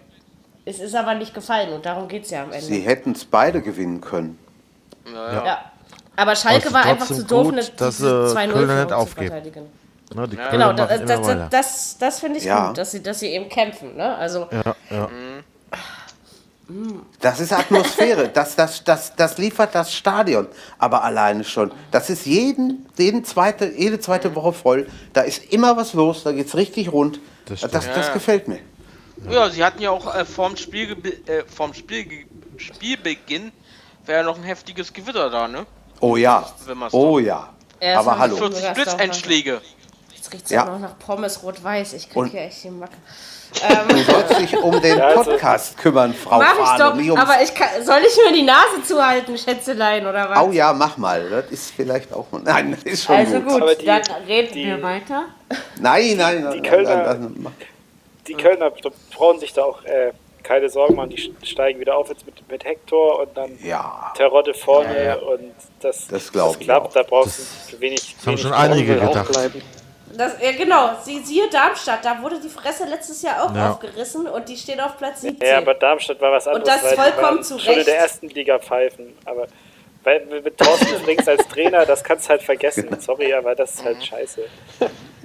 Es 0.66 0.80
ist 0.80 0.96
aber 0.96 1.14
nicht 1.16 1.34
gefallen 1.34 1.74
und 1.74 1.86
darum 1.86 2.08
geht 2.08 2.24
es 2.26 2.32
ja 2.32 2.44
am 2.44 2.52
Ende. 2.52 2.66
Sie 2.66 2.80
hätten 2.82 3.12
es 3.12 3.24
beide 3.26 3.62
gewinnen 3.62 4.02
können. 4.02 4.38
Ja. 5.14 5.72
Aber 6.16 6.36
Schalke 6.36 6.68
Aber 6.70 6.76
war 6.80 6.86
einfach 6.86 7.06
zu 7.08 7.24
doof, 7.24 7.44
gut, 7.46 7.54
eine 7.54 7.64
dass, 7.64 7.98
diese 7.98 8.08
äh, 8.10 8.36
2-0 8.36 8.36
Köln 8.36 8.52
Führung 8.52 8.76
nicht 8.78 8.90
zu 8.90 8.96
aufgeben. 8.96 9.28
verteidigen. 9.28 9.66
Ne, 10.16 10.28
die 10.28 10.38
Genau, 10.52 10.74
das, 10.74 10.88
das, 11.06 11.22
das, 11.22 11.50
das, 11.50 11.98
das 12.00 12.20
finde 12.20 12.38
ich 12.40 12.46
Ja. 12.46 12.68
gut, 12.68 12.78
dass 12.78 12.92
sie, 12.92 13.04
dass 13.04 13.20
sie 13.20 13.28
eben 13.28 13.50
kämpfen. 13.50 13.96
Ne? 13.96 14.16
Also, 14.16 14.48
Ja, 14.52 14.76
ja. 14.90 15.10
Das 17.20 17.40
ist 17.40 17.54
Atmosphäre. 17.54 18.30
Das, 18.34 18.56
das, 18.56 18.84
das, 18.84 19.16
das 19.16 19.38
liefert 19.38 19.76
das 19.76 19.94
Stadion. 19.94 20.48
Aber 20.80 21.04
alleine 21.04 21.44
schon. 21.44 21.72
Das 21.92 22.10
ist 22.10 22.26
jeden, 22.26 22.88
jeden 22.98 23.24
zweite, 23.24 23.68
jede 23.78 24.00
zweite 24.00 24.34
Woche 24.34 24.54
voll. 24.54 24.88
Da 25.14 25.22
ist 25.22 25.54
immer 25.54 25.78
was 25.78 25.94
los. 25.94 26.24
Da 26.24 26.32
geht 26.32 26.48
es 26.48 26.56
richtig 26.56 26.92
rund. 26.92 27.20
Das 27.46 27.62
Das, 27.62 27.72
das, 27.72 27.86
Ja. 28.08 28.14
gefällt 28.14 28.48
mir. 28.48 28.60
Ja, 29.30 29.50
sie 29.50 29.64
hatten 29.64 29.82
ja 29.82 29.92
auch 29.92 30.14
äh, 30.14 30.26
vorm, 30.26 30.58
Spiel, 30.58 30.96
äh, 31.28 31.44
vorm 31.46 31.74
Spiel, 31.74 32.26
Spielbeginn 32.58 33.52
wäre 34.06 34.20
ja 34.20 34.26
noch 34.26 34.38
ein 34.38 34.44
heftiges 34.44 34.92
Gewitter 34.94 35.30
da, 35.30 35.48
ne? 35.48 35.66
Oh 36.02 36.16
ja. 36.18 36.46
Oh 36.92 37.20
ja. 37.20 37.50
Erst 37.80 38.00
Aber 38.00 38.20
hallo. 38.20 38.34
wir- 38.36 38.38
40 38.52 38.62
das 38.62 38.68
doch 38.68 38.74
Blitzeinschläge. 38.76 39.62
Jetzt 40.16 40.34
riecht 40.34 40.46
es 40.46 40.52
Ja. 40.52 40.64
auch 40.64 40.68
noch 40.74 40.80
nach 40.80 41.00
Pommes 41.00 41.42
rot-weiß. 41.44 41.94
Ich 41.94 42.08
krieg 42.10 42.18
Und- 42.18 42.32
hier 42.32 42.42
echt 42.42 42.64
die 42.64 42.70
Macke. 42.70 42.94
Du 43.88 43.98
sollst 44.04 44.38
dich 44.40 44.58
um 44.58 44.82
den 44.82 45.00
also- 45.00 45.24
Podcast 45.32 45.78
kümmern, 45.78 46.14
Frau 46.14 46.40
Mach 46.40 46.54
ich 46.54 46.66
Fahne. 46.66 47.04
doch, 47.08 47.18
aber 47.18 47.42
ich 47.42 47.54
kann, 47.54 47.70
soll 47.86 48.02
ich 48.06 48.18
mir 48.18 48.34
die 48.36 48.42
Nase 48.44 48.84
zuhalten, 48.86 49.38
Schätzelein, 49.38 50.06
oder 50.06 50.30
was? 50.30 50.40
Oh 50.44 50.52
ja, 50.52 50.74
mach 50.74 50.98
mal. 50.98 51.30
Das 51.30 51.46
ist 51.52 51.72
vielleicht 51.74 52.12
auch. 52.12 52.26
Nein, 52.44 52.72
das 52.74 52.84
ist 52.84 53.04
schon 53.06 53.16
also 53.16 53.40
gut. 53.40 53.62
gut, 53.62 53.82
die- 53.82 53.86
dann 53.86 54.02
reden 54.28 54.54
die- 54.54 54.66
wir 54.66 54.84
weiter. 54.84 55.26
Nein, 55.80 56.18
nein, 56.18 56.44
nein. 56.44 56.62
Die 56.62 56.70
Kölner- 56.70 56.96
nein, 56.96 57.22
nein, 57.22 57.36
nein. 57.44 57.56
Die 58.28 58.34
Kölner 58.36 58.72
brauchen 59.16 59.40
sich 59.40 59.54
da 59.54 59.64
auch 59.64 59.84
äh, 59.84 60.12
keine 60.44 60.70
Sorgen 60.70 60.96
machen. 60.96 61.10
Die 61.10 61.34
steigen 61.46 61.80
wieder 61.80 61.98
auf 61.98 62.10
jetzt 62.10 62.26
mit, 62.26 62.48
mit 62.50 62.64
Hector 62.66 63.20
und 63.22 63.36
dann 63.36 63.58
Ja, 63.64 64.14
Terodde 64.16 64.54
vorne 64.54 64.96
Ja, 64.98 65.04
ja. 65.04 65.16
und 65.16 65.54
das, 65.82 66.08
Das 66.08 66.26
ich 66.28 66.60
klappt. 66.60 66.96
Da 66.96 67.04
brauchst 67.04 67.72
du 67.72 67.80
wenig. 67.80 68.16
Das 68.18 68.26
haben 68.26 68.32
wenig 68.34 68.42
schon 68.42 68.54
einige 68.54 68.96
gedacht. 69.00 69.30
Das, 70.18 70.34
ja, 70.42 70.52
genau, 70.54 70.92
Sie, 71.04 71.20
siehe 71.20 71.50
Darmstadt, 71.50 72.06
da 72.06 72.22
wurde 72.22 72.40
die 72.40 72.48
Fresse 72.48 72.86
letztes 72.86 73.22
Jahr 73.22 73.44
auch 73.44 73.54
Ja. 73.54 73.72
aufgerissen 73.72 74.28
und 74.28 74.48
die 74.48 74.56
stehen 74.56 74.80
auf 74.80 74.98
Platz 74.98 75.22
17. 75.22 75.46
Ja, 75.46 75.58
aber 75.58 75.74
Darmstadt 75.74 76.22
war 76.22 76.32
was 76.32 76.48
anderes. 76.48 76.68
das 76.68 76.84
weil 76.84 76.92
die 77.12 77.18
vollkommen 77.18 77.44
zu 77.44 77.60
Schon 77.60 77.70
in 77.74 77.76
Recht. 77.80 77.88
der 77.88 77.98
ersten 77.98 78.30
Liga 78.30 78.60
pfeifen. 78.60 79.14
Aber 79.26 79.48
weil, 80.06 80.26
mit 80.42 80.58
Thorsten 80.58 80.86
Frings 81.04 81.28
als 81.28 81.46
Trainer, 81.50 81.86
das 81.86 82.04
kannst 82.04 82.26
du 82.26 82.30
halt 82.30 82.44
vergessen. 82.44 82.88
Sorry, 83.02 83.34
aber 83.34 83.56
das 83.56 83.76
ist 83.76 83.84
halt 83.84 84.04
scheiße. 84.06 84.42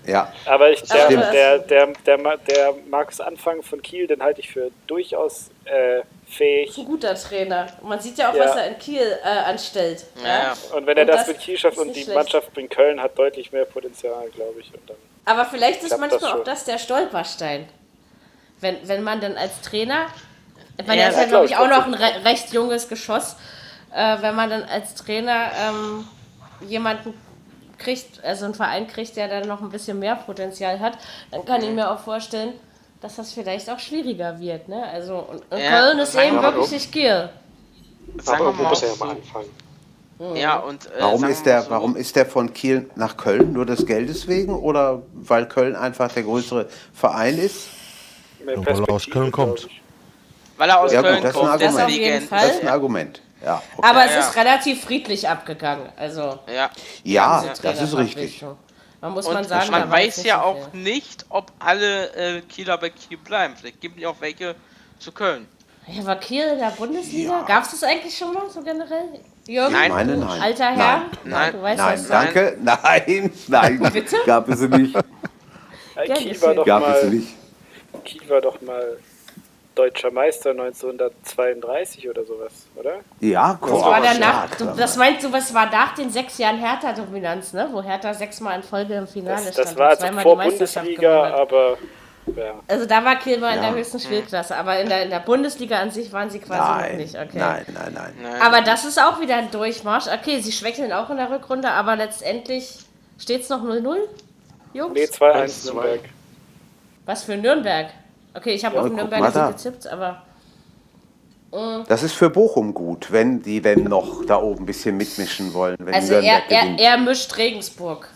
ja. 0.06 0.32
Aber 0.46 0.70
ich, 0.70 0.82
der, 0.82 1.08
der, 1.08 1.58
der, 1.60 1.86
der, 1.86 2.16
der 2.38 2.74
Markus 2.88 3.20
Anfang 3.20 3.62
von 3.62 3.80
Kiel, 3.82 4.06
den 4.08 4.22
halte 4.22 4.40
ich 4.40 4.50
für 4.50 4.70
durchaus 4.88 5.50
äh, 5.66 6.00
fähig. 6.28 6.76
ein 6.76 6.84
guter 6.86 7.14
Trainer. 7.14 7.68
Und 7.80 7.90
man 7.90 8.00
sieht 8.00 8.18
ja 8.18 8.30
auch, 8.30 8.34
Ja. 8.34 8.46
was 8.46 8.56
er 8.56 8.66
in 8.68 8.78
Kiel 8.78 9.18
äh, 9.22 9.28
anstellt. 9.28 10.04
Ja, 10.22 10.28
ja. 10.28 10.56
Und 10.76 10.86
wenn 10.86 10.96
er 10.96 11.02
Und 11.04 11.08
das, 11.08 11.18
das 11.18 11.28
mit 11.28 11.38
Kiel 11.40 11.58
schafft 11.58 11.78
und 11.78 11.94
die 11.94 12.02
schlecht. 12.02 12.16
Mannschaft 12.16 12.56
in 12.58 12.68
Köln 12.68 13.00
hat 13.00 13.16
deutlich 13.18 13.52
mehr 13.52 13.66
Potenzial, 13.66 14.28
glaube 14.34 14.60
ich. 14.60 14.72
Und 14.72 14.88
dann, 14.88 14.96
Aber 15.26 15.44
vielleicht 15.44 15.82
ist 15.82 15.94
Klappt 15.94 16.12
das 16.12 16.20
manchmal 16.22 16.40
auch 16.40 16.44
das 16.44 16.64
der 16.64 16.78
Stolperstein. 16.78 17.68
Wenn, 18.60 18.76
wenn 18.88 19.02
man 19.02 19.20
dann 19.20 19.36
als 19.36 19.60
Trainer, 19.62 20.06
meine, 20.86 21.00
Ja, 21.00 21.06
er 21.08 21.10
ist 21.10 21.18
ja, 21.18 21.24
glaube 21.26 21.46
ich, 21.46 21.56
auch 21.56 21.68
noch 21.68 21.86
ein 21.86 21.94
re 21.94 22.24
recht 22.24 22.52
junges 22.52 22.88
Geschoss. 22.88 23.36
Äh, 23.94 24.22
wenn 24.22 24.34
man 24.34 24.50
dann 24.50 24.62
als 24.64 24.94
Trainer 24.94 25.50
ähm, 25.68 26.04
jemanden 26.68 27.14
kriegt, 27.78 28.22
also 28.24 28.44
einen 28.44 28.54
Verein 28.54 28.86
kriegt, 28.86 29.16
der 29.16 29.28
dann 29.28 29.48
noch 29.48 29.60
ein 29.62 29.70
bisschen 29.70 29.98
mehr 29.98 30.16
Potenzial 30.16 30.80
hat, 30.80 30.98
dann 31.30 31.44
kann 31.44 31.62
ich 31.62 31.70
mir 31.70 31.90
auch 31.90 31.98
vorstellen, 32.00 32.52
dass 33.00 33.16
das 33.16 33.32
vielleicht 33.32 33.70
auch 33.70 33.78
schwieriger 33.78 34.38
wird. 34.38 34.68
Ne? 34.68 34.84
Also, 34.92 35.16
und, 35.16 35.42
und 35.50 35.58
Ja, 35.58 35.80
Köln 35.80 35.98
ist 35.98 36.14
eben 36.14 36.42
wirklich 36.42 36.70
nicht 36.70 36.92
Kiel. 36.92 37.30
Sagen 38.22 38.46
Aber 38.46 38.56
wir 38.58 38.62
mal 38.64 38.68
muss 38.70 38.82
er 38.82 38.88
ja 38.90 38.94
mal 39.04 39.10
anfangen. 39.10 39.46
Ja, 40.36 40.58
und, 40.58 40.84
äh, 40.86 40.90
Warum 41.00 41.24
ist, 41.24 41.46
der, 41.46 41.62
so, 41.62 41.70
warum 41.70 41.96
ist 41.96 42.14
der 42.14 42.26
von 42.26 42.52
Kiel 42.52 42.90
nach 42.94 43.16
Köln? 43.16 43.54
Nur 43.54 43.64
des 43.64 43.86
Geldes 43.86 44.28
wegen 44.28 44.54
oder 44.54 45.00
weil 45.14 45.46
Köln 45.48 45.74
einfach 45.74 46.12
der 46.12 46.24
größere 46.24 46.68
Verein 46.92 47.38
ist? 47.38 47.68
Ja, 48.46 48.54
weil 48.66 48.80
er 48.82 48.90
aus 48.90 49.08
Köln 49.08 49.32
kommt. 49.32 49.66
Weil 50.58 50.68
er 50.68 50.80
aus 50.80 50.92
Ja, 50.92 51.00
Köln 51.00 51.14
gut, 51.16 51.24
das 51.24 51.30
ist 51.30 51.36
ein 51.40 51.40
kommt, 51.48 51.52
Argument. 51.62 51.74
Das 51.78 51.82
auf 51.84 51.90
jeden 51.90 52.04
deswegen. 52.04 52.28
Fall. 52.28 52.46
Das 52.46 52.56
ist 52.56 52.62
ein 52.62 52.68
Argument. 52.68 53.22
Ja, 53.44 53.62
okay. 53.76 53.88
Aber 53.88 54.04
es 54.04 54.12
ja. 54.12 54.20
ist 54.20 54.36
relativ 54.36 54.84
friedlich 54.84 55.28
abgegangen. 55.28 55.88
Also, 55.96 56.38
Ja. 56.52 56.70
ja 57.04 57.44
das 57.62 57.80
ist 57.80 57.96
richtig. 57.96 58.44
Man 59.00 59.12
muss 59.12 59.26
Und 59.26 59.32
man 59.34 59.44
sagen, 59.44 59.70
man 59.70 59.90
weiß 59.90 60.24
ja 60.24 60.36
so 60.40 60.44
auch 60.44 60.70
viel. 60.70 60.80
nicht, 60.82 61.24
ob 61.30 61.50
alle 61.58 62.12
äh, 62.14 62.40
Kieler 62.42 62.76
bei 62.76 62.90
Kiel 62.90 63.16
bleiben. 63.16 63.54
Vielleicht 63.56 63.80
gibt 63.80 63.98
es 63.98 64.04
auch 64.04 64.16
welche 64.20 64.54
zu 64.98 65.10
Köln. 65.12 65.46
Ja, 65.86 66.04
war 66.04 66.16
Kiel 66.16 66.44
in 66.44 66.58
der 66.58 66.70
Bundesliga? 66.72 67.42
Gab 67.46 67.64
es 67.64 67.70
das 67.70 67.82
eigentlich 67.82 68.16
schon 68.16 68.34
mal 68.34 68.48
so 68.50 68.60
generell? 68.62 69.20
Jürgen? 69.46 69.72
Nein. 69.72 69.90
Meine, 69.90 70.16
nein. 70.18 70.40
Alter 70.42 70.64
Herr? 70.66 70.76
Nein, 70.76 71.10
Nein. 71.24 71.52
Du 71.52 71.62
weißt 71.62 71.78
nein, 71.78 72.06
danke. 72.08 72.56
Nein, 72.60 73.32
nein. 73.48 73.90
Bitte? 73.92 74.16
Gab 74.26 74.48
es 74.50 74.60
nicht. 74.60 74.94
Kiel 76.14 76.42
war 76.42 76.54
doch 76.54 76.66
Gab 76.66 76.82
es 76.82 77.02
mal, 77.04 77.10
nicht. 77.10 77.28
Kiel 78.04 78.28
war 78.28 78.40
doch 78.42 78.60
mal 78.60 78.98
deutscher 79.80 80.10
Meister 80.10 80.50
1932 80.50 82.08
oder 82.08 82.24
sowas, 82.24 82.52
oder? 82.76 82.96
Ja, 83.20 83.58
Das 83.60 83.70
war 83.70 84.00
der 84.00 84.10
Gott, 84.12 84.20
nach, 84.20 84.42
ja, 84.44 84.48
du, 84.58 84.64
klar. 84.64 84.76
das 84.76 84.96
meinst 84.96 85.24
du, 85.24 85.32
was 85.32 85.54
war 85.54 85.66
nach 85.70 85.94
den 85.94 86.10
sechs 86.10 86.38
Jahren 86.38 86.58
Hertha-Dominanz, 86.58 87.52
ne? 87.52 87.68
Wo 87.72 87.82
Hertha 87.82 88.12
sechsmal 88.14 88.56
in 88.56 88.62
Folge 88.62 88.94
im 88.94 89.06
Finale 89.06 89.36
Das, 89.44 89.54
stand. 89.54 89.68
das 89.68 89.76
war 89.76 89.88
also 89.90 90.02
zweimal 90.02 90.22
vor 90.22 90.32
die 90.32 90.48
Meisterschaft 90.48 90.86
Bundesliga, 90.86 91.34
aber 91.34 91.78
ja. 92.36 92.54
Also 92.68 92.86
da 92.86 93.04
war 93.04 93.16
Kiel 93.16 93.38
mal 93.38 93.56
in 93.56 93.62
Ja. 93.62 93.70
der 93.70 93.78
höchsten 93.78 93.98
Spielklasse, 93.98 94.54
aber 94.56 94.78
in 94.78 94.88
der, 94.88 95.02
in 95.04 95.10
der 95.10 95.20
Bundesliga 95.20 95.78
an 95.80 95.90
sich 95.90 96.12
waren 96.12 96.30
sie 96.30 96.38
quasi 96.38 96.60
noch 96.60 96.76
Nein, 96.80 96.96
nicht. 96.98 97.14
Okay. 97.16 97.38
nein, 97.38 97.64
nein, 97.72 97.92
nein. 97.94 98.14
Nein. 98.22 98.42
Aber 98.42 98.60
das 98.60 98.84
ist 98.84 99.00
auch 99.02 99.20
wieder 99.20 99.36
ein 99.36 99.50
Durchmarsch. 99.50 100.06
Okay, 100.06 100.40
sie 100.40 100.52
schwächeln 100.52 100.92
auch 100.92 101.10
in 101.10 101.16
der 101.16 101.30
Rückrunde, 101.30 101.70
aber 101.70 101.96
letztendlich 101.96 102.76
steht 103.18 103.42
es 103.42 103.48
noch 103.48 103.62
0-0, 103.62 103.96
Jungs? 104.74 104.92
Nee, 104.94 105.04
2-1 105.06 105.64
1-2. 105.70 105.72
Nürnberg. 105.72 106.00
Was 107.06 107.24
für 107.24 107.36
Nürnberg? 107.36 107.86
Okay, 108.34 108.52
ich 108.54 108.64
habe 108.64 108.76
Ja, 108.76 108.82
auf 108.82 108.90
Nürnberg 108.90 109.32
da. 109.32 109.50
getippt, 109.50 109.86
aber 109.88 110.22
Das 111.88 112.02
ist 112.02 112.12
für 112.14 112.30
Bochum 112.30 112.72
gut, 112.74 113.10
wenn 113.10 113.42
die 113.42 113.62
wenn 113.64 113.84
noch 113.84 114.24
da 114.24 114.36
oben 114.40 114.62
ein 114.62 114.66
bisschen 114.66 114.96
mitmischen 114.96 115.52
wollen, 115.52 115.76
wenn 115.80 115.94
also 115.94 116.14
er, 116.14 116.48
er, 116.50 116.78
er 116.78 116.98
mischt 116.98 117.36
Regensburg. 117.36 118.08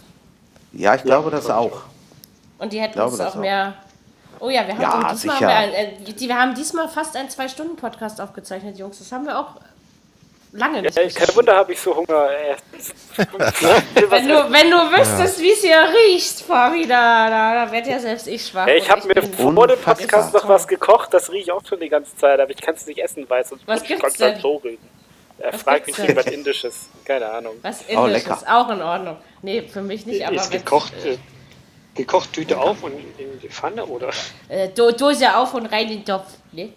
ja, 0.73 0.95
ich 0.95 1.03
glaube 1.03 1.31
das 1.31 1.51
auch. 1.51 1.83
Und 2.59 2.73
die 2.73 2.81
hätten 2.81 2.93
glaube 2.95 3.11
uns 3.11 3.19
das 3.19 3.33
auch 3.33 3.37
auch. 3.37 3.41
mehr. 3.41 3.75
Oh 4.41 4.51
ja, 4.51 4.67
wir 4.67 4.75
haben, 4.77 5.03
Ja, 5.03 5.13
diesmal 5.13 5.41
wir, 5.41 5.79
äh, 5.79 6.13
die, 6.13 6.29
wir 6.29 6.39
haben 6.39 6.55
diesmal 6.55 6.89
fast 6.89 7.17
einen 7.17 7.31
Zwei-Stunden-Podcast 7.31 8.21
aufgezeichnet, 8.21 8.79
Jungs. 8.79 8.99
Das 8.99 9.11
haben 9.11 9.27
wir 9.27 9.39
auch 9.39 9.57
lange 10.55 10.83
nicht. 10.83 10.97
Ja, 10.97 11.03
geschafft. 11.05 11.27
kein 11.27 11.37
Wunder 11.37 11.57
habe 11.57 11.73
ich 11.73 11.81
so 11.81 11.95
Hunger. 11.95 12.29
Wenn, 14.11 14.29
du, 14.29 14.53
wenn 14.53 14.71
du 14.71 14.77
wüsstest, 14.77 15.41
wie 15.41 15.53
es 15.53 15.61
hier 15.61 15.87
riecht, 16.09 16.41
Fabi, 16.41 16.87
da, 16.87 17.65
da, 17.65 17.73
wird 17.73 17.87
ja 17.87 17.99
selbst 17.99 18.27
ich 18.27 18.47
schwach. 18.47 18.67
Ja, 18.67 18.75
ich 18.75 18.85
Und 18.85 18.91
habe 18.91 19.07
mir 19.09 19.23
vor 19.23 19.67
dem. 19.69 19.79
Podcast 19.79 20.33
noch 20.35 20.49
was 20.49 20.67
gekocht, 20.67 21.13
das 21.15 21.31
rieche 21.31 21.43
ich 21.45 21.53
auch 21.53 21.63
schon 21.67 21.81
die 21.81 21.89
ganze 21.89 22.17
Zeit, 22.17 22.41
aber 22.41 22.51
ich 22.51 22.61
kann 22.61 22.75
es 22.75 22.87
nicht 22.87 22.99
essen, 22.99 23.25
weil 23.29 23.45
sonst 23.45 23.67
Was 23.67 23.81
muss 23.81 23.91
ich 23.91 23.97
gibt's 23.97 24.21
halt 24.21 24.35
denn? 24.37 24.41
so 24.43 24.57
reden. 24.57 24.89
Er 25.39 25.53
Was 25.53 25.63
fragt 25.63 25.87
mich 25.87 25.99
irgendwas 25.99 26.27
Indisches. 26.27 26.89
Keine 27.05 27.29
Ahnung. 27.31 27.55
Was 27.63 27.85
Oh, 27.89 28.05
Indisches, 28.07 28.29
lecker. 28.29 28.39
auch 28.57 28.69
in 28.71 28.83
Ordnung. 28.83 29.17
Nee, 29.43 29.63
für 29.63 29.83
mich 29.83 30.07
nicht, 30.07 30.25
aber 30.27 30.37
ist 30.37 30.51
gekocht, 30.51 30.93
äh, 31.05 31.19
gekocht 31.95 32.33
Tüte 32.33 32.59
auf 32.59 32.83
und 32.83 32.93
in 33.19 33.41
die 33.41 33.49
Pfanne 33.49 33.85
oder? 33.85 34.11
äh, 34.49 34.69
Do 34.69 34.91
Dose 34.93 35.37
auf 35.37 35.55
und 35.55 35.67
rein 35.67 35.89
in 35.89 35.99
den 35.99 36.05
Topf. 36.05 36.27
Nee? 36.53 36.73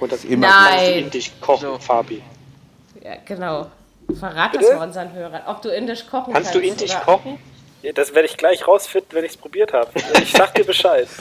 oder 0.00 0.16
Immer 0.28 0.46
Nein. 0.70 0.94
Indisch 1.04 1.32
kochen, 1.40 1.68
So. 1.72 1.78
Fabi? 1.78 2.22
Ja, 3.04 3.12
genau. 3.24 3.66
Verrat 4.18 4.54
das 4.54 4.62
mal 4.72 4.86
unseren 4.86 5.12
Hörern. 5.12 5.42
Ob 5.46 5.62
du 5.62 5.68
indisch 5.68 6.06
kochen 6.06 6.32
Kannst 6.34 6.52
kannst. 6.52 6.54
du 6.54 6.68
indisch 6.68 6.90
oder- 6.90 7.00
kochen? 7.04 7.38
Ja, 7.82 7.92
das 7.92 8.14
werde 8.14 8.26
ich 8.26 8.38
gleich 8.38 8.66
rausfinden, 8.66 9.10
wenn 9.12 9.24
ich 9.26 9.32
es 9.32 9.36
probiert 9.36 9.74
habe. 9.74 9.88
Ich 10.22 10.32
sag 10.32 10.54
dir 10.54 10.64
Bescheid. 10.64 11.06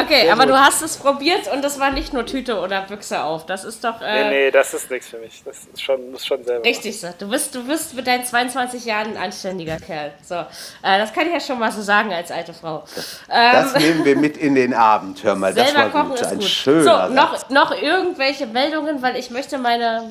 Okay, 0.00 0.30
aber 0.30 0.44
du 0.46 0.54
hast 0.58 0.82
es 0.82 0.96
probiert 0.98 1.50
und 1.52 1.62
das 1.64 1.80
war 1.80 1.90
nicht 1.90 2.12
nur 2.12 2.24
Tüte 2.26 2.58
oder 2.60 2.82
Büchse 2.82 3.22
auf. 3.24 3.46
Das 3.46 3.64
ist 3.64 3.82
doch 3.82 4.00
äh, 4.02 4.24
Nee, 4.24 4.30
nee, 4.30 4.50
das 4.50 4.72
ist 4.74 4.90
nichts 4.90 5.08
für 5.08 5.18
mich. 5.18 5.42
Das 5.44 5.64
ist 5.72 5.82
schon, 5.82 6.12
muss 6.12 6.24
schon 6.26 6.44
selber. 6.44 6.64
richtig 6.64 7.00
so. 7.00 7.08
Du 7.18 7.28
bist, 7.28 7.54
du 7.54 7.66
bist 7.66 7.94
mit 7.94 8.06
deinen 8.06 8.24
22 8.24 8.84
Jahren 8.84 9.16
ein 9.16 9.16
anständiger 9.16 9.78
Kerl. 9.78 10.12
So, 10.22 10.34
äh, 10.36 10.98
das 10.98 11.12
kann 11.12 11.26
ich 11.26 11.32
ja 11.32 11.40
schon 11.40 11.58
mal 11.58 11.72
so 11.72 11.80
sagen 11.82 12.12
als 12.12 12.30
alte 12.30 12.52
Frau. 12.54 12.84
Das 13.28 13.74
nehmen 13.74 14.04
wir 14.04 14.16
mit 14.16 14.36
in 14.36 14.54
den 14.54 14.74
Abend. 14.74 15.24
Hör 15.24 15.34
mal, 15.34 15.52
das 15.54 15.74
war 15.74 15.88
gut. 16.04 16.20
ist 16.20 16.26
Ein 16.30 16.38
gut. 16.38 16.44
schöner 16.46 16.82
so, 17.08 17.14
Satz. 17.14 17.48
noch, 17.50 17.70
noch 17.72 17.82
irgendwelche 17.82 18.46
Meldungen, 18.46 19.00
weil 19.02 19.16
ich 19.16 19.30
möchte 19.30 19.58
meine 19.58 20.08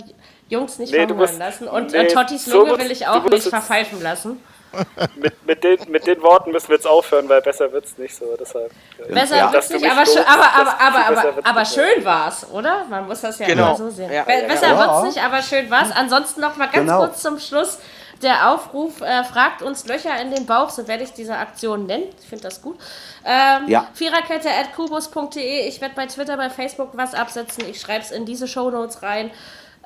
Jungs 0.49 0.79
nicht 0.79 0.91
Nee, 0.91 0.99
verhungern 0.99 1.17
musst- 1.17 1.39
lassen. 1.39 1.67
Und 1.67 1.91
nee, 1.91 1.97
äh, 1.99 2.07
Tottis 2.07 2.45
so 2.45 2.59
Lunge 2.59 2.69
musst- 2.71 2.83
will 2.83 2.91
ich 2.91 3.07
auch 3.07 3.23
nicht 3.25 3.47
verpfeifen 3.47 4.01
lassen. 4.01 4.41
Mit, 5.15 5.47
mit, 5.47 5.63
den, 5.63 5.79
mit 5.89 6.05
den 6.05 6.21
Worten 6.21 6.51
müssen 6.51 6.67
wir 6.67 6.75
jetzt 6.75 6.85
aufhören, 6.85 7.27
weil 7.29 7.41
besser 7.41 7.71
wird's 7.71 7.97
nicht 7.97 8.13
so. 8.13 8.25
Deshalb. 8.37 8.69
Besser 9.09 9.37
Ja. 9.37 9.51
wird's 9.51 9.69
du 9.69 9.75
nicht, 9.75 9.89
aber, 9.89 10.05
schön, 10.05 10.15
lobst, 10.17 10.29
aber, 10.29 10.53
aber, 10.53 10.79
aber, 10.81 11.21
aber, 11.21 11.45
aber 11.47 11.65
schön 11.65 12.03
war's, 12.03 12.45
oder? 12.51 12.83
Man 12.89 13.07
muss 13.07 13.21
das 13.21 13.39
ja 13.39 13.47
Genau. 13.47 13.67
immer 13.69 13.75
so 13.77 13.89
sehen. 13.89 14.11
Ja, 14.11 14.23
Be 14.23 14.33
ja, 14.33 14.47
besser 14.47 14.67
ja. 14.67 14.77
wird's 14.77 15.03
nicht, 15.15 15.25
aber 15.25 15.41
schön 15.41 15.71
war's. 15.71 15.89
Ansonsten 15.95 16.41
noch 16.41 16.57
mal 16.57 16.65
ganz 16.67 16.85
Genau. 16.85 16.99
kurz 16.99 17.21
zum 17.21 17.39
Schluss. 17.39 17.79
Der 18.21 18.51
Aufruf, 18.51 18.99
äh, 19.01 19.23
fragt 19.23 19.61
uns 19.61 19.87
Löcher 19.87 20.19
in 20.21 20.31
den 20.31 20.45
Bauch, 20.45 20.69
so 20.69 20.85
werde 20.87 21.03
ich 21.03 21.13
diese 21.13 21.35
Aktion 21.37 21.85
nennen. 21.85 22.03
Ich 22.21 22.27
finde 22.27 22.43
das 22.43 22.61
gut. 22.61 22.77
Ähm, 23.25 23.67
Ja. 23.69 23.87
Viererkette 23.93 24.49
at 24.49 24.73
kubus.de. 24.75 25.67
Ich 25.67 25.79
werde 25.81 25.95
bei 25.95 26.07
Twitter, 26.07 26.35
bei 26.35 26.49
Facebook 26.49 26.89
was 26.93 27.13
absetzen. 27.13 27.63
Ich 27.69 27.79
schreibe 27.79 28.03
es 28.03 28.11
in 28.11 28.25
diese 28.25 28.47
Shownotes 28.49 29.01
rein. 29.01 29.31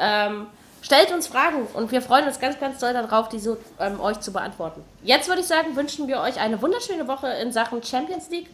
Ähm, 0.01 0.47
stellt 0.81 1.11
uns 1.11 1.27
Fragen 1.27 1.67
und 1.73 1.91
wir 1.91 2.01
freuen 2.01 2.25
uns 2.27 2.39
ganz, 2.39 2.59
ganz 2.59 2.79
doll 2.79 2.91
darauf, 2.91 3.29
diese 3.29 3.57
ähm, 3.79 4.01
euch 4.01 4.19
zu 4.19 4.33
beantworten. 4.33 4.83
Jetzt 5.03 5.29
würde 5.29 5.41
ich 5.41 5.47
sagen, 5.47 5.75
wünschen 5.75 6.07
wir 6.07 6.19
euch 6.19 6.39
eine 6.39 6.61
wunderschöne 6.61 7.07
Woche 7.07 7.27
in 7.27 7.51
Sachen 7.51 7.83
Champions 7.83 8.29
League. 8.29 8.49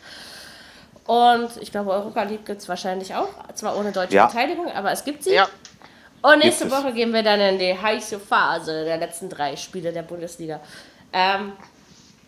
Und 1.06 1.56
ich 1.62 1.72
glaube, 1.72 1.92
Europa 1.92 2.24
League 2.24 2.46
gibt 2.46 2.62
es 2.62 2.68
wahrscheinlich 2.68 3.16
auch. 3.16 3.30
Zwar 3.56 3.78
ohne 3.78 3.94
deutsche 3.94 4.16
Ja. 4.16 4.26
Beteiligung, 4.28 4.70
aber 4.70 4.92
es 4.92 5.06
gibt 5.06 5.24
sie. 5.24 5.34
Ja. 5.34 5.48
Und 6.22 6.40
nächste 6.40 6.66
Gibt 6.66 6.78
es. 6.78 6.84
Woche 6.84 6.94
gehen 6.94 7.14
wir 7.14 7.24
dann 7.24 7.40
in 7.40 7.60
die 7.60 7.78
heiße 7.78 8.20
Phase 8.20 8.84
der 8.84 8.98
letzten 8.98 9.30
drei 9.30 9.56
Spiele 9.56 9.94
der 9.94 10.02
Bundesliga. 10.02 10.60
Ähm, 11.14 11.54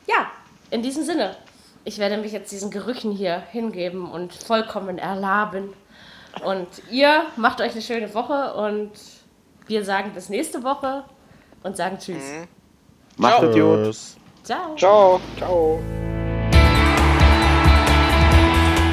ja, 0.08 0.32
in 0.72 0.82
diesem 0.82 1.04
Sinne. 1.04 1.36
Ich 1.84 1.98
werde 1.98 2.18
mich 2.18 2.32
jetzt 2.32 2.52
diesen 2.52 2.72
Gerüchen 2.72 3.12
hier 3.12 3.44
hingeben 3.52 4.10
und 4.10 4.34
vollkommen 4.34 4.98
erlaben. 4.98 5.74
Und 6.44 6.68
ihr 6.90 7.24
macht 7.36 7.62
euch 7.62 7.72
eine 7.74 7.82
schöne 7.82 8.14
Woche 8.14 8.54
und 8.54 8.92
wir 9.68 9.84
sagen 9.84 10.12
bis 10.14 10.30
nächste 10.30 10.64
Woche 10.64 11.04
und 11.64 11.76
sagen 11.76 11.98
Tschüss. 12.00 12.24
Macht 13.18 13.44
es 13.44 13.56
gut. 13.56 13.84
Tschüss. 13.84 14.18
Ciao. 14.44 14.76
Ciao. 14.76 15.22
Ciao. 15.38 15.80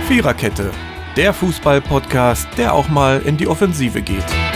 Viererkette, 0.07 0.71
der 1.17 1.33
Fußball-Podcast, 1.33 2.49
der 2.57 2.75
auch 2.75 2.89
mal 2.89 3.21
in 3.23 3.37
die 3.37 3.49
Offensive 3.49 4.03
geht. 4.03 4.56